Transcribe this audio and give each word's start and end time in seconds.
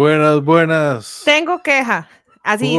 Buenas, 0.00 0.42
buenas. 0.42 1.22
Tengo 1.26 1.62
queja. 1.62 2.08
Así. 2.42 2.74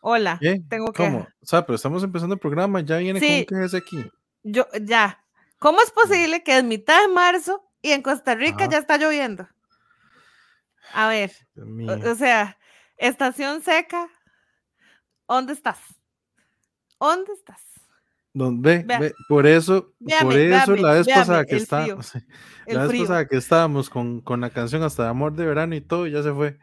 Hola, 0.00 0.38
¿Qué? 0.40 0.60
tengo 0.68 0.92
queja. 0.92 1.08
¿Cómo? 1.12 1.28
O 1.40 1.46
sea, 1.46 1.64
pero 1.64 1.76
estamos 1.76 2.02
empezando 2.02 2.34
el 2.34 2.40
programa, 2.40 2.80
ya 2.80 2.96
viene 2.96 3.20
Sí. 3.20 3.46
con 3.46 3.56
quejas 3.58 3.74
aquí. 3.74 4.10
Yo, 4.42 4.66
ya. 4.82 5.22
¿Cómo 5.60 5.80
es 5.80 5.92
posible 5.92 6.42
que 6.42 6.58
es 6.58 6.64
mitad 6.64 7.00
de 7.00 7.06
marzo 7.14 7.62
y 7.80 7.92
en 7.92 8.02
Costa 8.02 8.34
Rica 8.34 8.64
Ajá. 8.64 8.70
ya 8.72 8.78
está 8.78 8.98
lloviendo? 8.98 9.48
A 10.94 11.06
ver, 11.06 11.30
o 11.56 12.14
sea, 12.16 12.58
estación 12.96 13.62
seca, 13.62 14.08
¿dónde 15.28 15.52
estás? 15.52 15.78
¿Dónde 16.98 17.34
estás? 17.34 17.62
Don- 18.38 18.60
ve, 18.60 18.84
ve, 18.86 19.14
por 19.30 19.46
eso, 19.46 19.94
Véame, 19.98 20.24
por 20.24 20.34
eso 20.36 20.72
véame, 20.72 20.82
la 20.82 20.92
vez 20.92 21.06
véame, 21.06 21.20
pasada 21.22 21.44
que 21.46 21.56
está, 21.56 21.82
frío, 21.84 21.96
la 22.66 22.80
vez 22.82 22.88
frío. 22.90 23.02
pasada 23.04 23.26
que 23.28 23.36
estábamos 23.38 23.88
con, 23.88 24.20
con 24.20 24.42
la 24.42 24.50
canción 24.50 24.82
hasta 24.82 25.04
de 25.04 25.08
amor 25.08 25.32
de 25.32 25.46
verano 25.46 25.74
y 25.74 25.80
todo, 25.80 26.06
ya 26.06 26.22
se 26.22 26.32
fue. 26.34 26.58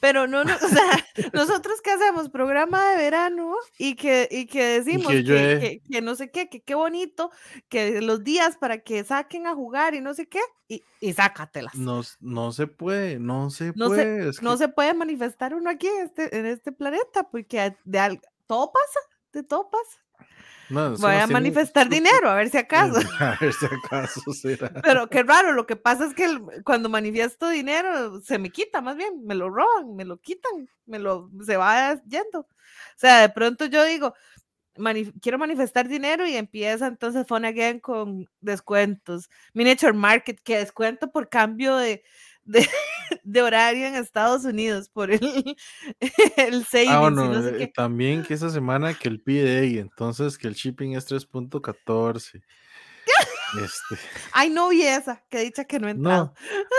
Pero 0.00 0.28
no, 0.28 0.44
no, 0.44 0.54
o 0.54 0.68
sea, 0.68 1.04
nosotros 1.34 1.82
que 1.82 1.90
hacemos 1.90 2.28
programa 2.30 2.90
de 2.90 2.96
verano 2.96 3.54
y 3.76 3.96
que, 3.96 4.28
y 4.30 4.46
que 4.46 4.64
decimos 4.80 5.08
que 5.08 5.16
que, 5.16 5.22
llueve. 5.24 5.60
que- 5.60 5.80
que 5.90 6.00
no 6.00 6.14
sé 6.14 6.30
qué, 6.30 6.48
que 6.48 6.60
qué 6.62 6.76
bonito, 6.76 7.32
que 7.68 8.00
los 8.00 8.22
días 8.22 8.56
para 8.56 8.78
que 8.78 9.02
saquen 9.02 9.48
a 9.48 9.54
jugar 9.56 9.96
y 9.96 10.00
no 10.00 10.14
sé 10.14 10.28
qué, 10.28 10.38
y, 10.68 10.84
y 11.00 11.12
sácatelas. 11.12 11.74
No, 11.74 12.02
no 12.20 12.52
se 12.52 12.68
puede, 12.68 13.18
no 13.18 13.50
se 13.50 13.72
No 13.74 13.88
se- 13.88 13.94
puede. 13.96 14.28
es 14.28 14.40
no 14.42 14.52
que- 14.52 14.58
se 14.58 14.68
puede 14.68 14.94
manifestar 14.94 15.54
uno 15.56 15.68
aquí 15.70 15.88
en 15.88 16.06
este, 16.06 16.38
en 16.38 16.46
este 16.46 16.70
planeta, 16.70 17.28
porque 17.28 17.74
de 17.84 17.98
al- 17.98 18.20
todo 18.46 18.70
pasa, 18.72 19.00
de 19.32 19.42
todo 19.42 19.68
pasa. 19.70 19.98
No, 20.68 20.96
Voy 20.96 21.12
a 21.14 21.26
manifestar 21.32 21.88
dinero, 21.88 22.30
a 22.30 22.34
ver 22.36 22.48
si 22.48 22.58
acaso. 22.58 23.00
A 23.20 23.36
ver 23.40 23.52
si 23.52 23.66
acaso 23.66 24.20
será. 24.32 24.70
Pero 24.84 25.08
qué 25.08 25.22
raro, 25.24 25.52
lo 25.52 25.66
que 25.66 25.74
pasa 25.76 26.06
es 26.06 26.14
que 26.14 26.24
el- 26.24 26.42
cuando 26.64 26.88
manifiesto 26.88 27.48
dinero 27.48 28.20
se 28.20 28.38
me 28.38 28.50
quita, 28.50 28.80
más 28.80 28.96
bien, 28.96 29.24
me 29.26 29.34
lo 29.34 29.50
roban, 29.50 29.96
me 29.96 30.04
lo 30.04 30.18
quitan, 30.18 30.68
me 30.86 30.98
lo 31.00 31.28
se 31.44 31.56
va 31.56 32.00
yendo. 32.06 32.40
O 32.40 32.46
sea, 32.96 33.20
de 33.22 33.28
pronto 33.30 33.66
yo 33.66 33.84
digo, 33.84 34.14
"Manif- 34.76 35.12
quiero 35.20 35.38
manifestar 35.38 35.88
dinero 35.88 36.26
y 36.26 36.36
empieza 36.36 36.86
entonces 36.86 37.26
Phone 37.26 37.46
Again 37.46 37.80
con 37.80 38.28
descuentos. 38.40 39.28
Miniature 39.52 39.92
Market, 39.92 40.40
que 40.42 40.58
descuento 40.58 41.10
por 41.10 41.28
cambio 41.28 41.76
de, 41.76 42.04
de, 42.50 42.68
de 43.24 43.42
horario 43.42 43.86
en 43.86 43.94
Estados 43.94 44.44
Unidos, 44.44 44.88
por 44.88 45.10
el, 45.10 45.20
el 46.36 46.64
savings 46.64 46.92
Ah, 46.92 47.00
bueno, 47.00 47.28
no 47.28 47.42
sé 47.42 47.64
eh, 47.64 47.72
también 47.74 48.22
que 48.22 48.34
esa 48.34 48.50
semana 48.50 48.94
que 48.94 49.08
el 49.08 49.20
PDA, 49.20 49.80
entonces 49.80 50.38
que 50.38 50.48
el 50.48 50.54
shipping 50.54 50.96
es 50.96 51.10
3.14. 51.10 52.42
Este, 53.62 53.96
Ay, 54.32 54.50
no 54.50 54.68
vi 54.68 54.82
esa, 54.82 55.24
que 55.28 55.40
dicha 55.40 55.64
que 55.64 55.80
no 55.80 55.88
he 55.88 55.92
entrado. 55.92 56.34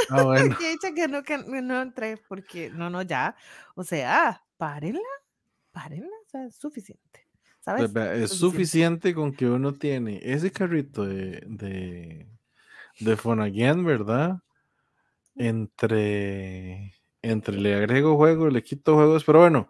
no. 0.10 0.18
Ah, 0.18 0.24
bueno. 0.24 0.58
que 0.58 0.70
dicha 0.70 0.94
que 0.94 1.08
no, 1.08 1.24
que 1.24 1.38
no 1.38 1.82
entré, 1.82 2.18
porque 2.28 2.70
no, 2.70 2.90
no, 2.90 3.02
ya. 3.02 3.36
O 3.76 3.84
sea, 3.84 4.44
párenla, 4.58 5.02
párenla, 5.72 6.08
o 6.08 6.30
sea, 6.30 6.46
es 6.46 6.56
suficiente. 6.56 7.28
Es 8.16 8.32
suficiente 8.32 9.14
con 9.14 9.34
que 9.34 9.46
uno 9.46 9.74
tiene 9.74 10.20
ese 10.24 10.52
carrito 10.52 11.06
de, 11.06 11.44
de, 11.46 12.28
de 13.00 13.18
Fonaguian, 13.18 13.86
¿verdad? 13.86 14.40
Entre, 15.36 16.94
entre 17.22 17.58
le 17.58 17.76
agrego 17.76 18.18
juegos, 18.18 18.52
le 18.52 18.64
quito 18.64 18.96
juegos, 18.96 19.24
pero 19.24 19.40
bueno, 19.40 19.70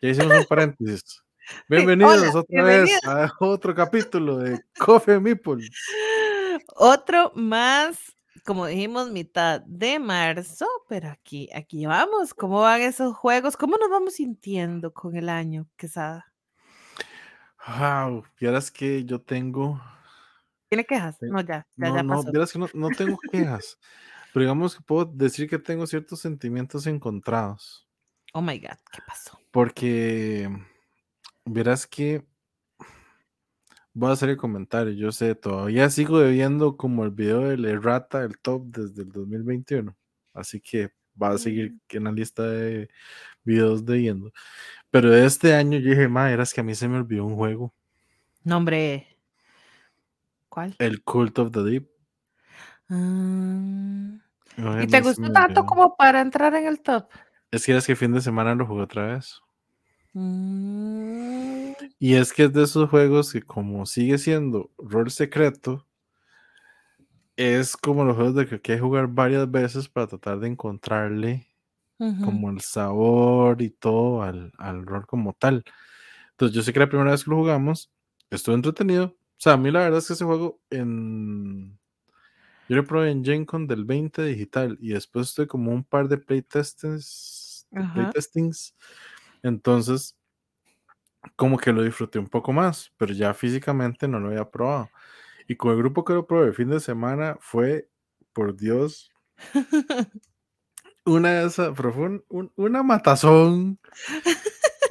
ya 0.00 0.10
hicimos 0.10 0.38
un 0.38 0.46
paréntesis. 0.46 1.22
Bienvenidos 1.68 2.22
hola, 2.22 2.38
otra 2.38 2.62
vez 2.62 2.90
a 3.04 3.32
otro 3.40 3.74
capítulo 3.74 4.38
de 4.38 4.60
Coffee 4.78 5.18
Meeple. 5.18 5.68
Otro 6.76 7.32
más, 7.34 7.98
como 8.44 8.66
dijimos, 8.66 9.10
mitad 9.10 9.60
de 9.62 9.98
marzo, 9.98 10.66
pero 10.88 11.08
aquí, 11.08 11.50
aquí 11.54 11.84
vamos. 11.86 12.32
¿Cómo 12.34 12.60
van 12.60 12.80
esos 12.82 13.14
juegos? 13.16 13.56
¿Cómo 13.56 13.76
nos 13.76 13.90
vamos 13.90 14.14
sintiendo 14.14 14.92
con 14.92 15.16
el 15.16 15.28
año, 15.28 15.66
Quesada? 15.76 16.32
Wow, 17.66 18.24
vieras 18.38 18.70
que 18.70 19.04
yo 19.04 19.20
tengo, 19.20 19.80
¿Tiene 20.72 20.86
quejas? 20.86 21.18
Sí. 21.20 21.26
No, 21.28 21.42
ya, 21.42 21.66
ya, 21.76 21.88
no, 21.88 21.96
ya 21.96 22.02
no, 22.02 22.14
pasó. 22.16 22.30
vieras 22.32 22.50
que 22.50 22.58
no, 22.58 22.66
no 22.72 22.88
tengo 22.88 23.18
quejas, 23.30 23.78
pero 24.32 24.44
digamos 24.44 24.76
que 24.76 24.82
puedo 24.82 25.04
decir 25.04 25.48
que 25.48 25.58
tengo 25.58 25.86
ciertos 25.86 26.20
sentimientos 26.20 26.86
encontrados. 26.86 27.88
Oh 28.32 28.40
my 28.40 28.58
God, 28.58 28.78
¿qué 28.90 29.00
pasó? 29.06 29.38
Porque 29.50 30.48
verás 31.44 31.86
que 31.86 32.24
voy 33.92 34.10
a 34.10 34.12
hacer 34.12 34.30
el 34.30 34.36
comentario. 34.36 34.92
Yo 34.94 35.12
sé, 35.12 35.34
todavía 35.34 35.90
sigo 35.90 36.18
debiendo 36.18 36.76
como 36.76 37.04
el 37.04 37.10
video 37.10 37.40
del 37.40 37.64
Errata, 37.64 38.22
el 38.22 38.38
top 38.38 38.64
desde 38.66 39.02
el 39.02 39.12
2021. 39.12 39.96
Así 40.32 40.60
que 40.60 40.90
va 41.20 41.30
a 41.30 41.38
seguir 41.38 41.74
en 41.90 42.04
la 42.04 42.12
lista 42.12 42.42
de 42.44 42.88
videos 43.44 43.84
debiendo. 43.84 44.32
Pero 44.90 45.10
de 45.10 45.26
este 45.26 45.54
año 45.54 45.78
yo 45.78 45.90
dije, 45.90 46.08
ma, 46.08 46.32
eras 46.32 46.54
que 46.54 46.62
a 46.62 46.64
mí 46.64 46.74
se 46.74 46.88
me 46.88 46.96
olvidó 46.96 47.26
un 47.26 47.36
juego, 47.36 47.74
Nombre. 48.44 49.06
¿Cuál? 50.48 50.74
el 50.78 51.02
Cult 51.02 51.38
of 51.38 51.52
the 51.52 51.62
Deep. 51.62 51.91
Ah, 52.92 54.82
¿Y 54.82 54.86
te 54.86 55.00
gustó 55.00 55.22
me 55.22 55.30
tanto 55.30 55.64
como 55.64 55.96
para 55.96 56.20
entrar 56.20 56.54
en 56.54 56.66
el 56.66 56.80
top? 56.80 57.06
Es 57.50 57.64
que 57.64 57.72
eras 57.72 57.86
que 57.86 57.96
fin 57.96 58.12
de 58.12 58.20
semana 58.20 58.54
lo 58.54 58.66
jugué 58.66 58.82
otra 58.82 59.06
vez. 59.14 59.40
Mm, 60.12 61.72
Y 61.98 62.14
es 62.14 62.32
que 62.32 62.44
es 62.44 62.52
de 62.52 62.64
esos 62.64 62.90
juegos 62.90 63.32
que 63.32 63.42
como 63.42 63.86
sigue 63.86 64.18
siendo 64.18 64.70
rol 64.76 65.10
secreto, 65.10 65.86
es 67.36 67.76
como 67.76 68.04
los 68.04 68.16
juegos 68.16 68.34
de 68.34 68.46
que 68.46 68.54
hay 68.56 68.60
que 68.60 68.78
jugar 68.78 69.08
varias 69.08 69.50
veces 69.50 69.88
para 69.88 70.06
tratar 70.06 70.38
de 70.40 70.48
encontrarle 70.48 71.46
como 72.24 72.50
el 72.50 72.60
sabor 72.60 73.62
y 73.62 73.70
todo 73.70 74.22
al, 74.22 74.52
al 74.58 74.84
rol 74.84 75.06
como 75.06 75.34
tal. 75.34 75.64
Entonces 76.32 76.56
yo 76.56 76.62
sé 76.62 76.72
que 76.72 76.80
la 76.80 76.88
primera 76.88 77.12
vez 77.12 77.22
que 77.22 77.30
lo 77.30 77.36
jugamos 77.36 77.92
estuvo 78.28 78.56
entretenido. 78.56 79.04
O 79.04 79.14
sea, 79.38 79.52
a 79.52 79.56
mí 79.56 79.70
la 79.70 79.80
verdad 79.80 79.98
es 80.00 80.08
que 80.08 80.14
ese 80.14 80.24
juego 80.24 80.58
en... 80.70 81.78
Yo 82.68 82.76
lo 82.76 82.84
probé 82.84 83.10
en 83.10 83.24
Gen 83.24 83.44
Con 83.44 83.66
del 83.66 83.84
20 83.84 84.22
digital 84.22 84.78
y 84.80 84.90
después 84.90 85.28
estoy 85.28 85.46
como 85.46 85.72
un 85.72 85.84
par 85.84 86.08
de 86.08 86.18
playtestings. 86.18 87.66
playtestings. 87.94 88.74
Entonces, 89.42 90.16
como 91.36 91.58
que 91.58 91.72
lo 91.72 91.82
disfruté 91.82 92.18
un 92.18 92.28
poco 92.28 92.52
más, 92.52 92.92
pero 92.96 93.12
ya 93.12 93.34
físicamente 93.34 94.08
no 94.08 94.20
lo 94.20 94.28
había 94.28 94.50
probado. 94.50 94.90
Y 95.48 95.56
con 95.56 95.72
el 95.72 95.78
grupo 95.78 96.04
que 96.04 96.14
lo 96.14 96.26
probé 96.26 96.48
el 96.48 96.54
fin 96.54 96.70
de 96.70 96.80
semana 96.80 97.36
fue, 97.40 97.88
por 98.32 98.56
Dios, 98.56 99.10
una 101.04 101.30
de 101.40 101.46
esas, 101.46 101.72
pero 101.76 101.92
fue 101.92 102.04
un- 102.04 102.24
un- 102.28 102.52
una 102.56 102.82
matazón. 102.82 103.78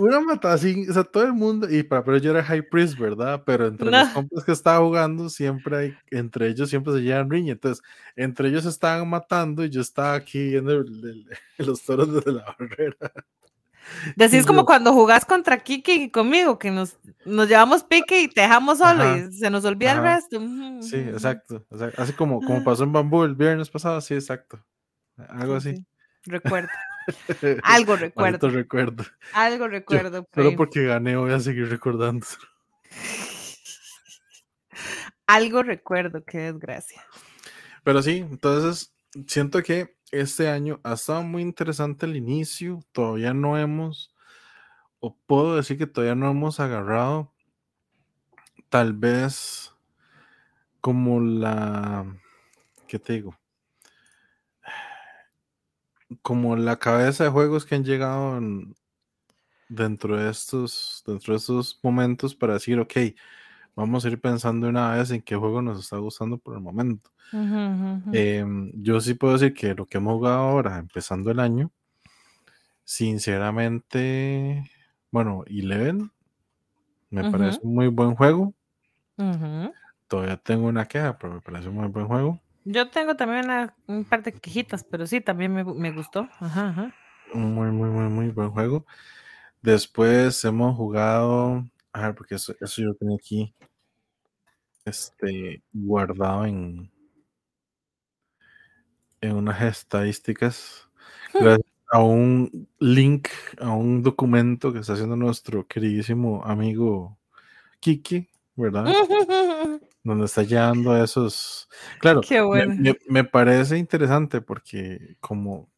Una 0.04 0.20
matazón, 0.20 0.86
o 0.90 0.94
sea, 0.94 1.04
todo 1.04 1.24
el 1.24 1.34
mundo, 1.34 1.70
y 1.70 1.84
para 1.84 2.04
pero 2.04 2.18
yo 2.18 2.32
era 2.32 2.44
High 2.44 2.70
Priest, 2.70 2.98
¿verdad? 2.98 3.44
Pero 3.46 3.68
entre 3.68 3.90
los 3.92 4.10
compas 4.10 4.44
que 4.44 4.52
estaba 4.52 4.84
jugando, 4.86 5.30
siempre 5.30 5.78
hay, 5.78 5.96
entre 6.10 6.48
ellos 6.48 6.70
siempre 6.70 6.94
se 6.94 7.02
llevan 7.02 7.30
riña. 7.30 7.54
Entonces, 7.54 7.84
entre 8.16 8.50
ellos 8.50 8.64
se 8.64 8.70
estaban 8.70 9.08
matando 9.10 9.64
y 9.64 9.70
yo 9.70 9.82
estaba 9.82 10.14
aquí 10.16 10.50
viendo 10.50 10.72
el- 10.72 10.88
el- 10.88 11.28
los 11.68 11.82
toros 11.84 12.14
desde 12.14 12.32
la 12.32 12.56
barrera. 12.58 13.12
Decís 14.16 14.46
como 14.46 14.66
cuando 14.66 14.94
jugás 14.94 15.26
contra 15.26 15.58
Kiki 15.58 15.92
y 16.04 16.10
conmigo, 16.12 16.58
que 16.60 16.72
nos, 16.72 16.98
nos 17.26 17.48
llevamos 17.50 17.84
pique 17.84 18.22
y 18.22 18.28
te 18.28 18.42
dejamos 18.42 18.78
solo 18.78 19.04
Ajá, 19.04 19.18
y 19.18 19.34
se 19.34 19.50
nos 19.50 19.66
olvida 19.66 19.94
el 19.94 20.02
resto. 20.02 20.40
Sí, 20.82 20.98
exacto. 20.98 21.66
Así 21.98 22.14
como, 22.14 22.42
como 22.42 22.60
Ah. 22.60 22.64
pasó 22.64 22.84
en 22.84 22.94
Bambú 22.94 23.24
el 23.24 23.36
viernes 23.36 23.70
pasado, 23.70 24.00
sí, 24.02 24.14
exacto. 24.14 24.64
Algo 25.30 25.60
Sí, 25.60 25.70
así. 25.70 25.78
sí. 25.78 25.86
Recuerdo. 26.32 26.70
Algo 27.64 27.96
recuerdo. 27.96 28.50
recuerdo. 28.50 29.06
Algo 29.34 29.68
recuerdo. 29.68 30.28
solo 30.34 30.50
ahí. 30.50 30.56
porque 30.56 30.86
gané 30.86 31.16
voy 31.16 31.32
a 31.32 31.40
seguir 31.40 31.70
recordando. 31.70 32.26
Algo 35.28 35.64
recuerdo, 35.64 36.24
qué 36.26 36.40
desgracia. 36.40 37.02
Pero 37.84 38.02
sí, 38.02 38.18
entonces 38.18 38.94
siento 39.28 39.64
que 39.64 39.96
este 40.12 40.50
año 40.50 40.80
ha 40.84 40.94
estado 40.94 41.24
muy 41.24 41.42
interesante 41.42 42.06
el 42.06 42.16
inicio. 42.16 42.84
Todavía 42.92 43.34
no 43.34 43.58
hemos, 43.58 44.14
o 45.00 45.16
puedo 45.26 45.56
decir 45.56 45.78
que 45.78 45.88
todavía 45.88 46.16
no 46.16 46.30
hemos 46.30 46.59
agarrado 46.59 47.32
tal 48.70 48.94
vez 48.94 49.74
como 50.80 51.20
la, 51.20 52.06
¿qué 52.88 53.00
te 53.00 53.14
digo? 53.14 53.41
Como 56.22 56.55
la 56.55 56.78
cabeza 56.78 57.23
de 57.23 57.29
juegos 57.29 57.66
que 57.66 57.75
han 57.75 57.84
llegado 57.85 58.37
en- 58.37 58.75
dentro 59.69 60.17
de 60.17 60.29
estos, 60.31 61.03
dentro 61.08 61.34
de 61.34 61.37
estos 61.40 61.79
momentos 61.84 62.35
para 62.35 62.53
decir, 62.55 62.79
ok, 62.79 62.93
vamos 63.75 64.05
a 64.05 64.09
ir 64.09 64.22
pensando 64.22 64.69
una 64.69 64.93
vez 64.96 65.11
en 65.11 65.22
qué 65.22 65.35
juego 65.35 65.61
nos 65.61 65.79
está 65.79 65.97
gustando 65.97 66.37
por 66.37 66.55
el 66.55 66.61
momento. 66.61 67.11
Em, 68.11 68.72
yo 68.75 68.99
sí 69.02 69.13
puedo 69.13 69.34
decir 69.34 69.53
que 69.53 69.73
lo 69.73 69.85
que 69.85 69.97
hemos 69.97 70.16
jugado 70.16 70.37
ahora, 70.40 70.78
empezando 70.78 71.31
el 71.31 71.40
año, 71.40 71.72
sinceramente, 72.84 74.69
bueno, 75.11 75.43
Eleven 75.47 76.11
me 77.09 77.23
parece 77.31 77.59
un 77.63 77.75
muy 77.75 77.87
buen 77.87 78.16
juego. 78.16 78.53
Todavía 80.08 80.37
tengo 80.37 80.67
una 80.67 80.87
queja, 80.87 81.17
pero 81.17 81.34
me 81.35 81.41
parece 81.41 81.69
un 81.69 81.75
muy 81.75 81.87
buen 81.87 82.08
juego. 82.08 82.40
Yo 82.63 82.90
tengo 82.90 83.16
también 83.16 83.46
una, 83.46 83.75
un 83.87 84.05
par 84.05 84.23
de 84.23 84.34
quejitas, 84.34 84.84
pero 84.84 85.08
sí, 85.08 85.22
también 85.22 85.53
me, 85.53 85.63
me 85.63 85.91
gustó. 85.91 86.29
Ajá, 86.40 86.69
ajá. 86.69 86.96
Muy, 87.34 87.72
muy, 87.72 87.90
muy, 87.90 88.09
muy 88.09 88.29
buen 88.29 88.52
juego. 88.52 88.85
Después 89.61 90.43
hemos 90.46 90.75
jugado. 90.75 91.66
A 91.93 92.02
ver, 92.02 92.16
porque 92.16 92.35
eso, 92.35 92.53
eso 92.59 92.81
yo 92.81 92.93
tenía 92.96 93.16
aquí. 93.16 93.53
Este, 94.85 95.63
guardado 95.72 96.46
en. 96.46 96.91
En 99.22 99.35
unas 99.35 99.61
estadísticas. 99.61 100.90
Gracias 101.34 101.72
a 101.91 102.02
un 102.02 102.67
link, 102.79 103.28
a 103.59 103.72
un 103.72 104.02
documento 104.02 104.72
que 104.72 104.79
está 104.79 104.93
haciendo 104.93 105.16
nuestro 105.16 105.67
queridísimo 105.67 106.43
amigo 106.46 107.17
Kiki, 107.79 108.29
¿verdad? 108.55 108.85
Donde 110.03 110.26
está 110.26 110.44
llevando 110.44 110.92
a 110.92 111.03
esos. 111.03 111.70
Claro, 112.00 112.22
Qué 112.22 112.42
bueno. 112.42 112.74
me, 112.78 112.92
me- 112.92 112.98
me 113.08 113.24
parece 113.24 113.78
interesante 113.78 114.42
porque 114.42 115.16
como, 115.20 115.70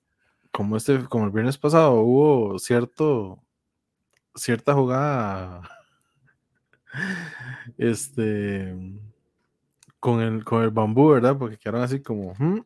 como 0.52 0.78
este, 0.78 1.04
como 1.06 1.26
el 1.26 1.32
viernes 1.32 1.58
pasado 1.58 1.96
hubo 1.96 2.60
cierto, 2.60 3.44
cierta 4.36 4.74
jugada, 4.74 5.62
este, 7.78 8.76
con 10.00 10.22
el, 10.22 10.44
con 10.44 10.64
el 10.64 10.70
bambú, 10.72 11.10
¿verdad? 11.10 11.38
Porque 11.38 11.58
quedaron 11.58 11.82
así 11.84 12.02
como, 12.02 12.34
"Hmm", 12.38 12.62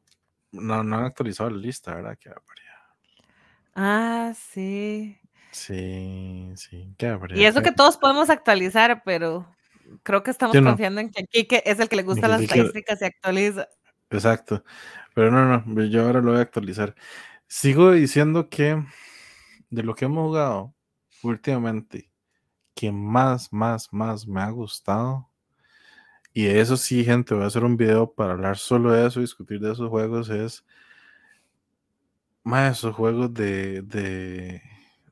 no, 0.51 0.83
no 0.83 0.97
han 0.97 1.05
actualizado 1.05 1.49
la 1.49 1.57
lista, 1.57 1.95
¿verdad? 1.95 2.17
Qué. 2.19 2.31
Ah, 3.75 4.33
sí. 4.35 5.17
Sí, 5.51 6.51
sí, 6.55 6.93
qué. 6.97 7.17
Y 7.35 7.43
eso 7.45 7.61
que 7.61 7.71
todos 7.71 7.97
podemos 7.97 8.29
actualizar, 8.29 9.03
pero 9.05 9.45
creo 10.03 10.23
que 10.23 10.31
estamos 10.31 10.55
no. 10.55 10.69
confiando 10.69 11.01
en 11.01 11.09
que 11.09 11.25
Kike 11.25 11.63
es 11.65 11.79
el 11.79 11.89
que 11.89 11.95
le 11.95 12.03
gustan 12.03 12.23
que 12.23 12.27
las 12.29 12.41
estadísticas 12.41 13.01
y 13.01 13.05
actualiza. 13.05 13.67
Exacto. 14.09 14.63
Pero 15.13 15.31
no, 15.31 15.63
no, 15.65 15.83
yo 15.85 16.05
ahora 16.05 16.21
lo 16.21 16.31
voy 16.31 16.39
a 16.39 16.43
actualizar. 16.43 16.95
Sigo 17.47 17.91
diciendo 17.91 18.49
que 18.49 18.83
de 19.69 19.83
lo 19.83 19.95
que 19.95 20.05
hemos 20.05 20.27
jugado 20.27 20.73
últimamente, 21.23 22.09
que 22.75 22.91
más, 22.91 23.51
más, 23.51 23.91
más 23.91 24.27
me 24.27 24.41
ha 24.41 24.49
gustado, 24.49 25.29
y 26.33 26.43
de 26.43 26.61
eso 26.61 26.77
sí, 26.77 27.03
gente, 27.03 27.33
voy 27.33 27.45
a 27.45 27.47
hacer 27.47 27.63
un 27.63 27.77
video 27.77 28.13
para 28.13 28.33
hablar 28.33 28.57
solo 28.57 28.91
de 28.91 29.07
eso, 29.07 29.19
discutir 29.19 29.59
de 29.59 29.71
esos 29.71 29.89
juegos, 29.89 30.29
es 30.29 30.63
más 32.43 32.77
esos 32.77 32.95
juegos 32.95 33.33
de, 33.33 33.81
de, 33.81 34.61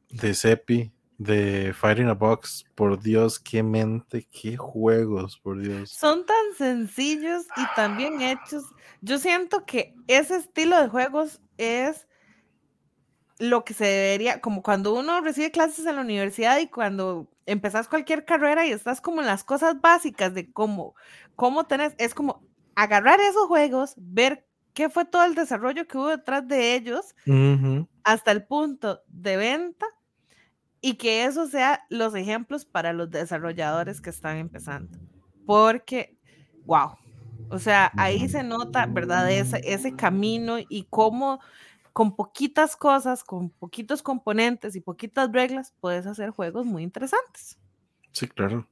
de 0.10 0.34
Cepi, 0.36 0.94
de 1.18 1.74
Fighting 1.74 2.08
a 2.08 2.14
Box, 2.14 2.66
por 2.76 3.02
Dios, 3.02 3.40
qué 3.40 3.64
mente, 3.64 4.28
qué 4.32 4.58
juegos, 4.58 5.38
por 5.40 5.62
Dios. 5.62 5.92
Son 5.92 6.26
tan 6.26 6.54
sencillos 6.58 7.46
y 7.56 7.76
tan 7.76 7.98
bien 7.98 8.22
hechos. 8.22 8.64
Yo 9.02 9.18
siento 9.18 9.66
que 9.66 9.94
ese 10.08 10.38
estilo 10.38 10.82
de 10.82 10.90
juegos 10.90 11.42
es 11.58 12.08
lo 13.40 13.66
que 13.66 13.74
se 13.74 13.86
debería, 13.86 14.42
como 14.42 14.62
cuando 14.62 14.94
uno 14.94 15.22
recibe 15.22 15.52
clases 15.52 15.86
en 15.86 15.96
la 15.96 16.02
universidad 16.02 16.58
y 16.60 16.68
cuando 16.68 17.30
empezás 17.46 17.88
cualquier 17.88 18.26
carrera 18.26 18.66
y 18.66 18.72
estás 18.72 19.02
como 19.02 19.22
en 19.22 19.28
las 19.28 19.44
cosas 19.44 19.80
básicas 19.82 20.34
de 20.34 20.52
cómo, 20.52 20.96
cómo 21.36 21.66
tenés, 21.66 21.96
es 21.98 22.14
como 22.14 22.44
agarrar 22.76 23.20
esos 23.20 23.48
juegos, 23.48 23.94
ver 23.98 24.48
qué 24.74 24.90
fue 24.90 25.06
todo 25.06 25.26
el 25.26 25.36
desarrollo 25.36 25.88
que 25.88 25.98
hubo 25.98 26.08
detrás 26.08 26.48
de 26.48 26.76
ellos 26.76 27.16
hasta 28.04 28.32
el 28.32 28.46
punto 28.46 29.02
de 29.08 29.38
venta 29.38 29.86
y 30.86 30.98
que 30.98 31.26
eso 31.26 31.48
sea 31.48 31.84
los 31.90 32.14
ejemplos 32.14 32.64
para 32.64 32.94
los 32.94 33.10
desarrolladores 33.10 34.02
que 34.02 34.12
están 34.12 34.38
empezando. 34.38 35.00
Porque, 35.44 36.16
wow, 36.68 36.92
o 37.50 37.58
sea, 37.58 37.92
ahí 37.98 38.30
se 38.30 38.44
nota, 38.44 38.86
¿verdad? 38.86 39.32
Ese, 39.32 39.62
ese 39.64 39.96
camino 39.96 40.60
y 40.60 40.86
cómo 40.92 41.40
con 41.92 42.16
poquitas 42.16 42.76
cosas, 42.76 43.24
con 43.24 43.50
poquitos 43.50 44.04
componentes 44.04 44.76
y 44.76 44.80
poquitas 44.80 45.32
reglas, 45.32 45.74
puedes 45.82 46.06
hacer 46.06 46.30
juegos 46.30 46.68
muy 46.68 46.84
interesantes. 46.84 47.58
Sí, 48.12 48.28
claro, 48.28 48.70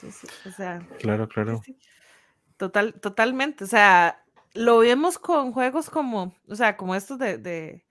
sí, 0.00 0.26
o 0.46 0.50
sea, 0.50 0.80
claro, 0.98 1.28
claro. 1.28 1.60
Total, 2.56 2.94
totalmente. 2.94 3.64
O 3.64 3.66
sea, 3.66 4.24
lo 4.54 4.78
vemos 4.78 5.18
con 5.18 5.52
juegos 5.52 5.90
como, 5.90 6.34
o 6.48 6.54
sea, 6.54 6.78
como 6.78 6.94
estos 6.94 7.18
de, 7.18 7.36
de 7.36 7.84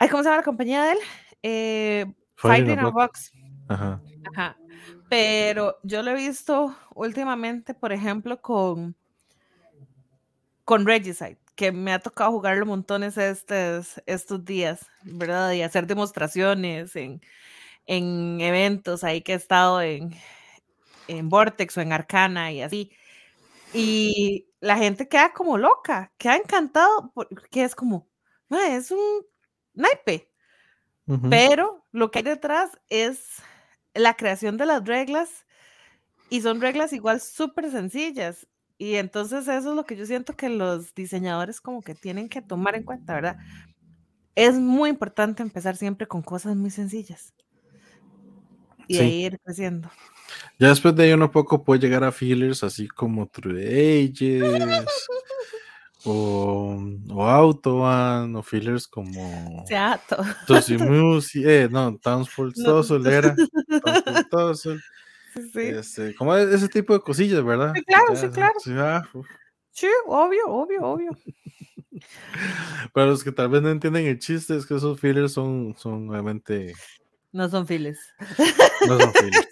ay, 0.00 0.08
¿cómo 0.08 0.24
se 0.24 0.28
llama 0.28 0.38
la 0.38 0.42
compañía 0.42 0.82
de 0.82 0.92
él? 0.94 0.98
Eh, 1.42 2.06
Fighting 2.36 2.78
a 2.78 2.88
Box. 2.90 3.30
Ajá. 3.68 4.00
Ajá. 4.34 4.56
Pero 5.08 5.78
yo 5.82 6.02
lo 6.02 6.12
he 6.12 6.14
visto 6.14 6.76
últimamente, 6.94 7.74
por 7.74 7.92
ejemplo, 7.92 8.40
con, 8.40 8.96
con 10.64 10.86
Regicide, 10.86 11.38
que 11.56 11.72
me 11.72 11.92
ha 11.92 11.98
tocado 11.98 12.30
jugarlo 12.32 12.66
montones 12.66 13.16
estos, 13.18 14.00
estos 14.06 14.44
días, 14.44 14.86
¿verdad? 15.02 15.52
Y 15.52 15.62
hacer 15.62 15.86
demostraciones 15.86 16.94
en, 16.96 17.20
en 17.86 18.40
eventos 18.40 19.04
ahí 19.04 19.22
que 19.22 19.32
he 19.34 19.36
estado 19.36 19.82
en, 19.82 20.14
en 21.08 21.28
Vortex 21.28 21.78
o 21.78 21.80
en 21.82 21.92
Arcana 21.92 22.52
y 22.52 22.62
así. 22.62 22.92
Y 23.72 24.48
la 24.60 24.78
gente 24.78 25.08
queda 25.08 25.32
como 25.34 25.58
loca, 25.58 26.12
queda 26.18 26.36
encantado, 26.36 27.12
porque 27.14 27.64
es 27.64 27.74
como, 27.76 28.08
"Ma, 28.48 28.68
es 28.76 28.90
un 28.92 29.00
naipe, 29.74 30.29
pero 31.28 31.84
lo 31.92 32.10
que 32.10 32.20
hay 32.20 32.24
detrás 32.24 32.70
es 32.88 33.42
la 33.94 34.14
creación 34.14 34.56
de 34.56 34.66
las 34.66 34.84
reglas 34.84 35.46
y 36.28 36.42
son 36.42 36.60
reglas 36.60 36.92
igual 36.92 37.20
súper 37.20 37.70
sencillas. 37.70 38.46
Y 38.78 38.94
entonces 38.94 39.48
eso 39.48 39.70
es 39.70 39.76
lo 39.76 39.84
que 39.84 39.96
yo 39.96 40.06
siento 40.06 40.36
que 40.36 40.48
los 40.48 40.94
diseñadores 40.94 41.60
como 41.60 41.82
que 41.82 41.94
tienen 41.94 42.28
que 42.28 42.40
tomar 42.40 42.76
en 42.76 42.84
cuenta, 42.84 43.14
¿verdad? 43.14 43.36
Es 44.34 44.54
muy 44.54 44.88
importante 44.90 45.42
empezar 45.42 45.76
siempre 45.76 46.06
con 46.06 46.22
cosas 46.22 46.56
muy 46.56 46.70
sencillas 46.70 47.34
y 48.86 48.94
Sí. 48.94 49.00
ahí 49.02 49.24
ir 49.26 49.38
creciendo. 49.44 49.90
Ya 50.58 50.68
después 50.68 50.94
de 50.96 51.04
ahí 51.04 51.12
uno 51.12 51.30
poco 51.30 51.62
puede 51.62 51.80
llegar 51.80 52.04
a 52.04 52.12
fillers 52.12 52.64
así 52.64 52.88
como 52.88 53.26
True 53.26 53.60
Ages 54.08 54.42
o, 56.04 56.78
o 57.10 57.22
Autobahn 57.22 58.34
o 58.36 58.42
fillers 58.42 58.86
como 58.86 59.64
todo. 60.08 60.24
Tosi 60.46 60.76
Music, 60.78 61.44
eh, 61.46 61.68
no, 61.70 61.98
era, 63.06 63.36
Townsford 63.82 64.28
Tussle, 64.30 64.80
Sí, 65.52 65.60
este, 65.60 66.14
como 66.14 66.34
e- 66.36 66.54
ese 66.54 66.68
tipo 66.68 66.92
de 66.92 67.00
cosillas, 67.00 67.44
¿verdad? 67.44 67.72
Sí, 67.74 67.84
claro, 67.84 68.14
Ya, 68.14 68.20
sí, 68.20 68.28
claro. 68.30 68.54
sí, 68.58 68.70
ah. 68.76 69.02
Sí, 69.70 69.86
obvio, 70.06 70.46
obvio, 70.48 70.82
obvio. 70.82 71.10
Para 72.92 73.06
los 73.06 73.22
que 73.22 73.30
tal 73.32 73.48
vez 73.48 73.62
no 73.62 73.70
entienden 73.70 74.06
el 74.06 74.18
chiste, 74.18 74.56
es 74.56 74.66
que 74.66 74.74
esos 74.74 74.98
fillers 74.98 75.32
son, 75.32 75.74
son 75.78 76.10
obviamente, 76.10 76.74
No 77.32 77.48
son 77.48 77.66
files. 77.66 77.98
no 78.88 78.98
son 78.98 79.12
fillers. 79.14 79.48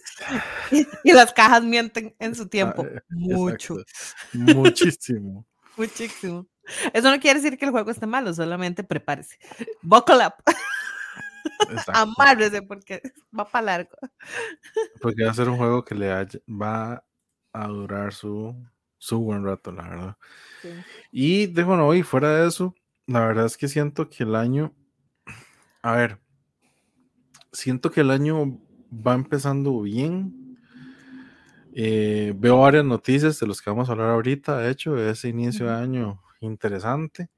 Y 1.04 1.12
las 1.12 1.32
cajas 1.32 1.62
mienten 1.64 2.14
en 2.18 2.34
su 2.34 2.48
tiempo. 2.48 2.84
Ah, 2.86 2.96
eh, 2.96 3.00
Mucho, 3.08 3.78
exacto. 3.80 3.92
Muchísimo. 4.34 5.46
Muchísimo. 5.78 6.46
Eso 6.92 7.10
no 7.10 7.18
quiere 7.18 7.40
decir 7.40 7.56
que 7.58 7.64
el 7.64 7.70
juego 7.70 7.90
esté 7.90 8.06
malo, 8.06 8.34
solamente 8.34 8.84
prepárese. 8.84 9.38
Buckle 9.82 10.26
up, 10.26 10.34
amárrese 11.94 12.62
porque 12.62 13.00
va 13.36 13.48
para 13.48 13.64
largo. 13.66 13.96
Porque 15.00 15.24
va 15.24 15.30
a 15.30 15.34
ser 15.34 15.48
un 15.48 15.56
juego 15.56 15.84
que 15.84 15.94
le 15.94 16.12
haya- 16.12 16.40
va 16.48 17.02
a 17.52 17.66
durar 17.68 18.12
su, 18.12 18.54
su 18.98 19.18
buen 19.20 19.44
rato, 19.44 19.72
la 19.72 19.88
verdad. 19.88 20.16
Sí. 20.62 20.68
Y 21.10 21.46
de 21.46 21.64
bueno, 21.64 21.94
y 21.94 22.02
fuera 22.02 22.36
de 22.36 22.48
eso, 22.48 22.74
la 23.06 23.20
verdad 23.20 23.46
es 23.46 23.56
que 23.56 23.68
siento 23.68 24.10
que 24.10 24.24
el 24.24 24.34
año, 24.34 24.74
a 25.82 25.92
ver, 25.92 26.18
siento 27.52 27.90
que 27.90 28.02
el 28.02 28.10
año 28.10 28.60
va 28.92 29.14
empezando 29.14 29.80
bien. 29.80 30.34
Eh, 31.80 32.34
veo 32.36 32.58
varias 32.58 32.84
noticias 32.84 33.38
de 33.38 33.46
los 33.46 33.62
que 33.62 33.70
vamos 33.70 33.88
a 33.88 33.92
hablar 33.92 34.10
ahorita, 34.10 34.58
de 34.58 34.68
hecho, 34.68 34.94
de 34.94 35.10
ese 35.12 35.28
inicio 35.28 35.66
de 35.66 35.74
año 35.74 36.20
interesante. 36.40 37.28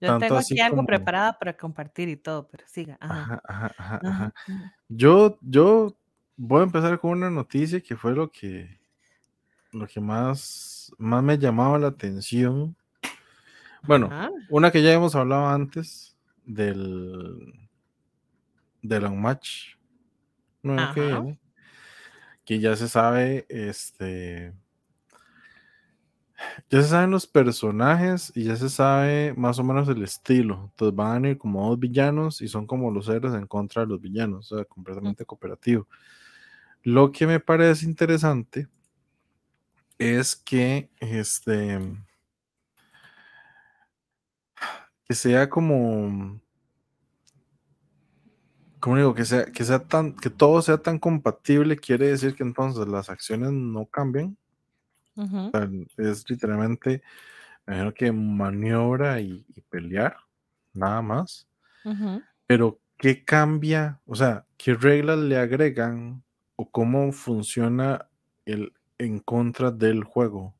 Yo 0.00 0.06
Tanto 0.06 0.26
tengo 0.26 0.38
aquí 0.38 0.60
algo 0.60 0.76
como- 0.76 0.86
preparada 0.86 1.36
para 1.36 1.56
compartir 1.56 2.08
y 2.08 2.16
todo, 2.16 2.46
pero 2.46 2.62
siga. 2.68 2.96
Ajá. 3.00 3.42
Ajá, 3.44 4.00
ajá. 4.04 4.34
Yo, 4.88 5.36
yo 5.42 5.96
voy 6.36 6.60
a 6.60 6.64
empezar 6.64 7.00
con 7.00 7.10
una 7.10 7.28
noticia 7.28 7.80
que 7.80 7.96
fue 7.96 8.12
lo 8.14 8.30
que, 8.30 8.78
lo 9.72 9.84
que 9.88 10.00
más, 10.00 10.94
más 10.96 11.20
me 11.24 11.36
llamaba 11.36 11.76
la 11.80 11.88
atención. 11.88 12.76
Bueno, 13.82 14.10
una 14.48 14.70
que 14.70 14.80
ya 14.80 14.92
hemos 14.92 15.16
hablado 15.16 15.48
antes 15.48 16.16
del 16.44 17.52
del 18.82 19.04
Unmatch 19.06 19.74
nuevo 20.62 20.94
que 20.94 21.00
viene, 21.00 21.38
que 22.44 22.58
ya 22.58 22.76
se 22.76 22.88
sabe, 22.88 23.46
este, 23.48 24.52
ya 26.70 26.82
se 26.82 26.88
saben 26.88 27.10
los 27.10 27.26
personajes 27.26 28.32
y 28.34 28.44
ya 28.44 28.56
se 28.56 28.68
sabe 28.68 29.34
más 29.34 29.58
o 29.58 29.64
menos 29.64 29.88
el 29.88 30.02
estilo. 30.02 30.68
Entonces 30.70 30.96
van 30.96 31.24
a 31.24 31.30
ir 31.30 31.38
como 31.38 31.68
dos 31.68 31.78
villanos 31.78 32.40
y 32.42 32.48
son 32.48 32.66
como 32.66 32.90
los 32.90 33.08
héroes 33.08 33.34
en 33.34 33.46
contra 33.46 33.82
de 33.82 33.88
los 33.88 34.00
villanos, 34.00 34.52
o 34.52 34.56
sea, 34.56 34.64
mm. 34.64 34.68
completamente 34.68 35.24
cooperativo. 35.24 35.86
Lo 36.82 37.12
que 37.12 37.26
me 37.26 37.40
parece 37.40 37.84
interesante 37.86 38.68
es 39.98 40.34
que 40.34 40.88
este 40.98 41.78
que 45.04 45.14
sea 45.14 45.50
como 45.50 46.40
como 48.80 48.96
digo, 48.96 49.14
que 49.14 49.24
sea, 49.24 49.46
que 49.46 49.64
sea 49.64 49.80
tan, 49.86 50.14
que 50.16 50.30
todo 50.30 50.60
sea 50.62 50.78
tan 50.78 50.98
compatible, 50.98 51.76
quiere 51.76 52.08
decir 52.08 52.34
que 52.34 52.42
entonces 52.42 52.88
las 52.88 53.10
acciones 53.10 53.52
no 53.52 53.86
cambian. 53.86 54.36
Ujú, 55.16 55.38
O 55.38 55.50
sea, 55.50 55.68
es 55.98 56.28
literalmente, 56.28 57.02
me 57.66 57.74
imagino 57.74 57.94
que 57.94 58.12
maniobra 58.12 59.20
y, 59.20 59.44
y 59.54 59.60
pelear, 59.62 60.16
nada 60.72 61.02
más. 61.02 61.46
Pero, 62.46 62.80
¿qué 62.96 63.24
cambia? 63.24 64.00
O 64.06 64.14
sea, 64.14 64.46
¿qué 64.56 64.74
reglas 64.74 65.18
le 65.18 65.36
agregan 65.38 66.22
o 66.56 66.70
cómo 66.70 67.12
funciona 67.12 68.08
el 68.44 68.72
en 68.98 69.18
contra 69.20 69.70
del 69.70 70.04
juego? 70.04 70.54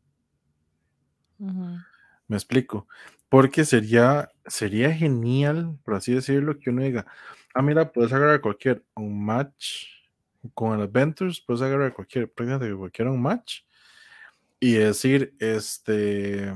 Me 2.26 2.36
explico. 2.36 2.86
Porque 3.28 3.64
sería, 3.64 4.30
sería 4.46 4.92
genial, 4.92 5.78
por 5.84 5.94
así 5.94 6.14
decirlo, 6.14 6.58
que 6.58 6.70
uno 6.70 6.82
diga, 6.82 7.06
ah, 7.54 7.62
mira, 7.62 7.90
puedes 7.90 8.12
agarrar 8.12 8.40
cualquier 8.40 8.84
un 8.94 9.24
match 9.24 9.86
con 10.54 10.78
el 10.78 10.82
Adventures, 10.86 11.40
puedes 11.40 11.62
agarrar 11.62 11.94
cualquier, 11.94 12.30
prácticamente 12.32 12.76
cualquier 12.76 13.08
un 13.08 13.20
match 13.20 13.62
y 14.58 14.72
decir, 14.72 15.34
este, 15.38 16.52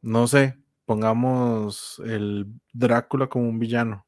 no 0.00 0.26
sé, 0.26 0.58
pongamos 0.84 2.00
el 2.04 2.46
Drácula 2.72 3.26
como 3.26 3.48
un 3.48 3.58
villano 3.58 4.06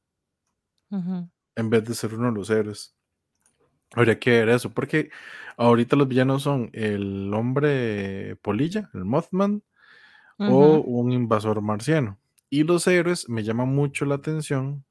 en 1.57 1.71
vez 1.71 1.85
de 1.85 1.95
ser 1.95 2.14
uno 2.14 2.29
de 2.29 2.35
los 2.35 2.50
héroes. 2.50 2.97
Habría 3.93 4.19
que 4.19 4.31
ver 4.31 4.49
eso, 4.50 4.71
porque 4.71 5.11
ahorita 5.57 5.97
los 5.97 6.09
villanos 6.09 6.43
son 6.43 6.71
el 6.73 7.33
hombre 7.35 8.37
polilla, 8.37 8.90
el 8.95 9.05
Mothman, 9.05 9.62
o 10.38 10.81
un 10.81 11.12
invasor 11.12 11.61
marciano. 11.61 12.19
Y 12.49 12.64
los 12.64 12.87
héroes 12.87 13.29
me 13.29 13.43
llama 13.43 13.67
mucho 13.67 14.07
la 14.07 14.14
atención, 14.14 14.85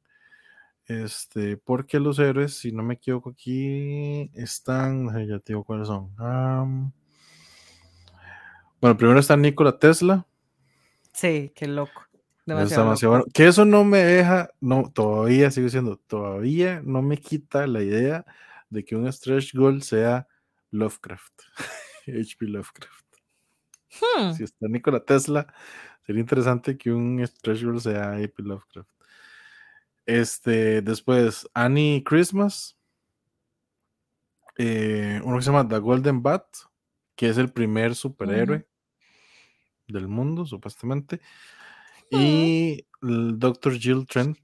este, 0.89 1.55
porque 1.55 1.99
los 1.99 2.19
héroes, 2.19 2.55
si 2.55 2.71
no 2.73 2.83
me 2.83 2.95
equivoco 2.95 3.29
aquí, 3.29 4.29
están, 4.33 5.05
ya 5.27 5.39
te 5.39 5.53
digo 5.53 5.63
cuáles 5.63 5.87
son. 5.87 6.13
Bueno, 8.81 8.97
primero 8.97 9.19
está 9.19 9.37
Nikola 9.37 9.77
Tesla, 9.77 10.25
Sí, 11.13 11.51
qué 11.55 11.67
loco. 11.67 12.03
Demasiado 12.45 12.83
demasiado 12.85 13.13
loco. 13.15 13.23
bueno. 13.25 13.31
Que 13.33 13.47
eso 13.47 13.65
no 13.65 13.83
me 13.83 13.97
deja, 13.99 14.51
no, 14.61 14.89
todavía 14.91 15.51
sigo 15.51 15.65
diciendo, 15.65 15.97
todavía 16.07 16.81
no 16.83 17.01
me 17.01 17.17
quita 17.17 17.67
la 17.67 17.83
idea 17.83 18.25
de 18.69 18.85
que 18.85 18.95
un 18.95 19.11
stretch 19.11 19.53
goal 19.53 19.81
sea 19.83 20.27
Lovecraft, 20.71 21.33
H.P. 22.07 22.45
Lovecraft. 22.45 23.05
Hmm, 23.99 24.31
Si 24.33 24.43
está 24.43 24.67
Nikola 24.67 25.03
Tesla, 25.03 25.53
sería 26.05 26.21
interesante 26.21 26.77
que 26.77 26.91
un 26.91 27.25
stretch 27.27 27.63
goal 27.63 27.81
sea 27.81 28.11
H.P. 28.13 28.43
Lovecraft. 28.43 28.89
Este, 30.09 30.81
después, 30.81 31.47
Annie 31.53 32.03
Christmas, 32.03 32.75
eh, 34.57 35.21
uno 35.23 35.37
que 35.37 35.43
se 35.43 35.51
llama 35.51 35.67
The 35.67 35.77
Golden 35.77 36.23
Bat, 36.23 36.45
que 37.15 37.29
es 37.29 37.37
el 37.37 37.51
primer 37.53 37.93
superhéroe 37.93 38.67
del 39.87 40.07
mundo, 40.07 40.47
supuestamente. 40.47 41.21
Y 42.09 42.87
el 43.03 43.37
Dr. 43.37 43.77
Jill 43.77 44.07
Trent, 44.07 44.39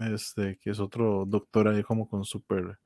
este, 0.00 0.58
que 0.58 0.70
es 0.70 0.80
otro 0.80 1.24
doctor 1.24 1.68
ahí 1.68 1.84
como 1.84 2.08
con 2.08 2.24
super 2.24 2.80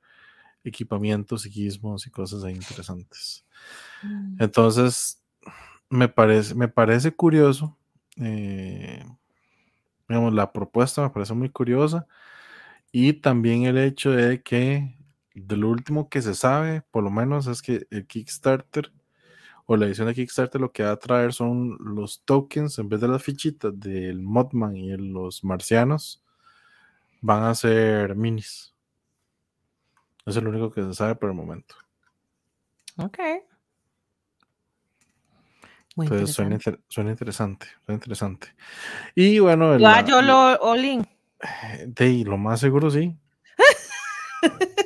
equipamientos, 0.65 1.41
psiquismos 1.41 2.07
y 2.07 2.11
cosas 2.11 2.45
ahí 2.45 2.53
interesantes. 2.53 3.47
Mm. 4.03 4.43
Entonces, 4.43 5.25
me 5.89 6.11
parece, 6.11 6.55
me 6.55 6.69
parece 6.69 7.13
curioso. 7.13 7.79
eh, 8.19 9.03
la 10.31 10.53
propuesta 10.53 11.03
me 11.03 11.11
parece 11.11 11.35
muy 11.35 11.51
curiosa. 11.51 12.07
Y 12.93 13.15
también 13.15 13.65
el 13.65 13.79
hecho 13.79 14.11
de 14.13 14.43
que 14.43 14.97
de 15.35 15.57
lo 15.57 15.71
último 15.71 16.09
que 16.09 16.23
se 16.23 16.35
sabe, 16.35 16.83
por 16.91 17.03
lo 17.05 17.11
menos, 17.11 17.47
es 17.47 17.63
que 17.63 17.87
el 17.91 18.07
Kickstarter 18.07 18.93
o 19.67 19.77
la 19.77 19.87
edición 19.87 20.09
de 20.09 20.15
Kickstarter 20.15 20.61
lo 20.61 20.73
que 20.73 20.83
va 20.83 20.93
a 20.93 20.99
traer 20.99 21.33
son 21.33 21.79
los 21.81 22.23
tokens 22.25 22.79
en 22.79 22.89
vez 22.89 23.01
de 23.01 23.09
las 23.09 23.23
fichitas 23.23 23.73
del 23.79 24.21
Modman 24.21 24.77
y 24.77 24.91
el- 24.93 25.13
los 25.13 25.45
marcianos, 25.45 26.23
van 27.21 27.45
a 27.45 27.55
ser 27.55 28.15
minis. 28.17 28.75
Es 30.27 30.37
lo 30.37 30.51
único 30.51 30.71
que 30.71 30.83
se 30.83 30.95
sabe 30.95 31.15
por 31.15 31.31
el 31.31 31.37
momento. 31.37 31.75
Ok. 32.99 33.19
Muy 35.97 36.07
Entonces 36.07 36.35
suena, 36.35 36.55
inter- 36.55 36.81
suena 36.89 37.11
interesante, 37.11 37.67
suena 37.85 37.97
interesante. 37.97 38.49
Y 39.15 39.39
bueno, 39.39 39.79
la- 39.79 40.05
yo 40.05 40.23
lo 40.23 40.61
all-in. 40.63 41.07
de 41.87 42.05
ahí, 42.05 42.25
lo 42.25 42.39
más 42.39 42.61
seguro 42.61 42.91
sí. 42.91 43.17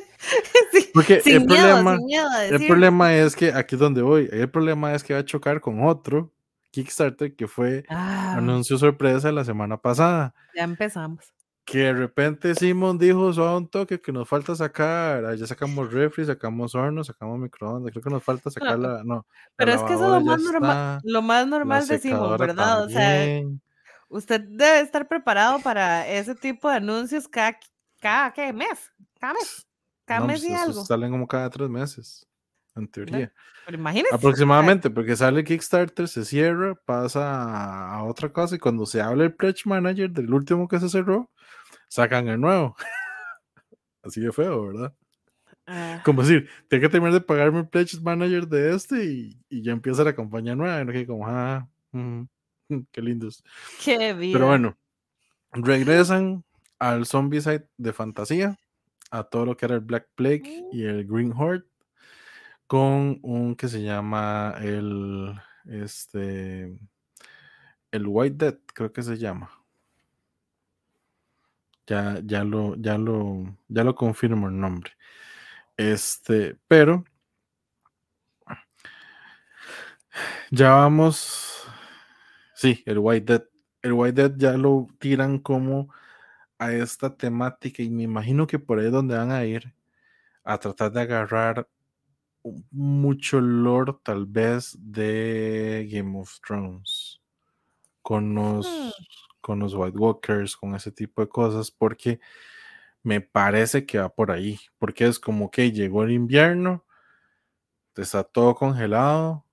Sí, 0.71 0.89
Porque 0.93 1.21
el 1.25 1.45
miedo, 1.45 1.45
problema, 1.67 1.95
sin 1.95 2.05
miedo 2.05 2.29
a 2.29 2.45
el 2.45 2.67
problema 2.67 3.15
es 3.15 3.35
que 3.35 3.53
aquí 3.53 3.75
es 3.75 3.79
donde 3.79 4.01
voy. 4.01 4.27
El 4.31 4.49
problema 4.49 4.93
es 4.93 5.03
que 5.03 5.13
va 5.13 5.19
a 5.21 5.25
chocar 5.25 5.61
con 5.61 5.81
otro 5.85 6.31
Kickstarter 6.71 7.35
que 7.35 7.47
fue 7.47 7.85
Ah, 7.89 8.33
anuncio 8.37 8.77
sorpresa 8.77 9.31
la 9.31 9.45
semana 9.45 9.77
pasada. 9.77 10.33
ya 10.53 10.63
empezamos. 10.63 11.33
Que 11.69 11.79
de 11.79 11.93
repente 11.93 12.55
Simon 12.55 12.97
dijo, 12.97 13.33
solo 13.33 13.57
un 13.57 13.67
toque 13.67 13.99
que 13.99 14.13
nos 14.13 14.27
falta 14.29 14.55
sacar. 14.55 15.35
Ya 15.35 15.45
sacamos 15.45 15.91
refri, 15.93 16.25
sacamos 16.25 16.73
horno, 16.75 17.03
sacamos 17.03 17.37
microondas. 17.39 17.91
Creo 17.91 18.01
que 18.03 18.09
nos 18.09 18.23
falta 18.23 18.49
sacar 18.49 18.79
la. 18.79 19.03
No, 19.03 19.15
la 19.15 19.25
Pero 19.57 19.73
es 19.73 19.83
que 19.83 19.93
eso 19.93 20.05
es 20.05 20.11
lo 20.11 20.21
más 20.21 20.41
normal, 20.41 21.01
lo 21.03 21.21
más 21.21 21.45
La 21.45 21.45
normal 21.45 21.87
de 21.87 21.99
Simon, 21.99 22.37
¿verdad? 22.37 22.85
O 22.85 22.89
sea, 22.89 23.01
también. 23.19 23.61
usted 24.07 24.41
debe 24.47 24.79
estar 24.79 25.07
preparado 25.09 25.59
para 25.59 26.07
ese 26.07 26.35
tipo 26.35 26.69
de 26.69 26.77
anuncios 26.77 27.27
cada, 27.27 27.57
cada 27.99 28.31
¿qué? 28.31 28.53
mes, 28.53 28.93
cada 29.19 29.33
mes, 29.33 29.67
cada 30.05 30.21
No, 30.21 30.27
mes 30.27 30.39
pues 30.39 30.51
y 30.51 30.53
algo. 30.53 30.85
salen 30.85 31.11
como 31.11 31.27
cada 31.27 31.49
tres 31.49 31.69
meses, 31.69 32.25
en 32.75 32.87
teoría. 32.87 33.33
Pero 33.65 33.77
imagínese. 33.77 34.15
Aproximadamente, 34.15 34.89
porque 34.89 35.17
sale 35.17 35.43
Kickstarter, 35.43 36.07
se 36.07 36.23
cierra, 36.23 36.75
pasa 36.85 37.91
a 37.93 38.03
otra 38.05 38.31
cosa 38.31 38.55
y 38.55 38.59
cuando 38.59 38.85
se 38.85 39.01
habla 39.01 39.25
el 39.25 39.35
Pledge 39.35 39.63
Manager 39.65 40.09
del 40.09 40.33
último 40.33 40.69
que 40.69 40.79
se 40.79 40.87
cerró, 40.89 41.29
sacan 41.87 42.27
el 42.27 42.39
nuevo. 42.39 42.75
Así 44.03 44.21
de 44.21 44.31
feo, 44.31 44.67
¿verdad? 44.67 44.93
ah, 45.65 46.01
Como 46.05 46.21
decir, 46.21 46.49
tengo 46.69 46.81
que 46.81 46.89
terminar 46.89 47.13
de 47.13 47.21
pagarme 47.21 47.59
el 47.59 47.67
Pledge 47.67 47.99
Manager 48.01 48.47
de 48.47 48.75
este 48.75 49.05
y, 49.05 49.39
y 49.49 49.61
ya 49.61 49.73
empieza 49.73 50.03
la 50.03 50.15
campaña 50.15 50.55
nueva. 50.55 50.81
Y 50.81 50.85
no 50.85 50.91
que 50.93 51.05
como, 51.05 51.27
ah, 51.27 51.67
mm, 51.91 52.21
mm, 52.69 52.79
qué 52.91 53.01
lindos. 53.01 53.43
qué 53.83 54.13
vida. 54.13 54.33
Pero 54.33 54.47
bueno, 54.47 54.77
regresan 55.51 56.43
al 56.79 57.05
Zombicide 57.05 57.67
de 57.77 57.93
fantasía, 57.93 58.57
a 59.11 59.23
todo 59.23 59.45
lo 59.45 59.57
que 59.57 59.65
era 59.65 59.75
el 59.75 59.81
Black 59.81 60.07
Plague 60.15 60.63
y 60.71 60.83
el 60.83 61.05
Green 61.07 61.33
Horde, 61.33 61.65
con 62.67 63.19
un 63.23 63.55
que 63.55 63.67
se 63.67 63.81
llama 63.81 64.55
el 64.61 65.33
este 65.65 66.77
el 67.91 68.05
White 68.05 68.35
Dead, 68.37 68.57
creo 68.73 68.91
que 68.91 69.01
se 69.01 69.17
llama. 69.17 69.49
Ya, 71.87 72.21
ya 72.25 72.43
lo, 72.43 72.75
ya 72.75 72.97
lo, 72.97 73.57
ya 73.69 73.83
lo 73.83 73.95
confirmo 73.95 74.47
el 74.49 74.59
nombre. 74.59 74.91
Este, 75.77 76.57
pero 76.67 77.05
ya 80.51 80.71
vamos. 80.71 81.63
Sí, 82.55 82.83
el 82.85 82.99
White 82.99 83.33
Dead. 83.33 83.43
El 83.81 83.93
White 83.93 84.21
Dead 84.21 84.33
ya 84.37 84.57
lo 84.57 84.87
tiran 84.99 85.39
como 85.39 85.93
a 86.59 86.73
esta 86.73 87.15
temática 87.15 87.83
y 87.83 87.89
me 87.89 88.03
imagino 88.03 88.47
que 88.47 88.59
por 88.59 88.79
ahí 88.79 88.87
es 88.87 88.91
donde 88.91 89.15
van 89.17 89.31
a 89.31 89.45
ir 89.45 89.73
a 90.43 90.57
tratar 90.59 90.91
de 90.91 91.01
agarrar 91.01 91.69
mucho 92.71 93.41
lore 93.41 93.93
tal 94.03 94.25
vez 94.25 94.77
de 94.79 95.87
Game 95.91 96.19
of 96.19 96.39
Thrones 96.45 96.96
con 98.07 98.35
los 98.35 98.65
con 99.41 99.59
los 99.59 99.73
White 99.73 99.97
Walkers, 99.97 100.55
con 100.55 100.73
ese 100.75 100.93
tipo 100.93 101.21
de 101.21 101.27
cosas, 101.27 101.71
porque 101.71 102.21
me 103.03 103.19
parece 103.19 103.85
que 103.85 103.99
va 103.99 104.07
por 104.07 104.31
ahí, 104.31 104.57
porque 104.79 105.07
es 105.07 105.19
como 105.19 105.51
que 105.51 105.73
llegó 105.73 106.03
el 106.03 106.11
invierno, 106.11 106.85
está 107.97 108.23
todo 108.23 108.55
congelado 108.55 109.45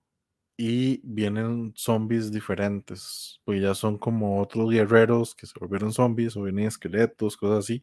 y 0.56 1.00
vienen 1.02 1.72
zombies 1.74 2.30
diferentes, 2.30 3.40
pues 3.44 3.60
ya 3.60 3.74
son 3.74 3.98
como 3.98 4.40
otros 4.40 4.70
guerreros 4.70 5.34
que 5.34 5.46
se 5.46 5.58
volvieron 5.58 5.92
zombies 5.92 6.36
o 6.36 6.42
vienen 6.44 6.66
esqueletos, 6.66 7.36
cosas 7.36 7.64
así, 7.64 7.82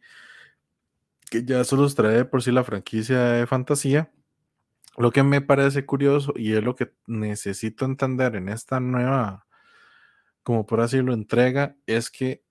que 1.29 1.43
ya 1.43 1.59
eso 1.59 1.75
los 1.75 1.95
trae 1.95 2.15
de 2.15 2.25
por 2.25 2.43
sí 2.43 2.51
la 2.53 2.63
franquicia 2.63 3.19
de 3.19 3.45
fantasía. 3.45 4.09
Lo 4.97 5.11
que 5.11 5.21
me 5.23 5.41
parece 5.41 5.85
curioso 5.85 6.31
y 6.37 6.53
es 6.53 6.63
lo 6.63 6.75
que 6.75 6.93
necesito 7.07 7.83
entender 7.83 8.37
en 8.37 8.47
esta 8.47 8.79
nueva, 8.79 9.45
como 10.43 10.65
por 10.65 10.81
así 10.81 10.97
decirlo, 10.97 11.13
entrega, 11.13 11.77
es 11.85 12.09
que 12.09 12.43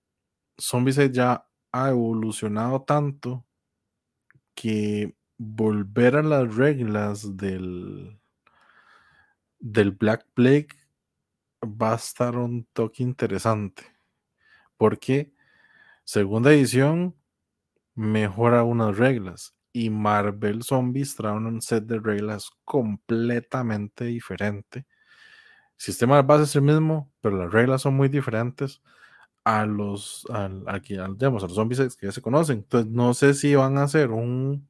Zombicide 0.61 1.11
ya 1.13 1.47
ha 1.73 1.91
evolucionado 1.91 2.83
tanto 2.83 3.47
que 4.55 5.15
volver 5.39 6.17
a 6.17 6.23
las 6.23 6.55
reglas 6.55 7.37
del, 7.37 8.21
del 9.59 9.93
Black 9.93 10.27
Plague 10.35 10.69
va 11.65 11.93
a 11.93 11.97
estar 11.97 12.37
un 12.37 12.65
toque 12.73 13.03
interesante. 13.03 13.85
porque 14.77 15.33
segunda 16.05 16.53
edición 16.53 17.17
mejora 17.95 18.65
unas 18.65 18.97
reglas 18.99 19.55
y 19.73 19.91
Marvel 19.91 20.63
Zombies 20.63 21.17
trae 21.17 21.35
un 21.35 21.63
set 21.63 21.85
de 21.85 21.99
reglas 22.01 22.51
completamente 22.65 24.07
diferente. 24.07 24.87
Sistema 25.81 26.17
de 26.17 26.23
base 26.25 26.43
es 26.45 26.55
el 26.57 26.61
mismo, 26.61 27.11
pero 27.23 27.39
las 27.39 27.51
reglas 27.51 27.81
son 27.81 27.95
muy 27.95 28.11
diferentes 28.11 28.83
a 29.45 29.65
los, 29.65 30.27
al, 30.29 30.63
digamos, 30.83 31.43
a 31.43 31.47
los 31.47 31.55
zombies 31.55 31.97
que 31.97 32.07
ya 32.07 32.13
se 32.13 32.21
conocen. 32.21 32.59
Entonces, 32.59 32.93
no 32.93 33.15
sé 33.15 33.33
si 33.33 33.55
van 33.55 33.79
a 33.79 33.85
hacer 33.85 34.11
un, 34.11 34.69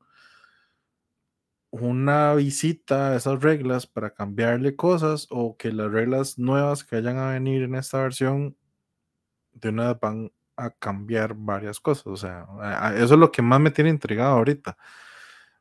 una 1.71 2.33
visita 2.35 3.09
a 3.09 3.17
esas 3.17 3.43
reglas 3.43 3.88
para 3.88 4.14
cambiarle 4.14 4.76
cosas 4.76 5.26
o 5.31 5.57
que 5.57 5.73
las 5.73 5.90
reglas 5.90 6.38
nuevas 6.38 6.85
que 6.85 6.95
vayan 6.95 7.19
a 7.19 7.33
venir 7.33 7.62
en 7.64 7.75
esta 7.75 7.99
versión 7.99 8.57
de 9.55 9.71
una 9.71 9.88
vez 9.88 10.00
van 10.00 10.33
a 10.57 10.71
cambiar 10.71 11.35
varias 11.35 11.81
cosas. 11.81 12.07
O 12.07 12.17
sea, 12.17 12.47
eso 12.95 13.14
es 13.14 13.21
lo 13.21 13.33
que 13.33 13.43
más 13.43 13.59
me 13.59 13.73
tiene 13.73 13.90
intrigado 13.90 14.37
ahorita. 14.37 14.79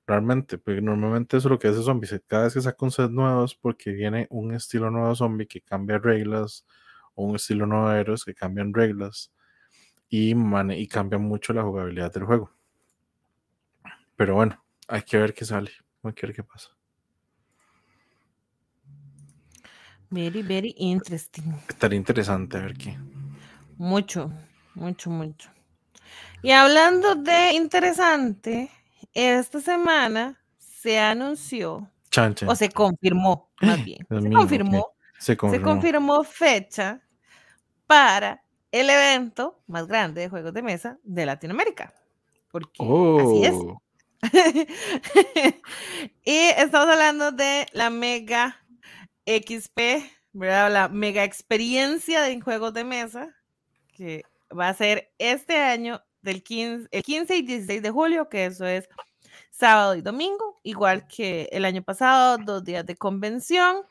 Realmente, 0.09 0.57
porque 0.57 0.81
normalmente 0.81 1.37
eso 1.37 1.49
es 1.49 1.51
lo 1.51 1.59
que 1.59 1.67
hace 1.67 1.83
Zombies. 1.83 2.19
Cada 2.25 2.45
vez 2.45 2.55
que 2.55 2.61
saca 2.61 2.83
un 2.83 2.89
set 2.89 3.11
nuevo 3.11 3.45
es 3.45 3.53
porque 3.53 3.91
viene 3.91 4.25
un 4.31 4.55
estilo 4.55 4.89
nuevo 4.89 5.13
zombie 5.13 5.45
que 5.45 5.61
cambia 5.61 5.99
reglas, 5.99 6.65
o 7.13 7.25
un 7.25 7.35
estilo 7.35 7.67
nuevo 7.67 7.89
de 7.89 7.99
héroes 7.99 8.25
que 8.25 8.33
cambian 8.33 8.73
reglas 8.73 9.31
y, 10.09 10.33
y 10.33 10.87
cambian 10.87 11.21
mucho 11.21 11.53
la 11.53 11.61
jugabilidad 11.61 12.11
del 12.11 12.23
juego. 12.23 12.49
Pero 14.15 14.33
bueno, 14.33 14.65
hay 14.87 15.03
que 15.03 15.19
ver 15.19 15.35
qué 15.35 15.45
sale. 15.45 15.69
Hay 16.01 16.13
que 16.13 16.25
ver 16.25 16.35
qué 16.35 16.43
pasa. 16.43 16.69
Very, 20.09 20.41
very 20.41 20.73
interesting. 20.79 21.53
Estaría 21.67 21.99
interesante 21.99 22.57
a 22.57 22.61
ver 22.61 22.73
qué. 22.73 22.97
Mucho, 23.77 24.31
mucho, 24.73 25.11
mucho. 25.11 25.51
Y 26.41 26.49
hablando 26.49 27.13
de 27.13 27.51
interesante, 27.53 28.71
esta 29.13 29.59
semana 29.59 30.41
se 30.57 30.99
anunció, 30.99 31.89
o 32.47 32.55
se 32.55 32.69
confirmó, 32.69 33.51
más 33.61 33.83
bien, 33.83 34.05
se 34.09 34.31
confirmó, 34.31 34.93
se 35.17 35.37
confirmó, 35.37 35.57
se 35.57 35.61
confirmó 35.61 36.23
fecha 36.23 37.01
para 37.85 38.43
el 38.71 38.89
evento 38.89 39.61
más 39.67 39.87
grande 39.87 40.21
de 40.21 40.29
juegos 40.29 40.53
de 40.53 40.61
mesa 40.61 40.97
de 41.03 41.25
Latinoamérica. 41.25 41.93
Porque 42.51 42.81
así 42.81 43.45
es. 43.45 43.53
Oh. 43.53 43.81
y 46.25 46.37
estamos 46.57 46.89
hablando 46.89 47.31
de 47.31 47.67
la 47.71 47.89
Mega 47.89 48.57
XP, 49.25 49.79
¿verdad? 50.33 50.71
La 50.71 50.89
Mega 50.89 51.23
Experiencia 51.23 52.21
de 52.21 52.41
juegos 52.41 52.73
de 52.73 52.83
mesa, 52.83 53.29
que 53.93 54.23
va 54.57 54.69
a 54.69 54.73
ser 54.73 55.11
este 55.19 55.57
año 55.57 56.01
del 56.21 56.43
15, 56.43 56.88
el 56.91 57.03
15 57.03 57.35
y 57.38 57.41
16 57.43 57.81
de 57.81 57.91
julio, 57.91 58.29
que 58.29 58.45
eso 58.45 58.65
es 58.65 58.89
sábado 59.51 59.95
y 59.95 60.01
domingo, 60.01 60.59
igual 60.63 61.07
que 61.07 61.49
el 61.51 61.65
año 61.65 61.83
pasado, 61.83 62.38
dos 62.38 62.63
días 62.63 62.85
de 62.85 62.95
convención. 62.95 63.83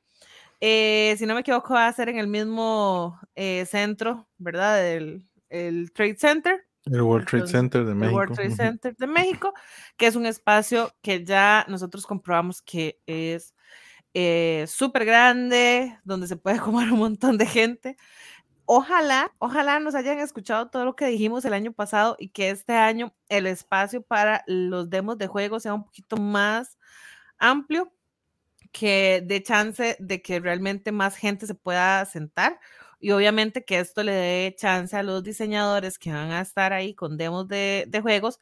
Eh, 0.60 1.14
si 1.18 1.26
no 1.26 1.34
me 1.34 1.40
equivoco, 1.40 1.74
va 1.74 1.86
a 1.86 1.92
ser 1.92 2.08
en 2.08 2.18
el 2.18 2.26
mismo 2.26 3.18
eh, 3.36 3.64
centro, 3.66 4.28
¿verdad? 4.38 4.86
El, 4.90 5.28
el, 5.48 5.92
Trade 5.92 6.16
Center. 6.16 6.66
El 6.86 7.02
World 7.02 7.28
Trade 7.28 7.46
Center 7.46 7.84
de 7.84 7.94
México. 7.94 8.08
El 8.08 8.14
World 8.14 8.34
Trade 8.34 8.56
Center 8.56 8.96
de 8.96 9.06
México, 9.06 9.52
que 9.96 10.06
es 10.06 10.16
un 10.16 10.26
espacio 10.26 10.90
que 11.02 11.24
ya 11.24 11.64
nosotros 11.68 12.06
comprobamos 12.06 12.62
que 12.62 12.98
es 13.06 13.54
eh, 14.14 14.64
súper 14.66 15.04
grande, 15.04 15.98
donde 16.02 16.26
se 16.26 16.36
puede 16.36 16.58
comer 16.60 16.90
un 16.92 16.98
montón 16.98 17.38
de 17.38 17.46
gente 17.46 17.96
ojalá, 18.70 19.32
ojalá 19.38 19.80
nos 19.80 19.94
hayan 19.94 20.18
escuchado 20.18 20.68
todo 20.68 20.84
lo 20.84 20.94
que 20.94 21.06
dijimos 21.06 21.42
el 21.46 21.54
año 21.54 21.72
pasado 21.72 22.16
y 22.18 22.28
que 22.28 22.50
este 22.50 22.74
año 22.74 23.14
el 23.30 23.46
espacio 23.46 24.02
para 24.02 24.44
los 24.46 24.90
demos 24.90 25.16
de 25.16 25.26
juego 25.26 25.58
sea 25.58 25.72
un 25.72 25.84
poquito 25.84 26.18
más 26.18 26.76
amplio, 27.38 27.90
que 28.70 29.24
dé 29.26 29.42
chance 29.42 29.96
de 29.98 30.20
que 30.20 30.38
realmente 30.38 30.92
más 30.92 31.16
gente 31.16 31.46
se 31.46 31.54
pueda 31.54 32.04
sentar 32.04 32.60
y 33.00 33.12
obviamente 33.12 33.64
que 33.64 33.78
esto 33.78 34.02
le 34.02 34.12
dé 34.12 34.54
chance 34.58 34.94
a 34.94 35.02
los 35.02 35.22
diseñadores 35.22 35.98
que 35.98 36.12
van 36.12 36.32
a 36.32 36.42
estar 36.42 36.74
ahí 36.74 36.94
con 36.94 37.16
demos 37.16 37.48
de, 37.48 37.88
juegos 38.02 38.38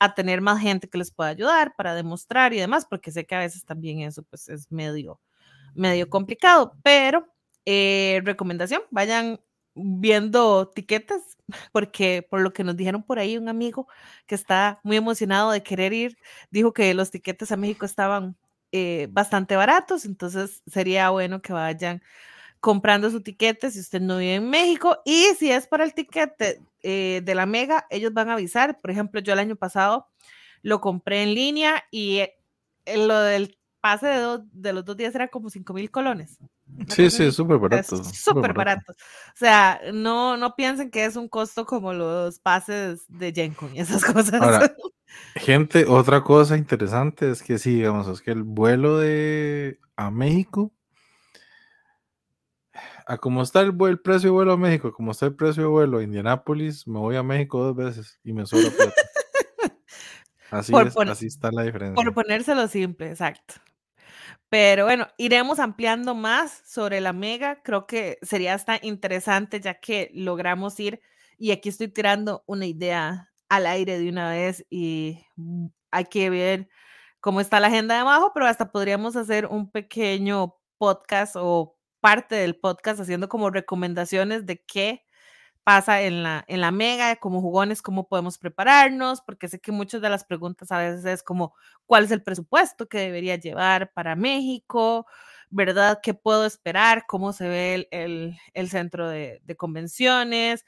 a 0.00 0.14
tener 0.14 0.40
más 0.40 0.60
gente 0.60 0.88
que 0.88 0.98
les 0.98 1.12
pueda 1.12 1.30
ayudar 1.30 1.76
para 1.76 1.94
demostrar 1.94 2.52
y 2.52 2.58
demás, 2.58 2.84
porque 2.84 3.12
sé 3.12 3.26
que 3.26 3.36
a 3.36 3.40
veces 3.40 3.64
también 3.64 4.00
eso 4.00 4.24
pues 4.24 4.48
es 4.48 4.72
medio, 4.72 5.20
medio 5.74 6.10
complicado, 6.10 6.74
pero 6.82 7.32
eh, 7.64 8.22
recomendación, 8.24 8.82
vayan 8.90 9.38
viendo 9.78 10.68
tiquetes, 10.68 11.38
porque 11.72 12.26
por 12.28 12.40
lo 12.40 12.52
que 12.52 12.64
nos 12.64 12.76
dijeron 12.76 13.02
por 13.02 13.18
ahí, 13.18 13.36
un 13.38 13.48
amigo 13.48 13.88
que 14.26 14.34
está 14.34 14.80
muy 14.82 14.96
emocionado 14.96 15.50
de 15.50 15.62
querer 15.62 15.92
ir, 15.92 16.18
dijo 16.50 16.72
que 16.72 16.92
los 16.94 17.10
tiquetes 17.10 17.52
a 17.52 17.56
México 17.56 17.86
estaban 17.86 18.36
eh, 18.72 19.08
bastante 19.10 19.56
baratos, 19.56 20.04
entonces 20.04 20.62
sería 20.66 21.10
bueno 21.10 21.40
que 21.40 21.52
vayan 21.52 22.02
comprando 22.60 23.10
su 23.10 23.22
tiquete 23.22 23.70
si 23.70 23.80
usted 23.80 24.00
no 24.00 24.18
vive 24.18 24.34
en 24.36 24.50
México 24.50 24.98
y 25.04 25.26
si 25.38 25.50
es 25.50 25.66
para 25.66 25.84
el 25.84 25.94
tiquete 25.94 26.60
eh, 26.82 27.22
de 27.24 27.34
la 27.34 27.46
Mega, 27.46 27.86
ellos 27.90 28.12
van 28.12 28.28
a 28.30 28.34
avisar. 28.34 28.80
Por 28.80 28.90
ejemplo, 28.90 29.20
yo 29.20 29.32
el 29.32 29.38
año 29.38 29.56
pasado 29.56 30.08
lo 30.62 30.80
compré 30.80 31.22
en 31.22 31.34
línea 31.34 31.84
y 31.90 32.18
eh, 32.18 32.36
lo 32.96 33.20
del 33.20 33.56
pase 33.80 34.06
de, 34.08 34.40
de 34.52 34.72
los 34.72 34.84
dos 34.84 34.96
días 34.96 35.14
era 35.14 35.28
como 35.28 35.50
5 35.50 35.72
mil 35.72 35.90
colones. 35.90 36.38
Sí, 36.88 37.10
sí, 37.10 37.32
súper 37.32 37.58
barato. 37.58 38.02
Súper 38.04 38.52
barato. 38.52 38.92
O 38.92 39.36
sea, 39.36 39.80
no, 39.92 40.36
no 40.36 40.54
piensen 40.54 40.90
que 40.90 41.04
es 41.04 41.16
un 41.16 41.28
costo 41.28 41.66
como 41.66 41.92
los 41.92 42.38
pases 42.38 43.04
de 43.08 43.32
Gencon 43.32 43.74
y 43.74 43.80
esas 43.80 44.04
cosas. 44.12 44.40
Ahora, 44.40 44.74
gente, 45.36 45.86
otra 45.86 46.22
cosa 46.22 46.56
interesante 46.56 47.30
es 47.30 47.42
que 47.42 47.58
sí, 47.58 47.76
digamos, 47.76 48.06
es 48.08 48.20
que 48.20 48.30
el 48.30 48.42
vuelo 48.42 48.98
de 48.98 49.78
a 49.96 50.10
México, 50.10 50.72
a 53.06 53.18
como 53.18 53.42
está 53.42 53.60
el, 53.60 53.74
el 53.80 54.00
precio 54.00 54.28
de 54.28 54.34
vuelo 54.34 54.52
a 54.52 54.56
México, 54.56 54.92
como 54.92 55.12
está 55.12 55.26
el 55.26 55.34
precio 55.34 55.64
de 55.64 55.68
vuelo 55.68 55.98
a 55.98 56.02
Indianápolis, 56.02 56.86
me 56.86 56.98
voy 56.98 57.16
a 57.16 57.22
México 57.22 57.62
dos 57.62 57.76
veces 57.76 58.20
y 58.22 58.32
me 58.32 58.46
sobra 58.46 58.70
plata. 58.70 58.92
Así, 60.50 60.72
es, 60.74 60.96
así 60.96 61.26
está 61.26 61.50
la 61.52 61.62
diferencia. 61.62 61.94
Por 61.94 62.14
ponérselo 62.14 62.68
simple, 62.68 63.10
exacto. 63.10 63.56
Pero 64.50 64.84
bueno, 64.84 65.06
iremos 65.18 65.58
ampliando 65.58 66.14
más 66.14 66.62
sobre 66.66 67.00
la 67.00 67.12
mega. 67.12 67.62
Creo 67.62 67.86
que 67.86 68.18
sería 68.22 68.54
hasta 68.54 68.78
interesante 68.82 69.60
ya 69.60 69.74
que 69.74 70.10
logramos 70.14 70.80
ir, 70.80 71.00
y 71.38 71.52
aquí 71.52 71.68
estoy 71.68 71.88
tirando 71.88 72.42
una 72.46 72.66
idea 72.66 73.30
al 73.48 73.66
aire 73.66 73.98
de 73.98 74.08
una 74.08 74.30
vez 74.30 74.66
y 74.70 75.24
mm, 75.36 75.66
hay 75.90 76.04
que 76.06 76.30
ver 76.30 76.68
cómo 77.20 77.40
está 77.40 77.60
la 77.60 77.68
agenda 77.68 77.94
de 77.94 78.00
abajo, 78.00 78.32
pero 78.34 78.46
hasta 78.46 78.72
podríamos 78.72 79.16
hacer 79.16 79.46
un 79.46 79.70
pequeño 79.70 80.56
podcast 80.78 81.36
o 81.38 81.76
parte 82.00 82.36
del 82.36 82.56
podcast 82.56 83.00
haciendo 83.00 83.28
como 83.28 83.50
recomendaciones 83.50 84.46
de 84.46 84.64
qué 84.64 85.02
pasa 85.68 86.00
en 86.00 86.22
la, 86.22 86.46
en 86.48 86.62
la 86.62 86.70
mega, 86.70 87.16
como 87.16 87.42
jugones, 87.42 87.82
cómo 87.82 88.08
podemos 88.08 88.38
prepararnos, 88.38 89.20
porque 89.20 89.48
sé 89.48 89.60
que 89.60 89.70
muchas 89.70 90.00
de 90.00 90.08
las 90.08 90.24
preguntas 90.24 90.72
a 90.72 90.78
veces 90.78 91.04
es 91.04 91.22
como, 91.22 91.52
¿cuál 91.84 92.04
es 92.04 92.10
el 92.10 92.22
presupuesto 92.22 92.88
que 92.88 92.96
debería 92.96 93.36
llevar 93.36 93.92
para 93.92 94.16
México? 94.16 95.06
¿Verdad? 95.50 96.00
¿Qué 96.02 96.14
puedo 96.14 96.46
esperar? 96.46 97.04
¿Cómo 97.06 97.34
se 97.34 97.46
ve 97.46 97.86
el, 97.90 98.70
centro 98.70 99.10
de, 99.10 99.42
convenciones? 99.58 100.64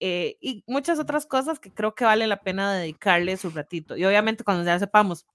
Eh, 0.00 0.38
y 0.40 0.64
muchas 0.66 0.98
otras 0.98 1.26
cosas 1.26 1.60
que 1.60 1.70
creo 1.70 1.94
que 1.94 2.06
vale 2.06 2.26
la 2.26 2.40
pena 2.40 2.72
dedicarle 2.72 3.36
su 3.36 3.50
ratito. 3.50 3.98
Y 3.98 4.06
obviamente 4.06 4.44
cuando 4.44 4.64
ya 4.64 4.78
sepamos 4.78 5.26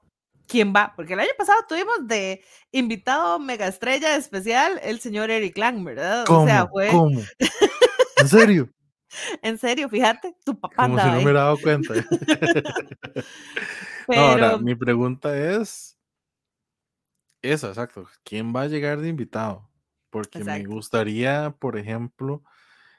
quién 0.47 0.73
va, 0.75 0.93
porque 0.95 1.13
el 1.13 1.19
año 1.19 1.33
pasado 1.37 1.59
tuvimos 1.69 2.07
de 2.07 2.43
invitado 2.71 3.37
mega 3.37 3.67
estrella 3.67 4.15
especial 4.15 4.79
el 4.81 4.99
señor 4.99 5.29
Eric 5.29 5.55
Lang, 5.55 5.83
¿verdad? 5.83 6.25
o 6.27 6.47
sea, 6.47 6.65
fue... 6.65 6.87
¿cómo? 6.89 7.21
¿En 8.17 8.27
serio? 8.27 8.73
En 9.41 9.57
serio, 9.57 9.89
fíjate, 9.89 10.35
tu 10.43 10.59
papá 10.59 10.87
Como 10.87 10.99
si 10.99 11.05
no 11.05 11.13
me 11.13 11.23
hubiera 11.23 11.43
dado 11.43 11.57
cuenta. 11.57 11.93
ahora, 14.07 14.57
mi 14.57 14.75
pregunta 14.75 15.37
es 15.37 15.97
esa, 17.43 17.67
exacto. 17.67 18.07
¿Quién 18.23 18.55
va 18.55 18.61
a 18.61 18.67
llegar 18.67 19.01
de 19.01 19.09
invitado? 19.09 19.69
Porque 20.09 20.43
me 20.43 20.63
gustaría, 20.63 21.55
por 21.59 21.77
ejemplo, 21.77 22.43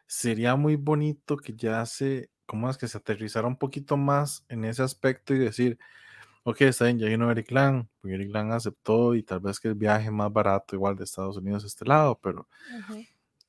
sería 0.07 0.55
muy 0.57 0.77
bonito 0.77 1.37
que 1.37 1.55
ya 1.55 1.85
se, 1.87 2.31
¿cómo 2.44 2.68
es 2.68 2.77
que 2.77 2.88
se 2.88 2.98
aterrizara 2.98 3.46
un 3.46 3.57
poquito 3.57 3.96
más 3.96 4.44
en 4.48 4.64
ese 4.64 4.83
aspecto 4.83 5.35
y 5.35 5.38
decir, 5.38 5.79
ok, 6.42 6.61
está 6.62 6.85
bien, 6.85 6.98
ya 6.98 7.09
vino 7.09 7.31
Eric 7.31 7.50
Lang, 7.53 7.87
porque 8.00 8.16
Eric 8.16 8.31
Lang 8.33 8.53
aceptó 8.53 9.14
y 9.14 9.22
tal 9.22 9.40
vez 9.40 9.61
que 9.61 9.68
el 9.68 9.74
viaje 9.74 10.11
más 10.11 10.31
barato 10.31 10.77
igual 10.77 10.94
de 10.96 11.05
Estados 11.05 11.38
Unidos 11.38 11.64
a 11.64 11.66
este 11.66 11.87
lado, 11.87 12.18
pero 12.22 12.48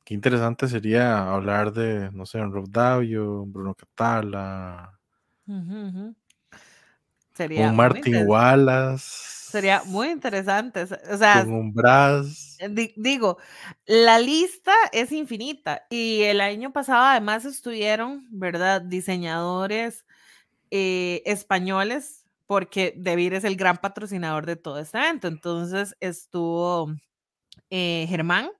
Qué 0.05 0.13
interesante 0.13 0.67
sería 0.67 1.33
hablar 1.33 1.73
de, 1.73 2.11
no 2.11 2.27
sé, 2.27 2.39
Rob 2.39 2.69
Davio, 2.69 3.43
Bruno 3.47 3.73
Catala. 3.73 4.99
Sería 7.33 7.69
Un 7.71 7.75
Martin. 7.75 8.27
Wallace. 8.27 9.03
Sería 9.49 9.83
muy 9.85 10.09
interesante. 10.09 10.83
O 10.83 11.17
sea, 11.17 11.43
Con 11.43 11.53
un 11.53 11.73
Brass. 11.73 12.55
Eh, 12.59 12.69
di- 12.69 12.93
digo, 12.97 13.39
la 13.87 14.19
lista 14.19 14.73
es 14.91 15.11
infinita 15.11 15.87
y 15.89 16.21
el 16.21 16.39
año 16.39 16.71
pasado 16.71 17.03
además 17.05 17.43
estuvieron, 17.45 18.27
¿verdad? 18.29 18.81
Diseñadores 18.83 20.05
eh, 20.69 21.23
españoles, 21.25 22.25
porque 22.45 22.93
Debir 22.95 23.33
es 23.33 23.43
el 23.43 23.55
gran 23.55 23.77
patrocinador 23.77 24.45
de 24.45 24.55
todo 24.55 24.77
este 24.77 24.99
evento. 24.99 25.27
Entonces 25.27 25.95
estuvo 25.99 26.93
eh, 27.71 28.05
Germán 28.07 28.51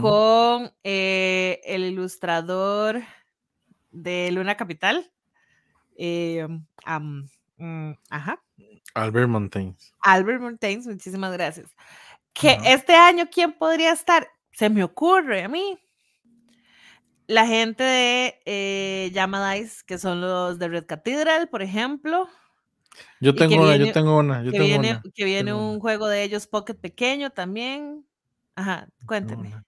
Con 0.00 0.72
eh, 0.84 1.60
el 1.64 1.84
ilustrador 1.84 3.02
de 3.90 4.30
Luna 4.32 4.56
Capital. 4.56 5.10
eh, 5.96 6.46
mm, 6.86 7.92
ajá, 8.10 8.42
Albert 8.94 9.28
Montaigne. 9.28 9.76
Albert 10.00 10.40
Montaigne, 10.40 10.82
muchísimas 10.86 11.32
gracias. 11.32 11.70
Que 12.32 12.58
este 12.64 12.94
año, 12.94 13.28
¿quién 13.30 13.52
podría 13.52 13.92
estar? 13.92 14.28
Se 14.52 14.70
me 14.70 14.82
ocurre 14.84 15.42
a 15.44 15.48
mí. 15.48 15.78
La 17.26 17.46
gente 17.46 17.84
de 17.84 18.40
eh, 18.44 19.12
que 19.86 19.98
son 19.98 20.20
los 20.20 20.58
de 20.58 20.68
Red 20.68 20.86
Cathedral, 20.86 21.48
por 21.48 21.62
ejemplo. 21.62 22.28
Yo 23.20 23.34
tengo 23.34 23.56
una, 23.56 23.70
viene- 23.76 23.86
yo 23.86 23.92
tengo 23.92 24.18
una, 24.18 24.42
yo 24.42 24.50
que 24.50 24.58
tengo 24.58 24.66
viene, 24.66 24.90
una. 24.90 25.02
que 25.14 25.24
viene 25.24 25.52
un 25.52 25.78
juego 25.78 26.08
de 26.08 26.24
ellos, 26.24 26.46
Pocket 26.46 26.74
pequeño 26.74 27.30
también. 27.30 28.04
Ajá, 28.56 28.88
una. 29.36 29.64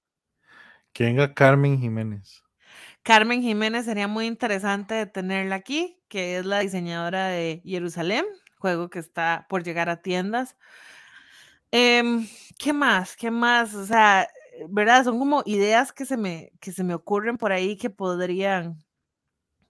Que 0.93 1.05
venga 1.05 1.35
Carmen 1.35 1.81
Jiménez. 1.81 2.43
Carmen 3.03 3.43
Jiménez 3.43 3.85
sería 3.85 4.07
muy 4.09 4.27
interesante 4.27 5.07
tenerla 5.07 5.57
aquí, 5.57 5.99
que 6.09 6.39
es 6.39 6.47
la 6.47 6.61
diseñadora 6.61 7.29
de 7.29 7.63
Jerusalén, 7.65 8.25
juego 8.59 8.91
que 8.91 9.01
está 9.01 9.47
por 9.49 9.65
llegar 9.65 9.89
a 9.89 10.03
tiendas. 10.03 10.57
Em, 11.73 12.29
¿Qué 12.59 12.73
más? 12.73 13.17
¿Qué 13.17 13.31
más? 13.31 13.75
O 13.75 13.87
sea, 13.87 14.29
¿verdad? 14.69 15.05
Son 15.05 15.19
como 15.19 15.43
ideas 15.47 15.93
que 15.93 16.05
se 16.05 16.17
me, 16.17 16.53
que 16.61 16.71
se 16.73 16.85
me 16.85 16.95
ocurren 16.95 17.39
por 17.39 17.51
ahí 17.53 17.77
que 17.77 17.91
podrían, 17.91 18.79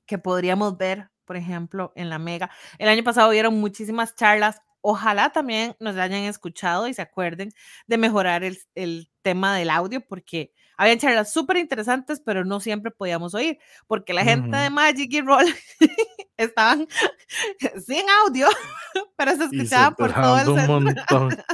que 0.06 0.18
podríamos 0.18 0.76
ver, 0.76 1.10
por 1.24 1.36
ejemplo, 1.36 1.92
en 1.96 2.10
la 2.10 2.18
Mega. 2.18 2.50
El 2.78 2.88
año 2.88 3.04
pasado 3.04 3.30
vieron 3.30 3.60
muchísimas 3.60 4.14
charlas. 4.16 4.60
Ojalá 4.80 5.30
también 5.30 5.76
nos 5.80 5.96
hayan 5.96 6.24
escuchado 6.24 6.88
y 6.88 6.94
se 6.94 7.02
acuerden 7.02 7.52
de 7.86 7.98
mejorar 7.98 8.44
el, 8.44 8.58
el 8.74 9.10
tema 9.22 9.56
del 9.56 9.70
audio, 9.70 10.00
porque 10.00 10.52
habían 10.76 10.98
charlas 10.98 11.32
súper 11.32 11.56
interesantes, 11.58 12.20
pero 12.24 12.44
no 12.44 12.60
siempre 12.60 12.90
podíamos 12.90 13.34
oír, 13.34 13.58
porque 13.86 14.12
la 14.14 14.24
gente 14.24 14.56
de. 14.56 14.70
Magic 14.70 15.12
y 15.12 15.20
Roll 15.20 15.46
estaban 16.36 16.86
sin 17.86 18.04
audio, 18.24 18.48
pero 19.16 19.36
se 19.36 19.44
escuchaban 19.44 19.94
por 19.94 20.12
todo 20.12 20.38
el 20.38 20.48
un 20.48 20.58
centro. 20.58 20.80
montón. 20.80 21.44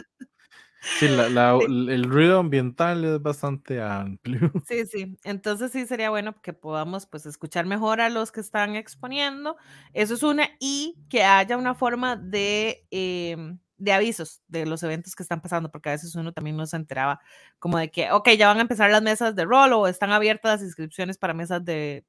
Sí, 1.00 1.08
la, 1.08 1.28
la- 1.28 1.58
Sí. 1.58 1.64
el 1.66 2.04
ruido 2.04 2.38
ambiental 2.38 3.04
es 3.04 3.20
bastante 3.20 3.82
amplio. 3.82 4.52
Sí, 4.68 4.86
sí. 4.86 5.18
Entonces 5.24 5.72
sí 5.72 5.86
sería 5.86 6.08
bueno 6.08 6.40
que 6.40 6.52
podamos 6.52 7.04
pues 7.06 7.26
escuchar 7.26 7.66
mejor 7.66 8.00
a 8.00 8.08
los 8.08 8.30
que 8.32 8.40
están 8.40 8.76
exponiendo. 8.76 9.56
Eso 9.92 10.14
es 10.14 10.22
una 10.22 10.48
y 10.60 10.96
que 11.10 11.24
haya 11.24 11.56
una 11.58 11.74
forma 11.74 12.16
de, 12.16 12.86
em, 12.90 13.58
de 13.78 13.92
avisos 13.92 14.42
de 14.48 14.66
los 14.66 14.82
eventos 14.82 15.14
que 15.14 15.22
están 15.22 15.40
pasando, 15.40 15.70
porque 15.70 15.88
a 15.88 15.92
veces 15.92 16.14
uno 16.14 16.32
también 16.32 16.56
no 16.56 16.66
se 16.66 16.76
enteraba 16.76 17.20
como 17.58 17.78
de 17.78 17.90
que, 17.90 18.10
ok, 18.12 18.30
ya 18.30 18.48
van 18.48 18.58
a 18.58 18.62
empezar 18.62 18.90
las 18.90 19.02
mesas 19.02 19.34
de 19.36 19.44
rol 19.44 19.72
o 19.72 19.86
están 19.86 20.10
abiertas 20.12 20.60
las 20.60 20.62
inscripciones 20.62 21.18
para 21.18 21.34
mesas 21.34 21.64
de, 21.64 22.04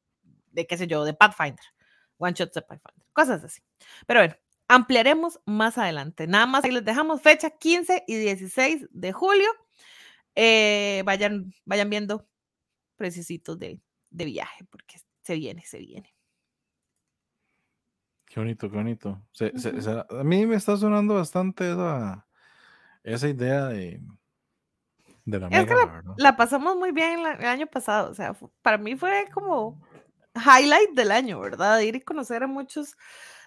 de 0.52 0.68
qué 0.68 0.78
sé 0.78 0.88
yo, 0.88 1.06
de 1.06 1.14
Pathfinder, 1.14 1.66
One 2.18 2.34
Shot 2.34 2.54
de 2.54 2.62
Pathfinder, 2.62 3.06
cosas 3.14 3.44
así. 3.44 3.62
Pero 4.08 4.22
bueno, 4.22 4.36
ampliaremos 4.68 5.40
más 5.46 5.78
adelante. 5.78 6.28
Nada 6.28 6.46
más 6.48 6.64
ahí 6.64 6.72
les 6.72 6.86
dejamos 6.86 7.22
fecha 7.22 7.52
15 7.52 8.04
y 8.08 8.16
16 8.16 8.88
de 8.92 9.12
julio. 9.14 9.50
Eh, 10.36 11.04
vayan, 11.06 11.54
vayan 11.66 11.90
viendo 11.90 12.28
precisitos 12.98 13.58
de, 13.60 13.80
de 14.10 14.26
viaje, 14.26 14.66
porque 14.70 14.98
se 15.24 15.36
viene, 15.36 15.64
se 15.66 15.80
viene. 15.80 16.14
Qué 18.30 18.40
bonito, 18.40 18.70
qué 18.70 18.78
bonito. 18.78 19.22
Se- 19.32 19.52
se- 19.58 19.72
a 19.90 20.24
mí 20.24 20.46
me 20.46 20.56
está 20.56 20.78
sonando 20.78 21.16
bastante 21.16 21.72
esa, 21.72 22.28
esa 23.04 23.28
idea 23.28 23.66
de, 23.66 24.02
de 25.26 25.40
la 25.40 25.48
Es 25.48 25.66
que 25.66 25.74
mega, 25.74 26.04
la 26.16 26.38
pasamos 26.38 26.76
muy 26.76 26.92
bien 26.92 27.22
el 27.22 27.46
año 27.46 27.66
pasado, 27.66 28.12
o 28.12 28.14
sea, 28.14 28.36
para 28.62 28.78
mí 28.78 28.96
fue 28.96 29.28
como 29.34 29.82
highlight 30.36 30.92
del 30.94 31.10
año, 31.12 31.40
¿verdad? 31.40 31.80
Ir 31.80 31.96
y 31.96 32.02
conocer 32.02 32.44
a 32.44 32.48
muchos 32.48 32.96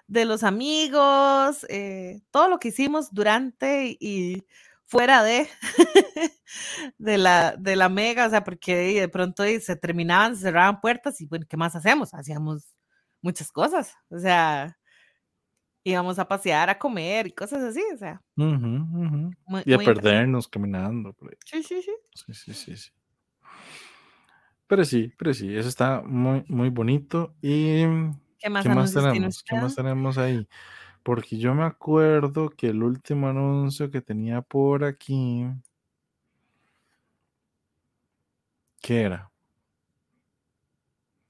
de 0.09 0.25
los 0.25 0.43
amigos, 0.43 1.65
eh, 1.69 2.21
todo 2.33 2.49
lo 2.49 2.59
que 2.59 2.69
hicimos 2.69 3.15
durante 3.15 3.97
y 4.01 4.45
fuera 4.87 5.23
de, 5.23 5.49
de, 6.99 7.19
la, 7.19 7.55
de 7.57 7.77
la 7.77 7.89
mega, 7.89 8.27
o 8.27 8.31
sea, 8.31 8.43
porque 8.43 9.01
de 9.01 9.09
pronto 9.09 9.45
se 9.61 9.77
terminaban, 9.77 10.35
se 10.35 10.43
cerraban 10.43 10.81
puertas 10.81 11.21
y 11.21 11.27
bueno, 11.27 11.47
¿qué 11.49 11.57
más 11.57 11.77
hacemos? 11.77 12.13
Hacíamos 12.15 12.75
muchas 13.23 13.51
cosas, 13.51 13.95
o 14.11 14.19
sea, 14.19 14.77
íbamos 15.85 16.19
a 16.19 16.29
pasear, 16.29 16.71
a 16.71 16.79
comer 16.79 17.27
y 17.27 17.33
cosas 17.33 17.63
así, 17.63 17.83
o 17.93 17.97
sea, 17.97 18.23
muy, 18.37 19.63
Y 19.67 19.73
a 19.73 19.79
perdernos 19.79 20.49
caminando. 20.49 21.13
por 21.13 21.31
ahí. 21.31 21.37
Sí, 21.45 21.63
sí, 21.63 21.83
sí. 21.83 21.93
Sí, 22.15 22.35
sí, 22.35 22.55
sí, 22.55 22.77
sí. 22.77 22.91
Pero 24.67 24.85
sí, 24.85 25.13
pero 25.19 25.35
sí, 25.35 25.55
eso 25.55 25.69
está 25.69 26.03
muy, 26.03 26.45
muy 26.49 26.71
bonito. 26.71 27.35
¿Y 27.43 27.83
¿Qué 28.39 28.49
más 28.49 28.65
qué 28.65 28.71
más 28.71 28.93
tenemos? 28.93 29.43
¿Qué 29.43 29.55
más 29.57 29.77
tenemos 29.77 30.19
ahí? 30.19 30.49
Porque 31.03 31.39
yo 31.39 31.55
me 31.55 31.65
acuerdo 31.65 32.51
que 32.51 32.69
el 32.69 32.83
último 32.83 33.29
anuncio 33.29 33.91
que 33.91 34.03
tenía 34.03 34.43
por 34.43 34.85
aquí. 34.85 35.47
¿Qué 38.83 39.01
era? 39.03 39.31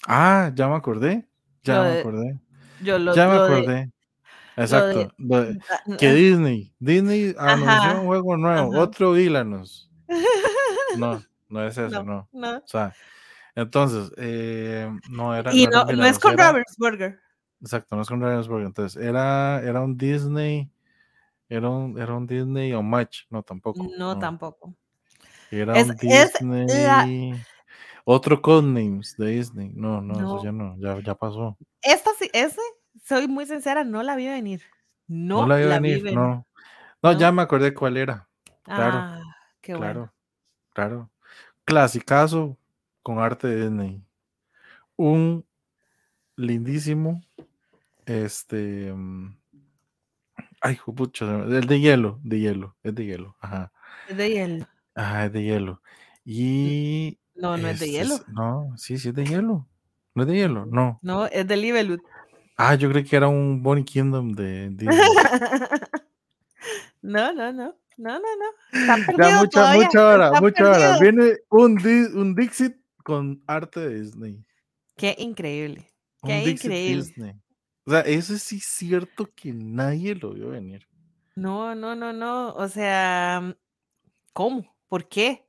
Ah, 0.06 0.52
ya 0.54 0.68
me 0.68 0.76
acordé. 0.76 1.26
Ya 1.62 1.76
Lo 1.78 1.82
me 1.84 1.90
de- 1.90 2.00
acordé. 2.00 2.40
Yo 2.82 2.98
lo, 2.98 3.14
Ya 3.14 3.28
me 3.28 3.34
lo 3.34 3.44
acordé. 3.44 3.66
de- 3.74 3.90
Exacto. 4.56 5.12
lo 5.18 5.42
de- 5.44 5.58
ah, 5.70 5.96
que 5.98 6.08
ah, 6.08 6.12
Disney. 6.14 6.74
Disney 6.78 7.34
anunció 7.38 7.70
Ajá, 7.70 8.00
un 8.00 8.06
juego 8.06 8.36
nuevo. 8.36 8.72
ajá. 8.72 8.82
Otro 8.82 9.12
Villanos. 9.12 9.90
No, 10.98 11.22
no 11.48 11.64
es 11.66 11.78
eso, 11.78 12.04
no. 12.04 12.28
no. 12.32 12.56
O 12.58 12.62
sea, 12.66 12.92
entonces, 13.54 14.12
eh, 14.18 14.90
no 15.08 15.34
era. 15.34 15.54
Y 15.54 15.64
era 15.64 15.84
no, 15.84 16.04
es 16.04 16.18
con 16.18 16.34
era- 16.34 16.48
Ravensburger. 16.48 17.18
Exacto, 17.62 17.96
no 17.96 18.02
es 18.02 18.08
con 18.08 18.20
Ravensburger. 18.20 18.66
Entonces, 18.66 19.02
era, 19.02 19.62
era 19.62 19.80
un 19.80 19.96
Disney. 19.96 20.70
Era 21.48 21.68
un, 21.70 21.98
era 21.98 22.14
un 22.14 22.26
Disney 22.26 22.72
o 22.74 22.82
Match. 22.82 23.20
No, 23.30 23.42
tampoco. 23.42 23.86
No, 23.96 24.18
tampoco. 24.18 24.74
Era 25.50 25.78
Es- 25.78 25.88
un 25.88 25.96
es 26.10 26.42
la- 26.42 26.64
Disney. 27.04 27.34
Otro 28.04 28.42
Codenames 28.42 29.16
de 29.16 29.26
Disney. 29.26 29.70
No, 29.74 30.00
no, 30.00 30.14
No. 30.14 30.36
eso 30.36 30.44
ya 30.44 30.52
no, 30.52 30.76
ya, 30.78 31.00
ya 31.00 31.14
pasó. 31.14 31.56
Esta 31.82 32.10
sí, 32.18 32.28
ese, 32.32 32.60
soy 33.04 33.28
muy 33.28 33.46
sincera, 33.46 33.84
no 33.84 34.02
la 34.02 34.16
vi 34.16 34.26
venir. 34.26 34.62
No, 35.06 35.42
No, 35.42 35.46
la 35.48 35.60
iba 35.62 35.74
a 35.76 35.78
vi 35.78 35.88
venir, 35.90 36.02
venir. 36.04 36.18
no. 36.18 36.46
No, 37.02 37.18
ya 37.18 37.32
me 37.32 37.42
acordé 37.42 37.74
cuál 37.74 37.96
era. 37.96 38.28
claro, 38.62 38.98
Ah, 38.98 39.20
qué 39.60 39.74
claro, 39.74 40.00
bueno. 40.00 40.12
claro. 40.72 41.10
Clasicazo 41.64 42.56
con 43.02 43.18
arte 43.18 43.46
de 43.48 43.62
Disney. 43.62 44.02
Un 44.96 45.44
lindísimo. 46.36 47.22
Este. 48.06 48.92
mm, 48.92 49.36
Ay, 50.60 50.78
pucha, 50.94 51.24
el 51.44 51.66
de 51.66 51.80
hielo, 51.80 52.20
de 52.22 52.38
hielo, 52.38 52.76
es 52.84 52.94
de 52.94 53.04
hielo. 53.04 53.36
Ajá. 53.40 53.72
Es 54.08 54.16
de 54.16 54.30
hielo. 54.30 54.66
Ajá, 54.94 55.24
es 55.26 55.32
de 55.32 55.42
hielo. 55.42 55.82
Y. 56.24 57.18
No, 57.42 57.56
no 57.56 57.66
es 57.66 57.80
de 57.80 57.90
hielo. 57.90 58.20
No, 58.28 58.72
sí, 58.76 58.96
sí 58.98 59.08
es 59.08 59.14
de 59.16 59.26
hielo. 59.26 59.66
No 60.14 60.22
es 60.22 60.28
de 60.28 60.34
hielo, 60.36 60.64
no. 60.64 61.00
No, 61.02 61.26
es 61.26 61.44
de 61.44 61.56
Libelut. 61.56 62.00
Ah, 62.56 62.76
yo 62.76 62.88
creí 62.88 63.02
que 63.02 63.16
era 63.16 63.26
un 63.26 63.64
Bonnie 63.64 63.84
Kingdom 63.84 64.32
de 64.32 64.68
Disney. 64.70 64.96
no, 67.02 67.32
no, 67.32 67.52
no. 67.52 67.74
No, 67.96 68.12
no, 68.12 68.20
no. 68.20 68.80
Está 68.80 68.96
Ya, 68.96 69.06
perdido 69.06 69.40
mucha, 69.40 69.50
todavía, 69.50 69.86
mucha 69.86 70.06
hora, 70.06 70.40
mucha 70.40 70.70
hora. 70.70 70.98
Viene 71.00 71.32
un, 71.50 71.72
un 72.14 72.34
Dixit 72.36 72.76
con 73.02 73.42
arte 73.48 73.80
de 73.80 74.00
Disney. 74.02 74.44
Qué 74.96 75.16
increíble. 75.18 75.84
Qué 76.22 76.48
increíble. 76.48 77.02
Disney. 77.02 77.34
O 77.86 77.90
sea, 77.90 78.00
eso 78.02 78.38
sí 78.38 78.58
es 78.58 78.66
cierto 78.66 79.28
que 79.34 79.52
nadie 79.52 80.14
lo 80.14 80.32
vio 80.32 80.50
venir. 80.50 80.86
No, 81.34 81.74
no, 81.74 81.96
no, 81.96 82.12
no. 82.12 82.54
O 82.54 82.68
sea, 82.68 83.56
¿cómo? 84.32 84.64
¿Por 84.88 85.08
qué? 85.08 85.44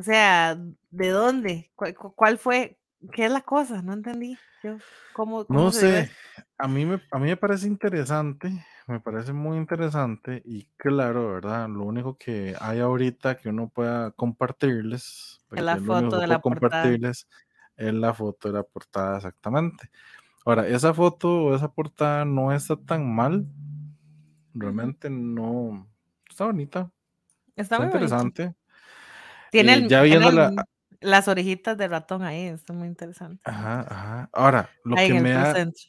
O 0.00 0.02
sea, 0.02 0.56
¿de 0.90 1.08
dónde? 1.10 1.70
¿Cuál, 1.74 1.94
cu- 1.94 2.14
cuál 2.14 2.38
fue? 2.38 2.78
¿Qué 3.12 3.26
es 3.26 3.30
la 3.30 3.42
cosa? 3.42 3.82
No 3.82 3.92
entendí. 3.92 4.38
Yo, 4.62 4.78
¿cómo, 5.12 5.46
cómo 5.46 5.60
No 5.66 5.72
sé, 5.72 6.10
a 6.56 6.66
mí, 6.68 6.86
me, 6.86 7.02
a 7.10 7.18
mí 7.18 7.26
me 7.26 7.36
parece 7.36 7.66
interesante, 7.66 8.64
me 8.86 8.98
parece 9.00 9.34
muy 9.34 9.58
interesante 9.58 10.40
y 10.42 10.64
claro, 10.78 11.34
¿verdad? 11.34 11.68
Lo 11.68 11.84
único 11.84 12.16
que 12.16 12.56
hay 12.58 12.80
ahorita 12.80 13.36
que 13.36 13.50
uno 13.50 13.68
pueda 13.68 14.10
compartirles, 14.12 15.38
la 15.50 15.74
es 15.74 15.82
único 15.82 15.86
foto 15.86 16.16
de 16.16 16.26
la 16.28 16.38
puedo 16.40 16.60
portada. 16.60 16.82
compartirles 16.82 17.26
es 17.76 17.92
la 17.92 18.14
foto 18.14 18.48
de 18.48 18.54
la 18.54 18.62
portada 18.62 19.18
exactamente. 19.18 19.90
Ahora, 20.46 20.66
esa 20.68 20.94
foto 20.94 21.44
o 21.44 21.54
esa 21.56 21.70
portada 21.72 22.24
no 22.24 22.52
está 22.52 22.76
tan 22.76 23.14
mal, 23.14 23.46
Realmente 24.54 25.08
no. 25.10 25.88
Está 26.28 26.46
bonita. 26.46 26.90
Está, 27.56 27.62
Está 27.62 27.78
muy 27.78 27.88
bonito. 27.88 28.56
Tiene, 29.50 29.72
Eh, 29.74 29.76
el- 29.76 29.88
ya 29.88 30.02
tiene 30.02 30.18
viéndola- 30.18 30.48
el- 30.48 30.56
las 31.08 31.28
orejitas 31.28 31.76
de 31.78 31.88
ratón 31.88 32.22
ahí, 32.22 32.46
está 32.46 32.72
muy 32.72 32.88
interesante. 32.88 33.40
Ajá, 33.44 33.80
ajá. 33.88 34.30
Ahora, 34.32 34.70
lo 34.84 34.96
ahí 34.96 35.08
que 35.08 35.14
me 35.20 35.52
centro. 35.54 35.82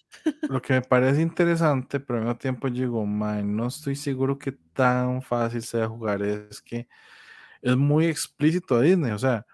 lo 0.50 0.62
que 0.62 0.74
me 0.74 0.82
parece 0.82 1.22
interesante, 1.22 2.00
pero 2.00 2.20
al 2.20 2.26
mismo 2.26 2.38
tiempo 2.38 2.70
digo, 2.70 3.06
man, 3.06 3.56
no 3.56 3.68
estoy 3.68 3.96
seguro 3.96 4.38
que 4.38 4.52
tan 4.74 5.22
fácil 5.22 5.62
sea 5.62 5.88
jugar, 5.88 6.22
es 6.24 6.62
que 6.62 6.88
es 7.62 7.78
muy 7.78 8.08
explícito 8.08 8.76
a 8.76 8.82
Disney, 8.82 9.12
o 9.12 9.20
sea, 9.20 9.46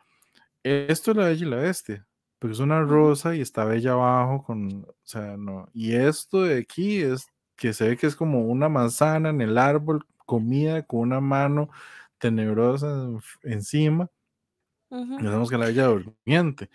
esto 0.64 1.12
es 1.12 1.18
la 1.18 1.26
Bella 1.26 1.46
y 1.48 1.50
la 1.50 1.58
Bestia, 1.58 2.08
porque 2.40 2.54
es 2.54 2.60
una 2.60 2.82
rosa 2.82 3.36
y 3.36 3.42
está 3.42 3.66
bella 3.66 3.94
abajo 3.94 4.44
con, 4.44 4.86
o 4.86 4.96
sea, 5.04 5.38
no, 5.38 5.70
y 5.74 5.94
esto 5.96 6.44
de 6.44 6.60
aquí 6.60 7.02
es 7.02 7.28
que 7.56 7.74
se 7.74 7.90
ve 7.90 7.98
que 7.98 8.08
es 8.08 8.16
como 8.16 8.42
una 8.48 8.70
manzana 8.70 9.30
en 9.30 9.42
el 9.42 9.58
árbol, 9.58 10.06
comida 10.26 10.84
con 10.84 11.02
una 11.02 11.22
mano 11.22 11.70
tenebrosa 12.18 12.88
en- 12.88 13.20
encima, 13.44 14.10
Ujú, 14.90 15.20
y 15.20 15.24
sabemos 15.24 15.50
que 15.50 15.58
la 15.58 15.66
Bella 15.68 15.86
durmiente. 15.88 16.70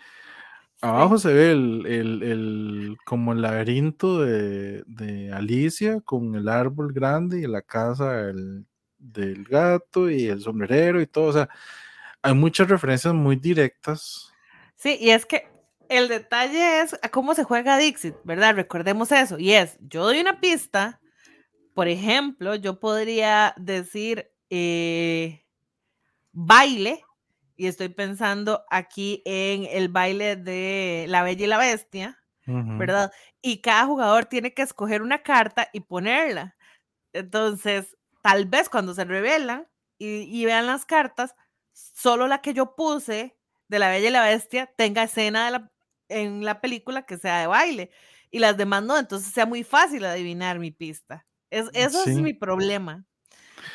Abajo 0.81 1.17
se 1.17 1.31
ve 1.33 1.51
el, 1.51 1.85
el- 1.85 2.23
el- 2.23 2.97
como 3.05 3.31
el 3.31 3.41
laberinto 3.41 4.21
de, 4.21 4.83
de 4.85 5.31
Alicia 5.31 6.01
con 6.01 6.35
el 6.35 6.49
árbol 6.49 6.91
grande 6.91 7.39
y 7.39 7.47
la 7.47 7.61
casa 7.61 8.11
del, 8.13 8.65
del 8.97 9.45
gato 9.45 10.09
y 10.09 10.25
el 10.25 10.41
sombrerero 10.41 10.99
y 11.01 11.07
todo. 11.07 11.25
O 11.27 11.33
sea, 11.33 11.47
hay 12.21 12.33
muchas 12.33 12.67
referencias 12.67 13.13
muy 13.13 13.37
directas. 13.37 14.33
Sí, 14.75 14.97
y 14.99 15.11
es 15.11 15.25
que 15.25 15.47
el 15.87 16.09
detalle 16.09 16.81
es 16.81 16.99
a 17.01 17.07
cómo 17.09 17.33
se 17.33 17.45
juega 17.45 17.77
Dixit, 17.77 18.15
¿verdad? 18.25 18.55
Recordemos 18.55 19.11
eso. 19.13 19.39
Y 19.39 19.53
es, 19.53 19.77
yo 19.79 20.03
doy 20.03 20.19
una 20.19 20.41
pista, 20.41 20.99
por 21.73 21.87
ejemplo, 21.87 22.55
yo 22.55 22.79
podría 22.81 23.53
decir 23.55 24.32
eh, 24.53 25.45
baile, 26.31 27.03
y 27.55 27.67
estoy 27.67 27.89
pensando 27.89 28.63
aquí 28.71 29.21
en 29.25 29.65
el 29.69 29.89
baile 29.89 30.35
de 30.35 31.05
La 31.09 31.23
Bella 31.23 31.45
y 31.45 31.47
la 31.47 31.57
Bestia. 31.59 32.19
¿verdad? 32.77 33.11
Y 33.41 33.61
cada 33.61 33.85
jugador 33.85 34.25
tiene 34.25 34.53
que 34.53 34.63
escoger 34.63 35.01
una 35.03 35.23
carta 35.23 35.69
y 35.73 35.81
ponerla. 35.81 36.57
Entonces, 37.13 37.97
tal 38.23 38.45
vez 38.47 38.69
cuando 38.69 38.93
se 38.95 39.05
revelan 39.05 39.67
y, 39.99 40.23
y 40.23 40.45
vean 40.45 40.67
las 40.67 40.85
cartas, 40.85 41.35
solo 41.73 42.27
la 42.27 42.41
que 42.41 42.53
yo 42.53 42.75
puse 42.75 43.37
de 43.69 43.79
La 43.79 43.89
Bella 43.89 44.09
y 44.09 44.11
la 44.11 44.23
Bestia 44.25 44.73
tenga 44.77 45.03
escena 45.03 45.45
de 45.45 45.51
la- 45.51 45.71
en 46.09 46.45
la 46.45 46.61
película 46.61 47.05
que 47.05 47.17
sea 47.17 47.39
de 47.41 47.47
baile 47.47 47.91
y 48.31 48.39
las 48.39 48.57
demás 48.57 48.83
no, 48.83 48.97
entonces 48.99 49.33
sea 49.33 49.45
muy 49.45 49.63
fácil 49.63 50.05
adivinar 50.05 50.59
mi 50.59 50.71
pista. 50.71 51.25
Es, 51.51 51.69
eso 51.73 52.03
es 52.03 52.19
mi 52.19 52.33
problema. 52.33 53.05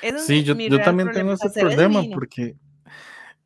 Ese 0.01 0.16
es 0.16 0.24
Sí, 0.24 0.33
mi- 0.35 0.44
yo, 0.44 0.55
yo 0.55 0.83
también 0.83 1.09
problema. 1.09 1.12
tengo 1.12 1.33
ese 1.33 1.61
problema 1.61 2.03
porque, 2.14 2.57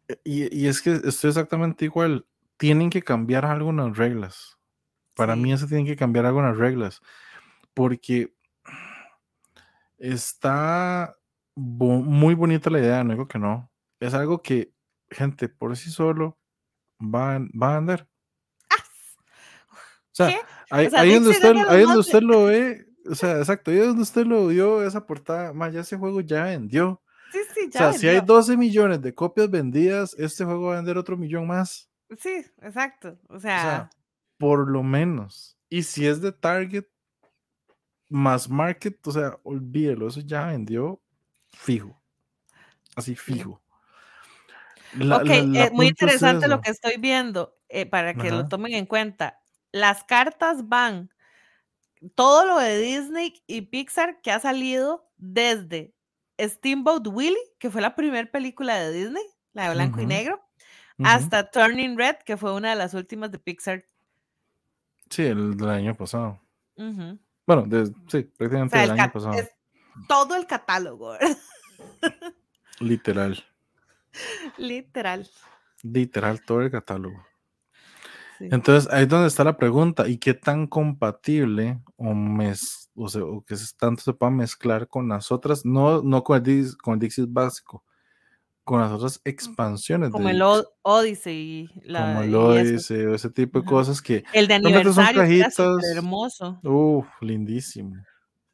eh, 0.08 0.20
y, 0.24 0.56
y 0.64 0.66
es 0.68 0.80
que 0.82 0.92
estoy 1.04 1.28
exactamente 1.30 1.84
igual, 1.84 2.26
tienen 2.56 2.90
que 2.90 3.02
cambiar 3.02 3.44
algunas 3.44 3.96
reglas. 3.96 4.58
Para 5.14 5.36
mí 5.36 5.48
Sí. 5.50 5.54
eso 5.54 5.66
tienen 5.66 5.86
que 5.86 5.96
cambiar 5.96 6.26
algunas 6.26 6.56
reglas, 6.56 7.00
porque 7.74 8.34
está 9.98 11.16
bo- 11.54 12.00
muy 12.02 12.34
bonita 12.34 12.70
la 12.70 12.78
idea, 12.80 13.04
no 13.04 13.12
digo 13.12 13.28
que 13.28 13.38
no. 13.38 13.70
Es 14.00 14.14
algo 14.14 14.42
que, 14.42 14.72
gente, 15.10 15.48
por 15.48 15.76
sí 15.76 15.90
solo 15.90 16.38
va, 17.00 17.38
va 17.60 17.72
a 17.72 17.76
vender. 17.76 18.08
O 20.12 20.14
sea, 20.14 20.26
ahí, 20.70 20.86
O 20.86 20.90
sea, 20.90 21.00
ahí 21.00 21.14
donde 21.14 21.30
usted, 21.30 21.56
es 21.56 21.68
ahí 21.68 21.82
donde 21.82 21.98
usted 21.98 22.20
lo 22.22 22.44
ve, 22.44 22.86
o 23.10 23.14
sea, 23.14 23.38
exacto, 23.38 23.70
ahí 23.70 23.78
donde 23.78 24.02
usted 24.02 24.26
lo 24.26 24.46
vio, 24.48 24.82
esa 24.84 25.06
portada, 25.06 25.52
más 25.52 25.72
ya 25.72 25.80
ese 25.80 25.96
juego 25.96 26.20
ya 26.20 26.44
vendió. 26.44 27.02
Sí, 27.32 27.38
sí, 27.54 27.60
O 27.66 27.70
ya 27.70 27.78
sea, 27.78 27.92
si 27.94 28.08
hay 28.08 28.16
vendió. 28.16 28.34
12 28.34 28.56
millones 28.56 29.00
de 29.02 29.14
copias 29.14 29.50
vendidas, 29.50 30.14
este 30.18 30.44
juego 30.44 30.66
va 30.68 30.72
a 30.74 30.76
vender 30.76 30.98
otro 30.98 31.16
millón 31.16 31.46
más. 31.46 31.88
Sí, 32.18 32.44
exacto. 32.60 33.18
O 33.28 33.36
O 33.36 33.40
sea, 33.40 33.60
sea, 33.60 33.90
por 34.38 34.68
lo 34.70 34.82
menos. 34.82 35.56
Y 35.70 35.82
si 35.84 36.06
es 36.06 36.20
de 36.20 36.32
Target 36.32 36.84
más 38.08 38.48
Market, 38.50 39.06
o 39.06 39.12
sea, 39.12 39.38
olvídelo, 39.42 40.08
eso 40.08 40.20
ya 40.20 40.46
vendió 40.46 41.00
fijo. 41.50 42.00
Así 42.94 43.14
fijo. 43.16 43.62
La- 44.98 45.16
ok, 45.18 45.24
la- 45.26 45.42
la 45.42 45.64
eh, 45.66 45.70
muy 45.72 45.86
es 45.86 45.90
interesante 45.92 46.48
lo 46.48 46.60
que 46.60 46.70
estoy 46.70 46.96
viendo, 46.98 47.56
eh, 47.70 47.86
para 47.86 48.12
que 48.14 48.30
lo 48.30 48.48
tomen 48.48 48.74
en 48.74 48.84
cuenta. 48.84 49.40
Las 49.72 50.04
cartas 50.04 50.68
van, 50.68 51.08
todo 52.14 52.44
lo 52.46 52.58
de 52.58 52.78
Disney 52.78 53.42
y 53.46 53.62
Pixar 53.62 54.20
que 54.22 54.30
ha 54.32 54.40
salido 54.40 55.08
desde 55.16 55.94
Steamboat 56.40 57.06
Willie, 57.06 57.36
que 57.58 57.70
fue 57.70 57.80
la 57.80 57.94
primera 57.94 58.30
película 58.30 58.76
de 58.76 58.92
Disney, 58.92 59.24
la 59.52 59.68
de 59.68 59.74
blanco 59.74 60.00
y 60.00 60.06
negro, 60.06 60.40
hasta 61.04 61.50
Turning 61.50 61.96
Red, 61.96 62.16
que 62.24 62.36
fue 62.36 62.52
una 62.54 62.70
de 62.70 62.76
las 62.76 62.94
últimas 62.94 63.30
de 63.30 63.38
Pixar. 63.38 63.84
Sí, 65.10 65.22
el 65.22 65.56
del 65.56 65.68
año 65.68 65.94
pasado. 65.94 66.40
Bueno, 66.76 67.62
de- 67.66 67.86
sí, 68.08 68.18
O 68.32 68.36
prácticamente 68.38 68.78
del 68.78 68.90
el 68.90 69.00
año 69.00 69.12
pasado. 69.12 69.34
es 69.34 69.50
todo 70.08 70.34
el 70.36 70.46
catálogo. 70.46 71.14
Literal. 72.80 73.44
literal. 74.58 75.28
Literal, 75.82 76.42
todo 76.44 76.62
el 76.62 76.70
catálogo. 76.70 77.24
Sí. 78.48 78.54
Entonces, 78.54 78.92
ahí 78.92 79.02
es 79.04 79.08
donde 79.08 79.28
está 79.28 79.44
la 79.44 79.56
pregunta. 79.56 80.08
¿Y 80.08 80.18
qué 80.18 80.34
tan 80.34 80.66
compatible 80.66 81.80
o, 81.96 82.14
mez, 82.14 82.90
o, 82.94 83.08
sea, 83.08 83.24
o 83.24 83.42
que 83.44 83.54
tanto 83.78 84.02
se 84.02 84.12
pueda 84.12 84.30
mezclar 84.30 84.88
con 84.88 85.08
las 85.08 85.30
otras? 85.32 85.64
No, 85.64 86.02
no 86.02 86.22
con 86.24 86.44
el, 86.46 86.76
con 86.78 86.94
el 86.94 87.00
Dixit 87.00 87.26
básico, 87.28 87.84
con 88.64 88.80
las 88.80 88.90
otras 88.92 89.20
expansiones 89.24 90.10
Como 90.10 90.26
de 90.28 90.32
el 90.34 90.38
Dixit, 90.40 90.66
Odyssey, 90.82 91.70
la, 91.84 92.00
como 92.14 92.22
el. 92.22 92.34
Odyssey 92.34 93.04
o 93.06 93.14
ese 93.14 93.30
tipo 93.30 93.60
de 93.60 93.64
cosas 93.64 94.00
que 94.00 94.24
El 94.32 94.46
de 94.48 94.56
son 94.56 94.66
aniversario, 94.66 94.92
súper 95.22 95.28
cajitas. 95.48 95.84
hermoso. 95.96 96.60
Uf, 96.62 97.06
lindísimo. 97.20 97.96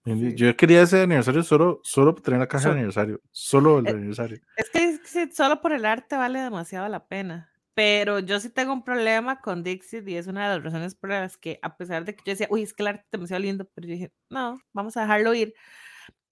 Sí. 0.05 0.35
Yo 0.37 0.57
quería 0.57 0.81
ese 0.81 1.03
aniversario 1.03 1.43
solo, 1.43 1.81
solo 1.83 2.15
tener 2.15 2.41
la 2.41 2.47
caja 2.49 2.63
So- 2.63 2.69
de 2.71 2.75
aniversario. 2.77 3.21
Solo 3.31 3.81
el 3.81 3.85
de 3.85 3.91
Eh, 3.91 3.95
aniversario. 3.95 4.39
Es 4.57 4.71
que 4.71 4.85
es 4.89 5.01
que 5.01 5.31
solo 5.33 5.61
por 5.61 5.73
el 5.73 5.85
arte 5.85 6.17
vale 6.17 6.41
demasiado 6.41 6.89
la 6.89 7.07
pena. 7.07 7.51
Pero 7.79 8.19
yo 8.19 8.41
sí 8.41 8.51
tengo 8.51 8.73
un 8.73 8.83
problema 8.83 9.41
con 9.41 9.63
Dixit 9.63 10.09
y 10.09 10.17
es 10.17 10.27
una 10.27 10.49
de 10.49 10.57
las 10.57 10.65
razones 10.65 10.97
por 10.97 11.11
las 11.11 11.37
que, 11.37 11.61
a 11.63 11.77
pesar 11.77 12.05
de 12.05 12.17
que 12.17 12.23
yo 12.27 12.33
decía, 12.33 12.49
uy, 12.51 12.63
es 12.63 12.75
que 12.75 12.83
el 12.83 12.89
arte 12.89 13.03
es 13.05 13.11
demasiado 13.13 13.41
lindo, 13.41 13.69
pero 13.73 13.87
yo 13.87 13.93
dije, 13.93 14.13
no, 14.31 14.59
vamos 14.73 14.97
a 14.97 15.03
dejarlo 15.03 15.33
ir. 15.33 15.55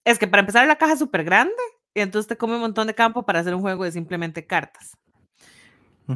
Es 0.03 0.19
que 0.19 0.27
para 0.27 0.41
empezar, 0.41 0.67
la 0.67 0.75
caja 0.75 0.91
es 0.91 0.99
súper 0.99 1.23
grande 1.23 1.55
y 1.93 2.01
entonces 2.01 2.27
te 2.27 2.35
come 2.35 2.55
un 2.55 2.59
montón 2.59 2.85
de 2.87 2.95
campo 2.95 3.25
para 3.25 3.39
hacer 3.39 3.55
un 3.55 3.61
juego 3.61 3.85
de 3.85 3.93
simplemente 3.93 4.45
cartas. 4.45 4.97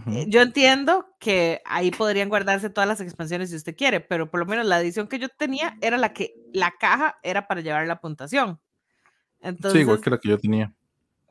Eh, 0.08 0.26
Yo 0.28 0.42
entiendo 0.42 1.16
que 1.18 1.62
ahí 1.64 1.92
podrían 1.92 2.28
guardarse 2.28 2.70
todas 2.70 2.90
las 2.90 3.00
expansiones 3.00 3.52
si 3.52 3.56
usted 3.56 3.74
quiere, 3.74 4.02
pero 4.02 4.30
por 4.30 4.42
lo 4.42 4.46
menos 4.46 4.66
la 4.66 4.82
edición 4.82 5.08
que 5.08 5.18
yo 5.18 5.30
tenía 5.30 5.78
era 5.80 5.98
la 5.98 6.12
que 6.12 6.34
la 6.52 6.74
caja 6.78 7.20
era 7.24 7.48
para 7.48 7.62
llevar 7.62 7.88
la 7.88 8.02
puntuación. 8.02 8.60
Sí, 8.60 9.48
Entonces, 9.48 9.80
igual 9.80 10.02
que 10.02 10.10
la 10.10 10.18
que 10.18 10.28
yo 10.28 10.38
tenía. 10.38 10.74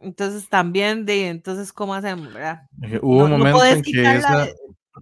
Entonces 0.00 0.48
también 0.48 1.04
de, 1.06 1.28
entonces, 1.28 1.72
¿cómo 1.72 1.94
hacemos, 1.94 2.32
verdad? 2.32 2.62
Hubo 3.02 3.28
No, 3.28 3.34
un 3.34 3.40
momento 3.40 3.64
en 3.64 3.82
que 3.82 4.02
esa, 4.16 4.48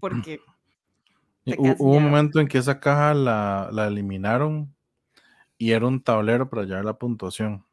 porque 0.00 0.40
hubo 1.78 1.96
un 1.96 2.04
momento 2.04 2.40
en 2.40 2.48
que 2.48 2.58
esa 2.58 2.78
caja 2.80 3.14
la, 3.14 3.68
la 3.72 3.86
eliminaron 3.86 4.74
y 5.56 5.72
era 5.72 5.86
un 5.86 6.02
tablero 6.02 6.48
para 6.48 6.64
llevar 6.64 6.84
la 6.84 6.94
puntuación. 6.98 7.64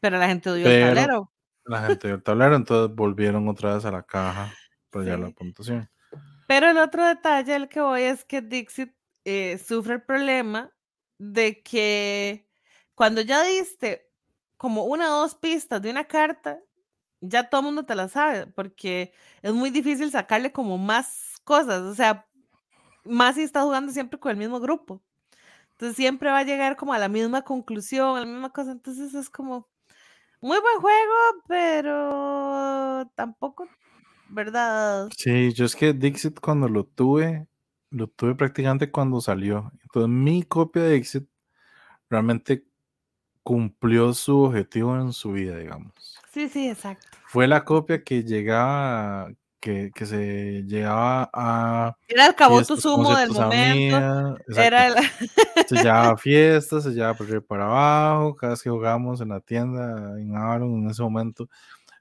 pero 0.00 0.18
la 0.18 0.26
gente 0.28 0.50
Pero- 0.50 0.68
el 0.68 0.94
tablero. 0.94 1.30
La 1.66 1.86
gente 1.86 2.08
del 2.08 2.22
tablero, 2.22 2.56
entonces 2.56 2.94
volvieron 2.94 3.48
otra 3.48 3.74
vez 3.76 3.84
a 3.86 3.90
la 3.90 4.02
caja 4.02 4.52
para 4.90 5.04
llevar 5.06 5.20
la 5.20 5.26
Sí. 5.28 5.32
puntuación. 5.32 5.88
Pero 6.46 6.68
el 6.68 6.76
otro 6.76 7.06
detalle 7.06 7.54
al 7.54 7.70
que 7.70 7.80
voy 7.80 8.02
es 8.02 8.22
que 8.22 8.42
Dixit 8.42 8.92
eh, 9.24 9.56
sufre 9.56 9.94
el 9.94 10.02
problema 10.02 10.70
de 11.16 11.62
que 11.62 12.46
cuando 12.94 13.22
ya 13.22 13.42
diste 13.44 14.10
como 14.56 14.84
una 14.84 15.14
o 15.14 15.20
dos 15.20 15.34
pistas 15.34 15.82
de 15.82 15.90
una 15.90 16.04
carta, 16.04 16.60
ya 17.20 17.48
todo 17.48 17.60
el 17.60 17.66
mundo 17.66 17.84
te 17.84 17.94
la 17.94 18.08
sabe, 18.08 18.46
porque 18.46 19.12
es 19.42 19.52
muy 19.52 19.70
difícil 19.70 20.10
sacarle 20.10 20.52
como 20.52 20.78
más 20.78 21.40
cosas, 21.44 21.82
o 21.82 21.94
sea, 21.94 22.26
más 23.04 23.36
si 23.36 23.42
estás 23.42 23.64
jugando 23.64 23.92
siempre 23.92 24.18
con 24.18 24.30
el 24.30 24.36
mismo 24.36 24.60
grupo. 24.60 25.02
Entonces 25.72 25.96
siempre 25.96 26.30
va 26.30 26.38
a 26.38 26.44
llegar 26.44 26.76
como 26.76 26.92
a 26.92 26.98
la 26.98 27.08
misma 27.08 27.42
conclusión, 27.42 28.16
a 28.16 28.20
la 28.20 28.26
misma 28.26 28.50
cosa, 28.50 28.72
entonces 28.72 29.14
es 29.14 29.28
como 29.28 29.68
muy 30.40 30.58
buen 30.60 30.80
juego, 30.80 31.14
pero 31.48 33.10
tampoco, 33.14 33.68
¿verdad? 34.28 35.08
Sí, 35.16 35.52
yo 35.52 35.64
es 35.64 35.74
que 35.74 35.92
Dixit 35.92 36.38
cuando 36.38 36.68
lo 36.68 36.84
tuve, 36.84 37.48
lo 37.90 38.08
tuve 38.08 38.34
prácticamente 38.34 38.90
cuando 38.90 39.20
salió. 39.20 39.72
Entonces 39.82 40.10
mi 40.10 40.42
copia 40.42 40.82
de 40.82 40.94
Dixit 40.94 41.28
realmente 42.10 42.66
cumplió 43.44 44.12
su 44.14 44.40
objetivo 44.40 44.96
en 44.96 45.12
su 45.12 45.32
vida, 45.32 45.56
digamos. 45.58 45.92
Sí, 46.32 46.48
sí, 46.48 46.68
exacto. 46.68 47.06
Fue 47.28 47.46
la 47.46 47.64
copia 47.64 48.02
que 48.02 48.24
llegaba, 48.24 49.30
que, 49.60 49.92
que 49.94 50.06
se 50.06 50.64
llegaba 50.66 51.30
a. 51.32 51.96
Era 52.08 52.26
el 52.26 52.34
caboto 52.34 52.76
sumo 52.76 53.16
del 53.16 53.30
momento. 53.30 54.36
Era 54.56 54.86
el. 54.88 54.94
Se 55.68 55.76
llevaba 55.76 56.10
a 56.10 56.16
fiestas, 56.16 56.82
se 56.82 56.90
llevaba 56.90 57.14
por 57.14 57.46
para 57.46 57.64
abajo. 57.64 58.36
Cada 58.36 58.52
vez 58.52 58.62
que 58.62 58.68
jugábamos 58.68 59.20
en 59.20 59.28
la 59.28 59.40
tienda, 59.40 60.20
en 60.20 60.36
Avalon, 60.36 60.82
en 60.82 60.90
ese 60.90 61.02
momento, 61.02 61.48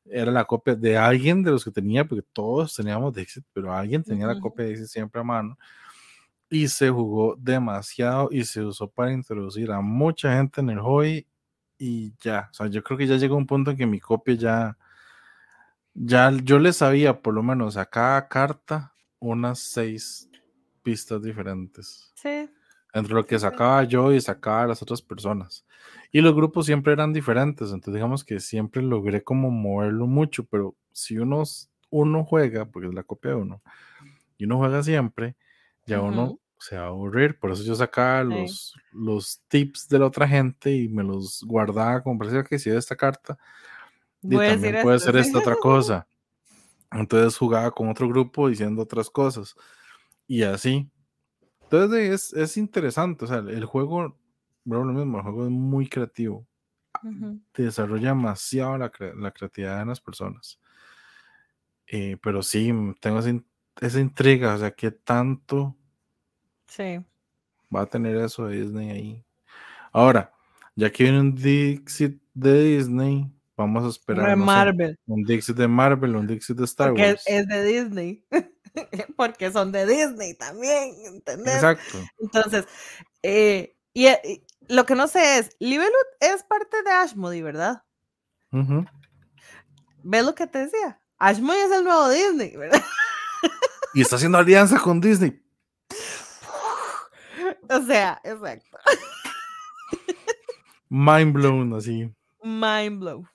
era 0.06 0.32
la 0.32 0.44
copia 0.44 0.76
de 0.76 0.98
alguien 0.98 1.44
de 1.44 1.52
los 1.52 1.64
que 1.64 1.72
tenía, 1.72 2.06
porque 2.06 2.26
todos 2.34 2.76
teníamos 2.76 3.14
Dixit, 3.14 3.46
pero 3.54 3.74
alguien 3.74 4.04
tenía 4.04 4.28
la 4.28 4.34
Ujú. 4.34 4.42
copia 4.42 4.66
de 4.66 4.72
Dixit 4.72 4.88
siempre 4.90 5.22
a 5.22 5.24
mano. 5.24 5.58
Y 6.50 6.68
se 6.68 6.90
jugó 6.90 7.36
demasiado 7.40 8.28
y 8.32 8.44
se 8.44 8.62
usó 8.62 8.88
para 8.90 9.14
introducir 9.14 9.72
a 9.72 9.80
mucha 9.80 10.36
gente 10.36 10.62
en 10.62 10.72
el 10.72 10.80
hobby. 10.80 11.26
Y 11.78 12.14
ya, 12.22 12.50
o 12.52 12.54
sea, 12.54 12.68
yo 12.68 12.84
creo 12.84 12.98
que 12.98 13.08
ya 13.08 13.18
llegó 13.18 13.36
un 13.36 13.48
punto 13.48 13.72
en 13.72 13.78
que 13.78 13.86
mi 13.86 14.00
copia 14.00 14.36
ya, 14.36 14.78
ya 15.94 16.32
yo 16.44 16.60
le 16.60 16.74
sabía 16.74 17.22
por 17.22 17.34
lo 17.34 17.44
menos 17.44 17.78
a 17.78 17.86
cada 17.86 18.28
carta 18.28 18.94
unas 19.20 19.60
seis 19.60 20.30
pistas 20.84 21.22
diferentes 21.24 22.12
Sí. 22.16 22.50
entre 22.94 23.14
lo 23.14 23.26
que 23.26 23.40
sacaba 23.40 23.84
yo 23.84 24.14
y 24.14 24.22
sacaba 24.22 24.68
las 24.68 24.82
otras 24.82 25.02
personas. 25.02 25.66
Y 26.12 26.22
los 26.22 26.36
grupos 26.36 26.66
siempre 26.68 26.94
eran 26.94 27.12
diferentes, 27.14 27.70
entonces 27.72 27.96
digamos 27.96 28.24
que 28.24 28.40
siempre 28.40 28.82
logré 28.84 29.24
como 29.24 29.50
moverlo 29.52 30.06
mucho, 30.08 30.46
pero 30.46 30.76
si 30.92 31.18
uno, 31.18 31.44
uno 31.90 32.24
juega, 32.24 32.66
porque 32.66 32.88
es 32.90 32.94
la 32.94 33.04
copia 33.04 33.32
de 33.32 33.38
uno, 33.38 33.62
y 34.38 34.46
uno 34.46 34.58
juega 34.60 34.84
siempre, 34.84 35.36
ya 35.88 36.02
uno 36.02 36.26
Ujú. 36.26 36.40
Se 36.64 36.78
va 36.78 36.84
a 36.84 36.88
aburrir, 36.88 37.38
por 37.38 37.52
eso 37.52 37.62
yo 37.64 37.76
sacaba 37.76 38.24
Sí. 38.24 38.30
los, 38.30 38.74
los 38.94 39.42
tips 39.50 39.90
de 39.90 40.00
la 40.00 40.06
otra 40.06 40.26
gente 40.28 40.72
y 40.72 40.88
me 40.88 41.04
los 41.04 41.44
guardaba 41.46 42.02
como 42.02 42.18
parecía 42.18 42.44
que 42.44 42.58
si 42.58 42.70
de 42.70 42.78
esta 42.78 42.96
carta, 42.96 43.38
y 44.24 44.38
Voy 44.38 44.48
también 44.48 44.78
puede 44.82 44.96
esto, 44.96 45.12
ser 45.12 45.22
sí. 45.22 45.28
esta 45.28 45.40
otra 45.40 45.56
cosa. 45.58 46.08
Entonces 46.92 47.38
jugaba 47.38 47.72
con 47.72 47.90
otro 47.90 48.08
grupo 48.08 48.48
diciendo 48.48 48.82
otras 48.82 49.10
cosas 49.10 49.56
y 50.28 50.44
así. 50.44 50.90
Entonces 51.64 52.12
es, 52.12 52.34
es 52.34 52.58
interesante, 52.58 53.26
o 53.26 53.28
sea, 53.28 53.40
el 53.40 53.66
juego, 53.66 54.18
bueno, 54.64 54.86
lo 54.86 54.94
mismo, 54.94 55.18
el 55.18 55.24
juego 55.24 55.44
es 55.46 55.52
muy 55.52 55.90
creativo, 55.90 56.48
Ujú. 57.04 57.42
desarrolla 57.56 58.10
demasiado 58.10 58.78
la, 58.78 58.92
la 59.18 59.32
creatividad 59.32 59.80
de 59.80 59.86
las 59.88 60.00
personas. 60.00 60.60
Eh, 61.88 62.18
pero 62.22 62.42
sí, 62.42 62.72
tengo 63.02 63.20
esa, 63.20 63.34
esa 63.82 64.00
intriga, 64.00 64.56
o 64.56 64.58
sea, 64.58 64.72
¿qué 64.72 64.92
tanto 64.92 65.76
Sí. 66.76 67.00
va 67.76 67.82
a 67.82 67.86
tener 67.86 68.16
eso 68.18 68.48
de 68.48 68.62
Disney 68.62 68.90
ahí? 68.90 69.26
Ahora, 69.92 70.34
ya 70.76 70.92
que 70.92 71.04
viene 71.04 71.20
un 71.20 71.36
Dixit 71.36 72.20
de 72.34 72.64
Disney, 72.64 73.32
vamos 73.56 73.84
a 73.84 73.90
esperar, 73.90 74.26
De 74.30 74.36
no 74.36 74.42
sé, 74.42 74.46
Marvel. 74.46 75.00
un 75.06 75.24
Dixit 75.24 75.56
de 75.56 75.68
Marvel, 75.68 76.16
un 76.16 76.26
Dixit 76.28 76.58
de 76.58 76.66
Star 76.66 76.90
Porque 76.90 77.10
Wars. 77.10 77.24
es 77.28 77.48
de 77.48 77.64
Disney. 77.64 78.26
Porque 79.18 79.52
son 79.52 79.72
de 79.72 79.86
Disney 79.86 80.34
también, 80.36 80.94
¿entendés? 81.06 81.56
Exacto. 81.56 82.00
Entonces, 82.20 82.66
eh, 83.22 83.76
y, 83.94 84.08
y 84.08 84.44
lo 84.68 84.86
que 84.88 84.96
no 84.96 85.08
sé 85.08 85.38
es, 85.38 85.56
Libelut 85.60 85.94
es 86.20 86.44
parte 86.44 86.82
de 86.82 86.90
Ashmody, 86.90 87.44
¿verdad? 87.44 87.84
Ujú. 88.52 88.84
¿Ves 90.02 90.26
lo 90.26 90.34
que 90.34 90.48
te 90.48 90.58
decía? 90.60 91.00
Ashmody 91.20 91.60
es 91.60 91.72
el 91.72 91.84
nuevo 91.84 92.10
Disney, 92.10 92.56
¿verdad? 92.58 92.82
Y 93.94 94.02
está 94.02 94.16
haciendo 94.16 94.40
alianza 94.40 94.80
con 94.80 95.00
Disney. 95.00 95.40
O 97.70 97.82
sea, 97.86 98.20
exacto. 98.24 98.78
Mind 100.90 101.34
blown, 101.34 101.74
así. 101.74 102.12
Mind 102.44 103.00
blow. 103.00 103.28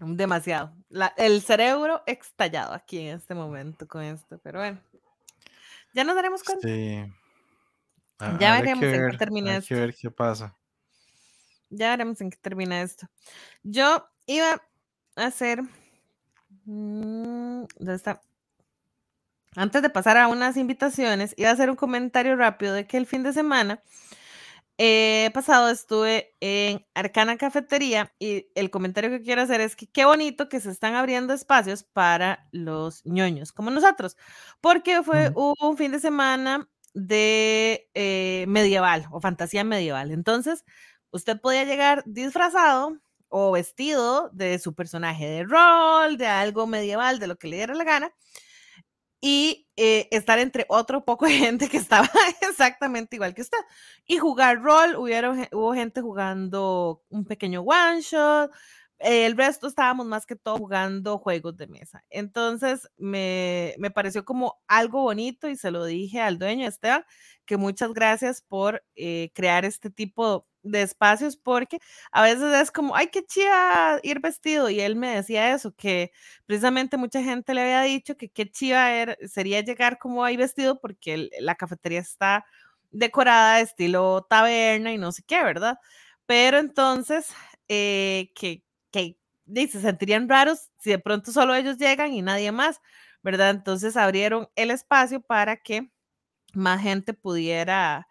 Demasiado. 0.00 0.72
La- 0.88 1.14
el 1.16 1.42
cerebro 1.42 2.02
estallado 2.06 2.74
aquí 2.74 2.98
en 3.00 3.16
este 3.16 3.34
momento 3.34 3.86
con 3.88 4.02
esto, 4.02 4.38
pero 4.42 4.60
bueno. 4.60 4.80
Ya 5.94 6.04
nos 6.04 6.14
daremos 6.14 6.42
cuenta. 6.42 6.68
Sí. 6.68 7.02
Ha- 8.18 8.38
Ya 8.38 8.52
veremos 8.52 8.84
en 8.84 9.10
qué 9.10 9.16
termina 9.18 9.52
hay 9.52 9.56
esto. 9.58 9.68
que 9.68 9.74
ver 9.80 9.94
qué 9.94 10.10
pasa. 10.10 10.56
Ya 11.70 11.90
veremos 11.90 12.20
en 12.20 12.30
qué 12.30 12.36
termina 12.36 12.80
esto. 12.82 13.08
Yo 13.62 14.06
iba 14.26 14.62
a 15.16 15.24
hacer. 15.26 15.62
mm, 16.64 17.64
¿Dónde 17.78 17.94
está? 17.94 18.20
Antes 19.56 19.82
de 19.82 19.90
pasar 19.90 20.18
a 20.18 20.28
unas 20.28 20.56
invitaciones, 20.56 21.34
iba 21.36 21.48
a 21.48 21.52
hacer 21.52 21.70
un 21.70 21.76
comentario 21.76 22.36
rápido 22.36 22.74
de 22.74 22.86
que 22.86 22.98
el 22.98 23.06
fin 23.06 23.22
de 23.22 23.32
semana 23.32 23.82
eh, 24.78 25.30
pasado 25.32 25.70
estuve 25.70 26.34
en 26.40 26.84
Arcana 26.94 27.38
Cafetería 27.38 28.12
y 28.18 28.48
el 28.54 28.70
comentario 28.70 29.08
que 29.08 29.22
quiero 29.22 29.40
hacer 29.40 29.62
es 29.62 29.74
que 29.74 29.86
qué 29.86 30.04
bonito 30.04 30.50
que 30.50 30.60
se 30.60 30.70
están 30.70 30.94
abriendo 30.94 31.32
espacios 31.32 31.82
para 31.82 32.46
los 32.52 33.04
ñoños, 33.06 33.52
como 33.52 33.70
nosotros, 33.70 34.18
porque 34.60 35.02
fue 35.02 35.32
un 35.34 35.78
fin 35.78 35.92
de 35.92 36.00
semana 36.00 36.68
de 36.92 37.88
eh, 37.94 38.44
medieval 38.48 39.06
o 39.10 39.20
fantasía 39.22 39.64
medieval. 39.64 40.10
Entonces, 40.10 40.66
usted 41.10 41.40
podía 41.40 41.64
llegar 41.64 42.02
disfrazado 42.04 42.98
o 43.28 43.52
vestido 43.52 44.28
de 44.34 44.58
su 44.58 44.74
personaje 44.74 45.26
de 45.26 45.44
rol, 45.44 46.18
de 46.18 46.26
algo 46.26 46.66
medieval, 46.66 47.18
de 47.18 47.26
lo 47.26 47.36
que 47.36 47.48
le 47.48 47.56
diera 47.56 47.74
la 47.74 47.84
gana, 47.84 48.12
y 49.20 49.68
eh, 49.76 50.08
estar 50.10 50.38
entre 50.38 50.66
otro 50.68 51.04
poco 51.04 51.26
de 51.26 51.32
gente 51.32 51.68
que 51.68 51.76
estaba 51.76 52.08
exactamente 52.42 53.16
igual 53.16 53.34
que 53.34 53.42
usted. 53.42 53.58
Y 54.06 54.18
jugar 54.18 54.62
rol, 54.62 54.96
hubieron, 54.96 55.46
hubo 55.52 55.74
gente 55.74 56.00
jugando 56.00 57.02
un 57.08 57.24
pequeño 57.24 57.62
one 57.62 58.00
shot, 58.00 58.50
el 58.98 59.36
resto 59.36 59.66
estábamos 59.66 60.06
más 60.06 60.24
que 60.24 60.36
todo 60.36 60.56
jugando 60.58 61.18
juegos 61.18 61.56
de 61.56 61.66
mesa. 61.66 62.02
Entonces 62.10 62.88
me, 62.96 63.74
me 63.78 63.90
pareció 63.90 64.24
como 64.24 64.56
algo 64.68 65.02
bonito 65.02 65.48
y 65.48 65.56
se 65.56 65.70
lo 65.70 65.84
dije 65.84 66.20
al 66.20 66.38
dueño 66.38 66.66
Esteban, 66.66 67.04
que 67.44 67.56
muchas 67.56 67.92
gracias 67.92 68.42
por 68.42 68.82
eh, 68.94 69.30
crear 69.34 69.64
este 69.64 69.90
tipo 69.90 70.46
de 70.66 70.82
espacios 70.82 71.36
porque 71.36 71.78
a 72.12 72.22
veces 72.22 72.52
es 72.54 72.70
como, 72.70 72.94
ay, 72.96 73.08
qué 73.08 73.24
chida 73.24 74.00
ir 74.02 74.20
vestido. 74.20 74.70
Y 74.70 74.80
él 74.80 74.96
me 74.96 75.14
decía 75.16 75.54
eso, 75.54 75.72
que 75.74 76.12
precisamente 76.46 76.96
mucha 76.96 77.22
gente 77.22 77.54
le 77.54 77.62
había 77.62 77.82
dicho 77.82 78.16
que 78.16 78.28
qué 78.30 78.50
chiva 78.50 78.92
era, 78.92 79.16
sería 79.28 79.60
llegar 79.60 79.98
como 79.98 80.24
ahí 80.24 80.36
vestido 80.36 80.80
porque 80.80 81.28
la 81.40 81.54
cafetería 81.54 82.00
está 82.00 82.44
decorada 82.90 83.56
de 83.56 83.62
estilo 83.62 84.26
taberna 84.28 84.92
y 84.92 84.98
no 84.98 85.12
sé 85.12 85.22
qué, 85.26 85.42
¿verdad? 85.42 85.78
Pero 86.26 86.58
entonces, 86.58 87.28
eh, 87.68 88.32
que, 88.34 88.62
que 88.90 89.18
di, 89.44 89.68
se 89.68 89.80
sentirían 89.80 90.28
raros 90.28 90.70
si 90.80 90.90
de 90.90 90.98
pronto 90.98 91.32
solo 91.32 91.54
ellos 91.54 91.78
llegan 91.78 92.12
y 92.12 92.22
nadie 92.22 92.52
más, 92.52 92.80
¿verdad? 93.22 93.50
Entonces 93.50 93.96
abrieron 93.96 94.48
el 94.56 94.70
espacio 94.70 95.20
para 95.20 95.56
que 95.56 95.90
más 96.54 96.82
gente 96.82 97.14
pudiera 97.14 98.08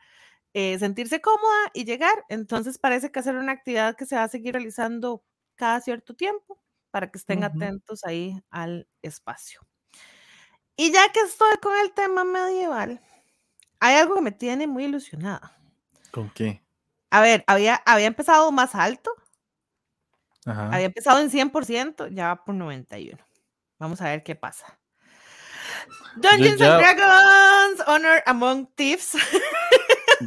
eh, 0.58 0.80
sentirse 0.80 1.20
cómoda 1.20 1.70
y 1.74 1.84
llegar. 1.84 2.24
Entonces 2.30 2.78
parece 2.78 3.12
que 3.12 3.20
hacer 3.20 3.36
una 3.36 3.52
actividad 3.52 3.98
que 3.98 4.06
se 4.06 4.16
va 4.16 4.24
a 4.24 4.30
seguir 4.30 4.54
realizando 4.54 5.22
cada 5.56 5.82
cierto 5.82 6.16
tiempo 6.16 6.62
para 6.92 7.12
que 7.12 7.18
estén 7.18 7.40
Ujú. 7.40 7.48
atentos 7.48 8.06
ahí 8.06 8.42
al 8.50 8.88
espacio. 9.02 9.60
Y 10.78 10.94
ya 10.94 11.12
que 11.12 11.20
estoy 11.20 11.58
con 11.62 11.78
el 11.78 11.92
tema 11.92 12.24
medieval, 12.24 13.02
hay 13.82 13.96
algo 13.96 14.16
que 14.16 14.22
me 14.22 14.32
tiene 14.32 14.66
muy 14.66 14.86
ilusionada. 14.86 15.58
¿Con 16.12 16.30
qué? 16.30 16.64
A 17.10 17.20
ver, 17.20 17.44
había, 17.48 17.76
había 17.86 18.08
empezado 18.08 18.50
más 18.54 18.76
alto, 18.76 19.12
Ajá. 20.46 20.72
había 20.72 20.86
empezado 20.86 21.20
en 21.20 21.32
100%, 21.32 22.08
ya 22.08 22.28
va 22.28 22.46
por 22.46 22.56
91. 22.56 23.22
Vamos 23.78 24.00
a 24.00 24.06
ver 24.06 24.24
qué 24.24 24.36
pasa. 24.36 24.80
Dungeons 26.16 26.62
and 26.62 26.80
Dragons, 26.80 27.84
Honor 27.88 28.24
Among 28.26 28.68
Thieves. 28.76 29.18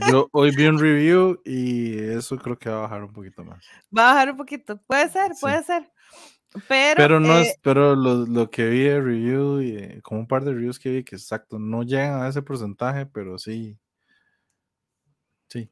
Yo 0.09 0.29
hoy 0.33 0.55
vi 0.55 0.67
un 0.67 0.79
review 0.79 1.41
y 1.45 1.99
eso 1.99 2.37
creo 2.37 2.59
que 2.59 2.69
va 2.69 2.79
a 2.79 2.81
bajar 2.83 3.05
un 3.05 3.13
poquito 3.13 3.45
más. 3.45 3.65
Va 3.97 4.11
a 4.11 4.15
bajar 4.15 4.31
un 4.33 4.37
poquito. 4.37 4.81
Puede 4.83 5.09
ser, 5.09 5.35
Sí. 5.35 5.41
puede 5.41 5.63
ser. 5.65 5.91
Pero, 6.67 6.95
Pero 6.97 7.21
no 7.21 7.39
eh, 7.39 7.43
es, 7.43 7.59
pero 7.63 7.95
lo, 7.95 8.25
lo 8.27 8.51
que 8.51 8.69
vi 8.69 8.81
de 8.85 9.01
review 9.01 9.61
y 9.61 9.77
eh, 9.77 10.01
como 10.03 10.21
un 10.21 10.27
par 10.27 10.45
de 10.45 10.53
reviews 10.55 10.79
que 10.79 10.91
vi 10.91 11.05
que 11.05 11.17
exacto, 11.17 11.59
no 11.59 11.83
llegan 11.83 12.23
a 12.23 12.29
ese 12.29 12.41
porcentaje, 12.43 13.05
pero 13.07 13.39
sí. 13.39 13.79
Sí. 15.49 15.71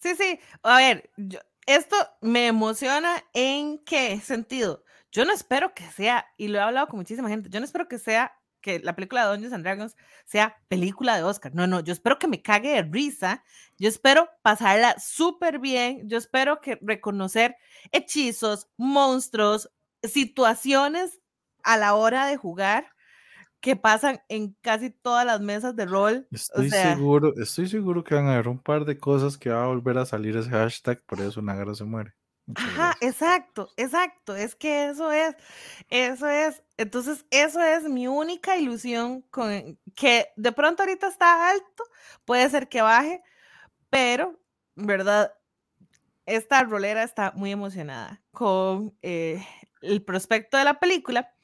Sí, 0.00 0.14
sí. 0.16 0.40
A 0.62 0.76
ver, 0.78 1.10
yo- 1.16 1.40
esto 1.66 1.96
me 2.20 2.46
emociona 2.46 3.22
en 3.32 3.78
qué 3.84 4.18
sentido. 4.20 4.84
Yo 5.12 5.24
no 5.24 5.32
espero 5.32 5.74
que 5.74 5.84
sea, 5.90 6.26
y 6.36 6.48
lo 6.48 6.58
he 6.58 6.62
hablado 6.62 6.88
con 6.88 6.98
muchísima 6.98 7.28
gente, 7.28 7.48
yo 7.48 7.60
no 7.60 7.64
espero 7.66 7.86
que 7.88 7.98
sea 7.98 8.32
que 8.64 8.80
la 8.80 8.96
película 8.96 9.24
de 9.24 9.30
Dungeons 9.32 9.52
and 9.52 9.62
Dragons 9.62 9.94
sea 10.24 10.56
película 10.68 11.16
de 11.16 11.22
Oscar. 11.22 11.54
No, 11.54 11.66
no, 11.66 11.80
yo 11.80 11.92
espero 11.92 12.18
que 12.18 12.26
me 12.26 12.40
cague 12.40 12.70
de 12.70 12.82
risa. 12.82 13.44
Yo 13.78 13.88
espero 13.90 14.30
pasarla 14.40 14.96
súper 14.98 15.58
bien. 15.58 16.08
Yo 16.08 16.16
espero 16.16 16.62
que 16.62 16.78
reconocer 16.80 17.56
hechizos, 17.92 18.68
monstruos, 18.78 19.70
situaciones 20.02 21.20
a 21.62 21.76
la 21.76 21.94
hora 21.94 22.24
de 22.26 22.38
jugar 22.38 22.86
que 23.60 23.76
pasan 23.76 24.20
en 24.28 24.56
casi 24.62 24.90
todas 24.90 25.26
las 25.26 25.40
mesas 25.42 25.76
de 25.76 25.84
rol. 25.84 26.26
Estoy 26.30 26.70
sea- 26.70 26.94
seguro, 26.94 27.34
estoy 27.36 27.68
seguro 27.68 28.02
que 28.02 28.14
van 28.14 28.28
a 28.28 28.32
haber 28.34 28.48
un 28.48 28.58
par 28.58 28.86
de 28.86 28.98
cosas 28.98 29.36
que 29.36 29.50
va 29.50 29.64
a 29.64 29.68
volver 29.68 29.98
a 29.98 30.06
salir 30.06 30.36
ese 30.38 30.48
hashtag, 30.48 31.02
por 31.04 31.20
eso 31.20 31.42
Nagara 31.42 31.74
se 31.74 31.84
muere. 31.84 32.14
Muchas 32.46 32.72
Ajá, 32.72 32.74
gracias. 32.74 32.98
exacto, 33.00 33.72
exacto. 33.76 34.36
Es 34.36 34.54
que 34.54 34.88
eso 34.90 35.10
es, 35.12 35.34
eso 35.90 36.28
es. 36.28 36.62
Entonces, 36.76 37.26
eso 37.30 37.60
es 37.62 37.84
mi 37.84 38.06
única 38.06 38.56
ilusión 38.56 39.22
con 39.30 39.78
que 39.96 40.28
de 40.36 40.52
pronto 40.52 40.82
ahorita 40.82 41.08
está 41.08 41.50
alto, 41.50 41.84
puede 42.24 42.48
ser 42.50 42.68
que 42.68 42.82
baje, 42.82 43.22
pero, 43.90 44.40
¿verdad? 44.76 45.32
Esta 46.26 46.62
rolera 46.64 47.02
está 47.02 47.32
muy 47.36 47.52
emocionada 47.52 48.22
con 48.32 48.96
eh, 49.02 49.44
el 49.82 50.02
prospecto 50.04 50.56
de 50.56 50.64
la 50.64 50.80
película. 50.80 51.34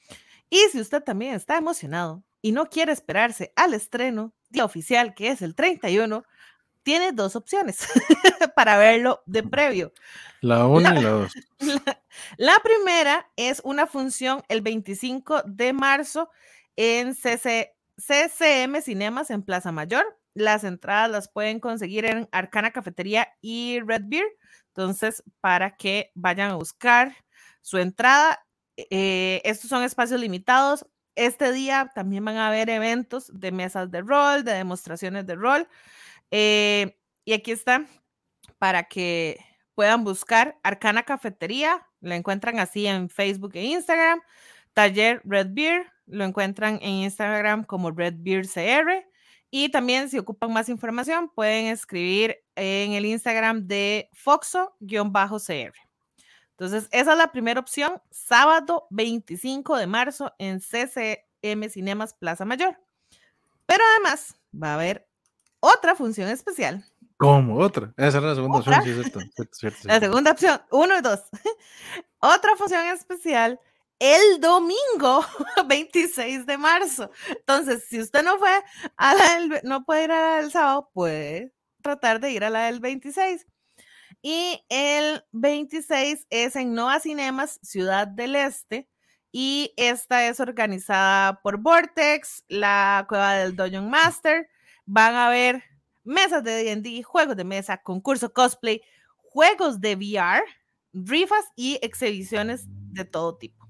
Y 0.51 0.59
si 0.73 0.81
usted 0.81 1.03
también 1.03 1.35
está 1.35 1.57
emocionado 1.59 2.25
y 2.43 2.53
no 2.53 2.67
quiere 2.67 2.93
esperarse 2.93 3.53
al 3.57 3.75
estreno 3.75 4.35
día 4.51 4.65
oficial, 4.65 5.15
que 5.15 5.29
es 5.31 5.43
el 5.43 5.55
31, 5.55 6.25
tiene 6.91 7.13
dos 7.13 7.37
opciones 7.37 7.87
para 8.57 8.77
verlo 8.77 9.23
de 9.25 9.45
previo. 9.45 9.93
La 10.41 10.67
1 10.67 10.81
y 10.81 11.03
la 11.03 11.11
2. 11.11 11.33
La, 11.61 12.03
la, 12.37 12.59
primera 12.65 13.31
es 13.37 13.61
una 13.63 13.87
función 13.87 14.43
el 14.49 14.61
25 14.61 15.43
de 15.47 15.73
marzo 15.73 16.31
en 16.75 17.15
CC, 17.15 17.77
CCM 17.97 18.83
Cinemas 18.83 19.31
en 19.31 19.45
Plaza 19.45 19.71
Mayor. 19.71 20.05
Las 20.35 20.65
entradas 20.65 21.09
las 21.13 21.29
pueden 21.29 21.61
conseguir 21.61 22.07
en 22.07 22.29
Arcana 22.33 22.73
Cafetería 22.73 23.29
y 23.41 23.79
Red 23.87 24.03
Beer. 24.07 24.27
Entonces, 24.75 25.23
para 25.41 25.77
que 25.77 26.11
vayan 26.17 26.51
a 26.51 26.57
buscar 26.57 27.15
su 27.61 27.79
entrada, 27.79 28.45
eh, 28.77 29.43
estos 29.45 29.71
son 29.71 29.85
espacios 29.85 30.21
limitados. 30.21 30.85
Este 31.15 31.53
día 31.53 31.93
también 31.95 32.25
van 32.25 32.39
a 32.39 32.49
haber 32.49 32.69
eventos 32.69 33.31
de 33.33 33.53
mesas 33.53 33.93
de 33.93 34.01
rol, 34.01 34.43
de 34.43 34.55
demostraciones 34.55 35.25
de 35.25 35.37
rol. 35.37 35.69
Eh, 36.31 36.97
y 37.25 37.33
aquí 37.33 37.53
está 37.53 37.87
para 38.59 38.85
que 38.85 39.39
puedan 39.75 40.05
buscar 40.05 40.59
Arcana 40.63 41.05
Cafetería, 41.05 41.87
lo 42.01 42.15
encuentran 42.15 42.59
así 42.59 42.87
en 42.87 43.09
Facebook 43.09 43.53
e 43.55 43.65
Instagram. 43.65 44.21
Taller 44.73 45.21
Red 45.25 45.49
Beer, 45.51 45.87
lo 46.07 46.25
encuentran 46.25 46.79
en 46.83 46.91
Instagram 47.05 47.65
como 47.65 47.91
Red 47.91 48.15
Beer 48.19 48.47
CR. 48.47 49.07
Y 49.51 49.71
también 49.71 50.09
si 50.09 50.19
ocupan 50.19 50.53
más 50.53 50.69
información, 50.69 51.29
pueden 51.35 51.67
escribir 51.67 52.39
en 52.55 52.93
el 52.93 53.05
Instagram 53.05 53.67
de 53.67 54.09
Foxo-CR. 54.13 55.75
Entonces, 56.51 56.89
esa 56.93 57.13
es 57.13 57.19
la 57.19 57.33
primera 57.33 57.59
opción, 57.59 58.01
sábado 58.11 58.87
25 58.91 59.77
de 59.77 59.87
marzo 59.87 60.33
en 60.39 60.61
CCM 60.61 61.69
Cinemas 61.71 62.15
Plaza 62.15 62.45
Mayor. 62.45 62.79
Pero 63.67 63.83
además 63.95 64.37
va 64.55 64.73
a 64.73 64.75
haber 64.75 65.10
otra 65.61 65.95
función 65.95 66.29
especial. 66.29 66.85
¿Cómo? 67.17 67.59
Otra. 67.59 67.93
Esa 67.97 68.19
era 68.19 68.29
la 68.29 68.35
segunda 68.35 68.59
¿Otra? 68.59 68.79
opción, 68.79 68.97
sí, 68.97 69.03
cierto, 69.03 69.21
cierto, 69.35 69.55
cierto, 69.55 69.89
La 69.89 70.01
segunda 70.01 70.31
opción, 70.33 70.61
uno 70.71 70.99
y 70.99 71.03
dos. 71.03 71.21
Otra 72.21 72.57
función 72.57 72.87
especial 72.87 73.61
el 74.01 74.41
domingo 74.41 75.25
26 75.69 76.47
de 76.47 76.59
marzo. 76.59 77.13
Entonces, 77.29 77.85
si 77.89 78.01
usted 78.01 78.25
no 78.25 78.39
fue 78.39 78.51
a 78.97 79.15
la 79.15 79.35
del, 79.35 79.61
no 79.63 79.85
puede 79.85 80.05
ir 80.05 80.13
a 80.13 80.21
la 80.21 80.37
del 80.41 80.51
sábado, 80.51 80.91
puede 80.93 81.53
tratar 81.83 82.19
de 82.19 82.33
ir 82.33 82.43
a 82.43 82.51
la 82.51 82.65
del 82.65 82.81
26. 82.81 83.47
Y 84.23 84.65
el 84.69 85.25
26 85.33 86.27
es 86.31 86.57
en 86.57 86.75
Nova 86.75 86.99
Cinemas, 86.99 87.61
Ciudad 87.63 88.09
del 88.09 88.35
Este. 88.37 88.89
Y 89.33 89.73
esta 89.77 90.27
es 90.27 90.41
organizada 90.41 91.41
por 91.43 91.59
Vortex, 91.59 92.45
la 92.49 93.05
Cueva 93.09 93.35
del 93.35 93.55
Dungeon 93.55 93.89
Master. 93.89 94.49
Van 94.93 95.15
a 95.15 95.29
haber 95.29 95.63
mesas 96.03 96.43
de 96.43 96.65
D&D, 96.65 97.05
juegos 97.05 97.37
de 97.37 97.45
mesa, 97.45 97.81
concurso 97.81 98.33
cosplay, 98.33 98.83
juegos 99.19 99.81
de 99.81 99.95
VR, 99.95 100.43
rifas 100.93 101.45
y 101.55 101.79
exhibiciones 101.81 102.65
de 102.67 103.05
todo 103.05 103.37
tipo. 103.39 103.69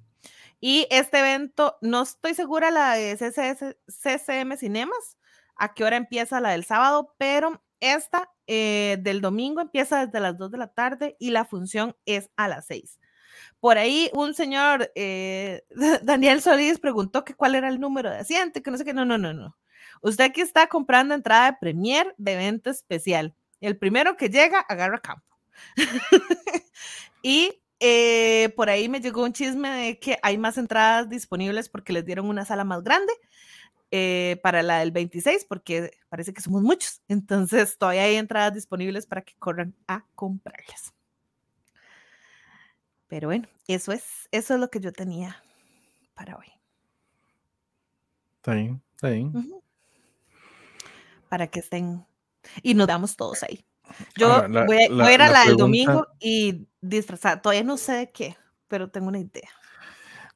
Y 0.60 0.86
este 0.90 1.18
evento, 1.18 1.76
no 1.82 2.00
estoy 2.00 2.32
segura 2.32 2.70
la 2.70 2.94
de 2.94 3.18
CCS, 3.18 3.76
CCM 3.86 4.56
Cinemas, 4.56 5.18
a 5.56 5.74
qué 5.74 5.84
hora 5.84 5.98
empieza 5.98 6.40
la 6.40 6.52
del 6.52 6.64
sábado, 6.64 7.14
pero 7.18 7.62
esta 7.80 8.30
eh, 8.46 8.96
del 9.00 9.20
domingo 9.20 9.60
empieza 9.60 10.06
desde 10.06 10.20
las 10.20 10.38
2 10.38 10.50
de 10.52 10.56
la 10.58 10.68
tarde 10.72 11.16
y 11.18 11.32
la 11.32 11.44
función 11.44 11.94
es 12.06 12.30
a 12.36 12.48
las 12.48 12.64
6. 12.64 12.98
Por 13.60 13.76
ahí 13.76 14.10
un 14.14 14.32
señor, 14.32 14.90
eh, 14.94 15.64
Daniel 16.02 16.40
Solís, 16.40 16.80
preguntó 16.80 17.26
que 17.26 17.34
cuál 17.34 17.56
era 17.56 17.68
el 17.68 17.78
número 17.78 18.08
de 18.08 18.20
asiento, 18.20 18.62
que 18.62 18.70
no 18.70 18.78
sé 18.78 18.86
qué, 18.86 18.94
no, 18.94 19.04
no, 19.04 19.18
no, 19.18 19.34
no. 19.34 19.58
Usted 20.03 20.24
aquí 20.24 20.40
está 20.40 20.66
comprando 20.66 21.14
entrada 21.14 21.51
de 21.51 21.59
Premier 21.61 22.14
de 22.16 22.32
evento 22.32 22.70
especial. 22.70 23.34
El 23.61 23.76
primero 23.76 24.16
que 24.16 24.28
llega, 24.28 24.61
agarra 24.61 24.98
campo. 24.98 25.36
y 27.22 27.61
eh, 27.80 28.53
por 28.57 28.70
ahí 28.70 28.88
me 28.88 29.01
llegó 29.01 29.24
un 29.24 29.32
chisme 29.32 29.68
de 29.68 29.98
que 29.98 30.18
hay 30.22 30.38
más 30.38 30.59
entradas 30.59 31.09
disponibles 31.09 31.68
porque 31.68 31.92
les 31.92 32.05
dieron 32.05 32.26
una 32.26 32.44
sala 32.44 32.64
más 32.64 32.82
grande 32.82 33.12
eh, 33.90 34.38
para 34.42 34.62
la 34.62 34.78
del 34.78 34.92
26, 34.92 35.46
porque 35.46 35.90
parece 36.09 36.32
que 36.32 36.40
somos 36.40 36.62
muchos. 36.62 37.03
Entonces, 37.09 37.76
todavía 37.76 38.05
hay 38.05 38.16
entradas 38.16 38.55
disponibles 38.55 39.07
para 39.07 39.22
que 39.22 39.34
corran 39.38 39.74
a 39.88 40.07
comprarlas. 40.14 40.94
Pero 43.09 43.28
bueno, 43.28 43.48
eso 43.66 43.92
es, 43.92 44.05
eso 44.30 44.55
es 44.55 44.61
lo 44.61 44.70
que 44.70 44.78
yo 44.78 44.92
tenía 44.92 45.42
para 46.14 46.36
hoy. 46.36 46.46
Está 48.36 48.55
bien, 48.55 48.80
está 48.94 49.09
bien. 49.09 49.26
Uh 49.34 49.40
-huh. 49.40 49.62
Para 51.31 51.47
que 51.47 51.61
estén 51.61 52.05
y 52.62 52.74
nos 52.74 52.87
damos 52.87 53.16
todos 53.16 53.43
ahí. 53.43 53.64
Yo 54.18 54.31
Ahora, 54.31 54.49
la- 54.49 54.64
voy, 54.66 54.85
a, 54.85 54.89
la- 54.91 55.05
voy 55.05 55.12
a 55.12 55.14
ir 55.14 55.22
a 55.22 55.26
la 55.28 55.33
la, 55.33 55.39
del 55.47 55.57
pregunta- 55.57 55.62
domingo 55.64 56.07
y 56.20 56.66
disfrazar. 56.83 57.41
Todavía 57.41 57.64
no 57.64 57.78
sé 57.78 57.93
de 57.93 58.11
qué, 58.11 58.37
pero 58.68 58.91
tengo 58.91 59.09
una 59.09 59.18
idea. 59.20 59.49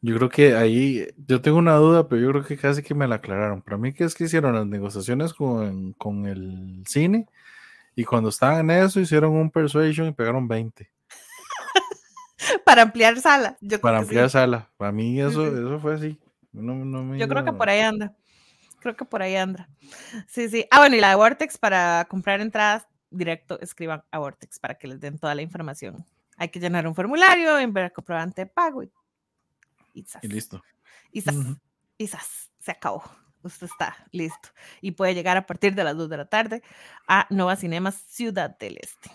Yo 0.01 0.17
creo 0.17 0.29
que 0.29 0.55
ahí, 0.57 1.07
yo 1.27 1.41
tengo 1.41 1.59
una 1.59 1.77
duda, 1.77 2.09
pero 2.09 2.21
yo 2.23 2.31
creo 2.31 2.45
que 2.45 2.57
casi 2.57 2.83
que 2.83 2.95
me 2.95 3.07
la 3.09 3.17
aclararon. 3.17 3.63
Para 3.63 3.77
mí 3.79 3.93
que 3.93 4.05
es 4.05 4.15
que 4.15 4.25
hicieron 4.25 4.55
las 4.55 4.67
negociaciones 4.67 5.33
con, 5.35 5.93
con 5.95 6.27
el 6.27 6.83
cine 6.87 7.27
y 7.97 8.05
cuando 8.05 8.29
estaban 8.29 8.71
en 8.71 8.83
eso 8.85 9.01
hicieron 9.01 9.33
un 9.33 9.51
persuasion 9.51 10.09
y 10.09 10.13
pegaron 10.13 10.47
20 10.49 10.91
Para 12.65 12.83
ampliar 12.83 13.19
sala. 13.21 13.57
Yo 13.61 13.81
para 13.81 13.99
ampliar 13.99 14.29
sí. 14.29 14.33
sala. 14.35 14.71
Para 14.77 14.93
mí 14.93 15.21
eso, 15.21 15.47
eso 15.47 15.79
fue 15.81 15.95
así. 15.95 16.19
No, 16.53 16.75
no 16.75 17.03
me 17.03 17.19
Yo 17.19 17.27
creo 17.29 17.45
que 17.45 17.53
por 17.53 17.69
ahí 17.69 17.81
anda. 17.81 18.15
Creo 18.85 18.97
que 18.97 19.07
por 19.07 19.23
ahí 19.23 19.35
anda. 19.35 19.67
Sí, 20.29 20.47
sí. 20.51 20.67
Ah, 20.71 20.81
bueno, 20.81 20.95
y 20.95 21.01
la 21.01 21.09
de 21.09 21.15
Vortex 21.15 21.57
para 21.57 22.05
comprar 22.07 22.43
entradas 22.43 22.87
directo, 23.09 23.59
escriban 23.63 24.05
a 24.11 24.19
Vortex 24.19 24.59
para 24.59 24.75
que 24.75 24.87
les 24.87 25.01
den 25.01 25.19
toda 25.19 25.35
la 25.35 25.41
información. 25.41 26.05
Hay 26.37 26.51
que 26.51 26.61
llenar 26.61 26.87
un 26.87 26.95
formulario, 26.95 27.59
enviar 27.59 27.95
comprobante 27.95 28.43
de 28.43 28.47
pago 28.47 28.83
y, 28.83 28.93
y, 29.95 30.29
listo. 30.29 30.63
y 31.13 31.23
zas, 31.23 31.35
Ujú. 31.35 31.57
y 31.97 32.07
zas, 32.09 32.51
se 32.59 32.73
acabó. 32.73 33.03
Usted 33.43 33.69
está 33.69 33.97
listo. 34.11 34.51
Y 34.83 34.91
puede 34.91 35.15
llegar 35.15 35.39
a 35.39 35.47
partir 35.47 35.75
de 35.75 35.83
las 35.83 35.97
2 35.97 36.11
de 36.11 36.17
la 36.19 36.27
tarde 36.27 36.63
a 37.09 37.27
Nova 37.31 37.57
Cinemas 37.57 37.95
Ciudad 37.95 38.55
del 38.59 38.77
Este. 38.83 39.11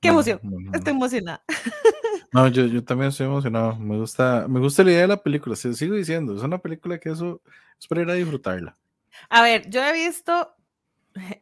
¡Qué 0.00 0.08
emoción! 0.08 0.40
bueno, 0.42 0.70
Estoy 0.74 0.92
emocionada. 0.94 1.44
No, 2.32 2.46
yo, 2.46 2.64
yo 2.66 2.84
también 2.84 3.08
estoy 3.08 3.26
emocionado. 3.26 3.74
Me 3.76 3.98
gusta, 3.98 4.46
me 4.48 4.60
gusta 4.60 4.84
la 4.84 4.90
idea 4.92 5.00
de 5.02 5.08
la 5.08 5.20
película. 5.22 5.56
Se 5.56 5.74
sigo 5.74 5.96
diciendo, 5.96 6.36
es 6.36 6.42
una 6.44 6.58
película 6.58 6.98
que 7.00 7.10
eso 7.10 7.42
es 7.80 7.88
para 7.88 8.02
ir 8.02 8.10
a 8.10 8.14
disfrutarla. 8.14 8.78
A 9.28 9.42
ver, 9.42 9.68
yo 9.68 9.82
he 9.82 9.92
visto 9.92 10.54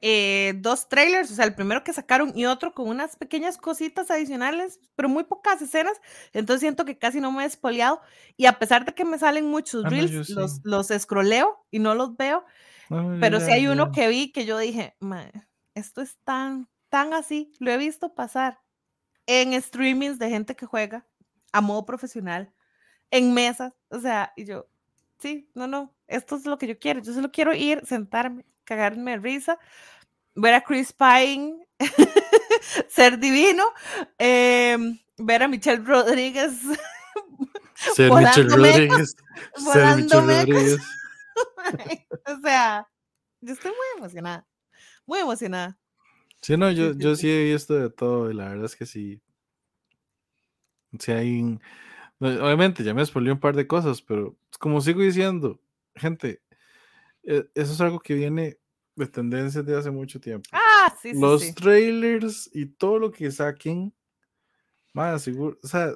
eh, 0.00 0.54
dos 0.56 0.88
trailers, 0.88 1.30
o 1.30 1.34
sea, 1.34 1.44
el 1.44 1.54
primero 1.54 1.84
que 1.84 1.92
sacaron 1.92 2.32
y 2.34 2.46
otro 2.46 2.72
con 2.72 2.88
unas 2.88 3.16
pequeñas 3.16 3.58
cositas 3.58 4.10
adicionales, 4.10 4.80
pero 4.96 5.10
muy 5.10 5.24
pocas 5.24 5.60
escenas, 5.60 6.00
entonces 6.32 6.60
siento 6.62 6.86
que 6.86 6.96
casi 6.96 7.20
no 7.20 7.30
me 7.32 7.42
he 7.42 7.46
espoleado 7.46 8.00
y 8.38 8.46
a 8.46 8.58
pesar 8.58 8.86
de 8.86 8.94
que 8.94 9.04
me 9.04 9.18
salen 9.18 9.44
muchos 9.44 9.84
Ah, 9.84 9.90
no, 9.90 9.96
reels, 9.96 10.26
sí. 10.26 10.32
los, 10.32 10.60
los 10.64 10.90
escroleo 10.90 11.66
y 11.70 11.80
no 11.80 11.94
los 11.94 12.16
veo, 12.16 12.46
No, 12.88 13.18
pero 13.20 13.38
ya- 13.40 13.44
sí 13.44 13.52
hay 13.52 13.66
uno 13.66 13.92
que 13.92 14.08
vi 14.08 14.32
que 14.32 14.46
yo 14.46 14.56
dije, 14.56 14.96
"Mae, 15.00 15.30
esto 15.74 16.00
es 16.00 16.16
tan, 16.24 16.66
tan 16.88 17.12
así, 17.12 17.52
lo 17.58 17.70
he 17.70 17.76
visto 17.76 18.14
pasar 18.14 18.60
en 19.26 19.60
streamings 19.60 20.18
de 20.18 20.30
gente 20.30 20.56
que 20.56 20.66
juega 20.66 21.06
a 21.52 21.60
modo 21.60 21.84
profesional, 21.84 22.52
en 23.10 23.32
mesas, 23.32 23.72
o 23.88 24.00
sea, 24.00 24.32
y 24.36 24.44
yo, 24.44 24.68
sí, 25.18 25.50
no, 25.54 25.66
no, 25.66 25.94
esto 26.06 26.36
es 26.36 26.46
lo 26.46 26.58
que 26.58 26.66
yo 26.66 26.78
quiero, 26.78 27.00
yo 27.00 27.12
solo 27.12 27.30
quiero 27.30 27.54
ir, 27.54 27.84
sentarme, 27.86 28.44
cagarme 28.64 29.12
de 29.12 29.18
risa, 29.18 29.58
ver 30.34 30.54
a 30.54 30.62
Chris 30.62 30.92
Pine 30.92 31.66
ser 32.88 33.18
divino, 33.18 33.64
em, 34.18 34.98
ver 35.16 35.42
a 35.42 35.48
Michelle 35.48 35.82
Rodríguez 35.84 36.52
Ser 37.94 38.12
Michelle 38.12 38.48
Rodríguez. 38.48 39.16
Ser 39.56 39.96
Michelle. 39.96 40.20
Rodríguez. 40.20 40.78
o 42.26 42.40
sea, 42.42 42.88
yo 43.40 43.52
estoy 43.52 43.70
muy 43.70 43.98
emocionada, 43.98 44.46
muy 45.06 45.20
emocionada. 45.20 45.78
Sí, 46.42 46.56
no, 46.56 46.70
yo, 46.72 46.92
yo 46.94 47.14
sí. 47.16 47.28
he 47.30 47.52
visto 47.52 47.74
de 47.74 47.90
todo 47.90 48.30
y 48.30 48.34
la 48.34 48.48
verdad 48.48 48.64
es 48.66 48.76
que 48.76 48.86
sí. 48.86 49.20
Sí 50.98 51.12
hay... 51.12 51.40
un- 51.42 51.60
no, 52.20 52.28
Obviamente 52.46 52.84
ya 52.84 52.94
me 52.94 53.04
spoileé 53.04 53.32
un 53.32 53.40
par 53.40 53.56
de 53.56 53.66
cosas, 53.66 54.02
pero 54.02 54.36
como 54.60 54.80
sigo 54.80 55.02
diciendo, 55.02 55.60
gente, 55.94 56.42
eh, 57.24 57.48
eso 57.54 57.72
es 57.74 57.80
algo 57.80 58.00
que 58.00 58.14
viene 58.14 58.58
de 58.96 59.06
tendencias 59.08 59.64
de 59.66 59.76
hace 59.76 59.90
mucho 59.90 60.20
tiempo. 60.20 60.48
Ah, 60.52 60.94
sí, 61.00 61.14
sí, 61.14 61.20
Los 61.20 61.40
sí. 61.40 61.54
trailers 61.54 62.50
y 62.54 62.66
todo 62.66 62.98
lo 62.98 63.12
que 63.12 63.30
saquen 63.30 63.94
Más 64.92 65.22
seguro, 65.22 65.58
o 65.62 65.66
sea, 65.66 65.94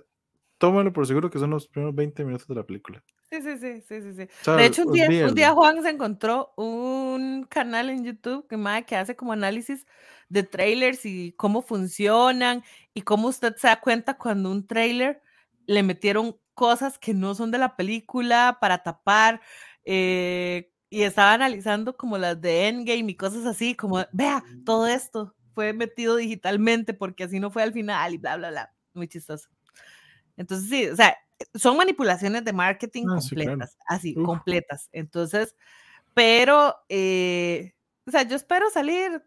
tómalo 0.58 0.92
por 0.92 1.06
seguro 1.06 1.30
que 1.30 1.38
son 1.38 1.50
los 1.50 1.68
primeros 1.68 1.94
20 1.94 2.24
minutos 2.24 2.46
de 2.48 2.54
la 2.54 2.64
película. 2.66 3.04
Sí, 3.32 3.40
sí, 3.40 3.56
sí, 3.56 3.80
sí, 3.88 4.02
sí, 4.02 4.14
sí. 4.14 4.22
O 4.24 4.44
sea, 4.44 4.56
De 4.56 4.66
hecho, 4.66 4.82
un 4.82 4.92
día, 4.92 5.08
un 5.26 5.34
día 5.34 5.52
Juan 5.52 5.82
se 5.82 5.88
encontró 5.88 6.52
un 6.54 7.46
canal 7.48 7.88
en 7.88 8.04
YouTube 8.04 8.46
que, 8.46 8.58
mae, 8.58 8.84
que 8.84 8.94
hace 8.94 9.16
como 9.16 9.32
análisis 9.32 9.86
de 10.28 10.42
trailers 10.42 11.06
y 11.06 11.32
cómo 11.38 11.62
funcionan 11.62 12.62
y 12.92 13.00
cómo 13.00 13.28
usted 13.28 13.56
se 13.56 13.68
da 13.68 13.80
cuenta 13.80 14.18
cuando 14.18 14.50
un 14.50 14.66
trailer 14.66 15.22
le 15.64 15.82
metieron 15.82 16.36
cosas 16.52 16.98
que 16.98 17.14
no 17.14 17.34
son 17.34 17.50
de 17.50 17.56
la 17.56 17.74
película 17.74 18.58
para 18.60 18.82
tapar. 18.82 19.40
eh, 19.86 20.68
y 20.90 21.04
estaba 21.04 21.32
analizando 21.32 21.96
como 21.96 22.18
las 22.18 22.38
de 22.38 22.68
Endgame 22.68 23.12
y 23.12 23.16
cosas 23.16 23.46
así, 23.46 23.74
como, 23.74 24.04
vea, 24.12 24.44
todo 24.66 24.86
esto 24.86 25.34
fue 25.54 25.72
metido 25.72 26.16
digitalmente 26.16 26.92
porque 26.92 27.24
así 27.24 27.40
no 27.40 27.50
fue 27.50 27.62
al 27.62 27.72
final 27.72 28.12
y 28.12 28.18
bla, 28.18 28.36
bla, 28.36 28.50
bla. 28.50 28.74
Muy 28.92 29.08
chistoso. 29.08 29.48
Entonces, 30.36 30.68
sí, 30.68 30.86
o 30.88 30.94
sea, 30.94 31.16
son 31.54 31.76
manipulaciones 31.76 32.44
de 32.44 32.52
marketing 32.52 33.06
Ah, 33.10 33.20
sí, 33.20 33.34
claro. 33.34 33.50
completas, 33.52 33.78
así, 33.86 34.14
Uf. 34.16 34.24
completas. 34.26 34.88
Entonces, 34.92 35.54
pero, 36.14 36.76
eh, 36.88 37.74
o 38.06 38.10
sea, 38.10 38.22
yo 38.22 38.36
espero 38.36 38.70
salir 38.70 39.22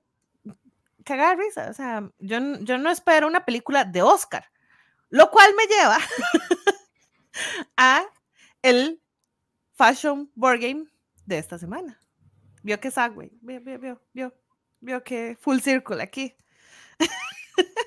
cagar 1.03 1.37
risa, 1.37 1.69
o 1.69 1.73
sea, 1.73 2.09
yo, 2.19 2.39
yo 2.61 2.77
no 2.79 2.89
espero 2.89 3.27
una 3.27 3.45
película 3.45 3.85
de 3.85 4.01
Oscar, 4.01 4.45
lo 5.09 5.29
cual 5.29 5.51
me 5.55 5.65
lleva 5.67 5.97
a 7.77 8.03
el 8.63 8.99
Fashion 9.75 10.31
Board 10.35 10.61
Game 10.61 10.85
de 11.25 11.37
esta 11.37 11.59
semana. 11.59 12.01
Vio 12.63 12.79
que 12.79 12.89
Sagway, 12.89 13.31
vio, 13.41 13.61
vio, 13.61 13.79
vio, 13.79 14.01
vio, 14.13 14.33
vio 14.79 15.03
que 15.03 15.37
Full 15.39 15.59
Circle 15.59 16.01
aquí. 16.01 16.35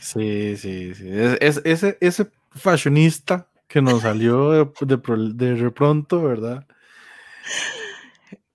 Sí, 0.00 0.56
sí, 0.56 0.94
sí. 0.94 1.08
Es, 1.10 1.38
es- 1.40 1.60
ese, 1.64 1.98
ese 2.00 2.30
fashionista 2.50 3.48
que 3.66 3.82
nos 3.82 4.02
salió 4.02 4.50
de, 4.50 4.70
de 4.80 4.98
pro- 4.98 5.16
de 5.32 5.54
repronto, 5.56 6.22
¿verdad? 6.22 6.66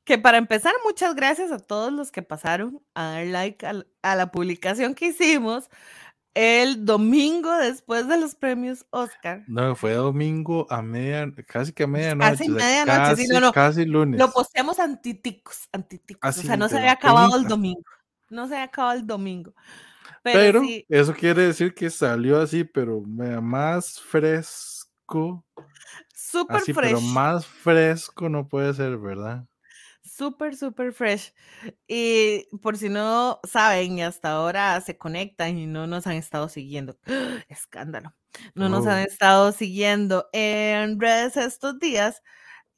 Que 0.03 0.17
para 0.17 0.37
empezar, 0.37 0.73
muchas 0.83 1.15
gracias 1.15 1.51
a 1.51 1.59
todos 1.59 1.93
los 1.93 2.11
que 2.11 2.21
pasaron 2.21 2.81
a 2.93 3.05
dar 3.05 3.25
like 3.27 3.65
a, 3.65 4.15
la 4.15 4.31
publicación 4.31 4.95
que 4.95 5.07
hicimos 5.07 5.69
el 6.33 6.83
domingo 6.83 7.55
después 7.57 8.07
de 8.07 8.19
los 8.19 8.35
premios 8.35 8.85
Oscar. 8.89 9.43
No, 9.47 9.75
fue 9.75 9.93
domingo 9.93 10.67
a 10.69 10.81
media, 10.81 11.31
casi 11.47 11.71
que 11.71 11.83
a 11.83 11.87
medianoche. 11.87 12.31
Casi 12.31 12.51
o 12.51 12.55
sea, 12.55 12.65
medianoche, 12.65 13.21
sí, 13.21 13.27
no, 13.29 13.39
no. 13.39 13.53
casi 13.53 13.85
lunes. 13.85 14.19
Lo 14.19 14.31
posteamos 14.31 14.79
antiticos, 14.79 15.69
antiticos. 15.71 16.19
Así, 16.27 16.41
o 16.41 16.43
sea, 16.43 16.57
no 16.57 16.67
se 16.67 16.79
había 16.79 16.93
acabado 16.93 17.37
el 17.37 17.45
domingo. 17.47 17.83
No 18.29 18.47
se 18.47 18.55
había 18.55 18.65
acabado 18.65 18.99
el 18.99 19.05
domingo. 19.07 19.53
Pero, 20.23 20.61
Pero 20.61 20.61
sí, 20.61 20.85
eso 20.89 21.13
quiere 21.13 21.43
decir 21.47 21.73
que 21.73 21.89
salió 21.89 22.39
así, 22.41 22.63
pero 22.63 23.01
más 23.01 23.99
fresco. 24.01 25.45
súper 26.15 26.57
Así, 26.57 26.73
fresh. 26.73 26.89
pero 26.89 27.01
más 27.01 27.45
fresco 27.45 28.29
no 28.29 28.47
puede 28.47 28.73
ser, 28.73 28.97
¿verdad? 28.97 29.45
Súper, 30.01 30.55
súper 30.55 30.93
fresh. 30.93 31.33
Y 31.87 32.45
por 32.61 32.77
si 32.77 32.89
no 32.89 33.39
saben, 33.43 33.97
y 33.97 34.03
hasta 34.03 34.31
ahora 34.31 34.79
se 34.81 34.97
conectan 34.97 35.57
y 35.57 35.65
no 35.65 35.87
nos 35.87 36.07
han 36.07 36.13
estado 36.15 36.49
siguiendo. 36.49 36.97
Escándalo. 37.49 38.13
No 38.55 38.67
nos 38.69 38.85
han 38.87 38.99
estado 39.01 39.51
siguiendo 39.51 40.27
en 40.33 40.99
redes 40.99 41.37
estos 41.37 41.79
días. 41.79 42.21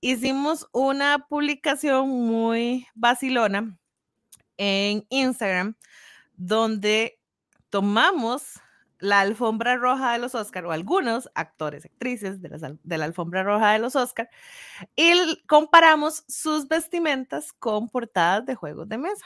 Hicimos 0.02 0.68
una 0.74 1.26
publicación 1.30 2.10
muy 2.10 2.88
vacilona 2.93 3.78
en 4.58 5.06
Instagram 5.10 5.76
donde 6.36 7.20
tomamos 7.76 8.62
la 9.00 9.20
alfombra 9.20 9.76
roja 9.76 10.14
de 10.14 10.20
los 10.20 10.34
Oscar 10.34 10.66
o 10.66 10.72
algunos 10.72 11.30
actores, 11.36 11.84
actrices 11.84 12.42
de, 12.42 12.48
las 12.48 12.62
de 12.62 12.98
la 12.98 13.04
alfombra 13.04 13.44
roja 13.44 13.74
de 13.74 13.80
los 13.80 13.98
Oscar 13.98 14.30
y 14.96 15.46
comparamos 15.46 16.24
sus 16.30 16.70
vestimentas 16.70 17.52
con 17.52 17.90
portadas 17.90 18.46
de 18.46 18.56
juegos 18.56 18.88
de 18.88 18.98
mesa. 18.98 19.26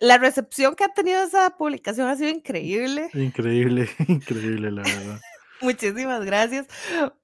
La 0.00 0.18
recepción 0.18 0.74
que 0.74 0.82
ha 0.82 0.88
tenido 0.88 1.22
esa 1.22 1.56
publicación 1.56 2.08
ha 2.08 2.16
sido 2.16 2.30
increíble. 2.30 3.10
Increíble, 3.14 3.88
increíble, 4.08 4.72
la 4.72 4.82
verdad. 4.82 5.20
Muchísimas 5.60 6.24
gracias. 6.24 6.66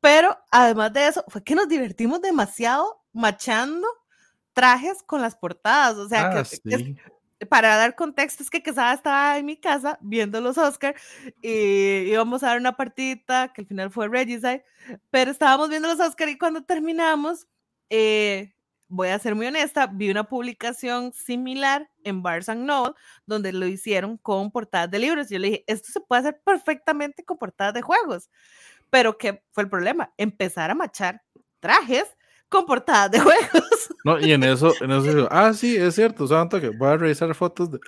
Pero 0.00 0.38
además 0.52 0.92
de 0.92 1.08
eso, 1.08 1.24
fue 1.26 1.42
que 1.42 1.56
nos 1.56 1.66
divertimos 1.66 2.20
demasiado 2.20 3.02
machando 3.12 3.88
trajes 4.52 5.02
con 5.02 5.20
las 5.20 5.34
portadas. 5.34 5.96
O 5.96 6.08
sea, 6.08 6.30
Ah, 6.30 6.44
que, 6.44 6.70
que 6.70 6.78
sí. 6.78 6.96
Para 7.46 7.76
dar 7.76 7.94
contexto, 7.94 8.42
es 8.42 8.50
que 8.50 8.62
Quesada 8.62 8.94
estaba 8.94 9.38
en 9.38 9.46
mi 9.46 9.56
casa 9.56 9.98
viendo 10.00 10.40
los 10.40 10.58
Oscar 10.58 10.94
y 11.40 12.10
íbamos 12.10 12.42
a 12.42 12.48
dar 12.48 12.58
una 12.58 12.76
partidita 12.76 13.52
que 13.52 13.62
al 13.62 13.66
final 13.66 13.90
fue 13.90 14.08
Regicide, 14.08 14.64
pero 15.10 15.30
estábamos 15.30 15.68
viendo 15.68 15.88
los 15.88 16.00
Oscar 16.00 16.28
y 16.28 16.38
cuando 16.38 16.62
terminamos, 16.64 17.46
eh, 17.90 18.54
voy 18.88 19.08
a 19.08 19.18
ser 19.18 19.34
muy 19.34 19.46
honesta, 19.46 19.86
vi 19.86 20.10
una 20.10 20.24
publicación 20.24 21.12
similar 21.12 21.88
en 22.04 22.22
Barnes 22.22 22.48
Noble 22.48 22.94
donde 23.26 23.52
lo 23.52 23.66
hicieron 23.66 24.16
con 24.16 24.50
portadas 24.50 24.90
de 24.90 24.98
libros. 24.98 25.28
Yo 25.28 25.38
le 25.38 25.48
dije, 25.48 25.64
esto 25.66 25.92
se 25.92 26.00
puede 26.00 26.20
hacer 26.20 26.40
perfectamente 26.44 27.24
con 27.24 27.38
portadas 27.38 27.74
de 27.74 27.82
juegos, 27.82 28.30
pero 28.90 29.18
¿qué 29.18 29.42
fue 29.52 29.64
el 29.64 29.70
problema? 29.70 30.12
Empezar 30.16 30.70
a 30.70 30.74
machar 30.74 31.22
trajes 31.60 32.04
con 32.48 32.66
portadas 32.66 33.10
de 33.10 33.20
juegos. 33.20 33.40
No, 34.04 34.18
y 34.18 34.32
en 34.32 34.42
eso, 34.44 34.72
en 34.80 34.92
eso 34.92 35.02
digo, 35.02 35.28
ah, 35.30 35.52
sí, 35.52 35.76
es 35.76 35.94
cierto, 35.96 36.26
santo 36.26 36.60
que 36.60 36.68
voy 36.70 36.88
a 36.88 36.96
revisar 36.96 37.34
fotos 37.34 37.70
de, 37.72 37.78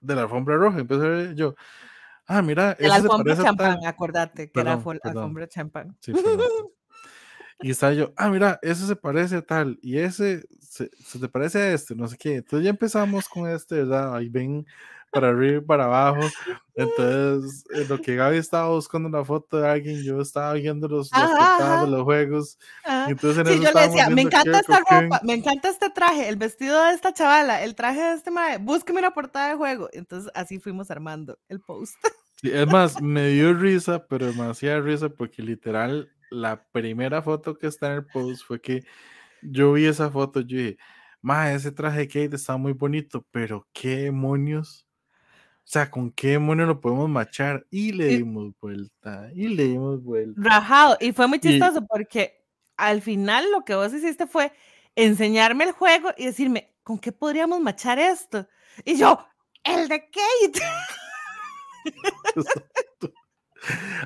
de 0.00 0.14
la 0.14 0.22
alfombra 0.22 0.56
roja. 0.56 0.78
Empiezo 0.78 1.02
a 1.04 1.08
ver 1.08 1.34
yo, 1.34 1.54
ah, 2.26 2.40
mira, 2.40 2.74
De 2.74 2.88
la 2.88 2.94
alfombra 2.94 3.36
champán, 3.36 3.78
tal. 3.80 3.86
acuérdate 3.88 4.50
que 4.50 4.60
era 4.60 4.76
Perdón, 4.76 4.84
fol- 4.84 5.00
perdón. 5.02 5.22
alfombra 5.24 5.48
champán. 5.48 5.96
Sí. 6.00 6.12
Y 7.60 7.70
estaba 7.72 7.92
yo, 7.92 8.12
ah, 8.16 8.30
mira, 8.30 8.58
ese 8.62 8.86
se 8.86 8.94
parece 8.94 9.34
a 9.36 9.42
tal, 9.42 9.80
y 9.82 9.98
ese 9.98 10.44
se, 10.60 10.90
se 10.96 11.18
te 11.18 11.28
parece 11.28 11.58
a 11.58 11.72
este, 11.72 11.96
no 11.96 12.06
sé 12.06 12.16
qué. 12.16 12.36
Entonces 12.36 12.62
ya 12.64 12.70
empezamos 12.70 13.28
con 13.28 13.48
este, 13.50 13.74
¿verdad? 13.78 14.14
Ahí 14.14 14.28
ven 14.28 14.64
para 15.10 15.28
arriba 15.28 15.58
y 15.58 15.60
para 15.60 15.84
abajo. 15.84 16.20
Entonces, 16.74 17.64
en 17.70 17.88
lo 17.88 18.00
que 18.00 18.14
Gaby 18.16 18.36
estaba 18.36 18.68
buscando 18.68 19.08
una 19.08 19.24
foto 19.24 19.58
de 19.58 19.68
alguien, 19.68 20.02
yo 20.02 20.20
estaba 20.20 20.52
viendo 20.52 20.86
los, 20.88 21.12
Ajá, 21.12 21.56
ajá. 21.56 21.84
de 21.84 21.90
los 21.90 22.02
juegos. 22.02 22.58
Ajá. 22.84 23.10
Entonces 23.10 23.38
en 23.38 23.52
Sí, 23.54 23.64
yo 23.64 23.72
le 23.72 23.88
decía, 23.88 24.10
me 24.10 24.22
encanta 24.22 24.60
esta 24.60 24.78
ropa, 24.78 25.20
me 25.24 25.34
encanta 25.34 25.68
este 25.68 25.90
traje, 25.90 26.28
el 26.28 26.36
vestido 26.36 26.82
de 26.84 26.92
esta 26.92 27.12
chavala, 27.12 27.62
el 27.64 27.74
traje 27.74 28.00
de 28.00 28.14
este 28.14 28.30
mae, 28.30 28.58
búsqueme 28.58 29.00
una 29.00 29.12
portada 29.12 29.48
de 29.48 29.56
juego. 29.56 29.88
Entonces 29.92 30.30
así 30.34 30.58
fuimos 30.58 30.90
armando 30.90 31.38
el 31.48 31.60
post. 31.60 31.96
Sí, 32.40 32.50
es 32.52 32.66
más, 32.68 33.02
me 33.02 33.28
dio 33.28 33.52
risa, 33.54 34.06
pero 34.06 34.26
demasiada 34.26 34.80
risa 34.80 35.08
porque 35.08 35.42
literal 35.42 36.08
la 36.30 36.64
primera 36.70 37.22
foto 37.22 37.58
que 37.58 37.66
está 37.66 37.88
en 37.88 37.92
el 37.94 38.06
post 38.06 38.44
fue 38.46 38.60
que 38.60 38.84
yo 39.42 39.72
vi 39.72 39.86
esa 39.86 40.10
foto, 40.10 40.40
yo 40.40 40.56
dije, 40.58 40.78
ma, 41.20 41.52
ese 41.52 41.72
traje 41.72 42.00
de 42.00 42.08
Kate 42.08 42.36
está 42.36 42.56
muy 42.56 42.72
bonito, 42.72 43.26
pero 43.30 43.66
qué 43.72 43.96
demonios, 43.96 44.86
o 45.68 45.70
sea, 45.70 45.90
con 45.90 46.10
qué 46.12 46.28
demonios 46.28 46.66
lo 46.66 46.80
podemos 46.80 47.10
machar 47.10 47.66
y 47.70 47.92
le 47.92 48.10
Y- 48.12 48.16
dimos 48.18 48.54
vuelta 48.58 49.28
y 49.34 49.48
le 49.48 49.64
dimos 49.64 50.02
vuelta. 50.02 50.40
Rajado. 50.42 50.96
Y 50.98 51.12
fue 51.12 51.26
muy 51.26 51.36
Y- 51.36 51.40
chistoso 51.42 51.84
porque 51.86 52.42
al 52.78 53.02
final 53.02 53.44
lo 53.52 53.66
que 53.66 53.74
vos 53.74 53.92
hiciste 53.92 54.26
fue 54.26 54.50
enseñarme 54.96 55.64
el 55.64 55.72
juego 55.72 56.08
y 56.16 56.24
decirme, 56.24 56.72
¿con 56.82 56.98
qué 56.98 57.12
podríamos 57.12 57.60
machar 57.60 57.98
esto? 57.98 58.48
Y 58.82 58.96
yo, 58.96 59.18
el 59.62 59.88
de 59.88 60.00
Kate. 60.08 60.62
Exacto. 62.34 63.12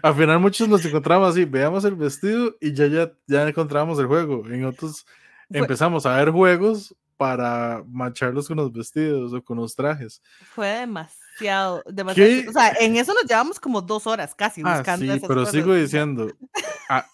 Al 0.02 0.14
final 0.16 0.40
muchos 0.40 0.68
nos 0.68 0.84
encontramos 0.84 1.30
así, 1.30 1.44
veamos 1.44 1.84
el 1.84 1.94
vestido 1.94 2.56
y 2.60 2.72
ya 2.74 2.86
ya 2.88 3.12
ya 3.28 3.46
encontramos 3.48 4.00
el 4.00 4.06
juego. 4.06 4.48
En 4.48 4.64
otros 4.64 5.06
Fue- 5.48 5.58
empezamos 5.60 6.06
a 6.06 6.16
ver 6.16 6.30
juegos 6.30 6.92
para 7.16 7.84
macharlos 7.86 8.48
con 8.48 8.56
los 8.56 8.72
vestidos 8.72 9.32
o 9.32 9.44
con 9.44 9.58
los 9.58 9.76
trajes. 9.76 10.20
Fue 10.54 10.66
demasiado, 10.66 11.21
demasiado. 11.38 11.82
¿Qué? 12.14 12.46
O 12.48 12.52
sea, 12.52 12.72
en 12.80 12.96
eso 12.96 13.12
nos 13.14 13.24
llevamos 13.24 13.58
como 13.60 13.80
dos 13.82 14.06
horas 14.06 14.34
casi 14.34 14.62
Ah, 14.64 14.76
buscando 14.78 15.04
sí, 15.06 15.10
esas 15.10 15.28
pero 15.28 15.40
cosas. 15.40 15.54
sigo 15.54 15.74
diciendo, 15.74 16.28
ah, 16.88 17.06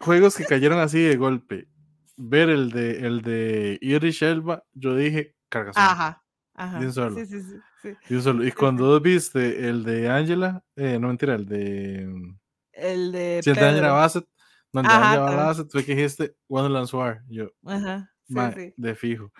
juegos 0.00 0.36
que 0.36 0.44
cayeron 0.44 0.78
así 0.80 1.00
de 1.00 1.16
golpe. 1.16 1.68
Ver 2.16 2.50
el 2.50 2.70
de 2.70 3.06
el 3.06 3.22
de 3.22 3.78
Irish 3.80 4.22
Elba, 4.22 4.62
yo 4.74 4.94
dije 4.94 5.34
cargazón. 5.48 5.82
Ajá, 5.82 6.22
ajá. 6.54 6.78
Un 6.78 6.92
solo. 6.92 7.16
Sí, 7.16 7.26
sí, 7.26 7.40
sí, 7.82 7.94
sí. 8.06 8.20
solo. 8.20 8.46
Y 8.46 8.52
cuando 8.52 9.00
viste 9.00 9.68
el 9.68 9.82
de 9.82 10.08
Angela, 10.10 10.62
eh, 10.76 10.98
no 11.00 11.08
mentira, 11.08 11.34
el 11.34 11.46
de 11.46 12.02
El 12.72 13.12
de 13.12 13.40
sí, 13.42 13.50
el 13.50 13.56
de 13.56 13.64
Angela. 13.66 13.92
Bassett, 13.92 14.26
donde 14.72 14.88
Ajá, 14.90 15.12
Angela. 15.24 15.44
Bassett 15.44 15.70
fue 15.72 15.84
que 15.84 15.94
dijiste 15.96 16.36
Wonderland's 16.48 16.92
War. 16.92 17.22
Yo, 17.28 17.48
Ajá, 17.64 18.10
sí, 18.28 18.34
ma, 18.34 18.52
sí. 18.52 18.74
de 18.76 18.94
fijo. 18.94 19.32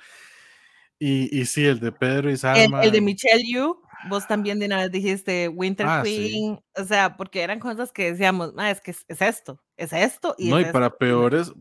Y, 0.99 1.41
y 1.41 1.45
sí, 1.47 1.65
el 1.67 1.79
de 1.81 1.93
Pedro 1.93 2.31
y 2.31 2.33
El, 2.33 2.39
Salma. 2.39 2.83
el 2.83 2.91
de 2.93 3.01
Michelle 3.01 3.43
Yu, 3.45 3.82
vos 4.03 4.27
también 4.27 4.59
de 4.59 4.67
una 4.67 4.79
vez 4.79 4.91
dijiste 4.93 5.49
Winter 5.49 5.87
Ah, 5.87 6.05
sí. 6.05 6.29
Queen, 6.31 6.61
o 6.77 6.85
sea, 6.85 7.17
porque 7.17 7.43
eran 7.43 7.61
cosas 7.61 7.93
que 7.93 8.13
decíamos, 8.13 8.55
"Ma, 8.55 8.71
es 8.71 8.81
que 8.81 8.93
es, 8.93 9.05
es 9.09 9.23
esto, 9.23 9.63
es 9.77 9.93
esto 9.93 10.35
y 10.39 10.51
no, 10.51 10.59
es 10.59 10.63
y 10.63 10.65
para 10.65 10.87
esto". 10.87 10.99
peores, 10.99 11.53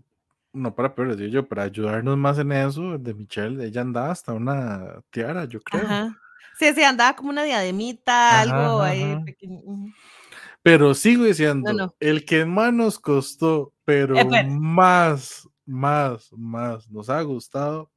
no 0.53 0.75
para 0.75 0.95
peores, 0.95 1.17
digo 1.17 1.29
yo, 1.31 1.47
para 1.47 1.63
ayudarnos 1.63 2.17
más 2.17 2.39
en 2.39 2.51
eso, 2.51 2.97
de 2.97 3.13
Michelle, 3.13 3.63
ella 3.65 3.81
andaba 3.81 4.11
hasta 4.11 4.33
una 4.33 5.01
tiara, 5.11 5.45
yo 5.45 5.61
creo. 5.61 5.83
Ajá. 5.83 6.17
Sí, 6.59 6.73
sí, 6.73 6.83
andaba 6.83 7.15
como 7.15 7.29
una 7.29 7.43
diademita, 7.43 8.41
Ajá, 8.41 8.41
algo 8.41 8.81
ajá, 8.81 8.83
ahí 8.83 9.15
pequeño. 9.17 9.61
Pero 10.63 10.93
sigo 10.93 11.23
diciendo, 11.25 11.73
no. 11.73 11.95
el 11.99 12.23
que 12.25 12.45
más 12.45 12.71
nos 12.73 12.99
costó, 12.99 13.73
pero 13.83 14.37
más, 14.39 15.47
más, 15.65 16.29
más 16.33 16.87
nos 16.89 17.09
ha 17.09 17.21
gustado. 17.23 17.89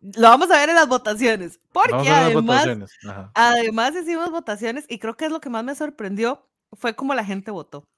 Lo 0.00 0.28
vamos 0.28 0.50
a 0.50 0.58
ver 0.58 0.68
en 0.68 0.74
las 0.76 0.88
votaciones. 0.88 1.60
Porque 1.72 2.08
además, 2.08 2.44
votaciones. 2.44 2.90
Además 3.34 3.94
hicimos 3.96 4.30
votaciones 4.30 4.84
y 4.88 4.98
creo 4.98 5.16
que 5.16 5.26
es 5.26 5.30
lo 5.32 5.40
que 5.40 5.50
más 5.50 5.64
me 5.64 5.74
sorprendió 5.74 6.46
fue 6.74 6.94
cómo 6.94 7.14
la 7.14 7.24
gente 7.24 7.50
votó. 7.50 7.88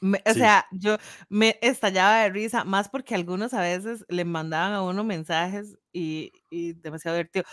Me- 0.00 0.22
o 0.26 0.32
Sí. 0.32 0.40
sea, 0.40 0.66
yo 0.72 0.98
me 1.28 1.58
estallaba 1.62 2.18
de 2.18 2.28
risa, 2.30 2.64
más 2.64 2.88
porque 2.88 3.14
algunos 3.14 3.54
a 3.54 3.60
veces 3.62 4.04
le 4.08 4.24
mandaban 4.24 4.74
a 4.74 4.82
uno 4.82 5.02
mensajes 5.04 5.76
y, 5.92 6.32
y 6.50 6.74
demasiado 6.74 7.16
divertido. 7.16 7.44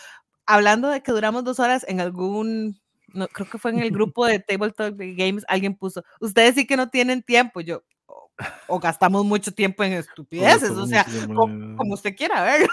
Hablando 0.45 0.89
de 0.89 1.01
que 1.01 1.11
duramos 1.13 1.43
dos 1.45 1.59
horas 1.59 1.85
en 1.87 2.01
algún, 2.01 2.79
no, 3.07 3.27
creo 3.29 3.49
que 3.49 3.57
fue 3.57 3.71
en 3.71 3.79
el 3.79 3.91
grupo 3.91 4.25
de 4.25 4.39
Tabletop 4.39 4.95
Games, 4.97 5.45
alguien 5.47 5.73
puso, 5.75 6.03
ustedes 6.19 6.55
sí 6.55 6.67
que 6.67 6.75
no 6.77 6.89
tienen 6.89 7.23
tiempo, 7.23 7.61
yo, 7.61 7.83
o, 8.07 8.29
o 8.67 8.79
gastamos 8.79 9.23
mucho 9.25 9.53
tiempo 9.53 9.83
en 9.85 9.93
estupideces, 9.93 10.71
o 10.71 10.85
sea, 10.85 11.05
mucho 11.05 11.11
tiempo 11.19 11.33
co- 11.35 11.49
en- 11.49 11.77
como 11.77 11.93
usted 11.93 12.13
quiera 12.15 12.43
verlo. 12.43 12.67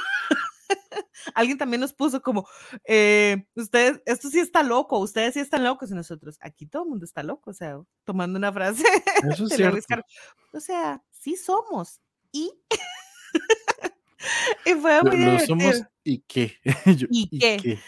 Alguien 1.35 1.59
también 1.59 1.81
nos 1.81 1.93
puso 1.93 2.23
como, 2.23 2.49
eh, 2.85 3.47
ustedes, 3.55 4.01
esto 4.07 4.29
sí 4.29 4.41
está 4.41 4.63
loco, 4.63 4.99
ustedes 4.99 5.35
sí 5.35 5.41
están 5.41 5.65
locos 5.65 5.91
y 5.91 5.95
nosotros, 5.95 6.39
aquí 6.41 6.67
todo 6.67 6.85
el 6.85 6.89
mundo 6.91 7.05
está 7.05 7.23
loco, 7.23 7.51
o 7.51 7.55
sea, 7.55 7.79
tomando 8.05 8.39
una 8.39 8.53
frase 8.53 8.85
Eso 9.31 9.47
es 9.47 9.55
cierto. 9.55 10.03
O 10.53 10.61
sea, 10.61 11.03
sí 11.11 11.37
somos. 11.37 12.01
Y, 12.33 12.53
y 14.67 14.75
fue 14.75 15.03
muy 15.03 15.25
lo 15.25 15.39
somos 15.41 15.83
y 16.05 16.21
qué. 16.21 16.59
Yo, 16.97 17.07
¿Y 17.11 17.39
qué? 17.39 17.79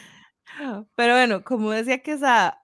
Pero 0.97 1.15
bueno, 1.15 1.45
como 1.45 1.71
decía 1.71 2.03
que 2.03 2.13
esa 2.13 2.63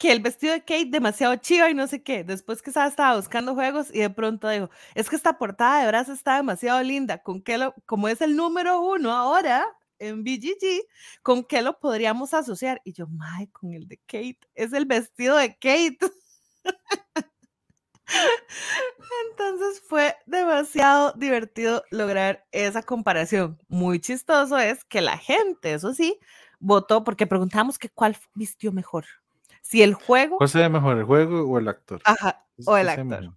que 0.00 0.10
el 0.10 0.20
vestido 0.20 0.54
de 0.54 0.60
Kate 0.60 0.86
demasiado 0.86 1.36
chiva 1.36 1.68
y 1.68 1.74
no 1.74 1.86
sé 1.86 2.02
qué. 2.02 2.24
Después 2.24 2.62
que 2.62 2.72
Sara 2.72 2.88
estaba 2.88 3.16
buscando 3.16 3.52
juegos 3.54 3.88
y 3.92 3.98
de 3.98 4.08
pronto 4.08 4.48
dijo, 4.48 4.70
es 4.94 5.10
que 5.10 5.16
esta 5.16 5.36
portada 5.36 5.82
de 5.82 5.88
brazo 5.88 6.14
está 6.14 6.36
demasiado 6.36 6.82
linda. 6.82 7.18
¿Con 7.22 7.42
qué 7.42 7.58
lo, 7.58 7.74
como 7.84 8.08
es 8.08 8.22
el 8.22 8.34
número 8.34 8.80
uno 8.80 9.12
ahora 9.12 9.66
en 9.98 10.24
BGG, 10.24 10.86
con 11.22 11.44
qué 11.44 11.60
lo 11.60 11.78
podríamos 11.78 12.32
asociar? 12.32 12.80
Y 12.82 12.94
yo, 12.94 13.08
mae, 13.08 13.50
con 13.52 13.74
el 13.74 13.88
de 13.88 13.98
Kate. 14.06 14.40
Es 14.54 14.72
el 14.72 14.86
vestido 14.86 15.36
de 15.36 15.50
Kate. 15.56 15.98
Entonces 19.30 19.82
fue 19.86 20.16
demasiado 20.24 21.12
divertido 21.12 21.84
lograr 21.90 22.46
esa 22.52 22.82
comparación. 22.82 23.58
Muy 23.68 24.00
chistoso 24.00 24.56
es 24.56 24.82
que 24.82 25.02
la 25.02 25.18
gente, 25.18 25.74
eso 25.74 25.92
sí, 25.92 26.18
votó 26.58 27.04
porque 27.04 27.26
preguntamos 27.26 27.78
que 27.78 27.90
cuál 27.90 28.16
vistió 28.34 28.72
mejor. 28.72 29.04
Si 29.62 29.82
el 29.82 29.94
juego, 29.94 30.38
¿Cuál 30.38 30.48
sería 30.48 30.68
mejor, 30.68 30.98
el 30.98 31.04
juego 31.04 31.48
o 31.48 31.58
el 31.58 31.68
actor? 31.68 32.00
ajá, 32.04 32.46
o 32.66 32.76
el 32.76 32.88
¿Qué 32.88 32.94
sea 32.94 33.02
actor. 33.02 33.34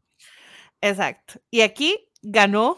Exacto. 0.82 1.40
Y 1.50 1.62
aquí 1.62 2.10
ganó 2.22 2.78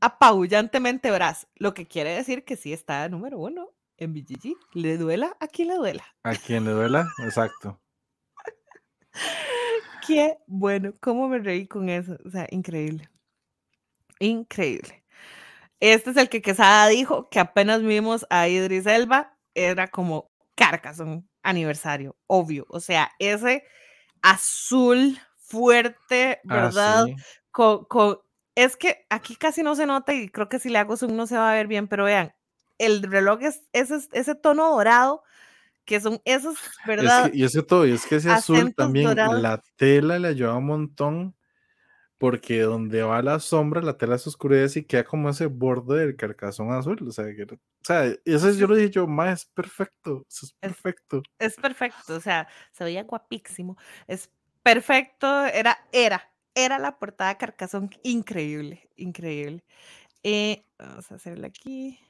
apabullantemente 0.00 1.10
Brass, 1.10 1.46
lo 1.56 1.74
que 1.74 1.86
quiere 1.86 2.10
decir 2.10 2.44
que 2.44 2.56
sí 2.56 2.72
está 2.72 3.08
número 3.08 3.38
uno 3.38 3.72
en 3.98 4.12
BGG. 4.12 4.56
Le 4.72 4.98
duela 4.98 5.36
a 5.40 5.46
quien 5.46 5.68
le 5.68 5.74
duela. 5.74 6.04
¿A 6.22 6.34
quién 6.34 6.64
le 6.64 6.72
duela? 6.72 7.08
Exacto. 7.24 7.80
Qué 10.06 10.38
bueno, 10.46 10.92
cómo 11.00 11.28
me 11.28 11.38
reí 11.38 11.66
con 11.66 11.88
eso. 11.88 12.16
O 12.24 12.30
sea, 12.30 12.46
increíble. 12.50 13.08
Increíble. 14.20 15.04
Este 15.80 16.10
es 16.10 16.16
el 16.16 16.28
que 16.28 16.42
Quesada 16.42 16.88
dijo 16.88 17.28
que 17.28 17.38
apenas 17.40 17.82
vimos 17.82 18.26
a 18.30 18.48
Idris 18.48 18.86
Elba, 18.86 19.36
era 19.54 19.88
como 19.88 20.30
Carcassonne 20.54 21.24
aniversario, 21.48 22.16
obvio. 22.26 22.66
O 22.68 22.80
sea, 22.80 23.10
ese 23.18 23.64
azul 24.22 25.18
fuerte, 25.38 26.40
Ah, 26.48 26.54
¿verdad? 26.54 27.04
sí. 27.06 27.16
Con, 27.50 27.84
con- 27.84 28.18
es 28.54 28.76
que 28.76 29.06
aquí 29.10 29.36
casi 29.36 29.62
no 29.62 29.74
se 29.76 29.86
nota 29.86 30.12
y 30.14 30.28
creo 30.28 30.48
que 30.48 30.58
si 30.58 30.68
le 30.70 30.78
hago 30.78 30.96
zoom 30.96 31.14
no 31.16 31.26
se 31.26 31.36
va 31.36 31.50
a 31.50 31.54
ver 31.54 31.66
bien, 31.66 31.88
pero 31.88 32.04
vean, 32.04 32.34
el 32.78 33.02
reloj 33.02 33.42
es 33.42 33.62
ese, 33.72 33.98
ese 34.12 34.34
tono 34.34 34.70
dorado, 34.70 35.22
que 35.84 36.00
son 36.00 36.20
esos, 36.24 36.56
Es 36.56 36.86
¿verdad? 36.86 37.30
que- 37.30 37.36
y 37.38 37.44
ese 37.44 37.62
todo, 37.62 37.86
y 37.86 37.92
es 37.92 38.06
que 38.06 38.16
ese 38.16 38.30
azul 38.30 38.74
también, 38.74 39.08
dorados. 39.08 39.40
la 39.42 39.62
tela 39.76 40.18
le 40.18 40.28
ayuda 40.28 40.54
un 40.56 40.66
montón, 40.66 41.36
porque 42.18 42.60
donde 42.62 43.02
va 43.02 43.22
la 43.22 43.40
sombra, 43.40 43.82
la 43.82 43.98
tela 43.98 44.18
se 44.18 44.28
oscurece 44.30 44.80
y 44.80 44.84
queda 44.84 45.04
como 45.04 45.28
ese 45.30 45.46
borde 45.46 45.98
del 46.00 46.16
carcazón 46.16 46.72
azul. 46.72 46.98
O 47.08 47.12
sea, 47.12 47.26
que, 47.34 47.42
o 47.44 47.58
sea 47.82 48.06
eso 48.24 48.50
yo 48.52 48.66
lo 48.66 48.74
dije 48.76 48.90
yo, 48.90 49.06
más 49.06 49.42
es 49.42 49.46
perfecto, 49.46 50.24
eso 50.28 50.46
es 50.46 50.54
Es- 50.60 50.74
perfecto. 50.74 51.22
es 51.38 51.56
perfecto, 51.56 52.16
o 52.16 52.20
sea, 52.20 52.48
se 52.72 52.84
veía 52.84 53.04
guapísimo, 53.04 53.76
es 54.08 54.30
perfecto, 54.62 55.46
era, 55.46 55.78
era, 55.92 56.32
era 56.54 56.78
la 56.78 56.98
portada 56.98 57.30
de 57.30 57.38
Carcasón, 57.38 57.90
increíble, 58.02 58.88
increíble. 58.96 59.64
Eh, 60.24 60.66
vamos 60.78 61.10
a 61.12 61.16
hacerle 61.16 61.46
aquí. 61.48 62.00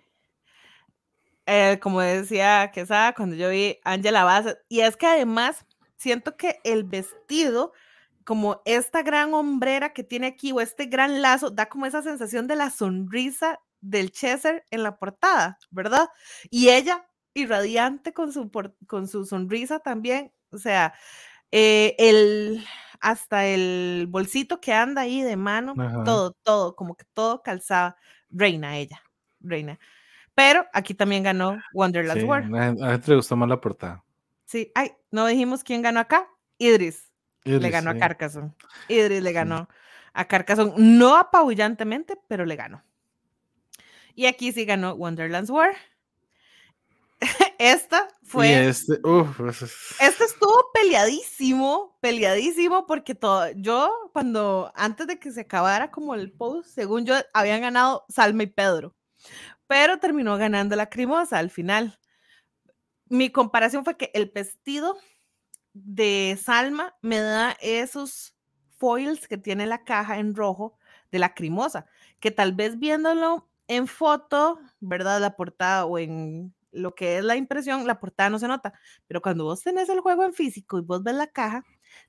Eh, 1.47 1.79
como 1.81 2.01
decía 2.01 2.71
Quesada, 2.73 3.15
cuando 3.15 3.37
yo 3.37 3.51
vi 3.51 3.79
Angela 3.85 4.25
Bassett, 4.25 4.59
y 4.69 4.81
es 4.81 4.97
que 4.97 5.07
además 5.07 5.65
siento 5.97 6.37
que 6.37 6.59
el 6.65 6.83
vestido, 6.85 7.73
como 8.27 8.61
esta 8.65 9.03
gran 9.03 9.33
hombrera 9.35 9.93
que 9.93 10.03
tiene 10.03 10.27
aquí, 10.27 10.51
o 10.53 10.61
este 10.61 10.87
gran 10.87 11.23
lazo, 11.23 11.49
da 11.51 11.67
como 11.69 11.87
esa 11.87 12.03
sensación 12.03 12.49
de 12.49 12.57
la 12.57 12.71
sonrisa 12.71 13.61
del 13.81 14.11
Chester 14.11 14.65
en 14.73 14.83
la 14.83 14.99
portada, 14.99 15.59
¿verdad? 15.71 16.09
Y 16.51 16.71
ella 16.71 17.09
irradiante 17.35 18.13
con 18.13 18.33
su, 18.33 18.51
por- 18.51 18.75
con 18.89 19.07
su 19.07 19.25
sonrisa 19.25 19.79
también, 19.79 20.33
o 20.51 20.59
sea, 20.59 20.93
eh, 21.53 21.95
el, 22.01 22.65
hasta 23.01 23.47
el 23.47 24.07
bolsito 24.09 24.61
que 24.61 24.73
anda 24.73 25.03
ahí 25.03 25.23
de 25.23 25.37
mano, 25.37 25.75
Ajá. 25.79 26.03
todo, 26.03 26.33
todo, 26.43 26.75
como 26.75 26.97
que 26.97 27.05
todo 27.15 27.43
calzaba, 27.45 27.97
reina 28.29 28.77
ella, 28.77 29.01
reina. 29.39 29.79
Pero 30.35 30.67
aquí 30.73 30.95
también 30.95 31.23
ganó 31.23 31.59
Wonderland's 31.75 32.23
Sí, 32.25 32.29
War. 32.29 32.43
a 32.83 32.95
a 32.95 33.01
le 33.07 33.15
gustó 33.17 33.37
más 33.37 33.49
la 33.49 33.61
portada. 33.61 34.03
Sí, 34.47 34.73
ay, 34.75 34.93
no 35.13 35.27
dijimos 35.27 35.63
quién 35.63 35.81
ganó 35.83 36.01
acá. 36.01 36.29
Idris 36.59 37.06
le 37.47 37.71
ganó 37.71 37.91
sí. 37.93 37.97
a 37.97 38.01
Carcassonne. 38.01 38.53
Idris 38.89 39.23
le 39.23 39.33
ganó 39.33 39.69
a 40.13 40.25
Carcassonne, 40.27 40.75
no 40.77 41.17
apabullantemente, 41.17 42.19
pero 42.29 42.45
le 42.45 42.57
ganó. 42.57 42.83
Y 44.15 44.27
aquí 44.27 44.53
sí 44.53 44.65
ganó 44.65 44.95
Wonderland's 44.95 45.51
War. 45.51 45.77
Esta 47.59 48.09
Y 48.23 48.27
fue. 48.29 48.69
este, 48.69 49.01
uf, 49.07 49.41
Este 50.01 50.25
estuvo 50.25 50.71
peleadísimo, 50.73 51.97
peleadísimo, 52.01 52.87
porque 52.87 53.15
todo, 53.15 53.51
yo 53.53 54.11
cuando, 54.13 54.73
antes 54.75 55.07
de 55.07 55.19
que 55.19 55.31
se 55.33 55.43
acabara 55.43 55.91
como 55.91 56.15
el 56.15 56.33
post, 56.33 56.69
según 56.75 57.07
yo, 57.07 57.15
habían 57.33 57.61
ganado 57.63 58.05
Salma 58.09 58.43
y 58.43 58.47
Pedro, 58.49 58.95
pero 59.67 59.99
terminó 59.99 60.37
ganando 60.37 60.77
la 60.77 60.89
Crimosa 60.89 61.39
al 61.39 61.51
final. 61.51 61.99
Mi 63.09 63.31
comparación 63.31 63.85
fue 63.85 63.97
que 63.97 64.11
el 64.15 64.31
vestido 64.35 64.97
de 65.85 66.39
Salma 66.43 66.95
me 67.03 67.19
da 67.21 67.57
esos 67.61 68.35
foils 68.79 69.29
que 69.29 69.39
tiene 69.39 69.67
la 69.67 69.85
caja 69.85 70.19
en 70.19 70.35
rojo 70.35 70.79
de 71.11 71.19
la 71.19 71.35
Crimosa, 71.35 71.87
que 72.21 72.31
tal 72.31 72.53
vez 72.55 72.79
viéndolo 72.79 73.49
en 73.69 73.87
foto, 73.89 74.59
¿verdad? 74.81 75.21
La 75.21 75.37
portada 75.37 75.87
o 75.87 75.99
en 75.99 76.55
lo 76.73 76.95
que 76.95 77.19
es 77.19 77.25
la 77.25 77.37
impresión, 77.37 77.87
la 77.87 78.01
portada 78.01 78.31
no 78.31 78.39
se 78.39 78.49
nota, 78.49 78.75
pero 79.07 79.23
cuando 79.23 79.45
vos 79.45 79.63
tenés 79.63 79.89
el 79.89 80.01
juego 80.01 80.25
en 80.25 80.35
físico 80.35 80.79
y 80.79 80.83
vos 80.83 81.03
ves 81.03 81.15
la 81.15 81.27
caja, 81.27 81.65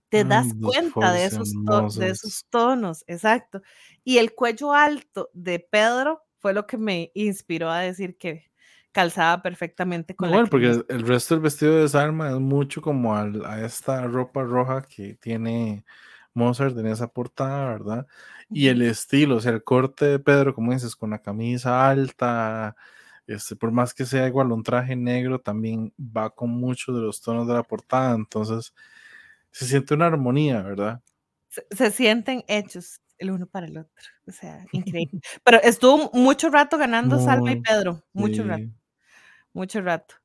te 0.09 0.23
das 0.25 0.53
Mm, 0.53 0.61
cuenta 0.61 1.11
de 1.13 1.25
esos, 1.25 1.57
de 1.97 2.09
esos 2.09 2.45
tonos, 2.49 3.03
exacto. 3.07 3.61
Y 4.03 4.17
el 4.19 4.33
cuello 4.35 4.73
alto 4.73 5.29
de 5.33 5.59
Pedro 5.59 6.23
fue 6.39 6.53
lo 6.53 6.67
que 6.67 6.77
me 6.77 7.11
inspiró 7.13 7.69
a 7.69 7.79
decir 7.79 8.17
que 8.17 8.45
calzaba 8.97 9.41
perfectamente 9.43 10.15
con 10.15 10.31
la 10.31 10.43
porque 10.49 10.83
el 10.89 11.07
resto 11.07 11.35
del 11.35 11.43
vestido 11.43 11.75
de 11.79 11.87
Salma 11.87 12.29
es 12.31 12.39
mucho 12.39 12.81
como 12.81 13.15
al- 13.15 13.45
a 13.45 13.63
esta 13.65 14.07
ropa 14.07 14.43
roja 14.43 14.81
que 14.81 15.13
tiene 15.15 15.85
Mozart 16.33 16.77
en 16.77 16.87
esa 16.87 17.07
portada, 17.07 17.69
¿verdad? 17.73 18.07
Y 18.49 18.67
el 18.69 18.81
estilo, 18.81 19.35
o 19.37 19.39
sea, 19.41 19.51
el 19.51 19.63
corte 19.63 20.05
de 20.05 20.19
Pedro, 20.19 20.55
como 20.55 20.71
dices, 20.73 20.95
con 20.95 21.11
la 21.11 21.21
camisa 21.21 21.89
alta, 21.89 22.75
este, 23.27 23.55
por 23.55 23.71
más 23.71 23.93
que 23.93 24.05
sea 24.05 24.27
igual 24.27 24.51
un 24.51 24.63
traje 24.63 24.95
negro, 24.95 25.39
también 25.39 25.93
va 25.99 26.29
con 26.31 26.49
muchos 26.51 26.95
de 26.95 27.01
los 27.01 27.21
tonos 27.21 27.47
de 27.47 27.53
la 27.53 27.63
portada, 27.63 28.15
entonces 28.15 28.73
se 29.51 29.65
siente 29.67 29.93
una 29.95 30.07
armonía, 30.07 30.61
¿verdad? 30.63 31.01
se, 31.49 31.65
se 31.71 31.91
sienten 31.91 32.43
hechos 32.47 33.01
el 33.17 33.31
uno 33.31 33.47
para 33.47 33.67
el 33.67 33.77
otro. 33.77 33.93
O 34.27 34.31
sea, 34.31 34.65
increíble. 34.71 35.19
Pero 35.43 35.59
estuvo 35.63 36.11
mucho 36.13 36.49
rato 36.49 36.77
ganando 36.77 37.19
Salma 37.19 37.51
y 37.53 37.57
Pedro. 37.57 38.05
Mucho 38.13 38.43
rato. 38.45 38.63
Mucho 39.57 39.81
rato. 39.81 40.15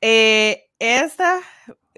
Eh, 0.00 0.70
esta 0.78 1.40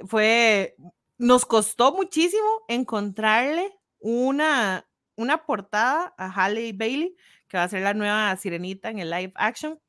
fue, 0.07 0.77
nos 1.17 1.47
costó 1.47 1.95
muchísimo 1.95 2.49
encontrarle 2.69 3.73
una, 4.01 4.87
una 5.17 5.47
portada 5.47 6.13
a 6.19 6.29
Halle 6.29 6.73
Bailey, 6.75 7.17
que 7.49 7.57
va 7.57 7.63
a 7.63 7.69
ser 7.69 7.83
la 7.83 7.95
nueva 7.95 8.37
sirenita 8.37 8.91
en 8.91 8.99
el 8.99 9.11
live 9.11 9.33
action. 9.37 9.81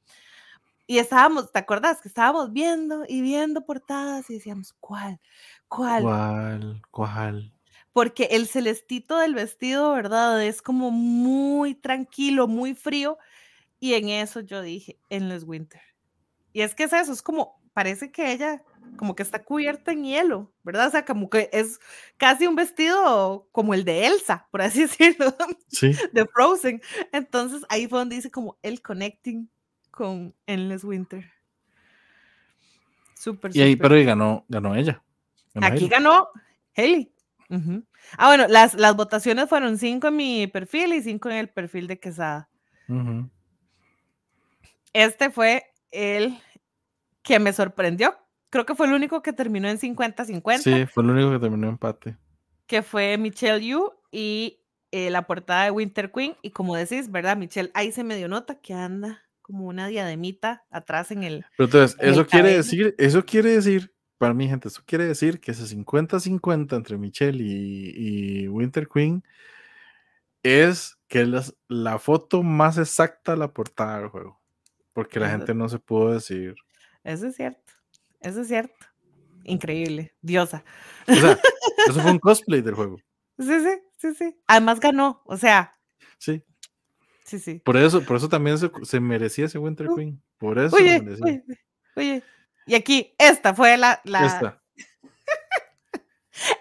y 0.87 0.99
estábamos, 0.99 1.51
¿te 1.51 1.59
acuerdas? 1.59 2.01
Que 2.01 2.07
estábamos 2.07 2.53
viendo 2.53 3.05
y 3.07 3.21
viendo 3.21 3.65
portadas 3.65 4.29
y 4.29 4.35
decíamos, 4.35 4.73
¿cuál? 4.79 5.19
¿Cuál? 5.67 6.03
¿Cuál? 6.03 6.81
¿Cuál? 6.91 7.53
Porque 7.91 8.25
el 8.31 8.47
celestito 8.47 9.17
del 9.17 9.33
vestido, 9.33 9.93
¿verdad? 9.93 10.43
Es 10.43 10.61
como 10.61 10.91
muy 10.91 11.73
tranquilo, 11.73 12.47
muy 12.47 12.75
frío. 12.75 13.17
Y 13.79 13.93
en 13.95 14.09
eso 14.09 14.41
yo 14.41 14.61
dije, 14.61 14.99
Endless 15.09 15.43
Winter. 15.43 15.94
Y 16.55 16.61
es 16.61 16.73
que 16.73 16.85
es 16.85 16.93
eso, 16.93 17.11
es 17.11 17.21
como, 17.21 17.61
parece 17.73 18.13
que 18.13 18.31
ella 18.31 18.63
como 18.95 19.13
que 19.13 19.23
está 19.23 19.43
cubierta 19.43 19.91
en 19.91 20.05
hielo, 20.05 20.53
¿verdad? 20.63 20.87
O 20.87 20.89
sea, 20.89 21.03
como 21.03 21.29
que 21.29 21.49
es 21.51 21.81
casi 22.15 22.47
un 22.47 22.55
vestido 22.55 23.49
como 23.51 23.73
el 23.73 23.83
de 23.83 24.07
Elsa, 24.07 24.47
por 24.51 24.61
así 24.61 24.79
decirlo, 24.87 25.35
Sí. 25.67 25.91
de 26.13 26.25
Frozen. 26.25 26.81
Entonces 27.11 27.63
ahí 27.67 27.89
fue 27.89 27.99
donde 27.99 28.15
dice 28.15 28.31
como 28.31 28.57
el 28.61 28.81
connecting 28.81 29.49
con 29.91 30.33
Endless 30.47 30.85
Winter. 30.85 31.29
Súper, 33.15 33.53
Y 33.53 33.61
ahí, 33.61 33.75
pero 33.75 33.97
y 33.99 34.05
ganó, 34.05 34.45
ganó 34.47 34.75
ella. 34.75 35.03
ganó 35.53 35.67
Aquí 35.67 35.89
ganó 35.89 36.29
Haley. 36.77 37.13
Ah, 38.17 38.27
bueno, 38.27 38.47
las, 38.47 38.75
las 38.75 38.95
votaciones 38.95 39.49
fueron 39.49 39.77
cinco 39.77 40.07
en 40.07 40.15
mi 40.15 40.47
perfil 40.47 40.93
y 40.93 41.03
cinco 41.03 41.29
en 41.29 41.35
el 41.35 41.49
perfil 41.49 41.87
de 41.87 41.99
Quesada. 41.99 42.47
Este 44.93 45.29
fue 45.29 45.65
el 45.95 46.37
que 47.23 47.39
me 47.39 47.53
sorprendió. 47.53 48.15
Creo 48.49 48.65
que 48.65 48.75
fue 48.75 48.87
el 48.87 48.93
único 48.93 49.21
que 49.21 49.33
terminó 49.33 49.67
en 49.67 49.77
50-50, 49.79 50.57
Sí, 50.59 50.85
fue 50.85 51.03
el 51.03 51.09
único 51.09 51.31
que 51.31 51.39
terminó 51.39 51.67
empate. 51.69 52.17
que 52.67 52.81
fue 52.83 53.17
Michelle 53.17 53.65
Yu 53.65 53.91
y 54.11 54.61
eh, 54.91 55.09
la 55.09 55.23
portada 55.27 55.65
de 55.65 55.71
Winter 55.71 56.11
Queen. 56.11 56.35
Y 56.41 56.51
como 56.51 56.75
decís, 56.75 57.11
¿verdad? 57.11 57.35
Michelle 57.37 57.71
ahí 57.73 57.91
se 57.91 58.03
me 58.03 58.15
dio 58.15 58.27
nota 58.27 58.59
que 58.61 58.73
anda 58.73 59.23
como 59.41 59.65
una 59.65 59.87
diademita 59.87 60.65
atrás 60.71 61.11
en 61.11 61.23
el... 61.23 61.45
Pero 61.57 61.65
entonces, 61.65 61.97
en 61.99 62.11
eso 62.13 62.25
quiere 62.25 62.43
cabello. 62.49 62.57
decir, 62.57 62.95
eso 62.97 63.25
quiere 63.25 63.51
decir, 63.51 63.93
para 64.17 64.33
mi 64.33 64.47
gente, 64.47 64.69
eso 64.69 64.81
quiere 64.85 65.05
decir 65.05 65.39
que 65.39 65.51
ese 65.51 65.65
50-50 65.75 66.75
entre 66.75 66.97
Michelle 66.97 67.43
y, 67.43 68.43
y 68.43 68.47
Winter 68.47 68.87
Queen 68.87 69.23
es 70.43 70.97
que 71.07 71.21
es 71.21 71.27
las- 71.27 71.55
la 71.67 71.99
foto 71.99 72.43
más 72.43 72.77
exacta 72.77 73.33
de 73.33 73.37
la 73.39 73.51
portada 73.53 73.99
del 73.99 74.09
juego. 74.09 74.41
Porque 74.95 75.19
la 75.19 75.27
Eso. 75.27 75.37
gente 75.37 75.53
no 75.53 75.67
se 75.69 75.77
pudo 75.77 76.13
decir. 76.13 76.55
Eso 77.03 77.27
es 77.27 77.35
cierto. 77.35 77.73
Eso 78.21 78.41
es 78.41 78.47
cierto. 78.47 78.73
Increíble. 79.43 80.15
Diosa. 80.21 80.63
O 81.07 81.13
sea, 81.13 81.37
eso 81.87 82.01
fue 82.01 82.11
un 82.11 82.17
cosplay 82.19 82.61
del 82.61 82.73
juego. 82.75 82.97
Sí, 83.37 83.59
sí, 83.59 83.81
sí, 83.97 84.15
sí. 84.15 84.39
Además 84.47 84.79
ganó. 84.79 85.21
O 85.25 85.35
sea, 85.37 85.71
Sí. 86.17 86.41
sí, 87.25 87.39
sí. 87.39 87.59
Por 87.63 87.75
eso, 87.77 88.03
por 88.05 88.15
eso 88.15 88.29
también 88.29 88.57
se, 88.57 88.71
se 88.83 88.99
merecía 89.01 89.45
ese 89.45 89.59
Winter 89.59 89.89
Uh, 89.89 89.95
Queen. 89.97 90.23
Por 90.37 90.57
eso 90.57 90.75
Oye, 90.77 90.97
se 90.97 91.03
merecía. 91.03 91.25
oye, 91.25 91.43
oye. 91.97 92.23
Y 92.65 92.75
aquí, 92.75 93.13
esta 93.19 93.53
fue 93.53 93.75
la. 93.77 93.99
la 94.05 94.25
Esta. 94.25 94.61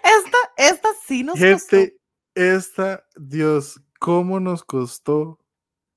Esta, 0.03 0.37
esta 0.57 0.89
sí 1.05 1.23
nos 1.23 1.39
costó. 1.39 1.75
Gente, 1.77 1.97
esta, 2.33 3.05
Dios, 3.17 3.81
cómo 3.99 4.39
nos 4.39 4.63
costó, 4.63 5.39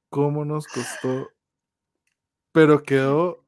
cómo 0.09 0.45
nos 0.45 0.66
costó, 0.66 1.30
pero 2.59 2.83
quedó, 2.83 3.47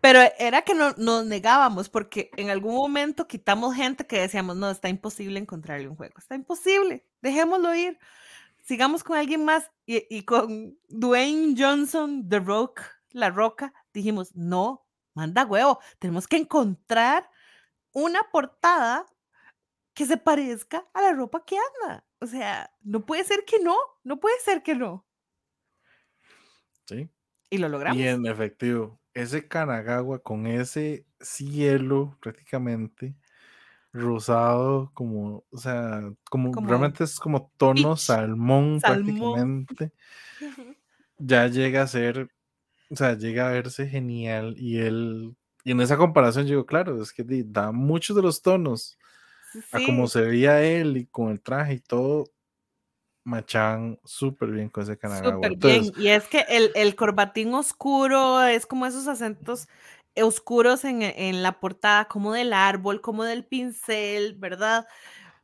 Pero 0.00 0.20
era 0.38 0.62
que 0.62 0.74
no, 0.74 0.94
nos 0.96 1.26
negábamos 1.26 1.90
porque 1.90 2.30
en 2.38 2.48
algún 2.48 2.74
momento 2.74 3.28
quitamos 3.28 3.74
gente 3.74 4.06
que 4.06 4.18
decíamos, 4.18 4.56
no, 4.56 4.70
está 4.70 4.88
imposible 4.88 5.38
encontrarle 5.38 5.88
un 5.88 5.96
juego. 5.96 6.14
Está 6.16 6.36
imposible. 6.36 7.06
Dejémoslo 7.20 7.74
ir. 7.74 7.98
Sigamos 8.62 9.04
con 9.04 9.18
alguien 9.18 9.44
más. 9.44 9.70
Y, 9.84 10.06
y 10.08 10.22
con 10.22 10.78
Dwayne 10.88 11.54
Johnson, 11.58 12.26
The 12.30 12.40
Rock, 12.40 12.80
La 13.10 13.28
Roca, 13.28 13.74
dijimos, 13.92 14.34
no, 14.34 14.86
manda 15.12 15.44
huevo. 15.44 15.78
Tenemos 15.98 16.26
que 16.26 16.38
encontrar 16.38 17.28
una 17.92 18.22
portada 18.32 19.04
que 19.92 20.06
se 20.06 20.16
parezca 20.16 20.86
a 20.94 21.02
la 21.02 21.12
ropa 21.12 21.44
que 21.44 21.58
anda. 21.58 22.06
O 22.20 22.26
sea, 22.26 22.70
no 22.82 23.04
puede 23.04 23.24
ser 23.24 23.44
que 23.44 23.58
no, 23.58 23.76
no 24.02 24.18
puede 24.18 24.40
ser 24.40 24.62
que 24.62 24.74
no. 24.74 25.06
¿sí? 26.86 27.10
Y 27.50 27.58
lo 27.58 27.68
logramos. 27.68 27.96
Y 27.96 28.06
en 28.06 28.26
efectivo, 28.26 29.00
ese 29.14 29.46
Kanagawa 29.48 30.18
con 30.18 30.46
ese 30.46 31.06
cielo 31.20 32.16
prácticamente 32.20 33.14
rosado, 33.92 34.90
como, 34.94 35.44
o 35.50 35.58
sea, 35.58 36.02
como, 36.30 36.52
Como 36.52 36.68
realmente 36.68 37.04
es 37.04 37.18
como 37.18 37.52
tono 37.56 37.96
salmón, 37.96 38.80
salmón. 38.80 39.66
prácticamente, 39.66 39.92
ya 41.18 41.46
llega 41.48 41.82
a 41.82 41.86
ser, 41.86 42.30
o 42.90 42.96
sea, 42.96 43.16
llega 43.16 43.48
a 43.48 43.52
verse 43.52 43.88
genial 43.88 44.54
y 44.58 44.78
él, 44.78 45.36
y 45.64 45.72
en 45.72 45.80
esa 45.80 45.96
comparación 45.96 46.46
digo, 46.46 46.66
claro, 46.66 47.02
es 47.02 47.12
que 47.12 47.24
da 47.46 47.72
muchos 47.72 48.16
de 48.16 48.22
los 48.22 48.42
tonos 48.42 48.98
a 49.72 49.80
como 49.82 50.06
Sí, 50.06 50.12
se 50.12 50.20
veía 50.22 50.62
él 50.62 50.96
y 50.96 51.06
con 51.06 51.30
el 51.30 51.40
traje 51.42 51.74
y 51.74 51.80
todo, 51.80 52.26
machan 53.26 53.98
súper 54.04 54.50
bien 54.50 54.68
con 54.68 54.84
ese 54.84 54.96
Kanagawa. 54.96 55.48
bien. 55.56 55.92
Y 55.98 56.08
es 56.08 56.24
que 56.28 56.46
el, 56.48 56.70
el 56.74 56.94
corbatín 56.94 57.52
oscuro 57.54 58.42
es 58.44 58.66
como 58.66 58.86
esos 58.86 59.08
acentos 59.08 59.68
oscuros 60.14 60.84
en, 60.84 61.02
en 61.02 61.42
la 61.42 61.58
portada, 61.58 62.06
como 62.06 62.32
del 62.32 62.52
árbol, 62.52 63.00
como 63.00 63.24
del 63.24 63.44
pincel, 63.44 64.34
¿verdad? 64.38 64.86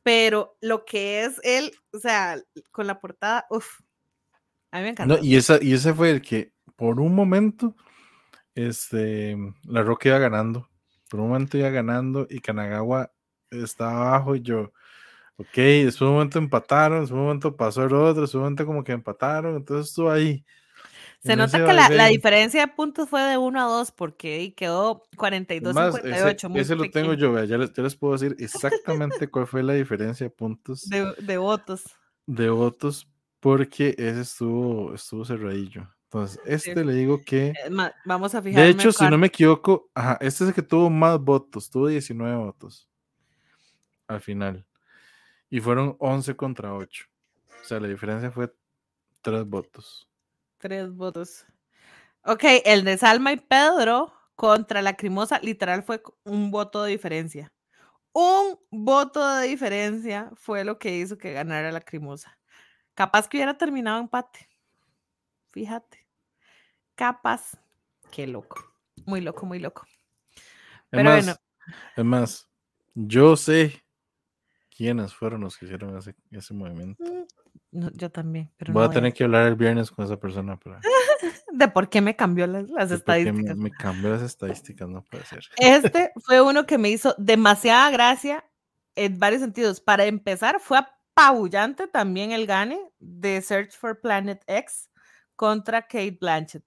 Pero 0.02 0.56
lo 0.60 0.84
que 0.84 1.24
es 1.24 1.40
él, 1.42 1.72
o 1.92 1.98
sea, 1.98 2.40
con 2.70 2.86
la 2.86 3.00
portada, 3.00 3.46
uff, 3.50 3.80
a 4.70 4.78
mí 4.78 4.84
me 4.84 4.88
encantó. 4.90 5.16
No, 5.16 5.22
y, 5.22 5.36
esa, 5.36 5.58
y 5.60 5.74
ese 5.74 5.92
fue 5.92 6.10
el 6.10 6.22
que 6.22 6.52
por 6.76 7.00
un 7.00 7.14
momento 7.14 7.76
este, 8.54 9.36
la 9.64 9.82
Roca 9.82 10.08
iba 10.08 10.18
ganando. 10.18 10.68
Por 11.10 11.20
un 11.20 11.28
momento 11.28 11.58
iba 11.58 11.68
ganando 11.68 12.26
y 12.30 12.38
Kanagawa 12.38 13.12
estaba 13.50 14.08
abajo 14.08 14.36
y 14.36 14.40
yo, 14.40 14.72
ok, 15.36 15.54
después 15.54 15.98
de 16.00 16.06
un 16.06 16.12
momento 16.12 16.38
empataron, 16.38 17.00
después 17.00 17.16
de 17.16 17.20
un 17.20 17.26
momento 17.26 17.56
pasó 17.56 17.84
el 17.84 17.94
otro, 17.94 18.22
después 18.22 18.32
de 18.32 18.38
un 18.38 18.44
momento 18.44 18.66
como 18.66 18.84
que 18.84 18.92
empataron, 18.92 19.56
entonces 19.56 19.88
estuvo 19.88 20.10
ahí. 20.10 20.44
Se 21.22 21.32
en 21.32 21.38
nota 21.38 21.56
ese 21.56 21.66
que 21.66 21.72
la, 21.72 22.06
diferencia 22.06 22.60
de 22.62 22.72
puntos 22.72 23.08
fue 23.08 23.22
de 23.22 23.38
1 23.38 23.60
a 23.60 23.64
2 23.64 23.92
porque 23.92 24.54
quedó 24.56 25.04
Es 25.12 25.16
42, 25.16 25.72
más, 25.74 25.94
58. 25.94 26.48
ese, 26.48 26.60
ese 26.60 26.74
lo 26.76 26.90
tengo 26.90 27.14
yo, 27.14 27.32
vea, 27.32 27.44
ya 27.44 27.58
les, 27.58 27.72
ya 27.72 27.82
les 27.84 27.94
puedo 27.94 28.14
decir 28.14 28.36
exactamente 28.40 29.28
cuál 29.28 29.46
fue 29.46 29.62
la 29.62 29.74
diferencia 29.74 30.26
de 30.26 30.30
puntos 30.30 30.88
De, 30.88 31.14
de 31.18 31.38
votos. 31.38 31.84
de 32.26 32.50
votos, 32.50 33.08
porque 33.38 33.94
ese 33.98 34.22
estuvo, 34.22 34.94
estuvo 34.94 35.24
cerradillo. 35.24 35.88
Entonces, 36.04 36.40
este 36.44 36.84
le 36.84 36.92
digo 36.92 37.22
que... 37.24 37.54
Más, 37.70 37.92
Vamos 38.04 38.34
a 38.34 38.42
fijarme. 38.42 38.66
De 38.66 38.70
hecho, 38.70 38.92
si 38.92 39.04
no 39.08 39.16
me 39.16 39.28
equivoco, 39.28 39.90
ajá, 39.94 40.18
este 40.20 40.44
es 40.44 40.48
el 40.48 40.54
que 40.54 40.62
tuvo 40.62 40.90
más 40.90 41.18
votos, 41.18 41.70
tuvo 41.70 41.86
19 41.86 42.36
votos 42.36 42.88
al 44.08 44.20
final. 44.20 44.66
Y 45.52 45.60
fueron 45.60 45.96
11 45.98 46.34
contra 46.34 46.72
8. 46.72 47.04
O 47.60 47.64
sea, 47.66 47.78
la 47.78 47.86
diferencia 47.86 48.30
fue 48.30 48.50
3 49.20 49.44
votos. 49.44 50.08
Tres 50.56 50.90
votos. 50.90 51.44
Ok, 52.24 52.42
el 52.64 52.84
de 52.84 52.96
Salma 52.96 53.32
y 53.32 53.36
Pedro 53.36 54.14
contra 54.34 54.80
Lacrimosa, 54.80 55.40
literal 55.40 55.82
fue 55.82 56.02
un 56.24 56.50
voto 56.50 56.82
de 56.84 56.92
diferencia. 56.92 57.52
Un 58.14 58.58
voto 58.70 59.28
de 59.36 59.46
diferencia 59.46 60.30
fue 60.36 60.64
lo 60.64 60.78
que 60.78 60.96
hizo 60.96 61.18
que 61.18 61.34
ganara 61.34 61.70
Lacrimosa. 61.70 62.38
Capaz 62.94 63.28
que 63.28 63.36
hubiera 63.36 63.58
terminado 63.58 64.00
empate. 64.00 64.48
Fíjate. 65.50 66.08
Capaz. 66.94 67.58
Qué 68.10 68.26
loco. 68.26 68.72
Muy 69.04 69.20
loco, 69.20 69.44
muy 69.44 69.58
loco. 69.58 69.84
Es 70.34 70.42
Pero 70.88 71.04
más, 71.10 71.24
bueno. 71.26 71.38
es 71.94 72.04
más, 72.06 72.48
yo 72.94 73.36
sé 73.36 73.81
quiénes 74.82 75.14
fueron 75.14 75.42
los 75.42 75.56
que 75.56 75.66
hicieron 75.66 75.96
ese, 75.96 76.16
ese 76.32 76.52
movimiento. 76.54 77.04
mm, 77.04 77.22
no, 77.70 77.90
yo 77.92 78.10
también. 78.10 78.50
Pero 78.56 78.72
Voy 78.72 78.82
no 78.82 78.90
a 78.90 78.92
tener 78.92 79.12
que 79.12 79.22
hablar 79.22 79.46
el 79.46 79.54
viernes 79.54 79.92
con 79.92 80.04
esa 80.04 80.16
persona 80.18 80.58
para 80.58 80.80
De 81.52 81.68
por 81.68 81.88
qué 81.88 82.00
me 82.00 82.16
cambió 82.16 82.48
las, 82.48 82.68
las 82.68 82.90
de 82.90 82.96
qué 82.96 83.04
me, 83.12 83.18
estadísticas. 83.20 83.56
me 83.56 83.70
cambió 83.70 84.10
las 84.10 84.22
estadísticas, 84.22 84.88
no 84.88 85.04
puede 85.04 85.24
ser. 85.24 85.44
Este 85.56 86.10
fue 86.26 86.40
uno 86.40 86.66
que 86.66 86.78
me 86.78 86.90
hizo 86.90 87.14
demasiada 87.16 87.90
gracia 87.90 88.44
en 88.96 89.20
varios 89.20 89.40
sentidos. 89.42 89.80
Para 89.80 90.04
empezar, 90.06 90.58
fue 90.58 90.78
apabullante 90.78 91.86
también 91.86 92.32
el 92.32 92.46
gane 92.46 92.80
de 92.98 93.40
Search 93.40 93.78
for 93.78 94.00
Planet 94.00 94.42
X 94.48 94.90
contra 95.36 95.82
Kate 95.82 96.18
Blanchett. 96.20 96.64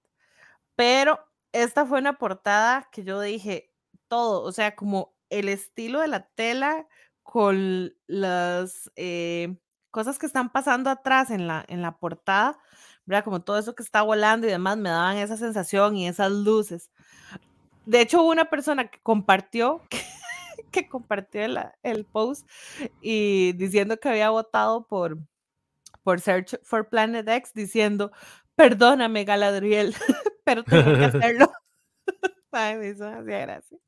Pero 0.74 1.20
esta 1.52 1.84
fue 1.84 1.98
una 1.98 2.16
portada 2.16 2.88
que 2.90 3.04
yo 3.04 3.20
dije 3.20 3.74
todo, 4.08 4.40
o 4.42 4.52
sea, 4.52 4.74
como 4.74 5.14
el 5.28 5.50
estilo 5.50 6.00
de 6.00 6.08
la 6.08 6.28
tela 6.28 6.86
con 7.26 7.92
las 8.06 8.90
eh, 8.96 9.56
cosas 9.90 10.18
que 10.18 10.26
están 10.26 10.50
pasando 10.50 10.88
atrás 10.90 11.30
en 11.30 11.46
la, 11.46 11.64
en 11.68 11.82
la 11.82 11.98
portada, 11.98 12.58
¿verdad? 13.04 13.24
Como 13.24 13.42
todo 13.42 13.58
eso 13.58 13.74
que 13.74 13.82
está 13.82 14.02
volando 14.02 14.46
y 14.46 14.50
demás, 14.50 14.76
me 14.78 14.88
daban 14.90 15.16
esa 15.18 15.36
sensación 15.36 15.96
y 15.96 16.08
esas 16.08 16.30
luces. 16.32 16.90
De 17.84 18.00
hecho, 18.00 18.22
hubo 18.22 18.30
una 18.30 18.46
persona 18.50 18.88
que 18.88 18.98
compartió, 19.02 19.82
que 20.70 20.88
compartió 20.88 21.46
la- 21.48 21.74
el 21.82 22.04
post 22.04 22.48
y 23.00 23.52
diciendo 23.54 23.98
que 23.98 24.08
había 24.08 24.30
votado 24.30 24.86
por, 24.86 25.18
por 26.02 26.20
Search 26.20 26.58
for 26.62 26.88
Planet 26.88 27.28
X, 27.28 27.52
diciendo, 27.54 28.12
perdóname, 28.54 29.24
Galadriel, 29.24 29.94
pero 30.44 30.64
tengo 30.64 30.84
que 30.84 31.04
hacerlo. 31.04 31.52
Ay, 32.52 32.76
me 32.76 32.88
hizo 32.88 33.10
gracia. 33.24 33.78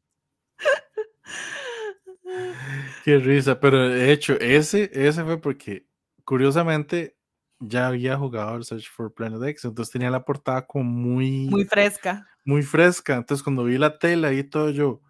Qué 3.05 3.18
risa, 3.18 3.59
pero 3.61 3.89
de 3.89 4.12
hecho, 4.12 4.35
ese, 4.41 4.91
ese 4.93 5.24
fue 5.24 5.41
porque, 5.41 5.87
curiosamente, 6.24 7.16
ya 7.61 7.89
había 7.89 8.16
jugado 8.16 8.57
el 8.57 8.64
Search 8.64 8.89
for 8.91 9.12
Planet 9.14 9.43
X, 9.43 9.64
entonces 9.64 9.93
tenía 9.93 10.11
la 10.11 10.24
portada 10.24 10.66
como 10.66 10.85
muy, 10.85 11.47
Muy 11.49 11.64
fresca. 11.64 12.26
muy 12.45 12.62
fresca. 12.62 13.16
Entonces, 13.16 13.43
cuando 13.43 13.64
vi 13.64 13.79
la 13.79 13.99
tela 13.99 14.33
y 14.33 14.45
todo, 14.45 14.70
yo, 14.70 15.01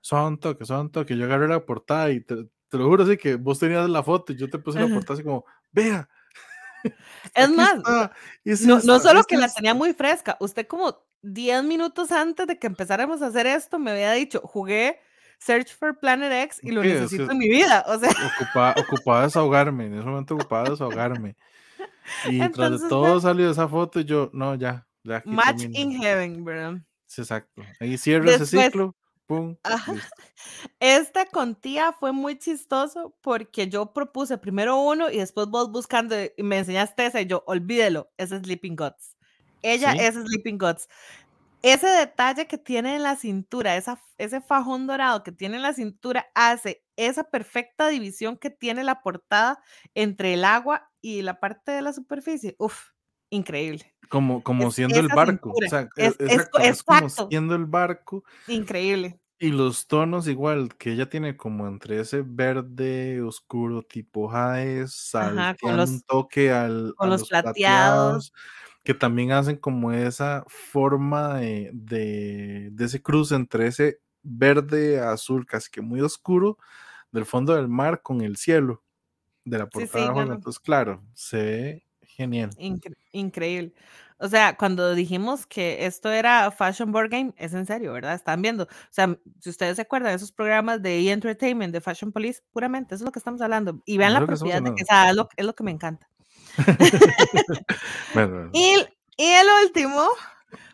son 0.00 0.38
toque, 0.38 0.64
son 0.64 0.90
toque, 0.90 1.16
yo 1.16 1.24
agarré 1.24 1.48
la 1.48 1.64
portada 1.64 2.10
y 2.10 2.20
te, 2.20 2.36
te 2.68 2.78
lo 2.78 2.86
juro 2.88 3.04
así 3.04 3.16
que 3.16 3.36
vos 3.36 3.58
tenías 3.58 3.88
la 3.88 4.02
foto 4.02 4.32
y 4.32 4.36
yo 4.36 4.48
te 4.48 4.58
puse 4.58 4.80
la 4.80 4.88
portada 4.88 5.14
así 5.14 5.22
como, 5.22 5.44
vea. 5.72 6.08
Es 7.34 7.50
más, 7.50 7.74
es 8.44 8.66
no, 8.66 8.80
no 8.80 8.98
solo 8.98 9.22
que 9.24 9.36
la 9.36 9.46
esta". 9.46 9.56
tenía 9.56 9.74
muy 9.74 9.92
fresca, 9.92 10.36
usted 10.40 10.66
como 10.66 10.98
10 11.22 11.62
minutos 11.62 12.10
antes 12.10 12.46
de 12.46 12.58
que 12.58 12.66
empezáramos 12.66 13.22
a 13.22 13.26
hacer 13.26 13.46
esto 13.46 13.78
me 13.78 13.92
había 13.92 14.12
dicho, 14.12 14.40
jugué 14.44 14.98
Search 15.44 15.74
for 15.74 15.98
Planet 15.98 16.32
X 16.44 16.60
y 16.62 16.70
lo 16.70 16.82
Sí, 16.82 16.88
es 16.88 17.00
necesito 17.00 17.26
que- 17.26 17.32
en 17.32 17.38
mi 17.38 17.48
vida. 17.48 17.84
O 17.88 17.98
sea, 17.98 18.10
Ocupaba, 18.36 18.74
ocupaba 18.78 19.22
desahogarme, 19.24 19.86
en 19.86 19.94
ese 19.94 20.06
momento 20.06 20.34
ocupaba 20.34 20.70
desahogarme. 20.70 21.36
Y 22.26 22.38
tras 22.38 22.70
de 22.70 22.76
Entonces, 22.76 22.88
todo 22.88 23.14
ve- 23.14 23.20
salió 23.20 23.50
esa 23.50 23.68
foto 23.68 24.00
y 24.00 24.04
yo, 24.04 24.28
no, 24.32 24.54
ya, 24.56 24.86
ya 25.04 25.22
match 25.24 25.58
termino". 25.60 25.78
in 25.80 25.92
heaven, 26.02 26.44
¿verdad? 26.44 26.74
Sí, 27.06 27.20
exacto. 27.22 27.62
Ahí 27.80 27.96
cierra 27.98 28.28
ese 28.30 28.40
Después- 28.40 28.64
ciclo, 28.66 28.96
pum. 29.26 29.56
Ajá. 29.62 29.92
listo. 29.92 30.08
Este 30.80 31.26
con 31.26 31.54
tía 31.54 31.92
fue 31.92 32.12
muy 32.12 32.36
chistoso 32.38 33.14
porque 33.20 33.68
yo 33.68 33.92
propuse 33.92 34.36
primero 34.38 34.80
uno 34.80 35.10
y 35.10 35.18
después 35.18 35.46
vos 35.46 35.70
buscando 35.70 36.16
y 36.36 36.42
me 36.42 36.58
enseñaste 36.58 37.06
ese 37.06 37.22
y 37.22 37.26
yo, 37.26 37.44
olvídelo, 37.46 38.10
ese 38.16 38.36
es 38.36 38.42
Sleeping 38.42 38.74
Guts. 38.76 39.16
Ella 39.62 39.92
Sí. 39.92 39.98
es 40.00 40.14
Sleeping 40.16 40.58
Guts. 40.58 40.88
Ese 41.64 41.86
detalle 41.88 42.48
que 42.48 42.58
tiene 42.58 42.96
en 42.96 43.04
la 43.04 43.14
cintura, 43.14 43.76
esa, 43.76 44.00
ese 44.18 44.40
fajón 44.40 44.88
dorado 44.88 45.22
que 45.22 45.30
tiene 45.30 45.56
en 45.56 45.62
la 45.62 45.72
cintura, 45.72 46.26
hace 46.34 46.84
esa 46.96 47.22
perfecta 47.30 47.86
división 47.88 48.36
que 48.36 48.50
tiene 48.50 48.82
la 48.82 49.00
portada 49.00 49.62
entre 49.94 50.34
el 50.34 50.44
agua 50.44 50.90
y 51.00 51.22
la 51.22 51.38
parte 51.38 51.70
de 51.70 51.82
la 51.82 51.92
superficie. 51.92 52.56
Uf, 52.58 52.88
increíble, 53.30 53.94
Como, 54.08 54.42
como 54.42 54.70
Es 54.70 54.74
siendo 54.74 55.00
el 55.00 55.08
barco. 55.08 55.54
o 55.58 55.66
sea, 55.66 55.88
es- 55.96 56.16
e- 56.20 56.26
es 56.34 56.44
exacto, 56.44 56.50
co- 56.50 56.58
es 56.60 56.82
como 56.82 57.08
siendo 57.08 57.54
el 57.54 57.66
barco. 57.66 58.24
increíble. 58.46 59.18
Y 59.40 59.50
los 59.50 59.88
tonos 59.88 60.28
igual, 60.28 60.76
que 60.76 60.92
ella 60.92 61.08
tiene 61.10 61.36
como 61.36 61.66
entre 61.66 61.98
ese 62.00 62.22
verde 62.24 63.20
oscuro 63.22 63.82
tipo 63.82 64.28
Jaez, 64.28 65.14
Ajá, 65.18 65.54
con 65.58 65.76
los- 65.76 65.90
un 65.94 66.02
toque 66.02 66.52
al, 66.52 66.94
con 66.96 67.08
a 67.08 67.10
los 67.10 67.24
los 67.24 67.32
plateados. 67.32 68.32
Que 68.84 68.94
también 68.94 69.32
hacen 69.32 69.56
como 69.56 69.92
esa 69.92 70.44
forma 70.48 71.38
de, 71.40 71.70
de, 71.72 72.68
de 72.72 72.84
ese 72.84 73.02
cruce 73.02 73.34
entre 73.34 73.66
ese 73.68 74.00
verde 74.22 75.00
azul 75.00 75.46
casi 75.46 75.70
que 75.70 75.80
muy 75.80 76.00
oscuro 76.00 76.58
del 77.12 77.26
fondo 77.26 77.54
del 77.54 77.68
mar 77.68 78.02
con 78.02 78.20
el 78.22 78.36
cielo 78.36 78.82
de 79.44 79.58
la 79.58 79.64
Sí, 79.64 79.70
portada 79.70 80.04
sí, 80.06 80.08
no, 80.14 80.26
no. 80.26 80.34
Entonces, 80.34 80.60
claro, 80.60 81.02
se 81.14 81.36
ve 81.36 81.84
genial. 82.02 82.50
Incre- 82.58 82.96
increíble. 83.12 83.72
O 84.18 84.28
sea, 84.28 84.56
cuando 84.56 84.94
dijimos 84.94 85.46
que 85.46 85.84
esto 85.84 86.08
era 86.10 86.50
Fashion 86.52 86.92
Board 86.92 87.10
Game, 87.10 87.34
es 87.36 87.54
en 87.54 87.66
serio, 87.66 87.92
¿verdad? 87.92 88.14
Están 88.14 88.40
viendo. 88.40 88.64
O 88.64 88.68
sea, 88.90 89.18
si 89.40 89.50
ustedes 89.50 89.76
se 89.76 89.82
acuerdan 89.82 90.12
de 90.12 90.16
esos 90.16 90.30
programas 90.30 90.80
de 90.80 90.98
E! 91.00 91.10
Entertainment, 91.10 91.72
de 91.72 91.80
Fashion 91.80 92.12
Police, 92.12 92.40
puramente, 92.52 92.94
eso 92.94 93.02
es 93.02 93.06
lo 93.06 93.12
que 93.12 93.18
estamos 93.18 93.40
hablando. 93.40 93.82
Y 93.84 93.98
vean 93.98 94.12
la 94.12 94.24
propiedad 94.24 94.62
de 94.62 94.70
que 94.76 94.84
hablando. 94.84 94.86
sea, 94.86 95.10
es 95.10 95.16
lo, 95.16 95.28
es 95.36 95.44
lo 95.46 95.54
que 95.54 95.64
me 95.64 95.72
encanta. 95.72 96.08
Y, 98.52 98.76
y 99.16 99.24
el 99.24 99.46
último 99.64 100.06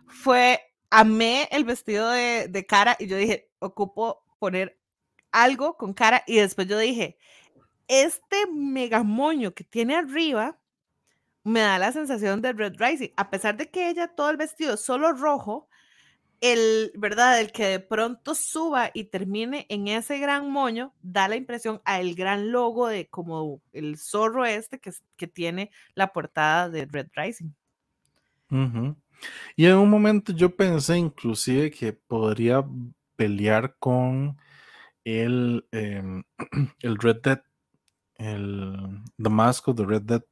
fue, 0.07 0.61
amé 0.91 1.49
el 1.53 1.65
vestido 1.65 2.11
de, 2.11 2.49
de 2.49 2.67
cara 2.67 2.97
y 2.99 3.07
yo 3.07 3.17
dije, 3.17 3.51
ocupo 3.59 4.25
poner 4.39 4.79
algo 5.33 5.77
con 5.77 5.93
cara 5.93 6.25
y 6.27 6.37
después 6.37 6.67
yo 6.67 6.79
dije, 6.79 7.19
este 7.87 8.47
megamoño 8.53 9.55
que 9.55 9.65
tiene 9.65 9.97
arriba 9.97 10.59
me 11.45 11.61
da 11.61 11.79
la 11.79 11.93
sensación 11.93 12.43
de 12.43 12.53
Red 12.53 12.75
Rising, 12.79 13.11
a 13.17 13.31
pesar 13.31 13.57
de 13.57 13.71
que 13.71 13.89
ella 13.89 14.09
todo 14.09 14.31
el 14.31 14.37
vestido 14.37 14.75
es 14.75 14.81
solo 14.81 15.13
rojo, 15.13 15.68
el, 16.41 16.93
¿verdad? 16.97 17.41
El 17.41 17.53
que 17.53 17.67
de 17.67 17.81
pronto 17.81 18.35
suba 18.35 18.91
y 18.95 19.05
termine 19.05 19.67
en 19.69 19.89
ese 19.89 20.19
gran 20.19 20.51
moño, 20.51 20.95
da 21.03 21.29
la 21.29 21.37
impresión 21.37 21.81
a 21.85 22.01
el 22.01 22.15
gran 22.15 22.53
logo 22.53 22.89
de 22.89 23.09
como 23.09 23.61
el 23.73 23.99
zorro 23.99 24.45
este 24.45 24.79
que, 24.79 24.93
que 25.17 25.27
tiene 25.27 25.71
la 25.95 26.13
portada 26.13 26.69
de 26.69 26.87
Red 26.87 27.09
Rising. 27.15 27.51
Y 29.57 29.67
en 29.67 29.77
un 29.77 29.91
momento 29.91 30.33
yo 30.33 30.55
pensé 30.55 30.97
inclusive 30.97 31.71
que 31.71 31.93
podría 31.93 32.65
pelear 33.17 33.77
con 33.79 34.39
el, 35.05 35.67
em, 35.73 36.23
el 36.81 36.99
Red 36.99 37.21
Dead, 37.23 37.43
el 38.17 39.03
The 39.17 39.31
Mask 39.31 39.69
of 39.69 39.77
the 39.77 39.85
Red 39.85 40.03
Dead. 40.03 40.23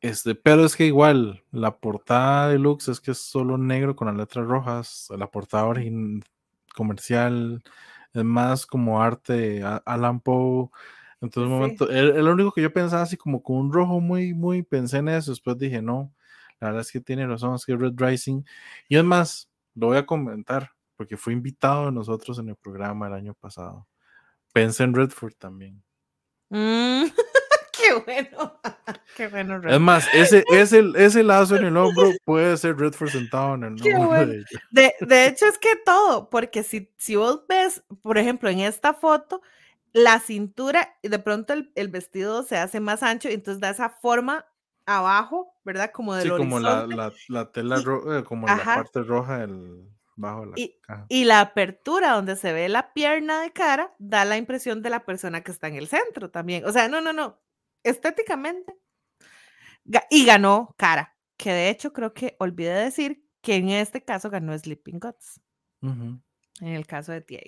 Este, 0.00 0.34
pero 0.36 0.64
es 0.64 0.76
que 0.76 0.86
igual 0.86 1.42
la 1.50 1.76
portada 1.78 2.48
deluxe 2.48 2.88
es 2.88 3.00
que 3.00 3.10
es 3.10 3.18
solo 3.18 3.58
negro 3.58 3.96
con 3.96 4.06
las 4.08 4.16
letras 4.16 4.46
rojas. 4.46 5.08
La 5.16 5.30
portada 5.30 5.66
origin- 5.66 6.22
comercial 6.74 7.62
es 8.12 8.24
más 8.24 8.64
como 8.64 9.02
arte 9.02 9.62
Alan 9.84 10.20
Poe. 10.20 10.68
Entonces, 11.20 11.50
un 11.50 11.56
Sí. 11.56 11.60
momento, 11.60 11.90
el, 11.90 12.16
el 12.16 12.28
único 12.28 12.52
que 12.52 12.62
yo 12.62 12.72
pensaba 12.72 13.02
así 13.02 13.16
como 13.16 13.42
con 13.42 13.56
un 13.56 13.72
rojo 13.72 13.98
muy, 14.00 14.32
muy 14.34 14.62
pensé 14.62 14.98
en 14.98 15.08
eso. 15.08 15.32
Después 15.32 15.58
dije, 15.58 15.82
no, 15.82 16.12
la 16.60 16.68
verdad 16.68 16.82
es 16.82 16.92
que 16.92 17.00
tiene 17.00 17.26
razón, 17.26 17.56
es 17.56 17.64
que 17.66 17.74
Red 17.76 17.94
Rising. 17.96 18.42
Y 18.88 18.96
es 18.96 19.02
más, 19.04 19.50
lo 19.74 19.88
voy 19.88 19.96
a 19.96 20.06
comentar 20.06 20.70
porque 20.96 21.16
fue 21.16 21.32
invitado 21.32 21.86
de 21.86 21.92
nosotros 21.92 22.38
en 22.38 22.48
el 22.50 22.56
programa 22.56 23.08
el 23.08 23.14
año 23.14 23.34
pasado. 23.34 23.88
Pensé 24.52 24.84
en 24.84 24.94
Redford 24.94 25.34
también. 25.34 25.82
Mm, 26.50 27.04
bueno. 28.06 28.60
qué 29.16 29.28
bueno, 29.28 29.56
Es 29.56 29.62
Red. 29.62 29.78
más, 29.80 30.06
ese, 30.14 30.44
ese, 30.50 30.84
ese 30.96 31.22
lazo 31.22 31.56
en 31.56 31.64
el 31.66 31.76
hombro 31.76 32.12
puede 32.24 32.56
ser 32.56 32.76
Redford 32.76 33.10
sentado 33.10 33.54
en 33.54 33.64
el 33.64 33.80
Qué 33.82 33.94
hombro 33.94 34.08
bueno. 34.08 34.26
de 34.32 34.38
ella. 34.38 34.60
De, 34.70 34.94
de 35.00 35.26
hecho, 35.26 35.46
es 35.46 35.58
que 35.58 35.76
todo, 35.84 36.30
porque 36.30 36.62
si, 36.62 36.92
si 36.96 37.16
vos 37.16 37.42
ves, 37.48 37.82
por 38.02 38.18
ejemplo, 38.18 38.48
en 38.48 38.60
esta 38.60 38.94
foto, 38.94 39.42
la 39.92 40.20
cintura, 40.20 40.96
y 41.02 41.08
de 41.08 41.18
pronto 41.18 41.52
el, 41.54 41.72
el 41.74 41.88
vestido 41.88 42.42
se 42.42 42.56
hace 42.58 42.80
más 42.80 43.02
ancho, 43.02 43.28
y 43.28 43.34
entonces 43.34 43.60
da 43.60 43.70
esa 43.70 43.88
forma 43.90 44.46
abajo, 44.86 45.54
¿verdad? 45.64 45.90
Como 45.92 46.14
del 46.14 46.30
Sí, 46.30 46.36
como 46.36 46.58
la, 46.60 46.86
la, 46.86 47.12
la 47.28 47.52
tela 47.52 47.78
Y- 47.78 47.84
roja, 47.84 48.24
como 48.24 48.46
la 48.46 48.54
ajá. 48.54 48.74
parte 48.76 49.02
roja 49.02 49.38
del 49.38 49.86
bajo 50.16 50.40
de 50.40 50.46
la 50.46 50.52
Y- 50.56 50.78
caja. 50.80 51.06
Y 51.08 51.24
la 51.24 51.40
apertura 51.40 52.12
donde 52.12 52.36
se 52.36 52.52
ve 52.52 52.68
la 52.68 52.92
pierna 52.94 53.40
de 53.42 53.52
cara 53.52 53.94
da 53.98 54.24
la 54.24 54.36
impresión 54.36 54.82
de 54.82 54.90
la 54.90 55.04
persona 55.04 55.42
que 55.42 55.50
está 55.52 55.68
en 55.68 55.76
el 55.76 55.88
centro 55.88 56.30
también. 56.30 56.64
O 56.64 56.72
sea, 56.72 56.88
no, 56.88 57.00
no, 57.00 57.12
no. 57.12 57.38
Estéticamente. 57.82 58.76
Y 60.10 60.26
ganó 60.26 60.74
cara, 60.76 61.16
que 61.36 61.52
de 61.52 61.70
hecho 61.70 61.92
creo 61.92 62.12
que 62.12 62.36
olvidé 62.38 62.74
decir 62.74 63.24
que 63.40 63.56
en 63.56 63.70
este 63.70 64.04
caso 64.04 64.28
ganó 64.30 64.56
Sleeping 64.58 65.00
Ujú. 65.80 66.20
en 66.60 66.68
el 66.68 66.86
caso 66.86 67.12
de 67.12 67.20
Tia. 67.20 67.40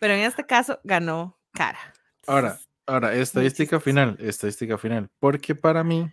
Pero 0.00 0.14
en 0.14 0.20
este 0.20 0.46
caso 0.46 0.80
ganó 0.84 1.38
cara. 1.52 1.78
Ahora, 2.26 2.48
Entonces, 2.48 2.68
ahora, 2.86 3.14
estadística 3.14 3.80
final, 3.80 4.16
estadística 4.20 4.78
final, 4.78 5.10
porque 5.18 5.54
para 5.54 5.84
mí, 5.84 6.10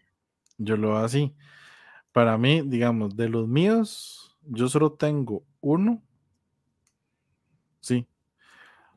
yo 0.58 0.76
lo 0.76 0.98
hago 0.98 1.06
así, 1.06 1.34
para 2.12 2.38
mí, 2.38 2.62
digamos, 2.66 3.16
de 3.16 3.30
los 3.30 3.48
míos, 3.48 4.38
yo 4.42 4.68
solo 4.68 4.94
tengo 4.94 5.46
uno, 5.62 6.04
sí, 7.80 8.08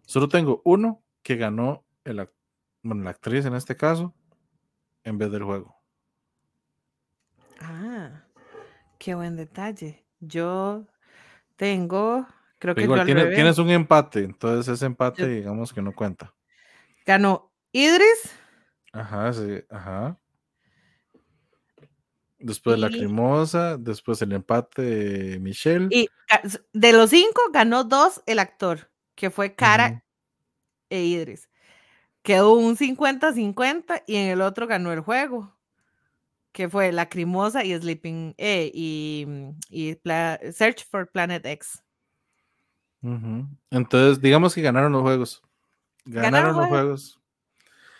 solo 0.06 0.28
tengo 0.28 0.60
uno 0.64 1.04
que 1.22 1.36
ganó, 1.36 1.84
el, 2.04 2.28
bueno, 2.82 3.04
la 3.04 3.10
actriz 3.10 3.44
en 3.44 3.54
este 3.54 3.76
caso, 3.76 4.14
en 5.05 5.18
vez 5.18 5.30
del 5.30 5.44
juego. 5.44 5.76
Ah, 7.61 8.24
qué 8.98 9.14
buen 9.14 9.36
detalle. 9.36 10.05
Yo 10.20 10.86
tengo, 11.57 12.26
creo 12.59 12.74
Pero 12.74 12.74
que 12.74 12.82
igual, 12.82 13.00
al 13.00 13.07
tienes, 13.34 13.59
un 13.59 13.70
empate, 13.70 14.20
entonces 14.24 14.74
ese 14.74 14.86
empate, 14.86 15.22
Yo- 15.22 15.28
digamos 15.28 15.72
que 15.72 15.82
no 15.82 15.94
cuenta. 15.94 16.34
Ganó 17.07 17.52
Idris 17.72 18.32
Ajá, 18.92 19.32
sí, 19.32 19.62
ajá. 19.70 20.18
Después 22.38 22.78
la 22.78 22.88
Y- 22.88 22.98
cremosa, 22.98 23.76
después 23.76 24.20
el 24.22 24.32
empate 24.32 24.82
de 24.82 25.38
Michelle. 25.40 25.88
y 25.90 26.09
de 26.72 26.92
los 26.92 27.11
cinco 27.11 27.40
ganó 27.52 27.84
dos 27.84 28.22
el 28.26 28.38
actor, 28.38 28.90
que 29.14 29.30
fue 29.30 29.55
Cara 29.55 30.05
e 30.90 31.02
Idris. 31.05 31.48
Quedó 32.24 32.54
un 32.54 32.74
50-50 32.74 34.02
y 34.06 34.16
en 34.16 34.30
el 34.30 34.40
otro 34.40 34.66
ganó 34.66 34.90
el 34.92 35.00
juego, 35.00 35.54
que 36.52 36.70
fue 36.70 36.90
Lacrimosa 36.90 37.62
y 37.64 37.78
Sleeping 37.78 38.34
eh, 38.38 38.70
y, 38.72 39.26
y 39.68 39.98
Search 40.50 40.88
for 40.90 41.06
Planet 41.06 41.44
X. 41.44 41.84
Entonces, 43.70 44.22
digamos 44.22 44.54
que 44.54 44.62
ganaron 44.62 44.90
los 44.92 45.02
juegos. 45.02 45.42
Ganaron, 46.06 46.32
Ganaron 46.32 46.56
los 46.56 46.68
juegos. 46.68 47.12
juegos. 47.12 47.20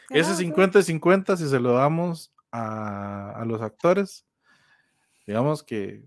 Ese 0.09 0.21
Ganaron 0.21 0.39
50 0.39 0.79
y 0.79 0.83
50, 0.85 1.37
si 1.37 1.49
se 1.51 1.61
lo 1.61 1.73
damos 1.75 2.33
a, 2.51 3.33
a 3.33 3.45
los 3.45 3.61
actores, 3.61 4.25
digamos 5.27 5.63
que 5.63 6.03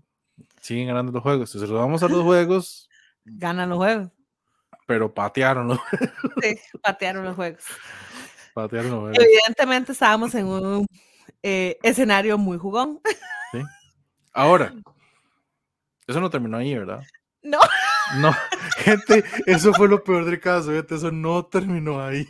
siguen 0.60 0.88
ganando 0.88 1.12
los 1.12 1.22
juegos. 1.22 1.50
Si 1.52 1.60
se 1.60 1.68
lo 1.68 1.74
damos 1.76 2.02
a 2.02 2.08
los 2.08 2.22
juegos, 2.24 2.90
ganan 3.24 3.68
los 3.68 3.78
juegos. 3.78 4.17
Pero 4.88 5.12
patearon 5.12 5.68
los 5.68 5.78
Sí, 6.42 6.58
patearon 6.82 7.22
los 7.22 7.36
juegos. 7.36 7.62
Patearon 8.54 8.90
los 8.90 9.00
juegos. 9.00 9.18
Evidentemente 9.20 9.92
estábamos 9.92 10.34
en 10.34 10.46
un 10.46 10.86
eh, 11.42 11.78
escenario 11.82 12.38
muy 12.38 12.56
jugón. 12.56 12.98
¿sí? 13.52 13.60
Ahora, 14.32 14.72
eso 16.06 16.20
no 16.20 16.30
terminó 16.30 16.56
ahí, 16.56 16.74
¿verdad? 16.74 17.02
No. 17.42 17.58
No, 18.16 18.34
gente, 18.78 19.22
eso 19.44 19.74
fue 19.74 19.88
lo 19.88 20.02
peor 20.02 20.24
del 20.24 20.40
caso, 20.40 20.72
gente, 20.72 20.94
eso 20.94 21.10
no 21.10 21.44
terminó 21.44 22.02
ahí. 22.02 22.26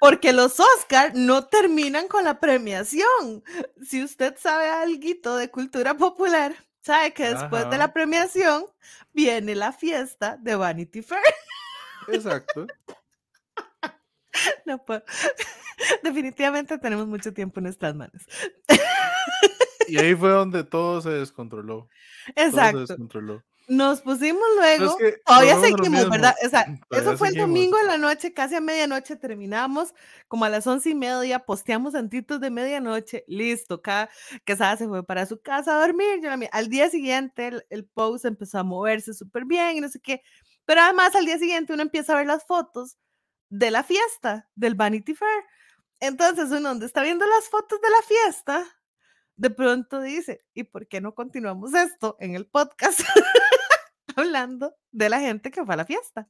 Porque 0.00 0.32
los 0.32 0.58
Oscar 0.58 1.12
no 1.14 1.44
terminan 1.44 2.08
con 2.08 2.24
la 2.24 2.40
premiación. 2.40 3.44
Si 3.86 4.02
usted 4.02 4.34
sabe 4.38 4.70
algo 4.70 5.36
de 5.36 5.50
cultura 5.50 5.92
popular, 5.92 6.54
sabe 6.80 7.12
que 7.12 7.34
después 7.34 7.68
de 7.68 7.76
la 7.76 7.92
premiación 7.92 8.64
viene 9.12 9.54
la 9.54 9.72
fiesta 9.72 10.38
de 10.40 10.56
Vanity 10.56 11.02
Fair. 11.02 11.20
Exacto. 12.08 12.66
No 14.64 14.84
puedo. 14.84 15.02
Definitivamente 16.02 16.78
tenemos 16.78 17.06
mucho 17.06 17.32
tiempo 17.32 17.60
en 17.60 17.64
nuestras 17.64 17.94
manos. 17.94 18.22
Y 19.88 19.98
ahí 19.98 20.14
fue 20.14 20.30
donde 20.30 20.64
todo 20.64 21.00
se 21.00 21.10
descontroló. 21.10 21.88
Todo 22.34 22.44
se 22.44 22.48
Exacto. 22.48 22.80
descontroló. 22.80 23.42
Nos 23.68 24.00
pusimos 24.00 24.42
luego. 24.56 24.84
es 24.90 24.96
que 25.14 25.18
Todavía 25.24 25.60
seguimos, 25.60 26.08
¿verdad? 26.08 26.34
O 26.44 26.48
sea, 26.48 26.64
todavía 26.88 27.10
eso 27.10 27.18
fue 27.18 27.28
el 27.28 27.34
seguimos. 27.34 27.48
domingo 27.54 27.78
en 27.80 27.86
la 27.88 27.98
noche, 27.98 28.32
casi 28.32 28.54
a 28.54 28.60
medianoche 28.60 29.16
terminamos, 29.16 29.92
como 30.28 30.44
a 30.44 30.48
las 30.48 30.66
once 30.68 30.90
y 30.90 30.94
media, 30.94 31.40
posteamos 31.40 31.94
antitos 31.96 32.40
de 32.40 32.50
medianoche, 32.50 33.24
listo, 33.26 33.82
cada 33.82 34.08
Quesada 34.44 34.76
se 34.76 34.86
fue 34.86 35.04
para 35.04 35.26
su 35.26 35.40
casa 35.40 35.76
a 35.76 35.80
dormir, 35.84 36.20
yo 36.22 36.28
la 36.30 36.36
mi- 36.36 36.48
al 36.52 36.68
día 36.68 36.88
siguiente 36.90 37.48
el, 37.48 37.66
el 37.70 37.84
post 37.86 38.24
empezó 38.24 38.58
a 38.60 38.62
moverse 38.64 39.14
súper 39.14 39.44
bien 39.46 39.76
y 39.76 39.80
no 39.80 39.88
sé 39.88 39.98
qué, 40.00 40.22
pero 40.66 40.82
además 40.82 41.14
al 41.14 41.24
día 41.24 41.38
siguiente 41.38 41.72
uno 41.72 41.80
empieza 41.82 42.12
a 42.12 42.16
ver 42.16 42.26
las 42.26 42.44
fotos 42.44 42.98
de 43.48 43.70
la 43.70 43.82
fiesta, 43.82 44.50
del 44.54 44.74
Vanity 44.74 45.14
Fair. 45.14 45.44
Entonces 46.00 46.50
uno 46.50 46.68
donde 46.68 46.84
está 46.84 47.02
viendo 47.02 47.24
las 47.26 47.48
fotos 47.48 47.80
de 47.80 47.88
la 47.88 48.02
fiesta, 48.02 48.66
de 49.36 49.48
pronto 49.50 50.02
dice, 50.02 50.44
¿y 50.52 50.64
por 50.64 50.86
qué 50.88 51.00
no 51.00 51.14
continuamos 51.14 51.72
esto 51.72 52.16
en 52.20 52.34
el 52.34 52.46
podcast? 52.46 53.00
hablando 54.16 54.74
de 54.92 55.08
la 55.08 55.20
gente 55.20 55.50
que 55.50 55.64
fue 55.64 55.74
a 55.74 55.76
la 55.78 55.84
fiesta, 55.84 56.28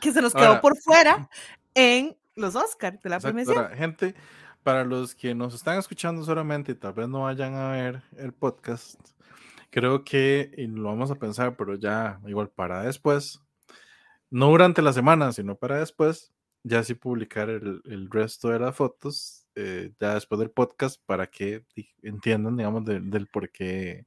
que 0.00 0.12
se 0.12 0.20
nos 0.22 0.32
quedó 0.34 0.46
Ahora- 0.48 0.60
por 0.60 0.76
fuera 0.78 1.28
en 1.74 2.16
los 2.34 2.54
Oscars 2.56 3.00
de 3.02 3.08
la 3.10 3.16
Exacto, 3.16 3.34
premiación. 3.34 3.76
gente, 3.76 4.14
para 4.62 4.84
los 4.84 5.14
que 5.14 5.34
nos 5.34 5.54
están 5.54 5.78
escuchando 5.78 6.24
solamente 6.24 6.72
y 6.72 6.74
tal 6.74 6.92
vez 6.92 7.08
no 7.08 7.22
vayan 7.22 7.54
a 7.54 7.70
ver 7.70 8.02
el 8.16 8.32
podcast, 8.32 9.00
creo 9.70 10.04
que 10.04 10.50
y 10.56 10.66
lo 10.66 10.84
vamos 10.84 11.10
a 11.10 11.16
pensar, 11.16 11.56
pero 11.56 11.74
ya 11.76 12.20
igual 12.26 12.50
para 12.50 12.82
después, 12.82 13.40
no 14.30 14.48
durante 14.50 14.82
la 14.82 14.92
semana, 14.92 15.32
sino 15.32 15.56
para 15.56 15.78
después, 15.78 16.32
ya 16.64 16.82
sí 16.82 16.94
publicar 16.94 17.48
el, 17.50 17.80
el 17.84 18.10
resto 18.10 18.48
de 18.50 18.58
las 18.60 18.76
fotos, 18.76 19.46
eh, 19.54 19.92
ya 20.00 20.14
después 20.14 20.38
del 20.40 20.50
podcast, 20.50 21.00
para 21.06 21.26
que 21.26 21.64
entiendan, 22.02 22.56
digamos, 22.56 22.84
de- 22.84 23.00
del 23.00 23.26
por 23.26 23.50
qué. 23.50 24.06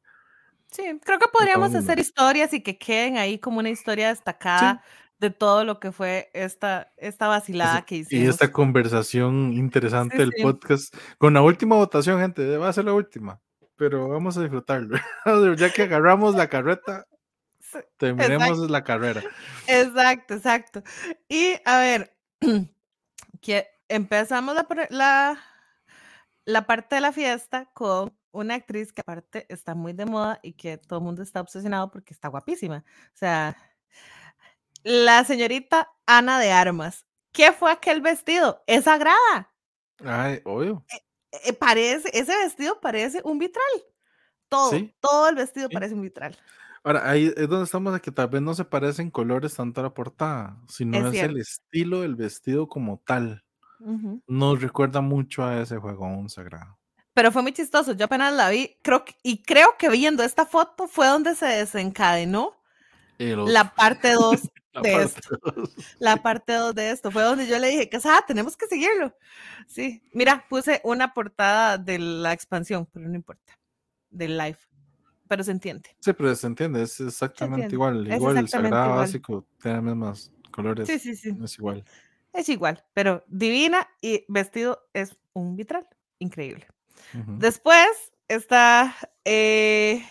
Sí, 0.71 0.83
creo 1.03 1.19
que 1.19 1.27
podríamos 1.27 1.75
hacer 1.75 1.99
historias 1.99 2.53
y 2.53 2.61
que 2.61 2.77
queden 2.77 3.17
ahí 3.17 3.39
como 3.39 3.59
una 3.59 3.69
historia 3.69 4.09
destacada 4.09 4.83
de 5.19 5.29
todo 5.29 5.65
lo 5.65 5.79
que 5.79 5.91
fue 5.91 6.29
esta, 6.33 6.91
esta 6.97 7.27
vacilada 7.27 7.81
que 7.85 7.95
Y 7.95 7.99
hicimos. 7.99 8.29
esta 8.29 8.51
conversación 8.51 9.53
interesante 9.53 10.15
Sí, 10.15 10.19
del 10.23 10.33
sí. 10.35 10.41
podcast, 10.41 10.95
con 11.17 11.33
la 11.33 11.41
última 11.41 11.75
votación, 11.75 12.19
gente, 12.21 12.57
va 12.57 12.69
a 12.69 12.73
ser 12.73 12.85
la 12.85 12.93
última, 12.93 13.41
pero 13.81 14.07
vamos 14.07 14.37
a 14.37 14.41
disfrutarlo. 14.41 14.95
ya 15.57 15.73
que 15.73 15.81
agarramos 15.81 16.35
la 16.35 16.47
carreta, 16.47 17.07
terminemos 17.97 18.69
la 18.69 18.83
carrera. 18.83 19.23
Exacto, 19.65 20.35
exacto. 20.35 20.83
Y 21.27 21.55
a 21.65 21.79
ver, 21.79 22.15
que 23.41 23.67
empezamos 23.87 24.53
la, 24.53 24.67
la, 24.91 25.39
la 26.45 26.67
parte 26.67 26.93
de 26.93 27.01
la 27.01 27.11
fiesta 27.11 27.71
con 27.73 28.15
una 28.29 28.53
actriz 28.53 28.93
que 28.93 29.01
aparte 29.01 29.47
está 29.49 29.73
muy 29.73 29.93
de 29.93 30.05
moda 30.05 30.39
y 30.43 30.53
que 30.53 30.77
todo 30.77 30.99
el 30.99 31.05
mundo 31.05 31.23
está 31.23 31.41
obsesionado 31.41 31.89
porque 31.89 32.13
está 32.13 32.27
guapísima. 32.27 32.85
O 32.85 33.17
sea, 33.17 33.57
la 34.83 35.23
señorita 35.23 35.89
Ana 36.05 36.37
de 36.37 36.51
Armas. 36.51 37.07
¿Qué 37.31 37.51
fue 37.51 37.71
aquel 37.71 38.01
vestido? 38.01 38.61
Es 38.67 38.83
sagrada. 38.83 39.51
Ay, 40.05 40.39
obvio. 40.45 40.85
Eh, 41.31 41.53
parece, 41.53 42.09
ese 42.13 42.35
vestido 42.37 42.79
parece 42.81 43.21
un 43.23 43.37
vitral. 43.39 43.63
Todo, 44.49 44.71
Sí, 44.71 44.93
todo 44.99 45.29
el 45.29 45.35
vestido 45.35 45.67
sí. 45.69 45.73
parece 45.73 45.93
un 45.93 46.01
vitral. 46.01 46.37
Ahora, 46.83 47.09
ahí 47.09 47.27
es 47.37 47.47
donde 47.47 47.65
estamos, 47.65 47.93
de 47.93 47.99
que 48.01 48.11
tal 48.11 48.27
vez 48.27 48.41
no 48.41 48.53
se 48.53 48.65
parecen 48.65 49.11
colores 49.11 49.53
tanto 49.55 49.79
a 49.81 49.83
la 49.83 49.93
portada, 49.93 50.57
sino 50.67 50.97
Es 51.09 51.15
el 51.21 51.37
estilo 51.39 52.01
del 52.01 52.15
vestido 52.15 52.67
como 52.67 52.99
tal. 53.05 53.43
Nos 54.27 54.61
recuerda 54.61 55.01
mucho 55.01 55.43
a 55.43 55.61
ese 55.61 55.77
juego 55.77 56.05
aún 56.05 56.29
sagrado. 56.29 56.77
Pero 57.13 57.31
fue 57.31 57.41
muy 57.41 57.51
chistoso. 57.51 57.93
Yo 57.93 58.05
apenas 58.05 58.33
la 58.33 58.49
vi, 58.49 58.77
creo 58.83 59.03
que- 59.05 59.15
y 59.23 59.43
creo 59.43 59.75
que 59.77 59.89
viendo 59.89 60.23
esta 60.23 60.45
foto 60.45 60.87
fue 60.87 61.07
donde 61.07 61.35
se 61.35 61.45
desencadenó 61.45 62.55
la 63.19 63.73
parte 63.75 64.13
2 64.13 64.41
la 64.73 64.81
de 64.81 64.91
parte 64.91 65.05
esto. 65.05 65.39
dos. 65.55 65.75
La 65.99 66.17
parte 66.17 66.53
2 66.53 66.75
de 66.75 66.91
esto. 66.91 67.11
Fue 67.11 67.23
donde 67.23 67.47
yo 67.47 67.59
le 67.59 67.67
dije, 67.69 67.89
Casada, 67.89 68.23
tenemos 68.25 68.55
que 68.57 68.67
seguirlo. 68.67 69.15
Sí, 69.67 70.01
mira, 70.13 70.45
puse 70.49 70.81
una 70.83 71.13
portada 71.13 71.77
de 71.77 71.99
la 71.99 72.33
expansión, 72.33 72.87
pero 72.91 73.07
no 73.07 73.15
importa. 73.15 73.53
Del 74.09 74.37
live. 74.37 74.57
Pero 75.27 75.43
se 75.43 75.51
entiende. 75.51 75.95
Sí, 75.99 76.11
pero 76.13 76.35
se 76.35 76.47
entiende, 76.47 76.83
es 76.83 76.99
exactamente 76.99 77.63
entiende, 77.65 77.75
igual. 77.75 78.07
es 78.07 78.15
Igual, 78.17 78.37
el 78.37 78.47
sagrado 78.49 78.85
igual. 78.85 78.97
básico 78.99 79.45
tiene 79.61 79.77
los 79.77 79.85
mismos 79.85 80.31
colores. 80.51 80.87
Sí, 80.87 80.99
sí, 80.99 81.15
sí. 81.15 81.33
Es 81.41 81.57
igual. 81.57 81.85
Es 82.33 82.49
igual, 82.49 82.83
pero 82.93 83.23
divina 83.27 83.87
y 84.01 84.25
vestido 84.27 84.87
es 84.93 85.17
un 85.33 85.55
vitral. 85.55 85.87
Increíble. 86.19 86.67
Después 87.39 87.87
está 88.27 88.95
eh, 89.25 90.05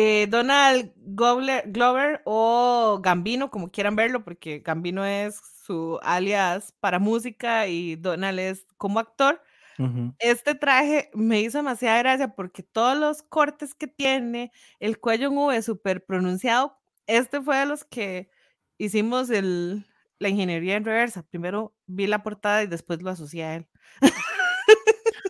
eh, 0.00 0.28
Donald 0.28 0.92
Glover, 0.94 1.64
Glover 1.66 2.22
o 2.24 3.00
Gambino, 3.02 3.50
como 3.50 3.72
quieran 3.72 3.96
verlo, 3.96 4.22
porque 4.22 4.60
Gambino 4.60 5.04
es 5.04 5.40
su 5.66 5.98
alias 6.04 6.72
para 6.78 7.00
música 7.00 7.66
y 7.66 7.96
Donald 7.96 8.38
es 8.38 8.64
como 8.76 9.00
actor. 9.00 9.42
Este 10.20 10.54
traje 10.54 11.10
me 11.14 11.40
hizo 11.40 11.58
demasiada 11.58 11.98
gracia 11.98 12.28
porque 12.28 12.62
todos 12.62 12.96
los 12.96 13.22
cortes 13.22 13.74
que 13.74 13.88
tiene, 13.88 14.52
el 14.78 15.00
cuello 15.00 15.28
en 15.28 15.36
V 15.36 15.62
súper 15.62 16.04
pronunciado, 16.04 16.78
este 17.08 17.40
fue 17.40 17.56
de 17.56 17.66
los 17.66 17.84
que 17.84 18.30
hicimos 18.76 19.30
el, 19.30 19.84
la 20.20 20.28
ingeniería 20.28 20.76
en 20.76 20.84
reversa. 20.84 21.24
Primero 21.24 21.74
vi 21.86 22.06
la 22.06 22.22
portada 22.22 22.62
y 22.62 22.68
después 22.68 23.02
lo 23.02 23.10
asocié 23.10 23.44
a 23.44 23.54
él. 23.56 23.66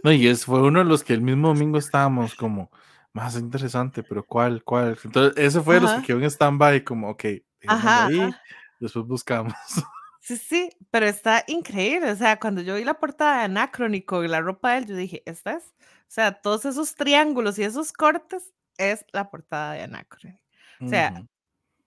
No, 0.05 0.13
y 0.13 0.29
es, 0.29 0.45
fue 0.45 0.63
uno 0.63 0.79
de 0.79 0.85
los 0.85 1.03
que 1.03 1.13
el 1.13 1.21
mismo 1.23 1.49
domingo 1.49 1.77
estábamos 1.77 2.37
como 2.37 2.71
más 3.19 3.37
interesante, 3.37 4.03
pero 4.03 4.25
¿cuál? 4.25 4.63
¿Cuál? 4.65 4.99
Entonces, 5.05 5.35
ese 5.37 5.61
fue 5.61 5.75
de 5.77 5.81
los 5.83 5.91
Ajá. 5.91 6.01
que 6.01 6.07
quedó 6.07 6.19
en 6.19 6.25
stand-by, 6.31 6.85
como, 6.85 7.11
ok, 7.11 7.25
Ajá, 7.67 8.05
ahí, 8.07 8.21
ajá. 8.21 8.43
después 8.81 9.07
buscamos. 9.07 9.55
Sí, 10.21 10.37
sí, 10.37 10.71
pero 10.91 11.07
está 11.07 11.43
increíble. 11.47 12.11
O 12.11 12.17
sea, 12.17 12.39
cuando 12.39 12.61
yo 12.61 12.75
vi 12.75 12.85
la 12.85 13.01
portada 13.01 13.39
de 13.39 13.45
Anacrónico 13.45 14.23
y 14.25 14.29
la 14.29 14.43
ropa 14.43 14.73
de 14.73 14.79
él, 14.79 14.87
yo 14.87 14.95
dije, 14.95 15.23
¿esta 15.25 15.53
es? 15.55 15.73
O 16.03 16.11
sea, 16.11 16.33
todos 16.43 16.67
esos 16.67 16.95
triángulos 16.97 17.59
y 17.59 17.63
esos 17.63 17.95
cortes 17.95 18.53
es 18.77 19.07
la 19.13 19.31
portada 19.31 19.73
de 19.73 19.83
Anacrónico. 19.85 20.43
O 20.85 20.89
sea, 20.89 21.15
Ujú. 21.15 21.27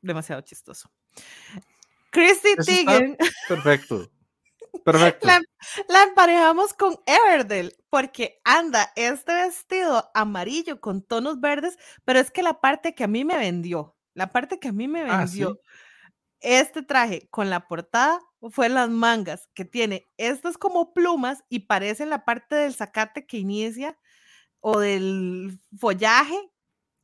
demasiado 0.01 0.41
chistoso. 0.41 0.89
Christy 2.09 2.55
Teigen 2.65 3.15
Perfecto. 3.47 4.09
Perfecto. 4.85 5.27
la, 5.27 5.39
la 5.89 6.03
emparejamos 6.03 6.73
con 6.73 6.95
Everdell 7.05 7.75
porque 7.91 8.41
anda 8.43 8.91
este 8.95 9.33
vestido 9.35 10.09
amarillo 10.15 10.79
con 10.81 11.03
tonos 11.03 11.39
verdes, 11.39 11.77
pero 12.05 12.17
es 12.19 12.31
que 12.31 12.41
la 12.41 12.59
parte 12.59 12.95
que 12.95 13.03
a 13.03 13.07
mí 13.07 13.23
me 13.23 13.37
vendió, 13.37 13.95
la 14.15 14.31
parte 14.31 14.59
que 14.59 14.69
a 14.69 14.71
mí 14.71 14.87
me 14.87 15.01
Ah, 15.03 15.27
¿sí? 15.27 15.39
vendió 15.43 15.59
este 16.39 16.81
traje 16.81 17.27
con 17.29 17.51
la 17.51 17.67
portada 17.67 18.19
fue 18.49 18.67
las 18.69 18.89
mangas 18.89 19.47
que 19.53 19.63
tiene 19.65 20.07
estas 20.17 20.57
como 20.57 20.91
plumas 20.93 21.43
y 21.49 21.59
parece 21.59 22.07
la 22.07 22.25
parte 22.25 22.55
del 22.55 22.73
zacate 22.73 23.27
que 23.27 23.37
inicia 23.37 23.95
o 24.59 24.79
del 24.79 25.59
follaje 25.77 26.49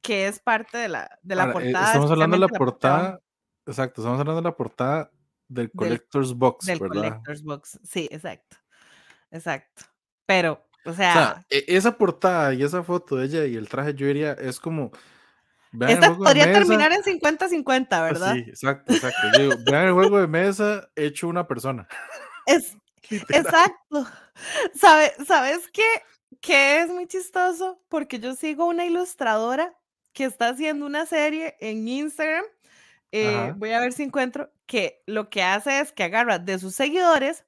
que 0.02 0.28
es 0.28 0.40
parte 0.40 0.78
de 0.80 0.88
la, 0.88 1.20
de 1.22 1.36
la 1.36 1.44
Ahora, 1.44 1.60
eh, 1.60 1.64
portada. 1.66 1.86
estamos 1.88 2.10
hablando 2.12 2.36
de 2.36 2.40
la 2.40 2.48
de 2.48 2.58
portada, 2.58 3.22
exacto, 3.68 4.02
estamos 4.02 4.20
hablando 4.20 4.42
de 4.42 4.50
la 4.50 4.56
portada 4.58 5.12
del 5.50 5.68
Del- 5.68 5.72
Collector's 5.72 6.34
Box, 6.34 6.66
del 6.66 6.80
¿verdad? 6.80 6.96
Collector's 6.96 7.44
Box. 7.44 7.80
Sí, 7.84 8.08
exacto. 8.12 8.58
Exacto. 9.30 9.84
Pero, 10.26 10.67
o 10.88 10.94
sea, 10.94 11.12
O 11.12 11.14
sea, 11.14 11.46
e- 11.50 11.66
esa 11.68 11.98
portada 11.98 12.54
y 12.54 12.64
esa 12.64 12.84
foto 12.84 13.16
de 13.18 13.26
ella 13.26 13.46
y 13.46 13.56
el 13.56 13.68
traje, 13.70 13.94
yo 13.94 14.08
diría, 14.08 14.34
es 14.34 14.60
como. 14.60 14.92
Esta 15.88 16.16
podría 16.16 16.52
terminar 16.52 16.92
en 16.94 17.04
50-50, 17.04 17.88
ah, 17.92 18.02
¿verdad? 18.02 18.34
Sí, 18.34 18.40
exacto, 18.48 18.94
exacto. 18.94 19.20
Yo 19.34 19.40
digo, 19.40 19.54
vean 19.70 19.86
el 19.88 19.94
juego 19.94 20.20
de 20.20 20.28
mesa 20.28 20.90
hecho 20.96 21.28
una 21.28 21.46
persona. 21.48 21.88
Es, 22.46 22.76
exacto. 23.30 24.08
¿Sabe- 24.74 25.14
¿Sabes 25.28 25.70
qué? 25.72 25.84
Que 26.42 26.82
es 26.82 26.90
muy 26.90 27.06
chistoso 27.08 27.82
porque 27.90 28.20
yo 28.20 28.34
sigo 28.36 28.66
una 28.66 28.86
ilustradora 28.86 29.76
que 30.14 30.24
está 30.24 30.50
haciendo 30.50 30.86
una 30.86 31.06
serie 31.06 31.56
en 31.60 31.88
Instagram 31.88 32.44
eh, 33.12 33.54
voy 33.56 33.72
a 33.72 33.80
ver 33.80 33.94
si 33.94 34.04
encuentro, 34.04 34.52
que 34.66 35.02
lo 35.06 35.30
que 35.30 35.42
hace 35.42 35.80
es 35.80 35.94
que 35.94 36.04
agarra 36.04 36.40
de 36.40 36.60
sus 36.60 36.76
seguidores, 36.76 37.46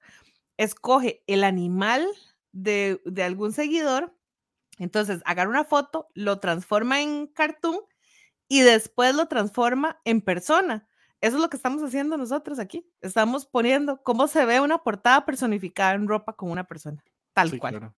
escoge 0.57 1.21
el 1.27 1.43
animal 1.43 2.07
de, 2.51 3.01
de 3.05 3.23
algún 3.23 3.51
seguidor, 3.53 4.15
entonces 4.77 5.21
agarra 5.25 5.49
una 5.49 5.63
foto, 5.65 6.07
lo 6.13 6.39
transforma 6.39 7.01
en 7.01 7.27
cartoon 7.27 7.79
y 8.47 8.61
después 8.61 9.13
lo 9.15 9.27
transforma 9.27 9.99
en 10.05 10.21
persona. 10.21 10.87
Eso 11.21 11.35
es 11.35 11.41
lo 11.41 11.49
que 11.49 11.57
estamos 11.57 11.83
haciendo 11.83 12.17
nosotros 12.17 12.59
aquí. 12.59 12.89
Estamos 13.01 13.45
poniendo 13.45 14.01
cómo 14.03 14.27
se 14.27 14.45
ve 14.45 14.61
una 14.61 14.77
portada 14.83 15.25
personificada 15.25 15.93
en 15.93 16.07
ropa 16.07 16.33
con 16.33 16.49
una 16.49 16.63
persona, 16.63 17.03
tal 17.33 17.49
Sí, 17.51 17.57
cual. 17.57 17.73
claro. 17.77 17.95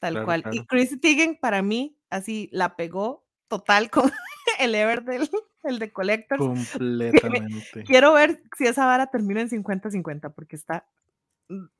Tal 0.00 0.12
Claro, 0.14 0.26
cual. 0.26 0.40
Y 0.40 0.42
claro. 0.42 0.66
Chrissy 0.68 0.98
Teigen, 0.98 1.36
para 1.40 1.62
mí, 1.62 1.98
así 2.10 2.48
la 2.52 2.76
pegó 2.76 3.26
total 3.48 3.90
con 3.90 4.04
el 4.60 4.74
Ever 4.74 5.02
del 5.04 5.28
el 5.64 5.78
de 5.78 5.92
Collectors. 5.92 6.40
Completamente. 7.40 7.82
Quiero 7.84 8.12
ver 8.12 8.42
si 8.56 8.66
esa 8.66 8.86
vara 8.86 9.06
termina 9.08 9.40
en 9.40 9.48
50-50, 9.48 10.32
porque 10.34 10.56
está 10.56 10.86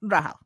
rajado. 0.01 0.41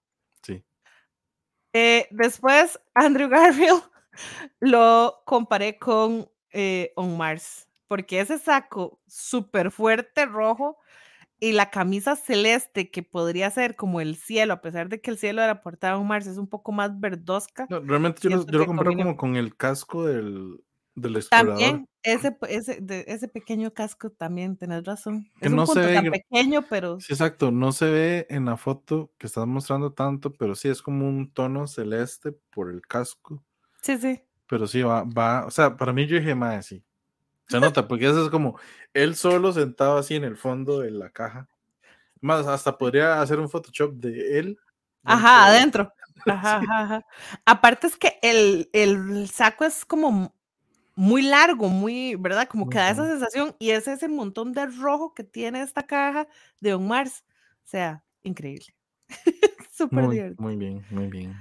Eh, 1.81 2.09
después, 2.11 2.81
Andrew 2.95 3.29
Garfield 3.29 3.83
lo 4.61 5.23
comparé 5.25 5.79
con 5.79 6.29
eh, 6.53 6.93
On 6.97 7.17
Mars, 7.17 7.69
porque 7.87 8.19
ese 8.21 8.39
saco 8.39 9.01
súper 9.07 9.71
fuerte 9.71 10.27
rojo 10.27 10.77
y 11.39 11.53
la 11.53 11.71
camisa 11.71 12.17
celeste 12.17 12.91
que 12.91 13.05
podría 13.05 13.49
ser 13.51 13.77
como 13.77 14.01
el 14.01 14.17
cielo, 14.17 14.55
a 14.55 14.61
pesar 14.61 14.89
de 14.89 15.01
que 15.01 15.13
el 15.13 15.19
cielo 15.19 15.41
de 15.41 15.47
la 15.47 15.63
portada 15.63 15.95
de 15.95 16.01
On 16.01 16.07
Mars 16.09 16.27
es 16.27 16.37
un 16.37 16.49
poco 16.49 16.73
más 16.73 16.99
verdosca. 16.99 17.67
No, 17.71 17.79
realmente 17.79 18.23
yo 18.29 18.31
lo, 18.31 18.47
yo 18.47 18.67
combina- 18.67 19.05
como 19.05 19.17
con 19.17 19.37
el 19.37 19.57
casco 19.57 20.05
del, 20.05 20.61
del 21.01 21.17
explorador. 21.17 21.59
También, 21.61 21.89
ese, 22.03 22.37
ese, 22.49 22.81
de- 22.81 23.05
ese 23.09 23.29
pequeño 23.29 23.73
casco 23.73 24.11
también, 24.11 24.57
tenés 24.57 24.85
razón. 24.85 25.31
Que 25.41 25.47
es 25.47 25.51
un 25.53 25.57
no 25.57 25.67
se 25.67 25.73
punto 25.75 25.89
ve 25.89 25.95
tan 25.95 26.11
pequeño, 26.11 26.63
pero 26.69 27.01
Sí, 27.01 27.13
exacto. 27.13 27.51
No 27.51 27.73
se 27.73 27.87
ve 27.91 28.27
en 28.31 28.45
la 28.47 28.57
foto 28.57 29.13
que 29.19 29.27
estás 29.27 29.47
mostrando 29.47 29.93
tanto, 29.93 30.33
pero 30.33 30.55
sí 30.55 30.69
es 30.69 30.83
como 30.83 31.09
un 31.09 31.31
tono 31.33 31.67
celeste 31.67 32.33
por 32.51 32.71
el 32.71 32.83
casco. 32.83 33.43
sí, 33.83 33.97
sí. 33.99 34.21
Pero 34.47 34.67
sí 34.67 34.81
va, 34.83 35.05
va, 35.05 35.45
o 35.47 35.51
sea, 35.51 35.77
para 35.77 35.93
mí 35.93 36.07
yo 36.07 36.17
dije, 36.17 36.35
más 36.35 36.65
sí. 36.67 36.83
Se 37.49 37.61
nota, 37.61 37.87
porque 37.89 38.07
eso 38.07 38.25
es 38.25 38.31
como 38.31 38.59
él 38.95 39.15
solo 39.17 39.53
sentado 39.53 39.97
así 39.99 40.15
en 40.15 40.25
el 40.25 40.37
fondo 40.37 40.81
de 40.81 40.91
la 40.91 41.11
caja. 41.11 41.49
Más, 42.21 42.47
hasta 42.47 42.77
podría 42.77 43.21
hacer 43.23 43.39
un 43.41 43.49
Photoshop 43.49 43.93
de 43.95 44.39
él. 44.39 44.59
Ajá, 45.05 45.51
dentro 45.53 45.85
de- 45.85 45.91
adentro. 45.91 45.93
Ajá, 46.27 46.57
ajá, 46.59 46.81
ajá. 46.83 47.07
Aparte 47.47 47.87
es 47.87 47.97
que 47.97 48.19
el, 48.23 48.69
el 48.73 49.29
saco 49.31 49.65
es 49.65 49.85
como 49.85 50.35
muy 50.99 51.23
largo, 51.23 51.69
muy, 51.69 52.17
¿verdad? 52.17 52.49
Como 52.49 52.69
que 52.69 52.77
da 52.79 52.91
esa 52.91 53.07
sensación 53.07 53.55
y 53.61 53.71
es 53.71 53.87
ese 53.87 54.09
montón 54.09 54.53
de 54.53 54.67
rojo 54.67 55.15
que 55.15 55.23
tiene 55.23 55.63
esta 55.63 55.87
caja 55.87 56.27
de 56.59 56.75
On 56.75 56.89
Mars. 56.89 57.25
O 57.65 57.69
sea, 57.69 58.03
increíble. 58.25 58.75
Súper 59.71 60.07
Muy, 60.07 60.17
divertido. 60.17 60.43
muy 60.43 60.57
bien, 60.57 60.85
muy 60.91 61.07
bien. 61.07 61.37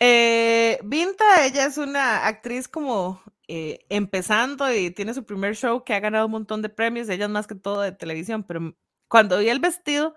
Eh, 0.00 0.80
Vinta, 0.82 1.46
ella 1.46 1.66
es 1.66 1.78
una 1.78 2.26
actriz 2.26 2.66
como 2.66 3.22
eh, 3.46 3.78
empezando 3.90 4.72
y 4.74 4.90
tiene 4.90 5.14
su 5.14 5.24
primer 5.24 5.54
show 5.54 5.84
que 5.84 5.94
ha 5.94 6.00
ganado 6.00 6.26
un 6.26 6.32
montón 6.32 6.62
de 6.62 6.68
premios, 6.68 7.08
ella 7.08 7.26
es 7.26 7.30
más 7.30 7.46
que 7.46 7.54
todo 7.54 7.80
de 7.80 7.92
televisión, 7.92 8.42
pero 8.42 8.76
cuando 9.06 9.38
vi 9.38 9.50
el 9.50 9.60
vestido, 9.60 10.16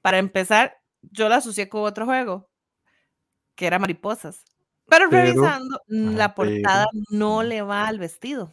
para 0.00 0.16
empezar, 0.16 0.80
yo 1.02 1.28
la 1.28 1.36
asocié 1.36 1.68
con 1.68 1.82
otro 1.82 2.06
juego, 2.06 2.48
que 3.54 3.66
era 3.66 3.78
mariposas. 3.78 4.46
Pero, 4.88 5.08
Pero- 5.10 5.22
revisando, 5.24 5.76
ajá, 5.76 6.16
la 6.16 6.34
portada 6.34 6.86
pero- 6.92 7.04
no 7.10 7.42
le 7.42 7.62
va 7.62 7.86
al 7.88 7.98
vestido. 7.98 8.52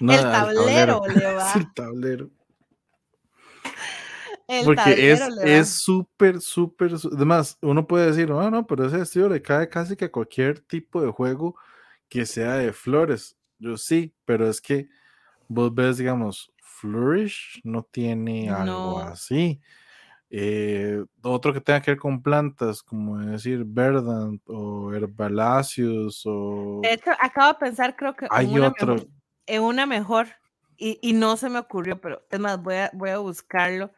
No, 0.00 0.12
el 0.14 0.18
al 0.20 0.32
tablero 0.32 1.02
le 1.14 1.34
va. 1.34 1.52
el 1.54 1.72
tablero. 1.74 2.30
El 4.48 4.64
Porque 4.64 5.12
es 5.12 5.20
tablero 5.20 5.42
es 5.46 5.68
súper, 5.68 6.40
súper. 6.40 6.92
Además, 7.12 7.56
uno 7.62 7.86
puede 7.86 8.06
decir, 8.06 8.28
no, 8.30 8.50
no, 8.50 8.66
pero 8.66 8.86
ese 8.86 8.96
vestido 8.96 9.28
le 9.28 9.40
cae 9.42 9.68
casi 9.68 9.94
que 9.96 10.06
a 10.06 10.10
cualquier 10.12 10.60
tipo 10.60 11.00
de 11.02 11.10
juego 11.12 11.54
que 12.08 12.26
sea 12.26 12.54
de 12.54 12.72
flores. 12.72 13.36
Yo 13.58 13.76
sí, 13.76 14.12
pero 14.24 14.48
es 14.48 14.60
que 14.60 14.88
vos 15.46 15.72
ves, 15.72 15.98
digamos, 15.98 16.50
Flourish 16.62 17.60
no 17.62 17.82
tiene 17.84 18.50
algo 18.50 18.64
No. 18.64 18.98
así. 18.98 19.60
Eh, 20.32 21.04
otro 21.22 21.52
que 21.52 21.60
tenga 21.60 21.80
que 21.82 21.90
ver 21.90 21.98
con 21.98 22.22
plantas, 22.22 22.82
como 22.84 23.18
decir 23.18 23.64
Verdant 23.66 24.40
o 24.46 24.92
Herbalaceous 24.94 26.22
o. 26.24 26.80
De 26.82 26.92
hecho, 26.94 27.10
acabo 27.20 27.48
de 27.48 27.58
pensar, 27.58 27.96
creo 27.96 28.14
que 28.14 28.26
Hay 28.30 28.46
una, 28.46 28.68
otro. 28.68 28.94
mejor, 28.94 29.08
en 29.46 29.62
una 29.62 29.86
mejor, 29.86 30.28
y, 30.76 31.00
y 31.02 31.14
no 31.14 31.36
se 31.36 31.50
me 31.50 31.58
ocurrió, 31.58 32.00
pero 32.00 32.22
es 32.30 32.38
más, 32.38 32.62
voy 32.62 32.76
a, 32.76 32.90
voy 32.94 33.10
a 33.10 33.18
buscarlo. 33.18 33.90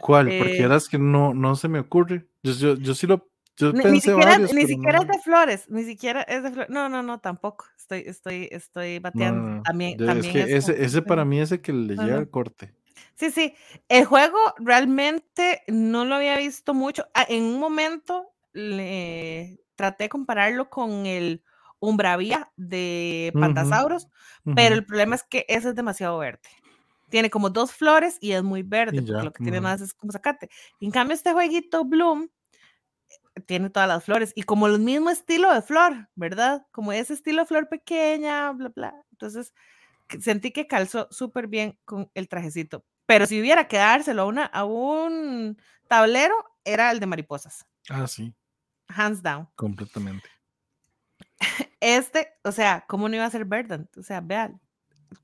¿Cuál? 0.00 0.26
Porque 0.26 0.58
eh, 0.58 0.64
eras 0.64 0.88
que 0.88 0.98
no, 0.98 1.32
no 1.32 1.56
se 1.56 1.68
me 1.68 1.78
ocurre. 1.78 2.26
Yo, 2.42 2.52
yo, 2.52 2.74
yo 2.74 2.94
sí 2.94 3.06
lo. 3.06 3.28
Yo 3.56 3.72
Ni, 3.72 3.78
ni 3.78 3.82
pensé 3.82 4.10
siquiera, 4.10 4.30
varios, 4.32 4.52
ni 4.54 4.66
siquiera 4.66 4.98
no. 4.98 5.02
es 5.02 5.08
de 5.08 5.18
flores, 5.18 5.70
ni 5.70 5.84
siquiera 5.84 6.22
es 6.22 6.42
de 6.42 6.50
flores. 6.50 6.70
No, 6.70 6.88
no, 6.88 7.02
no, 7.02 7.20
tampoco. 7.20 7.66
Estoy, 7.76 8.04
estoy, 8.06 8.48
estoy 8.50 8.98
bateando. 8.98 9.40
no, 9.42 9.56
no. 9.56 9.62
También, 9.62 9.98
también 9.98 10.24
es 10.24 10.32
que 10.32 10.42
es 10.42 10.64
ese, 10.64 10.72
como- 10.74 10.84
ese 10.84 11.02
para 11.02 11.24
mí 11.24 11.40
es 11.40 11.52
el 11.52 11.60
que 11.60 11.72
le 11.72 11.96
llega 11.96 12.16
al 12.18 12.30
corte. 12.30 12.74
Sí, 13.14 13.30
sí. 13.30 13.54
El 13.88 14.04
juego 14.04 14.38
realmente 14.58 15.62
no 15.68 16.04
lo 16.04 16.16
había 16.16 16.36
visto 16.36 16.74
mucho. 16.74 17.06
Ah, 17.14 17.26
en 17.28 17.44
un 17.44 17.58
momento 17.60 18.32
le 18.52 19.60
traté 19.76 20.04
de 20.04 20.08
compararlo 20.10 20.70
con 20.70 21.06
el 21.06 21.42
Umbravia 21.80 22.52
de 22.56 23.36
Pantasauros, 23.40 24.08
pero 24.54 24.74
Ujú. 24.74 24.74
el 24.74 24.84
problema 24.84 25.14
es 25.14 25.22
que 25.24 25.46
ese 25.48 25.70
es 25.70 25.74
demasiado 25.74 26.18
verde. 26.18 26.40
Tiene 27.10 27.30
como 27.30 27.50
dos 27.50 27.72
flores 27.72 28.18
y 28.20 28.32
es 28.32 28.42
muy 28.42 28.62
verde, 28.62 28.94
Y 28.96 29.00
porque 29.02 29.12
ya, 29.12 29.24
lo 29.26 29.32
que 29.32 29.40
tiene 29.40 29.60
ujú. 29.60 29.62
más 29.62 29.80
es 29.80 29.94
como 29.94 30.12
zacate. 30.12 30.50
En 30.80 30.90
cambio, 30.92 31.14
este 31.14 31.32
jueguito 31.32 31.84
Bloom 31.84 32.30
eh, 33.34 33.40
tiene 33.42 33.70
todas 33.70 33.88
las 33.88 34.04
flores 34.04 34.32
y 34.34 34.42
como 34.42 34.66
el 34.66 34.78
mismo 34.80 35.10
estilo 35.10 35.52
de 35.52 35.62
flor, 35.62 36.08
¿verdad? 36.14 36.66
Como 36.72 36.92
ese 36.92 37.14
estilo 37.14 37.42
de 37.42 37.46
flor 37.46 37.68
pequeña, 37.68 38.50
bla, 38.52 38.68
bla. 38.70 38.94
Entonces, 39.12 39.52
sentí 40.20 40.52
que 40.52 40.66
calzó 40.68 41.08
súper 41.10 41.48
bien 41.48 41.78
con 41.84 42.10
el 42.14 42.28
trajecito. 42.28 42.84
Pero 43.10 43.26
si 43.26 43.40
hubiera 43.40 43.66
que 43.66 43.76
dárselo 43.76 44.22
a, 44.22 44.26
una, 44.26 44.44
a 44.44 44.64
un 44.64 45.58
tablero, 45.88 46.36
era 46.64 46.92
el 46.92 47.00
de 47.00 47.06
mariposas. 47.06 47.66
Ah, 47.88 48.06
sí, 48.06 48.32
Hands 48.86 49.20
down. 49.20 49.48
completamente. 49.56 50.28
Este, 51.80 52.28
o 52.44 52.52
sea, 52.52 52.84
¿cómo 52.86 53.08
no 53.08 53.16
iba 53.16 53.24
a 53.24 53.30
ser 53.30 53.46
Verdant? 53.46 53.96
O 53.96 54.02
sea, 54.04 54.20
vean, 54.20 54.60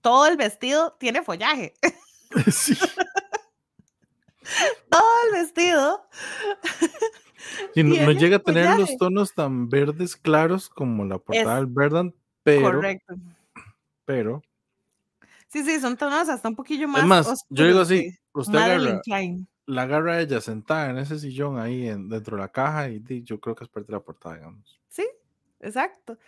todo 0.00 0.26
el 0.26 0.36
vestido 0.36 0.96
tiene 0.98 1.22
follaje. 1.22 1.74
sí. 2.50 2.74
Todo 4.90 5.10
el 5.26 5.42
vestido. 5.42 6.08
Y 7.74 7.84
no, 7.84 8.10
llega 8.12 8.38
a 8.38 8.42
tener 8.42 8.78
los 8.78 8.96
tonos 8.96 9.34
tan 9.34 9.68
verdes 9.68 10.16
claros 10.16 10.68
como 10.68 11.04
la 11.04 11.18
portada 11.18 11.54
Es 11.54 11.60
del 11.60 11.66
Verdant, 11.66 12.14
pero, 12.42 12.72
Correcto. 12.72 13.14
pero. 14.04 14.42
Sí, 15.48 15.64
sí, 15.64 15.80
son 15.80 15.96
tonos 15.96 16.28
hasta 16.28 16.48
un 16.48 16.56
poquillo 16.56 16.88
más. 16.88 17.02
Es 17.02 17.08
más, 17.08 17.44
yo 17.48 17.66
digo 17.66 17.80
así, 17.80 18.10
usted 18.32 18.58
agarra, 18.58 19.00
la 19.66 19.82
agarra 19.82 20.12
a 20.14 20.20
ella 20.20 20.40
sentada 20.40 20.90
en 20.90 20.98
ese 20.98 21.18
sillón 21.18 21.58
ahí 21.58 21.88
en- 21.88 22.08
dentro 22.08 22.36
de 22.36 22.42
la 22.42 22.48
caja 22.52 22.88
y 22.88 23.02
yo 23.24 23.40
creo 23.40 23.54
que 23.54 23.64
es 23.64 23.70
parte 23.70 23.88
de 23.88 23.98
la 23.98 24.00
portada, 24.04 24.36
digamos. 24.36 24.80
Sí, 24.88 25.06
exacto. 25.60 26.18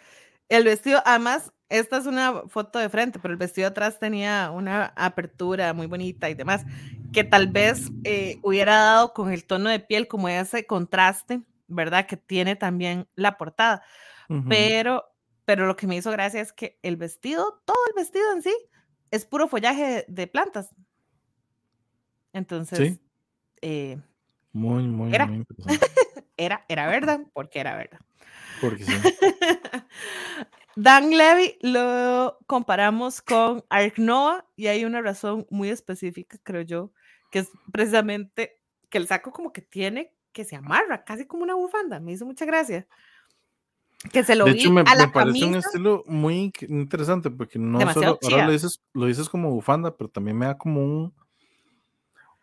El 0.48 0.64
vestido, 0.64 1.02
además, 1.04 1.52
esta 1.68 1.98
es 1.98 2.06
una 2.06 2.42
foto 2.48 2.78
de 2.78 2.88
frente, 2.88 3.18
pero 3.18 3.32
el 3.32 3.38
vestido 3.38 3.68
atrás 3.68 3.98
tenía 3.98 4.50
una 4.50 4.92
apertura 4.96 5.74
muy 5.74 5.86
bonita 5.86 6.30
y 6.30 6.34
demás, 6.34 6.64
que 7.12 7.24
tal 7.24 7.48
vez 7.48 7.90
eh, 8.04 8.38
hubiera 8.42 8.76
dado 8.76 9.12
con 9.12 9.32
el 9.32 9.44
tono 9.44 9.68
de 9.68 9.80
piel 9.80 10.08
como 10.08 10.28
ese 10.28 10.66
contraste, 10.66 11.42
¿verdad? 11.66 12.06
Que 12.06 12.16
tiene 12.16 12.56
también 12.56 13.06
la 13.14 13.36
portada. 13.36 13.82
Ujú. 14.30 14.48
Pero, 14.48 15.04
pero 15.44 15.66
lo 15.66 15.76
que 15.76 15.86
me 15.86 15.96
hizo 15.96 16.10
gracia 16.10 16.40
es 16.40 16.52
que 16.52 16.78
el 16.82 16.96
vestido, 16.96 17.62
todo 17.66 17.76
el 17.88 17.94
vestido 18.02 18.32
en 18.32 18.42
sí, 18.42 18.54
es 19.10 19.24
puro 19.24 19.48
follaje 19.48 20.04
de, 20.08 20.26
plantas. 20.26 20.70
Entonces, 22.32 22.78
Sí. 22.94 23.00
eh, 23.62 23.98
Muy, 24.52 24.84
muy, 24.84 25.14
Era. 25.14 25.26
muy 25.26 25.36
interesante. 25.48 25.86
era, 26.36 26.64
era 26.68 26.86
verdad, 26.88 27.20
porque 27.32 27.60
era 27.60 27.76
verdad. 27.76 28.00
Porque 28.60 28.84
sí. 28.84 28.92
Dan 30.76 31.10
Levy 31.10 31.58
lo 31.62 32.38
comparamos 32.46 33.20
con 33.20 33.64
Ark 33.68 33.94
Noah 33.98 34.46
y 34.56 34.68
hay 34.68 34.84
una 34.84 35.02
razón 35.02 35.46
muy 35.50 35.70
específica, 35.70 36.38
creo 36.44 36.62
yo, 36.62 36.92
que 37.32 37.40
es 37.40 37.50
precisamente 37.72 38.60
que 38.88 38.98
el 38.98 39.08
saco 39.08 39.32
como 39.32 39.52
que 39.52 39.60
tiene 39.62 40.14
que 40.32 40.44
se 40.44 40.54
amarra, 40.54 41.04
casi 41.04 41.26
como 41.26 41.42
una 41.42 41.54
bufanda. 41.54 41.98
Me 41.98 42.12
hizo 42.12 42.24
mucha 42.26 42.44
gracia. 42.44 42.86
Que 44.12 44.22
se 44.24 44.36
lo 44.36 44.44
De 44.44 44.50
vi 44.50 44.62
hecho, 44.62 44.70
me, 44.70 44.82
a 44.84 44.94
la 44.94 45.04
me 45.04 45.08
parece 45.08 45.44
un 45.44 45.54
estilo 45.56 46.04
muy 46.06 46.52
interesante 46.68 47.30
porque 47.30 47.58
no 47.58 47.78
Demasiado 47.80 48.14
solo, 48.14 48.18
ahora 48.22 48.46
lo 48.46 48.52
dices, 48.52 48.80
lo 48.94 49.06
dices 49.06 49.28
como 49.28 49.50
bufanda, 49.50 49.96
pero 49.96 50.08
también 50.10 50.38
me 50.38 50.46
da 50.46 50.56
como 50.56 50.84
un, 50.84 51.14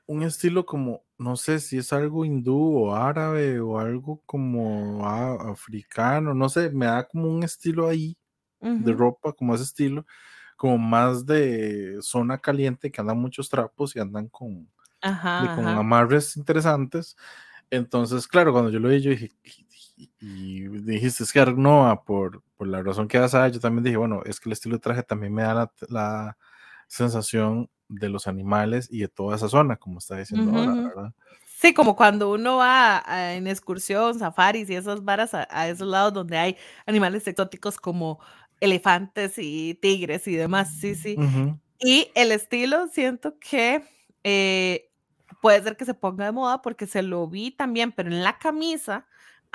un 0.07 0.23
estilo 0.23 0.65
como, 0.65 1.03
no 1.17 1.35
sé 1.35 1.59
si 1.59 1.77
es 1.77 1.91
algo 1.93 2.25
hindú 2.25 2.77
o 2.89 2.95
árabe 2.95 3.59
o 3.59 3.79
algo 3.79 4.21
como 4.25 5.05
a- 5.07 5.51
africano, 5.51 6.33
no 6.33 6.47
sé, 6.49 6.69
me 6.71 6.85
da 6.85 7.07
como 7.07 7.27
un 7.29 7.43
estilo 7.43 7.87
ahí 7.87 8.15
de 8.77 8.93
Ujú. 8.93 8.97
ropa, 8.99 9.33
como 9.33 9.55
ese 9.55 9.63
estilo, 9.65 10.05
como 10.57 10.77
más 10.79 11.25
de 11.25 11.97
zona 12.01 12.39
caliente, 12.39 12.91
que 12.91 13.01
andan 13.01 13.19
muchos 13.19 13.49
trapos 13.49 13.95
y 13.95 13.99
andan 13.99 14.29
con, 14.29 14.69
con 15.51 15.77
amarres 15.77 16.37
interesantes. 16.37 17.15
Entonces, 17.71 18.27
claro, 18.27 18.53
cuando 18.53 18.71
yo 18.71 18.79
lo 18.79 18.89
vi, 18.89 19.01
yo 19.01 19.11
dije, 19.11 19.31
y, 19.95 20.67
dijiste 20.67 21.23
es 21.23 21.31
que 21.31 21.39
Arnoa, 21.39 22.03
por, 22.03 22.43
por 22.57 22.67
la 22.67 22.81
razón 22.81 23.07
que 23.07 23.17
das 23.17 23.33
yo 23.51 23.59
también 23.59 23.83
dije, 23.83 23.97
bueno, 23.97 24.21
es 24.25 24.39
que 24.39 24.49
el 24.49 24.53
estilo 24.53 24.75
de 24.75 24.81
traje 24.81 25.03
también 25.03 25.33
me 25.33 25.43
da 25.43 25.71
la, 25.89 26.37
sensación 26.87 27.67
de 27.87 28.09
los 28.09 28.27
animales 28.27 28.87
y 28.91 28.99
de 28.99 29.07
toda 29.07 29.35
esa 29.35 29.49
zona, 29.49 29.75
como 29.75 29.97
está 29.97 30.17
diciendo 30.17 30.55
ahora, 30.55 30.73
¿verdad? 30.73 31.13
Sí, 31.47 31.73
como 31.73 31.95
cuando 31.95 32.31
uno 32.31 32.57
va 32.57 33.03
en 33.33 33.47
excursión, 33.47 34.19
safaris 34.19 34.69
y 34.69 34.75
esas 34.75 35.03
varas 35.03 35.33
a, 35.33 35.67
esos 35.67 35.87
lados 35.87 36.13
donde 36.13 36.37
hay 36.37 36.57
animales 36.85 37.27
exóticos 37.27 37.77
como 37.77 38.19
elefantes 38.59 39.33
y 39.37 39.73
tigres 39.81 40.27
y 40.27 40.35
demás, 40.35 40.77
sí, 40.79 40.93
sí. 40.93 41.17
Y 41.79 42.11
el 42.13 42.31
estilo, 42.31 42.87
siento 42.87 43.39
que 43.39 43.83
eh, 44.23 44.91
puede 45.41 45.63
ser 45.63 45.75
que 45.75 45.85
se 45.85 45.93
ponga 45.95 46.25
de 46.25 46.31
moda 46.31 46.61
porque 46.61 46.85
se 46.85 47.01
lo 47.01 47.27
vi 47.27 47.51
también, 47.51 47.91
pero 47.91 48.09
en 48.09 48.23
la 48.23 48.37
camisa 48.37 49.07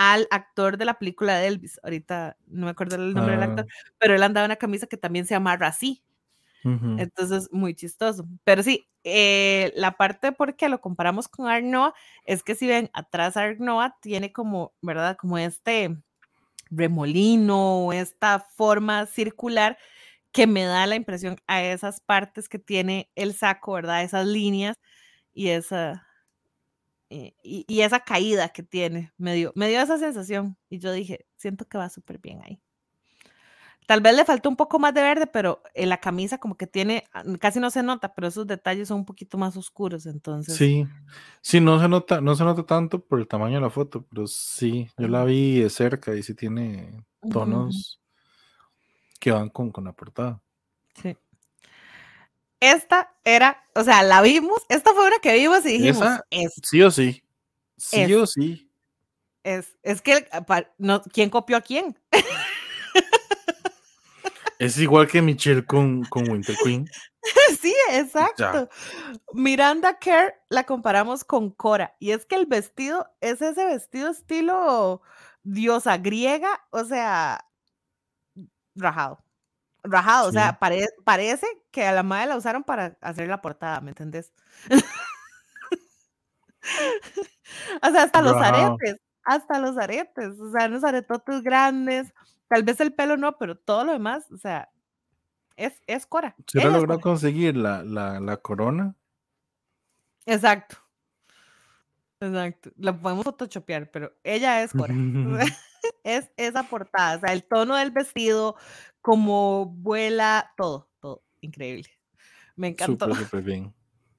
al 0.03 0.27
actor 0.31 0.79
de 0.79 0.87
la 0.87 0.99
película 0.99 1.37
de 1.37 1.47
Elvis. 1.47 1.79
Ahorita 1.83 2.39
no 2.47 2.65
me 2.65 2.71
acuerdo 2.71 2.97
el 2.97 3.13
nombre 3.13 3.35
del 3.35 3.43
actor, 3.43 3.67
ah. 3.69 3.93
pero 3.99 4.15
él 4.15 4.23
andaba 4.23 4.47
una 4.47 4.57
camisa 4.57 4.87
que 4.87 4.97
también 4.97 5.27
se 5.27 5.35
amarra 5.35 5.67
así. 5.67 6.03
Entonces, 6.63 7.51
muy 7.53 7.75
chistoso. 7.75 8.27
Pero 8.45 8.63
sí, 8.63 8.89
eh, 9.05 9.73
la 9.77 9.93
parte 9.99 10.33
porque 10.33 10.71
lo 10.71 10.81
comparamos 10.81 11.29
con 11.29 11.49
Arnoa 11.49 11.93
es 12.25 12.43
que 12.43 12.55
si 12.55 12.67
ven 12.67 12.89
atrás 12.95 13.37
Arnoa 13.37 13.99
tiene 14.01 14.33
como, 14.33 14.73
¿verdad? 14.81 15.19
Como 15.19 15.37
este 15.37 15.95
remolino, 16.71 17.93
esta 17.93 18.41
forma 18.41 19.05
circular 19.05 19.77
que 20.33 20.47
me 20.47 20.65
da 20.65 20.87
la 20.87 20.97
impresión 20.97 21.37
a 21.47 21.63
esas 21.63 22.01
partes 22.01 22.49
que 22.49 22.59
tiene 22.59 23.11
el 23.17 23.35
saco, 23.35 23.75
¿verdad? 23.75 24.03
Esas 24.03 24.27
líneas 24.27 24.79
y 25.35 25.49
esa, 25.49 26.07
eh, 27.13 27.35
y, 27.43 27.81
esa 27.81 28.01
caída 28.01 28.51
que 28.51 28.63
tiene, 28.63 29.13
me 29.19 29.35
dio, 29.35 29.53
me 29.57 29.69
dio 29.69 29.81
esa 29.81 29.99
sensación 29.99 30.57
y 30.69 30.79
yo 30.79 30.93
dije, 30.93 31.27
siento 31.37 31.67
que 31.67 31.77
va 31.77 31.89
súper 31.91 32.19
bien 32.19 32.41
ahí. 32.45 32.63
Tal 33.89 34.01
vez 34.01 34.15
le 34.15 34.25
faltó 34.25 34.49
un 34.49 34.55
poco 34.55 34.79
más 34.79 34.95
de 34.95 35.03
verde, 35.03 35.27
pero 35.27 35.61
en 35.75 35.89
la 35.89 35.99
camisa 35.99 36.39
como 36.39 36.57
que 36.57 36.69
tiene, 36.69 37.03
ah, 37.13 37.25
casi 37.41 37.59
no 37.59 37.71
se 37.71 37.83
nota, 37.83 38.15
pero 38.15 38.29
esos 38.29 38.47
detalles 38.47 38.87
son 38.87 38.99
un 38.99 39.05
poquito 39.05 39.37
más 39.39 39.57
oscuros, 39.57 40.07
entonces. 40.07 40.55
Sí, 40.55 40.87
sí, 41.41 41.61
no 41.61 41.81
se 41.81 41.89
nota, 41.89 42.21
no 42.21 42.37
se 42.37 42.45
nota 42.45 42.63
tanto 42.63 43.05
por 43.05 43.19
el 43.19 43.27
tamaño 43.27 43.57
de 43.57 43.63
la 43.63 43.71
foto, 43.71 44.07
pero 44.09 44.29
sí, 44.29 44.89
yo 44.97 45.09
la 45.09 45.25
vi 45.25 45.59
de 45.59 45.71
cerca 45.71 46.15
y 46.15 46.23
sí 46.23 46.35
tiene 46.35 47.05
tonos 47.33 48.01
que 49.19 49.33
van 49.33 49.49
con, 49.49 49.73
con 49.73 49.83
la 49.83 49.93
portada. 49.93 50.41
Sí. 51.03 51.17
Esta 52.61 53.15
era, 53.25 53.65
o 53.75 53.83
sea, 53.83 54.03
la 54.03 54.21
vimos, 54.21 54.63
esta 54.69 54.93
fue 54.93 55.07
una 55.07 55.19
que 55.19 55.35
vimos 55.35 55.65
y 55.65 55.79
dijimos, 55.79 56.21
es. 56.31 56.53
Sí 56.63 56.83
o 56.83 56.91
sí. 56.91 57.23
Sí 57.77 58.13
o 58.15 58.27
sí. 58.27 58.71
Es, 59.43 59.79
es 59.83 60.03
que, 60.03 60.29
no, 60.77 61.03
¿quién 61.03 61.31
copió 61.31 61.57
a 61.57 61.63
quién? 61.63 61.99
Es 64.61 64.77
igual 64.77 65.09
que 65.09 65.23
Michelle 65.23 65.65
con, 65.65 66.05
con 66.05 66.31
Winter 66.31 66.55
Queen. 66.63 66.87
Sí, 67.61 67.75
exacto. 67.91 68.71
Miranda 69.35 69.99
Kerr 69.99 70.35
la 70.49 70.65
comparamos 70.65 71.23
con 71.23 71.51
Cora. 71.51 71.95
Y 71.99 72.13
es 72.13 72.25
que 72.25 72.35
el 72.35 72.47
vestido 72.47 73.11
es 73.21 73.43
ese 73.43 73.67
vestido 73.67 74.09
estilo 74.09 75.03
diosa 75.43 75.99
griega, 75.99 76.49
o 76.71 76.85
sea, 76.85 77.47
rajado. 78.75 79.23
Rajado, 79.83 80.29
o 80.29 80.33
sea, 80.33 80.59
parece 80.59 81.47
que 81.71 81.87
a 81.87 81.93
la 81.93 82.03
madre 82.03 82.27
la 82.27 82.37
usaron 82.37 82.65
para 82.65 82.97
hacer 83.01 83.29
la 83.29 83.41
portada, 83.41 83.81
¿me 83.81 83.91
entendés? 83.91 84.33
o 87.83 87.91
sea, 87.91 88.03
hasta 88.03 88.23
los 88.23 88.37
aretes, 88.37 88.97
hasta 89.25 89.59
los 89.59 89.79
aretes, 89.79 90.39
o 90.39 90.51
sea, 90.51 90.67
unos 90.67 90.85
aretotes 90.85 91.43
grandes, 91.43 92.13
Tal 92.51 92.65
vez 92.65 92.81
el 92.81 92.93
pelo 92.93 93.17
no, 93.17 93.39
pero 93.39 93.57
todo 93.57 93.85
lo 93.85 93.93
demás, 93.93 94.29
o 94.33 94.37
sea, 94.37 94.69
es, 95.55 95.81
es 95.87 96.05
Cora. 96.05 96.35
¿Se 96.49 96.69
logró 96.69 96.99
conseguir 96.99 97.57
la, 97.57 97.85
la, 97.85 98.37
corona? 98.39 98.97
Exacto. 100.27 100.77
Exacto. 102.19 102.73
La 102.77 102.93
podemos 102.93 103.23
photoshopear, 103.23 103.89
pero 103.93 104.13
ella 104.25 104.65
es 104.65 104.73
Cora. 104.73 104.93
es 106.03 106.33
esa 106.37 106.65
portada, 106.65 107.19
o 107.19 107.21
sea, 107.21 107.33
el 107.33 107.45
tono 107.45 107.77
del 107.77 107.93
vestido, 107.93 108.57
como 109.01 109.67
vuela, 109.67 110.53
todo, 110.57 110.89
todo. 111.01 111.23
Increíble. 111.41 111.89
Me 112.57 112.69
encantó. 112.69 113.07
Súper, 113.07 113.25
súper 113.25 113.43
bien. 113.43 113.75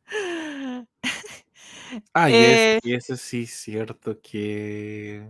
Ah, 2.14 2.30
y, 2.30 2.34
eh, 2.34 2.80
y 2.84 2.94
eso 2.94 3.18
sí 3.18 3.44
es 3.44 3.52
cierto 3.52 4.18
que 4.22 5.30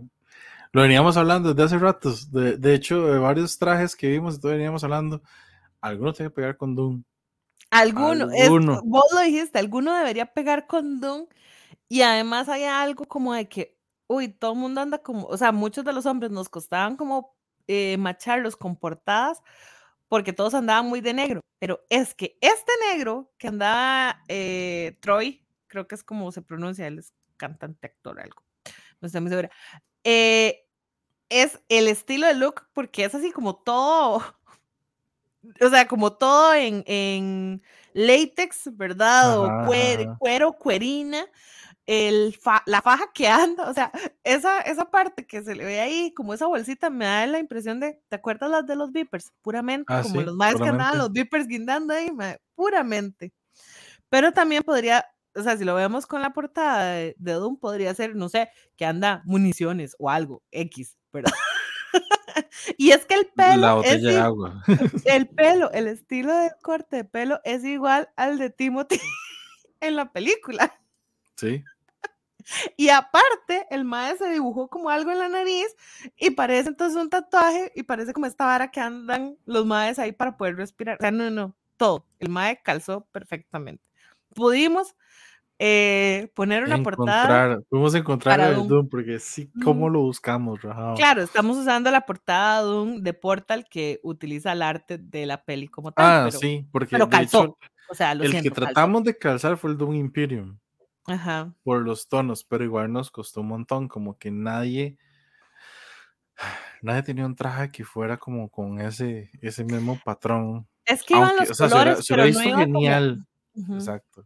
lo 0.71 0.83
veníamos 0.83 1.17
hablando 1.17 1.53
desde 1.53 1.63
hace 1.63 1.77
ratos. 1.79 2.31
De, 2.31 2.57
de 2.57 2.75
hecho, 2.75 3.07
de 3.07 3.19
varios 3.19 3.57
trajes 3.57 3.95
que 3.95 4.09
vimos, 4.09 4.39
todo 4.39 4.51
veníamos 4.51 4.83
hablando. 4.83 5.21
Algunos 5.81 6.15
tiene 6.15 6.29
que 6.29 6.35
pegar 6.35 6.57
con 6.57 6.75
Doom. 6.75 7.03
Alguno, 7.71 8.27
vos 8.83 9.05
lo 9.13 9.21
dijiste, 9.21 9.57
alguno 9.59 9.95
debería 9.95 10.25
pegar 10.25 10.67
con 10.67 10.99
Doom. 10.99 11.27
Y 11.87 12.01
además 12.01 12.47
hay 12.47 12.63
algo 12.63 13.05
como 13.05 13.33
de 13.33 13.47
que, 13.49 13.77
uy, 14.07 14.29
todo 14.29 14.53
el 14.53 14.59
mundo 14.59 14.81
anda 14.81 14.99
como, 14.99 15.25
o 15.25 15.37
sea, 15.37 15.51
muchos 15.51 15.83
de 15.83 15.93
los 15.93 16.05
hombres 16.05 16.31
nos 16.31 16.49
costaban 16.49 16.95
como 16.95 17.35
eh, 17.67 17.97
macharlos 17.97 18.55
con 18.55 18.75
portadas 18.75 19.41
porque 20.07 20.33
todos 20.33 20.53
andaban 20.53 20.87
muy 20.87 20.99
de 20.99 21.13
negro. 21.13 21.41
Pero 21.57 21.85
es 21.89 22.13
que 22.13 22.37
este 22.41 22.71
negro 22.91 23.31
que 23.37 23.47
andaba 23.47 24.21
eh, 24.27 24.97
Troy, 24.99 25.41
creo 25.67 25.87
que 25.87 25.95
es 25.95 26.03
como 26.03 26.31
se 26.33 26.41
pronuncia, 26.41 26.85
él 26.85 26.99
es 26.99 27.13
cantante, 27.37 27.87
actor, 27.87 28.19
algo. 28.19 28.43
No 28.99 29.05
estoy 29.05 29.21
muy 29.21 29.29
segura. 29.29 29.49
Eh, 30.03 30.65
es 31.29 31.61
el 31.69 31.87
estilo 31.87 32.27
de 32.27 32.33
look 32.33 32.67
porque 32.73 33.05
es 33.05 33.15
así 33.15 33.31
como 33.31 33.55
todo, 33.55 34.21
o 35.61 35.69
sea, 35.69 35.87
como 35.87 36.11
todo 36.11 36.55
en, 36.55 36.83
en 36.87 37.63
látex, 37.93 38.75
¿verdad? 38.75 39.39
o 39.39 39.65
cuero, 40.19 40.53
cuerina, 40.53 41.25
el 41.91 42.37
la 42.65 42.81
faja 42.81 43.11
que 43.13 43.27
anda, 43.27 43.69
o 43.69 43.73
sea, 43.73 43.91
esa, 44.23 44.61
esa 44.61 44.89
parte 44.89 45.27
que 45.27 45.43
se 45.43 45.55
le 45.55 45.65
ve 45.65 45.81
ahí, 45.81 46.13
como 46.13 46.33
esa 46.33 46.47
bolsita, 46.47 46.89
me 46.89 47.05
da 47.05 47.27
la 47.27 47.39
impresión 47.39 47.79
de, 47.79 47.99
¿te 48.07 48.15
acuerdas 48.15 48.49
las 48.49 48.65
de 48.65 48.77
los 48.77 48.91
Vipers? 48.91 49.33
Puramente, 49.41 49.91
ah, 49.93 50.01
como 50.01 50.21
los 50.21 50.35
más 50.35 50.55
que 50.55 50.69
andaban 50.69 50.97
los 50.97 51.11
Vipers 51.11 51.47
guindando 51.47 51.93
ahí, 51.93 52.09
puramente. 52.55 53.33
Pero 54.09 54.31
también 54.31 54.63
podría 54.63 55.05
o 55.35 55.43
sea, 55.43 55.57
si 55.57 55.63
lo 55.63 55.75
vemos 55.75 56.05
con 56.05 56.21
la 56.21 56.33
portada 56.33 56.93
de, 56.93 57.15
Doom, 57.17 57.57
podría 57.57 57.93
ser, 57.93 58.15
no 58.15 58.29
sé, 58.29 58.49
que 58.75 58.85
anda 58.85 59.21
municiones 59.25 59.95
o 59.99 60.09
algo, 60.09 60.43
X, 60.51 60.97
¿verdad? 61.11 61.31
y 62.77 62.91
es 62.91 63.05
que 63.05 63.15
el 63.15 63.27
pelo. 63.27 63.61
La 63.61 63.73
botella 63.75 64.09
de 64.09 64.19
agua. 64.19 64.63
el 65.05 65.27
pelo, 65.35 65.71
el 65.71 65.87
estilo 65.87 66.35
de 66.35 66.51
corte 66.61 66.97
de 66.97 67.05
pelo 67.05 67.39
es 67.43 67.63
igual 67.63 68.09
al 68.15 68.37
de 68.37 68.49
Timothy 68.49 68.99
en 69.79 69.95
la 69.95 70.11
película. 70.11 70.73
Sí. 71.37 71.63
Y 72.77 72.89
aparte, 72.89 73.65
el 73.69 73.85
maestro 73.85 74.27
se 74.27 74.33
dibujó 74.33 74.67
como 74.69 74.89
algo 74.89 75.11
en 75.11 75.19
la 75.19 75.29
nariz 75.29 75.67
y 76.17 76.31
parece 76.31 76.69
entonces 76.69 77.01
un 77.01 77.09
tatuaje 77.09 77.71
y 77.75 77.83
parece 77.83 78.13
como 78.13 78.25
esta 78.25 78.45
vara 78.45 78.71
que 78.71 78.79
andan 78.79 79.37
los 79.45 79.65
maes 79.65 79.99
ahí 79.99 80.11
para 80.11 80.37
poder 80.37 80.55
respirar. 80.55 80.97
O 80.99 81.01
sea, 81.01 81.11
no, 81.11 81.29
no, 81.29 81.55
todo. 81.77 82.05
El 82.19 82.29
mae 82.29 82.61
calzó 82.63 83.07
perfectamente. 83.11 83.83
Pudimos 84.33 84.95
eh, 85.63 86.31
poner 86.33 86.63
una 86.63 86.81
portada. 86.81 87.61
Pudimos 87.69 87.93
encontrar 87.93 88.39
el 88.39 88.67
Doom, 88.67 88.89
porque 88.89 89.19
sí, 89.19 89.51
¿cómo 89.63 89.89
lo 89.89 90.01
buscamos, 90.01 90.59
Claro, 90.95 91.21
estamos 91.21 91.55
usando 91.55 91.91
la 91.91 92.01
portada 92.01 92.61
Doom 92.61 93.03
de 93.03 93.13
Portal 93.13 93.67
que 93.69 93.99
utiliza 94.01 94.53
el 94.53 94.63
arte 94.63 94.97
de 94.97 95.27
la 95.27 95.43
peli 95.43 95.67
como 95.67 95.91
tal. 95.91 96.27
Ah, 96.27 96.31
sí, 96.31 96.67
porque 96.71 96.97
calzó. 97.07 97.59
o 97.91 97.93
sea, 97.93 98.13
el 98.13 98.41
que 98.41 98.49
tratamos 98.49 99.03
de 99.03 99.15
calzar 99.15 99.55
fue 99.55 99.69
el 99.69 99.77
Doom 99.77 99.93
Imperium. 99.93 100.57
Ajá. 101.07 101.53
Por 101.63 101.81
los 101.83 102.07
tonos, 102.07 102.43
pero 102.43 102.63
igual 102.63 102.91
nos 102.91 103.11
costó 103.11 103.41
un 103.41 103.47
montón, 103.47 103.87
como 103.87 104.17
que 104.17 104.31
nadie 104.31 104.97
nadie 106.81 107.03
tenía 107.03 107.25
un 107.25 107.35
traje 107.35 107.71
que 107.71 107.83
fuera 107.83 108.17
como 108.17 108.49
con 108.49 108.79
ese, 108.79 109.29
ese 109.41 109.63
mismo 109.63 109.99
patrón. 110.03 110.67
Es 110.85 111.03
que 111.03 111.13
iban 111.15 111.35
los 111.37 111.57
colores, 111.57 112.05
se 112.05 112.13
hubiera, 112.13 112.57
genial. 112.57 113.25
Exacto 113.55 114.25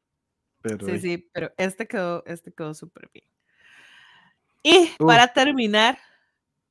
sí, 0.86 1.00
sí, 1.00 1.30
pero 1.34 1.52
este 1.58 1.88
quedó, 1.88 2.24
este 2.26 2.54
quedó 2.54 2.74
súper 2.74 3.10
bien. 3.14 3.26
Y 4.64 4.90
para 4.98 5.28
terminar, 5.28 6.00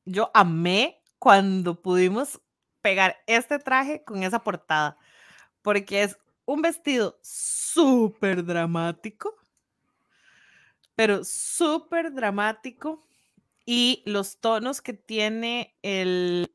yo 0.04 0.30
amé 0.34 1.00
cuando 1.18 1.80
pudimos 1.80 2.40
pegar 2.80 3.16
este 3.26 3.58
traje 3.58 4.02
con 4.04 4.22
esa 4.22 4.40
portada, 4.40 4.98
porque 5.62 6.02
es 6.02 6.18
un 6.44 6.60
vestido 6.60 7.18
súper 7.22 8.44
dramático, 8.44 9.34
pero 10.96 11.24
súper 11.24 12.12
dramático 12.12 13.00
y 13.66 14.02
los 14.06 14.40
tonos 14.40 14.82
que 14.82 14.92
tiene 14.92 15.76
el, 15.82 16.54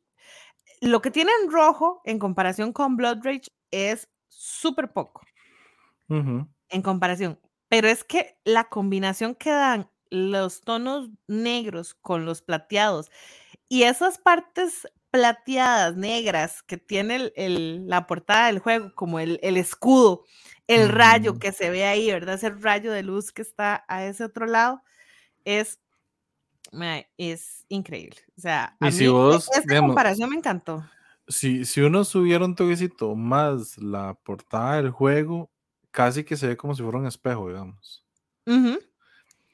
lo 0.81 1.01
que 1.01 1.11
tiene 1.11 1.31
en 1.43 1.51
rojo 1.51 2.01
en 2.05 2.19
comparación 2.19 2.73
con 2.73 2.95
Blood 2.95 3.19
Rage 3.23 3.51
es 3.71 4.09
súper 4.29 4.91
poco 4.91 5.21
en 6.09 6.81
comparación. 6.81 7.39
Pero 7.67 7.87
es 7.87 8.03
que 8.03 8.39
la 8.45 8.69
combinación 8.69 9.35
que 9.35 9.51
dan 9.51 9.91
los 10.09 10.61
tonos 10.61 11.09
negros 11.27 11.93
con 11.93 12.25
los 12.25 12.41
plateados 12.41 13.11
y 13.67 13.83
esas 13.83 14.17
partes 14.17 14.87
plateadas, 15.11 15.95
negras 15.95 16.63
que 16.63 16.77
tiene 16.77 17.15
el- 17.17 17.33
el- 17.35 17.87
la 17.87 18.07
portada 18.07 18.47
del 18.47 18.59
juego, 18.59 18.93
como 18.95 19.19
el, 19.19 19.39
el 19.43 19.57
escudo, 19.57 20.25
el 20.67 20.89
rayo 20.89 21.31
Ujú. 21.31 21.39
que 21.39 21.51
se 21.51 21.69
ve 21.71 21.85
ahí, 21.85 22.11
¿verdad? 22.11 22.35
Ese 22.35 22.49
rayo 22.51 22.91
de 22.91 23.03
luz 23.03 23.31
que 23.31 23.41
está 23.41 23.85
a 23.87 24.05
ese 24.05 24.23
otro 24.25 24.45
lado, 24.47 24.81
es, 25.45 25.79
es 27.17 27.65
increíble. 27.69 28.17
O 28.37 28.41
sea, 28.41 28.77
a 28.79 28.87
Y 28.87 28.91
si 28.91 29.05
mí 29.05 29.07
e- 29.07 29.11
vos, 29.11 29.47
esta 29.47 29.61
digamos, 29.67 29.91
comparación 29.91 30.29
me 30.29 30.35
encantó. 30.37 30.83
si, 31.27 31.65
si 31.65 31.81
uno 31.81 32.03
subiera 32.03 32.45
un 32.45 32.55
toquecito 32.55 33.15
más 33.15 33.77
la 33.77 34.15
portada 34.23 34.77
del 34.77 34.91
juego, 34.91 35.51
casi 35.91 36.23
que 36.23 36.37
se 36.37 36.47
ve 36.47 36.57
como 36.57 36.75
si 36.75 36.83
fuera 36.83 36.97
un 36.99 37.07
espejo, 37.07 37.47
digamos. 37.49 38.03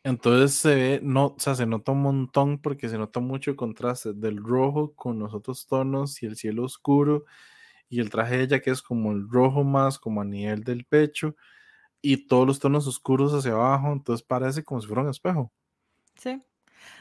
Entonces 0.06 0.54
se 0.56 0.76
ve, 0.76 1.00
no, 1.02 1.30
o 1.30 1.36
sea, 1.40 1.56
se 1.56 1.66
nota 1.66 1.92
un 1.92 2.04
montón 2.04 2.60
porque 2.62 2.90
se 2.90 2.98
nota 3.00 3.20
mucho 3.20 3.50
el 3.50 3.58
contraste 3.58 4.14
del 4.14 4.38
rojo 4.38 4.94
con 4.96 5.18
los 5.18 5.34
otros 5.34 5.66
tonos 5.66 6.22
y 6.22 6.28
el 6.28 6.36
cielo 6.38 6.64
oscuro 6.64 7.26
y 7.90 8.02
el 8.02 8.12
traje 8.12 8.38
de 8.38 8.44
ella 8.44 8.62
que 8.62 8.72
es 8.72 8.82
como 8.84 9.12
el 9.14 9.30
rojo 9.30 9.64
más 9.64 10.00
como 10.00 10.22
a 10.22 10.26
nivel 10.26 10.64
del 10.64 10.86
pecho 10.86 11.36
y 12.02 12.28
todos 12.28 12.48
los 12.48 12.60
tonos 12.60 12.88
oscuros 12.88 13.34
hacia 13.34 13.54
abajo, 13.54 13.92
entonces 13.94 14.26
parece 14.26 14.64
como 14.64 14.82
si 14.82 14.88
fuera 14.88 15.04
un 15.04 15.10
espejo. 15.10 15.52
sí. 16.16 16.42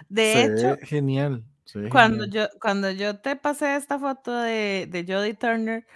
De 0.09 0.25
Se 0.33 0.45
hecho, 0.45 0.77
ve 0.77 0.87
genial, 0.87 1.45
se 1.65 1.79
ve 1.81 1.91
cuando 1.91 2.25
genial. 2.25 2.31
yo, 2.31 2.47
cuando 2.61 2.91
yo 2.91 3.21
te 3.21 3.37
pasé 3.37 3.77
esta 3.77 3.99
foto 3.99 4.33
de, 4.37 4.87
de 4.91 5.05
Jodie 5.07 5.35
Turner, 5.35 5.87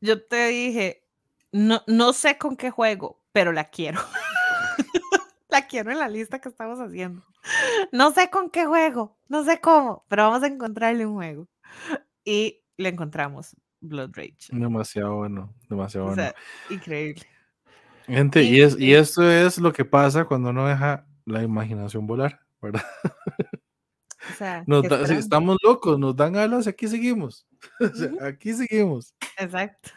yo 0.00 0.24
te 0.26 0.48
dije, 0.48 1.04
no, 1.52 1.82
no 1.86 2.12
sé 2.12 2.38
con 2.38 2.56
qué 2.56 2.70
juego, 2.70 3.22
pero 3.32 3.52
la 3.52 3.64
quiero. 3.66 4.00
la 5.50 5.66
quiero 5.66 5.90
en 5.90 5.98
la 5.98 6.08
lista 6.08 6.40
que 6.40 6.48
estamos 6.48 6.78
haciendo. 6.80 7.22
No 7.92 8.10
sé 8.12 8.30
con 8.30 8.50
qué 8.50 8.66
juego, 8.66 9.18
no 9.28 9.44
sé 9.44 9.60
cómo, 9.60 10.04
pero 10.08 10.24
vamos 10.24 10.42
a 10.42 10.46
encontrarle 10.48 11.06
un 11.06 11.14
juego. 11.14 11.48
Y 12.24 12.62
le 12.76 12.88
encontramos 12.90 13.56
Blood 13.80 14.10
Rage. 14.14 14.48
Demasiado 14.52 15.16
bueno, 15.16 15.54
demasiado 15.68 16.06
O 16.06 16.14
bueno. 16.14 16.30
increíble. 16.68 17.22
Gente, 18.06 18.42
y, 18.42 18.60
es, 18.60 18.72
y 18.72 18.74
increíble. 18.74 18.98
esto 18.98 19.30
es 19.30 19.58
lo 19.58 19.72
que 19.72 19.84
pasa 19.84 20.24
cuando 20.24 20.50
uno 20.50 20.66
deja 20.66 21.06
la 21.26 21.42
imaginación 21.42 22.06
volar, 22.06 22.40
¿verdad? 22.60 22.84
O 24.28 24.34
sea, 24.34 24.64
Nos 24.66 24.82
¿qué 24.82 24.88
da- 24.88 24.96
si 24.96 25.02
esperamos? 25.02 25.24
estamos 25.24 25.56
locos, 25.62 25.98
nos 25.98 26.14
dan 26.14 26.36
alas 26.36 26.66
y 26.66 26.68
aquí 26.70 26.86
seguimos. 26.88 27.46
O 27.80 27.88
sea, 27.94 28.08
Ujú. 28.08 28.24
aquí 28.24 28.52
seguimos. 28.52 29.14
Exacto. 29.38 29.90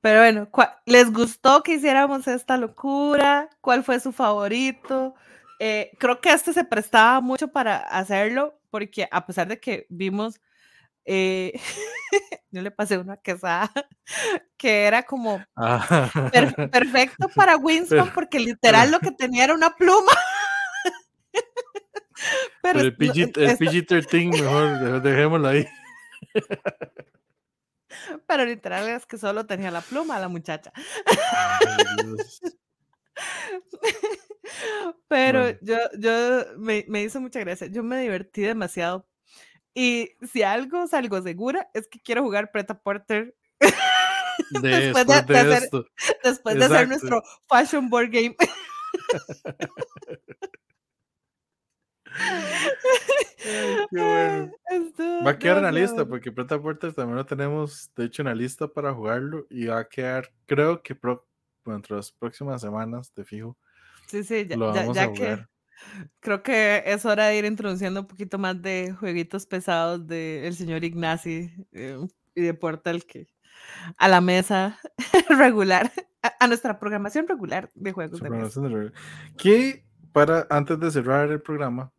Pero 0.00 0.20
bueno, 0.20 0.48
¿cuál- 0.50 0.74
¿les 0.86 1.12
gustó 1.12 1.62
que 1.62 1.74
hiciéramos 1.74 2.26
esta 2.28 2.56
locura? 2.56 3.48
¿Cuál 3.60 3.84
fue 3.84 4.00
su 4.00 4.12
favorito? 4.12 5.14
Eh, 5.58 5.90
creo 5.98 6.20
que 6.20 6.32
este 6.32 6.52
se 6.52 6.64
prestaba 6.64 7.20
mucho 7.20 7.48
para 7.48 7.76
hacerlo, 7.78 8.58
porque 8.70 9.08
a 9.10 9.26
pesar 9.26 9.46
de 9.48 9.60
que 9.60 9.86
vimos, 9.90 10.40
eh, 11.04 11.52
yo 12.50 12.62
le 12.62 12.70
pasé 12.70 12.98
una 12.98 13.16
quesada 13.18 13.70
que 14.56 14.84
era 14.84 15.02
como 15.02 15.42
Ah, 15.56 16.10
per- 16.32 16.54
perfecto 16.70 17.28
para 17.34 17.56
Winston, 17.56 18.10
porque 18.14 18.38
literal 18.40 18.90
lo 18.90 19.00
que 19.00 19.10
tenía 19.12 19.44
era 19.44 19.54
una 19.54 19.70
pluma. 19.76 20.12
Pero 21.32 21.42
pero 22.62 22.80
el, 22.80 22.86
es- 22.88 22.92
no, 22.92 23.12
PG, 23.12 23.20
es- 23.22 23.36
el 23.36 23.50
esto- 23.50 23.64
PG-13 23.64 24.42
mejor, 24.42 24.78
de- 24.78 25.00
dejémoslo 25.10 25.48
ahí. 25.48 25.66
Pero 28.26 28.44
literal 28.44 28.88
es 28.88 29.06
que 29.06 29.18
solo 29.18 29.46
tenía 29.46 29.70
la 29.70 29.80
pluma 29.80 30.18
la 30.18 30.28
muchacha. 30.28 30.72
Pero 35.08 35.42
Bueno, 35.42 35.58
yo, 35.60 35.76
yo 35.98 36.44
me, 36.58 36.84
me 36.88 37.02
hizo 37.02 37.20
mucha 37.20 37.40
gracia. 37.40 37.66
Yo 37.68 37.82
me 37.82 38.00
divertí 38.00 38.42
demasiado. 38.42 39.06
Y 39.74 40.10
si 40.32 40.42
algo 40.42 40.86
salgo 40.86 41.22
segura 41.22 41.70
es 41.74 41.86
que 41.88 42.00
quiero 42.00 42.22
jugar 42.22 42.50
Preta 42.50 42.80
Porter 42.80 43.34
de, 44.62 44.68
después 44.68 45.06
de, 45.06 45.22
de 45.22 45.24
de 45.32 45.38
hacer, 45.38 45.70
después 46.24 46.56
de 46.56 46.64
hacer 46.64 46.88
nuestro 46.88 47.22
Fashion 47.48 47.88
Board 47.88 48.10
Game. 48.10 48.36
Ay, 52.18 53.76
qué 53.90 53.96
bueno. 54.00 54.52
Estuvo 54.70 55.24
Va 55.24 55.30
a 55.32 55.38
quedar 55.38 55.58
en 55.58 55.62
la 55.64 55.72
lista 55.72 55.96
bueno. 55.96 56.08
porque 56.10 56.32
Preta 56.32 56.60
Porter 56.60 56.92
también 56.94 57.16
lo 57.16 57.26
tenemos, 57.26 57.90
de 57.96 58.04
hecho, 58.04 58.22
en 58.22 58.28
la 58.28 58.34
lista 58.34 58.68
para 58.68 58.92
jugarlo 58.94 59.46
y 59.50 59.66
va 59.66 59.78
a 59.80 59.88
quedar, 59.88 60.30
creo 60.46 60.82
que 60.82 60.94
pro- 60.94 61.26
dentro 61.64 61.96
de 61.96 62.00
las 62.00 62.12
próximas 62.12 62.60
semanas, 62.60 63.12
te 63.12 63.24
fijo, 63.24 63.56
Sí, 64.06 64.24
sí, 64.24 64.46
ya, 64.48 64.56
lo 64.56 64.66
ya, 64.74 64.80
vamos 64.80 64.96
a 64.96 65.00
ya 65.02 65.12
que 65.12 65.18
jugar. 65.18 65.48
creo 66.20 66.42
que 66.42 66.82
es 66.86 67.04
hora 67.04 67.26
de 67.26 67.36
ir 67.38 67.44
introduciendo 67.44 68.00
un 68.00 68.06
poquito 68.06 68.38
más 68.38 68.60
de 68.60 68.94
jueguitos 68.98 69.46
pesados 69.46 70.06
del 70.06 70.54
señor 70.54 70.82
Ignasi 70.84 71.52
eh, 71.72 71.98
y 72.34 72.40
de 72.40 72.54
Portal 72.54 73.04
que 73.04 73.28
a 73.98 74.08
la 74.08 74.20
mesa 74.20 74.78
regular, 75.28 75.92
a, 76.22 76.32
a 76.40 76.46
nuestra 76.48 76.78
programación 76.78 77.28
regular 77.28 77.70
de 77.74 77.92
juegos 77.92 78.20
de 78.20 78.30
mesa. 78.30 78.60
de 78.62 78.92
Que 79.36 79.84
para 80.12 80.46
antes 80.50 80.80
de 80.80 80.90
cerrar 80.90 81.30
el 81.30 81.40
programa, 81.42 81.92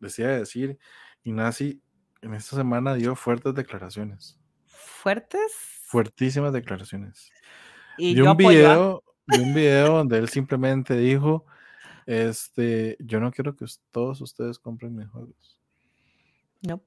les 0.00 0.18
iba 0.18 0.28
a 0.28 0.38
decir, 0.38 0.78
en 1.24 2.34
esta 2.34 2.56
semana 2.56 2.94
dio 2.94 3.14
fuertes 3.16 3.54
declaraciones, 3.54 4.38
Fuertes. 4.66 5.52
fuertísimas 5.84 6.52
declaraciones. 6.52 7.30
Y 7.98 8.14
yo 8.14 8.24
un. 8.24 8.28
¿ah? 8.30 8.34
video, 8.34 9.04
vi 9.26 9.38
un 9.40 9.54
video 9.54 9.96
donde 9.98 10.18
él 10.18 10.28
simplemente 10.28 10.96
dijo, 10.96 11.46
este, 12.06 12.96
yo 13.00 13.20
no 13.20 13.32
quiero 13.32 13.56
que 13.56 13.66
todos 13.90 14.20
ustedes 14.20 14.58
compren 14.58 14.94
mis 14.94 15.08
juegos. 15.08 15.60
No. 16.62 16.82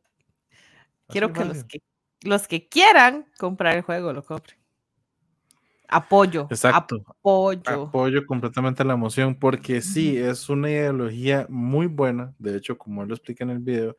Quiero 1.08 1.34
que 1.34 1.46
los, 1.46 1.64
que 1.64 1.82
los 2.22 2.48
que 2.48 2.70
quieran 2.70 3.26
comprar 3.38 3.76
el 3.76 3.82
juego 3.82 4.14
lo 4.14 4.24
compren. 4.24 4.59
Apoyo. 5.90 6.48
Exacto. 6.50 7.04
Apoyo. 7.08 7.84
Apoyo 7.88 8.26
completamente 8.26 8.84
la 8.84 8.94
emoción 8.94 9.36
porque 9.36 9.82
sí, 9.82 10.18
es 10.18 10.50
una 10.50 10.70
ideología 10.70 11.46
muy 11.50 11.88
buena, 11.88 12.34
de 12.40 12.56
hecho, 12.58 12.78
como 12.78 13.02
él 13.02 13.10
lo 13.10 13.16
explica 13.16 13.44
en 13.44 13.50
el 13.52 13.60
video, 13.60 13.98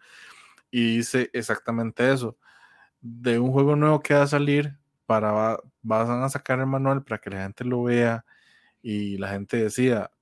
y 0.70 0.96
dice 0.98 1.30
exactamente 1.32 2.12
eso. 2.12 2.36
De 3.00 3.38
un 3.38 3.52
juego 3.52 3.76
nuevo 3.76 4.00
que 4.00 4.14
va 4.14 4.22
a 4.22 4.26
salir, 4.26 4.76
para 5.06 5.32
va- 5.32 5.60
van 5.82 6.22
a 6.22 6.28
sacar 6.28 6.60
el 6.60 6.66
manual 6.66 7.02
para 7.04 7.18
que 7.20 7.30
la 7.30 7.42
gente 7.42 7.64
lo 7.64 7.84
vea 7.84 8.24
y 8.82 9.18
la 9.18 9.30
gente 9.30 9.56
decida 9.58 10.12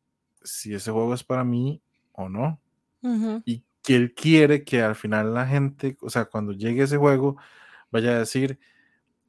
si 0.42 0.74
ese 0.74 0.90
juego 0.92 1.14
es 1.14 1.24
para 1.24 1.44
mí 1.44 1.82
o 2.12 2.28
no. 2.28 2.60
Ujú, 3.02 3.42
Y 3.46 3.64
que 3.82 3.96
él 3.96 4.14
quiere 4.14 4.64
que 4.64 4.82
al 4.82 4.96
final 4.96 5.34
la 5.34 5.46
gente, 5.46 5.96
o 6.02 6.10
sea, 6.10 6.26
cuando 6.26 6.52
llegue 6.52 6.82
ese 6.84 6.96
juego, 6.98 7.36
vaya 7.90 8.12
a 8.12 8.18
decir, 8.20 8.58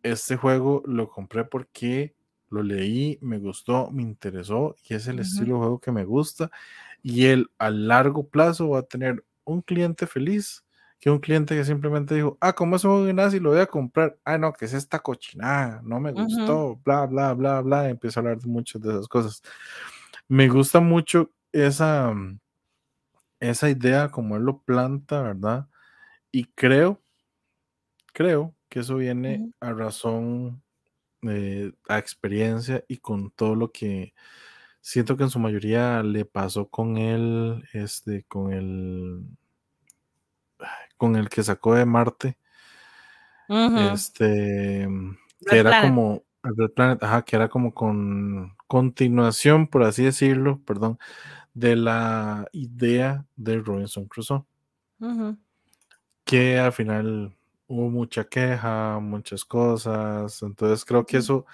este 0.03 0.37
juego 0.37 0.83
lo 0.85 1.09
compré 1.09 1.45
porque 1.45 2.15
lo 2.51 2.63
leí, 2.63 3.17
me 3.21 3.39
gustó, 3.39 3.91
me 3.91 4.03
interesó 4.03 4.75
y 4.89 4.95
es 4.95 5.07
el 5.07 5.19
Ujú. 5.19 5.19
estilo 5.19 5.55
de 5.55 5.59
juego 5.61 5.79
que 5.79 5.91
me 5.91 6.05
gusta. 6.05 6.51
Y 7.03 7.25
él 7.27 7.49
a 7.59 7.69
largo 7.71 8.27
plazo 8.29 8.69
va 8.69 8.79
a 8.79 8.83
tener 8.83 9.25
un 9.45 9.61
cliente 9.61 10.07
feliz 10.07 10.65
que 10.99 11.09
un 11.09 11.19
cliente 11.19 11.55
que 11.55 11.63
simplemente 11.65 12.15
dijo, 12.15 12.37
ah, 12.41 12.53
como 12.53 12.75
es 12.75 12.83
un 12.83 12.91
juego 12.91 13.05
de 13.05 13.13
nazi, 13.13 13.39
lo 13.39 13.51
voy 13.51 13.59
a 13.59 13.67
comprar. 13.67 14.17
Ah, 14.25 14.37
no, 14.37 14.51
que 14.53 14.65
es 14.65 14.73
esta 14.73 14.99
cochinada, 14.99 15.81
no 15.83 15.99
me 16.01 16.11
gustó, 16.13 16.77
bla, 16.83 17.05
bla, 17.05 17.33
bla, 17.33 17.61
bla. 17.61 17.87
Y 17.87 17.91
empiezo 17.91 18.19
a 18.19 18.21
hablar 18.21 18.39
de 18.39 18.47
muchas 18.49 18.81
de 18.81 18.91
esas 18.91 19.07
cosas. 19.07 19.41
Me 20.29 20.49
gusta 20.49 20.79
mucho 20.81 21.31
esa, 21.53 22.11
mm, 22.13 22.39
esa 23.39 23.69
idea 23.69 24.09
como 24.11 24.37
él 24.37 24.43
lo 24.43 24.61
planta, 24.63 25.21
¿verdad? 25.21 25.67
Y 26.31 26.45
creo, 26.45 27.01
creo 28.13 28.55
que 28.69 28.79
eso 28.81 28.95
viene 28.97 29.43
Ujú. 29.43 29.51
a 29.59 29.73
razón, 29.73 30.63
eh, 31.23 31.71
a 31.87 31.97
experiencia 31.97 32.83
y 32.87 32.97
con 32.97 33.31
todo 33.31 33.55
lo 33.55 33.71
que 33.71 34.13
siento 34.81 35.17
que 35.17 35.23
en 35.23 35.29
su 35.29 35.39
mayoría 35.39 36.03
le 36.03 36.25
pasó 36.25 36.67
con 36.69 36.97
él, 36.97 37.63
este, 37.73 38.23
con 38.23 38.53
el, 38.53 39.25
con 40.97 41.15
el 41.15 41.29
que 41.29 41.43
sacó 41.43 41.75
de 41.75 41.85
Marte, 41.85 42.37
este, 43.93 44.87
que 45.45 45.51
Red 45.51 45.59
era 45.59 45.69
Planet. 45.71 45.89
como, 45.89 46.23
el 46.43 46.55
Red 46.55 46.71
Planet, 46.71 47.03
ajá, 47.03 47.23
que 47.23 47.35
era 47.35 47.49
como 47.49 47.73
con 47.73 48.55
continuación, 48.67 49.67
por 49.67 49.83
así 49.83 50.03
decirlo, 50.03 50.61
perdón, 50.65 50.99
de 51.53 51.75
la 51.75 52.47
idea 52.51 53.25
de 53.35 53.59
Robinson 53.59 54.05
Crusoe. 54.05 54.45
Que 56.23 56.59
al 56.59 56.71
final 56.71 57.35
hubo 57.69 57.89
mucha 57.91 58.25
queja, 58.25 58.99
muchas 59.01 59.45
cosas, 59.45 60.41
entonces 60.43 60.85
creo 60.85 61.05
que 61.07 61.17
eso, 61.19 61.45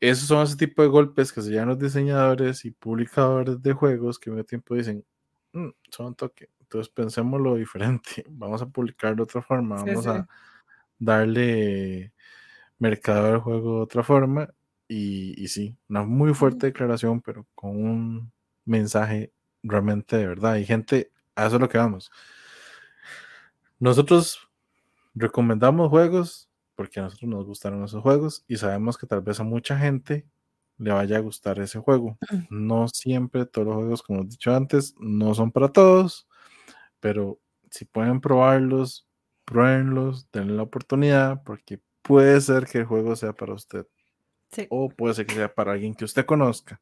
esos 0.00 0.28
son 0.28 0.42
ese 0.44 0.56
tipo 0.56 0.82
de 0.82 0.88
golpes 0.88 1.32
que 1.32 1.42
se 1.42 1.50
llevan 1.50 1.68
los 1.68 1.78
diseñadores 1.78 2.64
y 2.64 2.70
publicadores 2.72 3.62
de 3.62 3.72
juegos 3.72 4.18
que 4.18 4.30
al 4.30 4.36
mismo 4.36 4.46
tiempo 4.46 4.74
dicen, 4.74 5.04
"Mm, 5.52 5.70
son 5.90 6.14
toque, 6.14 6.50
entonces 6.60 6.92
pensémoslo 6.92 7.56
diferente, 7.56 8.24
vamos 8.30 8.62
a 8.62 8.66
publicar 8.68 9.16
de 9.16 9.22
otra 9.22 9.42
forma, 9.42 9.76
vamos 9.76 10.06
sí. 10.06 10.10
a 10.10 10.26
darle 10.98 12.12
mercado 12.78 13.26
del 13.32 13.38
juego 13.40 13.78
de 13.78 13.82
otra 13.84 14.02
forma. 14.04 14.50
Y, 14.88 15.42
y 15.42 15.48
sí, 15.48 15.76
una 15.88 16.04
muy 16.04 16.34
fuerte 16.34 16.66
declaración, 16.68 17.20
pero 17.22 17.46
con 17.54 17.70
un 17.76 18.32
mensaje 18.66 19.32
realmente 19.62 20.16
de 20.18 20.26
verdad. 20.28 20.56
Y 20.56 20.64
gente, 20.66 21.10
a 21.36 21.46
eso 21.46 21.56
es 21.56 21.62
lo 21.62 21.68
que 21.68 21.78
vamos. 21.78 22.10
Nosotros 23.78 24.45
recomendamos 25.16 25.88
juegos 25.90 26.48
porque 26.76 27.00
a 27.00 27.04
nosotros 27.04 27.28
nos 27.28 27.46
gustaron 27.46 27.82
esos 27.82 28.02
juegos 28.02 28.44
y 28.46 28.56
sabemos 28.56 28.98
que 28.98 29.06
tal 29.06 29.22
vez 29.22 29.40
a 29.40 29.44
mucha 29.44 29.76
gente 29.78 30.26
le 30.78 30.92
vaya 30.92 31.16
a 31.16 31.20
gustar 31.20 31.58
ese 31.58 31.78
juego. 31.80 32.18
No 32.50 32.86
siempre 32.88 33.46
todos 33.46 33.66
los 33.66 33.76
juegos, 33.76 34.02
como 34.02 34.20
he 34.20 34.26
dicho 34.26 34.54
antes, 34.54 34.94
no 34.98 35.34
son 35.34 35.50
para 35.50 35.68
todos, 35.72 36.28
pero 37.00 37.40
si 37.70 37.86
pueden 37.86 38.20
probarlos, 38.20 39.08
pruébenlos, 39.46 40.30
denle 40.32 40.54
la 40.54 40.62
oportunidad, 40.64 41.42
porque 41.44 41.80
puede 42.02 42.38
ser 42.42 42.66
que 42.66 42.78
el 42.78 42.84
juego 42.84 43.16
sea 43.16 43.32
para 43.32 43.54
usted. 43.54 43.86
O 44.68 44.90
puede 44.90 45.14
ser 45.14 45.26
que 45.26 45.34
sea 45.34 45.52
para 45.52 45.72
alguien 45.72 45.94
que 45.94 46.04
usted 46.04 46.26
conozca. 46.26 46.80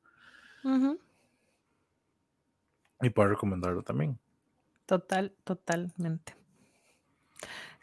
Y 3.01 3.11
puede 3.11 3.28
recomendarlo 3.28 3.82
también. 3.82 4.19
Total, 4.86 5.32
totalmente. 5.44 6.35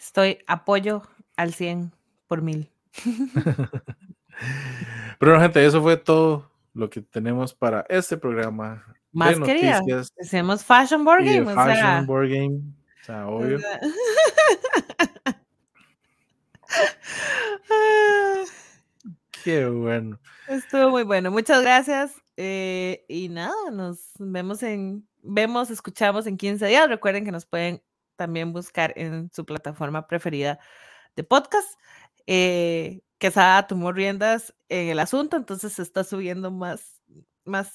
Estoy 0.01 0.39
apoyo 0.47 1.03
al 1.37 1.53
100 1.53 1.93
por 2.27 2.41
mil. 2.41 2.71
Pero 5.19 5.39
gente, 5.39 5.63
eso 5.63 5.83
fue 5.83 5.95
todo 5.95 6.51
lo 6.73 6.89
que 6.89 7.01
tenemos 7.01 7.53
para 7.53 7.85
este 7.87 8.17
programa. 8.17 8.83
Más 9.11 9.39
quería. 9.39 9.79
Hacemos 10.19 10.65
Fashion 10.65 11.05
Board 11.05 11.25
Game. 11.25 11.53
fashion 11.53 12.07
Board 12.07 12.29
Game. 12.29 12.61
O 13.01 13.03
sea, 13.05 13.27
obvio. 13.27 13.59
Qué 19.43 19.67
bueno. 19.67 20.19
Estuvo 20.47 20.89
muy 20.89 21.03
bueno. 21.03 21.29
Muchas 21.29 21.61
gracias. 21.61 22.15
Eh, 22.37 23.05
y 23.07 23.29
nada, 23.29 23.53
nos 23.71 24.13
vemos 24.17 24.63
en, 24.63 25.07
vemos, 25.21 25.69
escuchamos 25.69 26.25
en 26.25 26.37
15 26.37 26.65
días. 26.65 26.89
Recuerden 26.89 27.23
que 27.23 27.31
nos 27.31 27.45
pueden 27.45 27.83
también 28.21 28.53
buscar 28.53 28.93
en 28.97 29.31
su 29.33 29.45
plataforma 29.45 30.05
preferida 30.05 30.59
de 31.15 31.23
podcast. 31.23 31.67
Eh, 32.27 33.01
Quesada 33.17 33.65
tomó 33.65 33.91
riendas 33.91 34.53
en 34.69 34.89
el 34.89 34.99
asunto, 34.99 35.37
entonces 35.37 35.73
se 35.73 35.81
está 35.81 36.03
subiendo 36.03 36.51
más, 36.51 37.01
más 37.45 37.73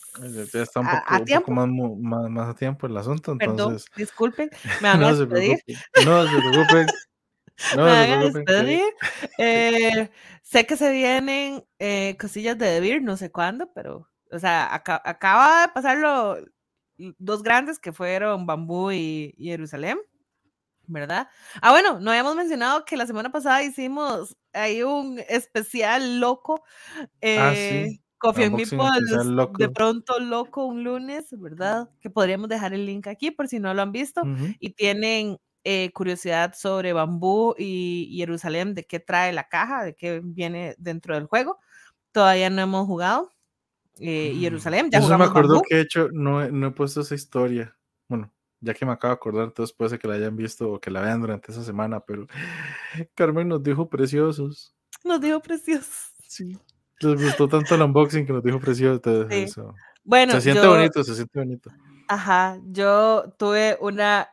ya 0.52 0.62
está 0.62 0.78
un 0.78 0.86
poco, 0.86 1.02
a, 1.04 1.24
tiempo. 1.24 1.50
más, 1.50 2.30
más, 2.30 2.48
a 2.48 2.54
tiempo 2.54 2.86
el 2.86 2.96
asunto, 2.96 3.32
entonces. 3.32 3.88
Perdón, 3.90 3.96
disculpen, 3.96 4.50
me 4.82 4.88
van 4.88 5.02
a 5.02 5.14
despedir. 5.14 5.58
no 6.04 6.26
se 6.28 6.38
preocupen. 6.38 6.86
No 7.74 7.84
me 7.84 7.90
van 7.90 8.10
a 8.10 8.24
despedir. 8.24 8.84
Eh, 9.38 10.10
sé 10.42 10.66
que 10.66 10.76
se 10.76 10.92
vienen 10.92 11.64
eh, 11.78 12.16
cosillas 12.20 12.56
de 12.58 12.66
Debir, 12.66 13.02
no 13.02 13.16
sé 13.16 13.32
cuándo, 13.32 13.72
pero, 13.74 14.08
o 14.30 14.38
sea, 14.38 14.72
acaba 14.72 15.62
de 15.62 15.68
pasar 15.72 15.98
dos 17.18 17.42
grandes 17.42 17.78
que 17.78 17.92
fueron 17.92 18.46
Bambú 18.46 18.92
y, 18.92 19.34
y 19.38 19.46
Jerusalén. 19.48 19.98
¿Verdad? 20.86 21.28
Ah, 21.60 21.70
bueno, 21.72 22.00
no 22.00 22.10
habíamos 22.10 22.36
mencionado 22.36 22.84
que 22.84 22.96
la 22.96 23.06
semana 23.06 23.30
pasada 23.30 23.62
hicimos 23.62 24.36
ahí 24.52 24.82
un 24.82 25.20
especial 25.28 26.20
loco. 26.20 26.62
ah, 26.98 27.52
sí. 27.54 27.60
Eh, 27.60 28.00
Coffee 28.18 28.44
and 28.44 29.58
de 29.58 29.68
pronto 29.68 30.18
loco 30.18 30.64
un 30.64 30.82
lunes, 30.82 31.26
¿verdad? 31.38 31.90
Que 32.00 32.10
podríamos 32.10 32.48
dejar 32.48 32.72
el 32.72 32.86
link 32.86 33.06
aquí 33.06 33.30
por 33.30 33.46
si 33.46 33.60
no 33.60 33.74
lo 33.74 33.82
han 33.82 33.92
visto 33.92 34.22
y 34.58 34.70
tienen 34.70 35.38
eh, 35.64 35.90
curiosidad 35.92 36.54
sobre 36.56 36.92
Bambú 36.92 37.54
y, 37.58 38.14
Jerusalén, 38.16 38.74
de 38.74 38.84
qué 38.84 39.00
trae 39.00 39.32
la 39.32 39.48
caja, 39.48 39.84
de 39.84 39.94
qué 39.94 40.20
viene 40.22 40.74
dentro 40.78 41.14
del 41.14 41.26
juego. 41.26 41.58
Todavía 42.12 42.50
no 42.50 42.62
hemos 42.62 42.86
jugado. 42.86 43.32
Eh, 43.98 44.32
mm. 44.34 44.40
Jerusalén, 44.40 44.90
ya 44.90 44.98
Eso 44.98 45.18
me 45.18 45.24
acuerdo 45.24 45.62
que 45.68 45.76
he 45.76 45.80
hecho, 45.80 46.08
no, 46.12 46.48
no 46.50 46.68
he 46.68 46.70
puesto 46.70 47.00
esa 47.00 47.14
historia. 47.14 47.76
Bueno, 48.08 48.32
ya 48.60 48.74
que 48.74 48.86
me 48.86 48.92
acabo 48.92 49.12
de 49.12 49.16
acordar, 49.16 49.44
entonces 49.44 49.74
puede 49.74 49.90
ser 49.90 49.98
que 49.98 50.08
la 50.08 50.14
hayan 50.14 50.36
visto 50.36 50.70
o 50.72 50.80
que 50.80 50.90
la 50.90 51.00
vean 51.00 51.20
durante 51.20 51.52
esa 51.52 51.62
semana, 51.62 52.00
pero 52.00 52.26
Carmen 53.14 53.48
nos 53.48 53.62
dijo 53.62 53.88
preciosos. 53.88 54.74
Nos 55.04 55.20
dijo 55.20 55.40
preciosos. 55.40 56.12
Sí. 56.28 56.58
Les 57.00 57.22
gustó 57.22 57.48
tanto 57.48 57.74
el 57.74 57.82
unboxing 57.82 58.26
que 58.26 58.32
nos 58.32 58.42
dijo 58.42 58.58
preciosos. 58.58 59.00
Bueno, 60.02 60.32
se 60.32 60.40
siente 60.40 60.66
bonito, 60.66 61.04
se 61.04 61.14
siente 61.14 61.38
bonito. 61.38 61.70
Ajá, 62.08 62.58
yo 62.64 63.34
tuve 63.36 63.76
una 63.80 64.30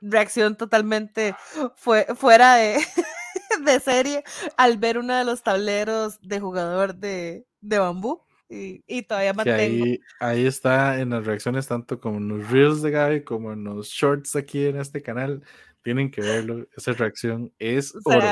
reacción 0.00 0.56
totalmente 0.56 1.34
fuera 1.76 2.56
de, 2.56 2.78
de 3.64 3.80
serie 3.80 4.24
al 4.56 4.76
ver 4.78 4.98
uno 4.98 5.14
de 5.14 5.24
los 5.24 5.42
tableros 5.42 6.20
de 6.20 6.40
jugador 6.40 6.96
de, 6.96 7.46
de 7.60 7.78
bambú. 7.78 8.22
Y, 8.52 9.02
todavía 9.02 9.32
mantengo. 9.32 9.84
Ahí, 9.84 10.00
ahí, 10.20 10.46
está 10.46 11.00
en 11.00 11.10
las 11.10 11.24
reacciones, 11.24 11.66
tanto 11.66 11.98
como 11.98 12.18
en 12.18 12.28
los 12.28 12.50
reels 12.50 12.82
de 12.82 12.90
Gaby, 12.90 13.24
como 13.24 13.52
en 13.52 13.64
los 13.64 13.88
shorts 13.88 14.36
aquí 14.36 14.66
en 14.66 14.78
este 14.78 15.02
canal. 15.02 15.42
Tienen 15.82 16.10
que 16.10 16.20
verlo. 16.20 16.66
Esa 16.76 16.92
reacción 16.92 17.52
es 17.58 17.94
oro. 18.04 18.22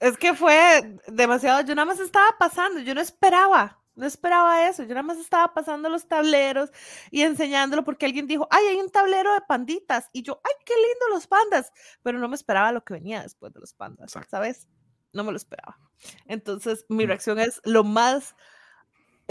Es 0.00 0.16
que 0.16 0.34
fue 0.34 0.98
demasiado. 1.08 1.60
Yo 1.60 1.74
nada 1.74 1.84
más 1.84 2.00
estaba 2.00 2.34
pasando, 2.38 2.80
yo 2.80 2.94
no 2.94 3.00
esperaba. 3.00 3.78
No 3.94 4.06
esperaba 4.06 4.66
eso, 4.66 4.84
yo 4.84 4.90
nada 4.90 5.02
más 5.02 5.18
estaba 5.18 5.52
pasando 5.52 5.90
los 5.90 6.08
tableros 6.08 6.70
y 7.10 7.20
enseñándolo 7.20 7.84
porque 7.84 8.06
alguien 8.06 8.26
dijo, 8.26 8.48
ay, 8.50 8.64
hay 8.68 8.76
un 8.80 8.88
tablero 8.88 9.34
de 9.34 9.42
panditas. 9.46 10.08
Y 10.12 10.22
yo, 10.22 10.40
ay, 10.42 10.52
qué 10.64 10.72
lindo 10.74 11.08
los 11.10 11.26
pandas. 11.26 11.70
Pero 12.02 12.18
no 12.18 12.26
me 12.26 12.34
esperaba 12.34 12.72
lo 12.72 12.82
que 12.82 12.94
venía 12.94 13.22
después 13.22 13.52
de 13.52 13.60
los 13.60 13.74
pandas, 13.74 14.12
¿sabes? 14.30 14.68
No 15.12 15.22
me 15.22 15.32
lo 15.32 15.36
esperaba. 15.36 15.78
Entonces, 16.24 16.86
mi 16.88 17.04
mm. 17.04 17.08
reacción 17.08 17.38
es 17.40 17.60
lo 17.64 17.84
más 17.84 18.36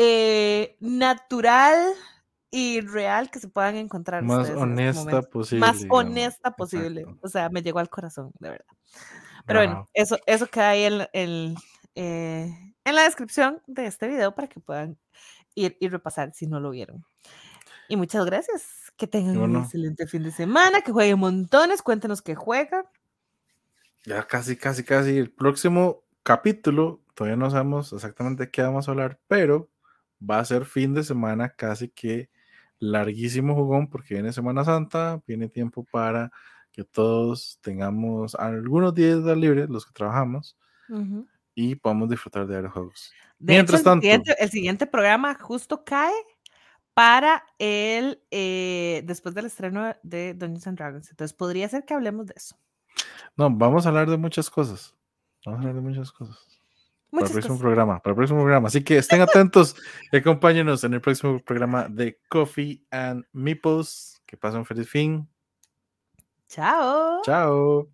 eh, 0.01 0.77
natural 0.79 1.93
y 2.49 2.79
real 2.79 3.29
que 3.29 3.39
se 3.39 3.49
puedan 3.49 3.75
encontrar. 3.75 4.23
Más 4.23 4.49
honesta 4.49 5.21
posible. 5.23 5.59
Más 5.59 5.85
honesta 5.89 6.51
posible. 6.51 7.05
O 7.21 7.27
sea, 7.27 7.49
me 7.49 7.61
llegó 7.61 7.79
al 7.79 7.89
corazón, 7.89 8.31
de 8.39 8.49
verdad. 8.49 8.65
Pero 9.45 9.59
bueno, 9.59 9.89
eso, 9.93 10.17
eso 10.25 10.47
queda 10.47 10.69
ahí 10.69 10.83
en, 10.83 11.07
en, 11.11 11.55
eh, 11.95 12.73
en, 12.85 12.95
la 12.95 13.03
descripción 13.03 13.61
de 13.67 13.87
este 13.87 14.07
video 14.07 14.33
para 14.33 14.47
que 14.47 14.61
puedan 14.61 14.97
ir 15.53 15.75
y 15.81 15.89
repasar 15.89 16.31
si 16.33 16.47
no 16.47 16.61
lo 16.61 16.69
vieron. 16.69 17.03
Y 17.89 17.97
muchas 17.97 18.25
gracias. 18.25 18.93
Que 18.95 19.05
tengan 19.05 19.37
un 19.37 19.57
excelente 19.57 20.07
fin 20.07 20.23
de 20.23 20.31
semana, 20.31 20.79
que 20.79 20.93
jueguen 20.93 21.19
montones, 21.19 21.81
cuéntenos 21.81 22.21
qué 22.21 22.35
juegan. 22.35 22.85
Ya 24.05 24.25
casi, 24.25 24.55
casi, 24.55 24.85
casi. 24.85 25.17
El 25.17 25.31
próximo 25.31 26.03
capítulo, 26.23 27.01
todavía 27.15 27.35
no 27.35 27.51
sabemos 27.51 27.91
exactamente 27.91 28.49
qué 28.49 28.61
vamos 28.61 28.87
a 28.87 28.91
hablar, 28.91 29.19
pero 29.27 29.69
va 30.19 30.39
a 30.39 30.45
ser 30.45 30.65
fin 30.65 30.93
de 30.93 31.03
semana 31.03 31.49
casi 31.49 31.89
que 31.89 32.29
larguísimo 32.79 33.55
jugón 33.55 33.89
porque 33.89 34.15
viene 34.15 34.33
Semana 34.33 34.63
Santa, 34.63 35.21
viene 35.27 35.49
tiempo 35.49 35.85
para 35.91 36.31
que 36.71 36.83
todos 36.83 37.59
tengamos 37.61 38.35
algunos 38.35 38.93
días 38.93 39.23
de 39.23 39.35
libre, 39.35 39.67
los 39.67 39.85
que 39.85 39.93
trabajamos, 39.93 40.57
y 41.53 41.75
podamos 41.75 42.09
disfrutar 42.09 42.47
de 42.47 42.61
los 42.61 42.71
juegos. 42.71 43.13
Mientras 43.37 43.83
tanto, 43.83 44.05
el 44.07 44.49
siguiente, 44.49 44.85
programa 44.85 45.35
justo 45.35 45.83
cae 45.83 46.13
para 46.93 47.43
el 47.57 48.21
eh, 48.31 49.03
después 49.05 49.33
del 49.35 49.45
estreno 49.45 49.95
de 50.03 50.33
Dungeons 50.33 50.67
and 50.67 50.77
Dragons. 50.77 51.09
Entonces 51.09 51.35
podría 51.35 51.69
ser 51.69 51.85
que 51.85 51.93
hablemos 51.93 52.27
de 52.27 52.33
eso. 52.35 52.57
No, 53.37 53.49
vamos 53.49 53.85
a 53.85 53.89
hablar 53.89 54.09
de 54.09 54.17
muchas 54.17 54.49
cosas. 54.49 54.95
Vamos 55.45 55.59
a 55.59 55.61
hablar 55.61 55.75
de 55.75 55.89
muchas 55.89 56.11
cosas 56.11 56.58
para 57.11 57.25
el 57.25 57.31
próximo 57.31 57.59
programa, 57.59 57.99
para 57.99 58.11
el 58.11 58.15
próximo 58.15 58.39
programa. 58.41 58.67
Así 58.67 58.83
que 58.83 58.97
estén 58.97 59.21
atentos 59.21 59.75
y 60.11 60.17
acompáñenos 60.17 60.83
en 60.83 60.93
el 60.93 61.01
próximo 61.01 61.39
programa 61.39 61.87
de 61.89 62.19
Coffee 62.29 62.83
and 62.91 63.25
Meeples. 63.33 64.21
Que 64.25 64.37
pasen 64.37 64.59
un 64.59 64.65
feliz 64.65 64.87
fin. 64.87 65.27
Chao. 66.47 67.21
Chao. 67.23 67.89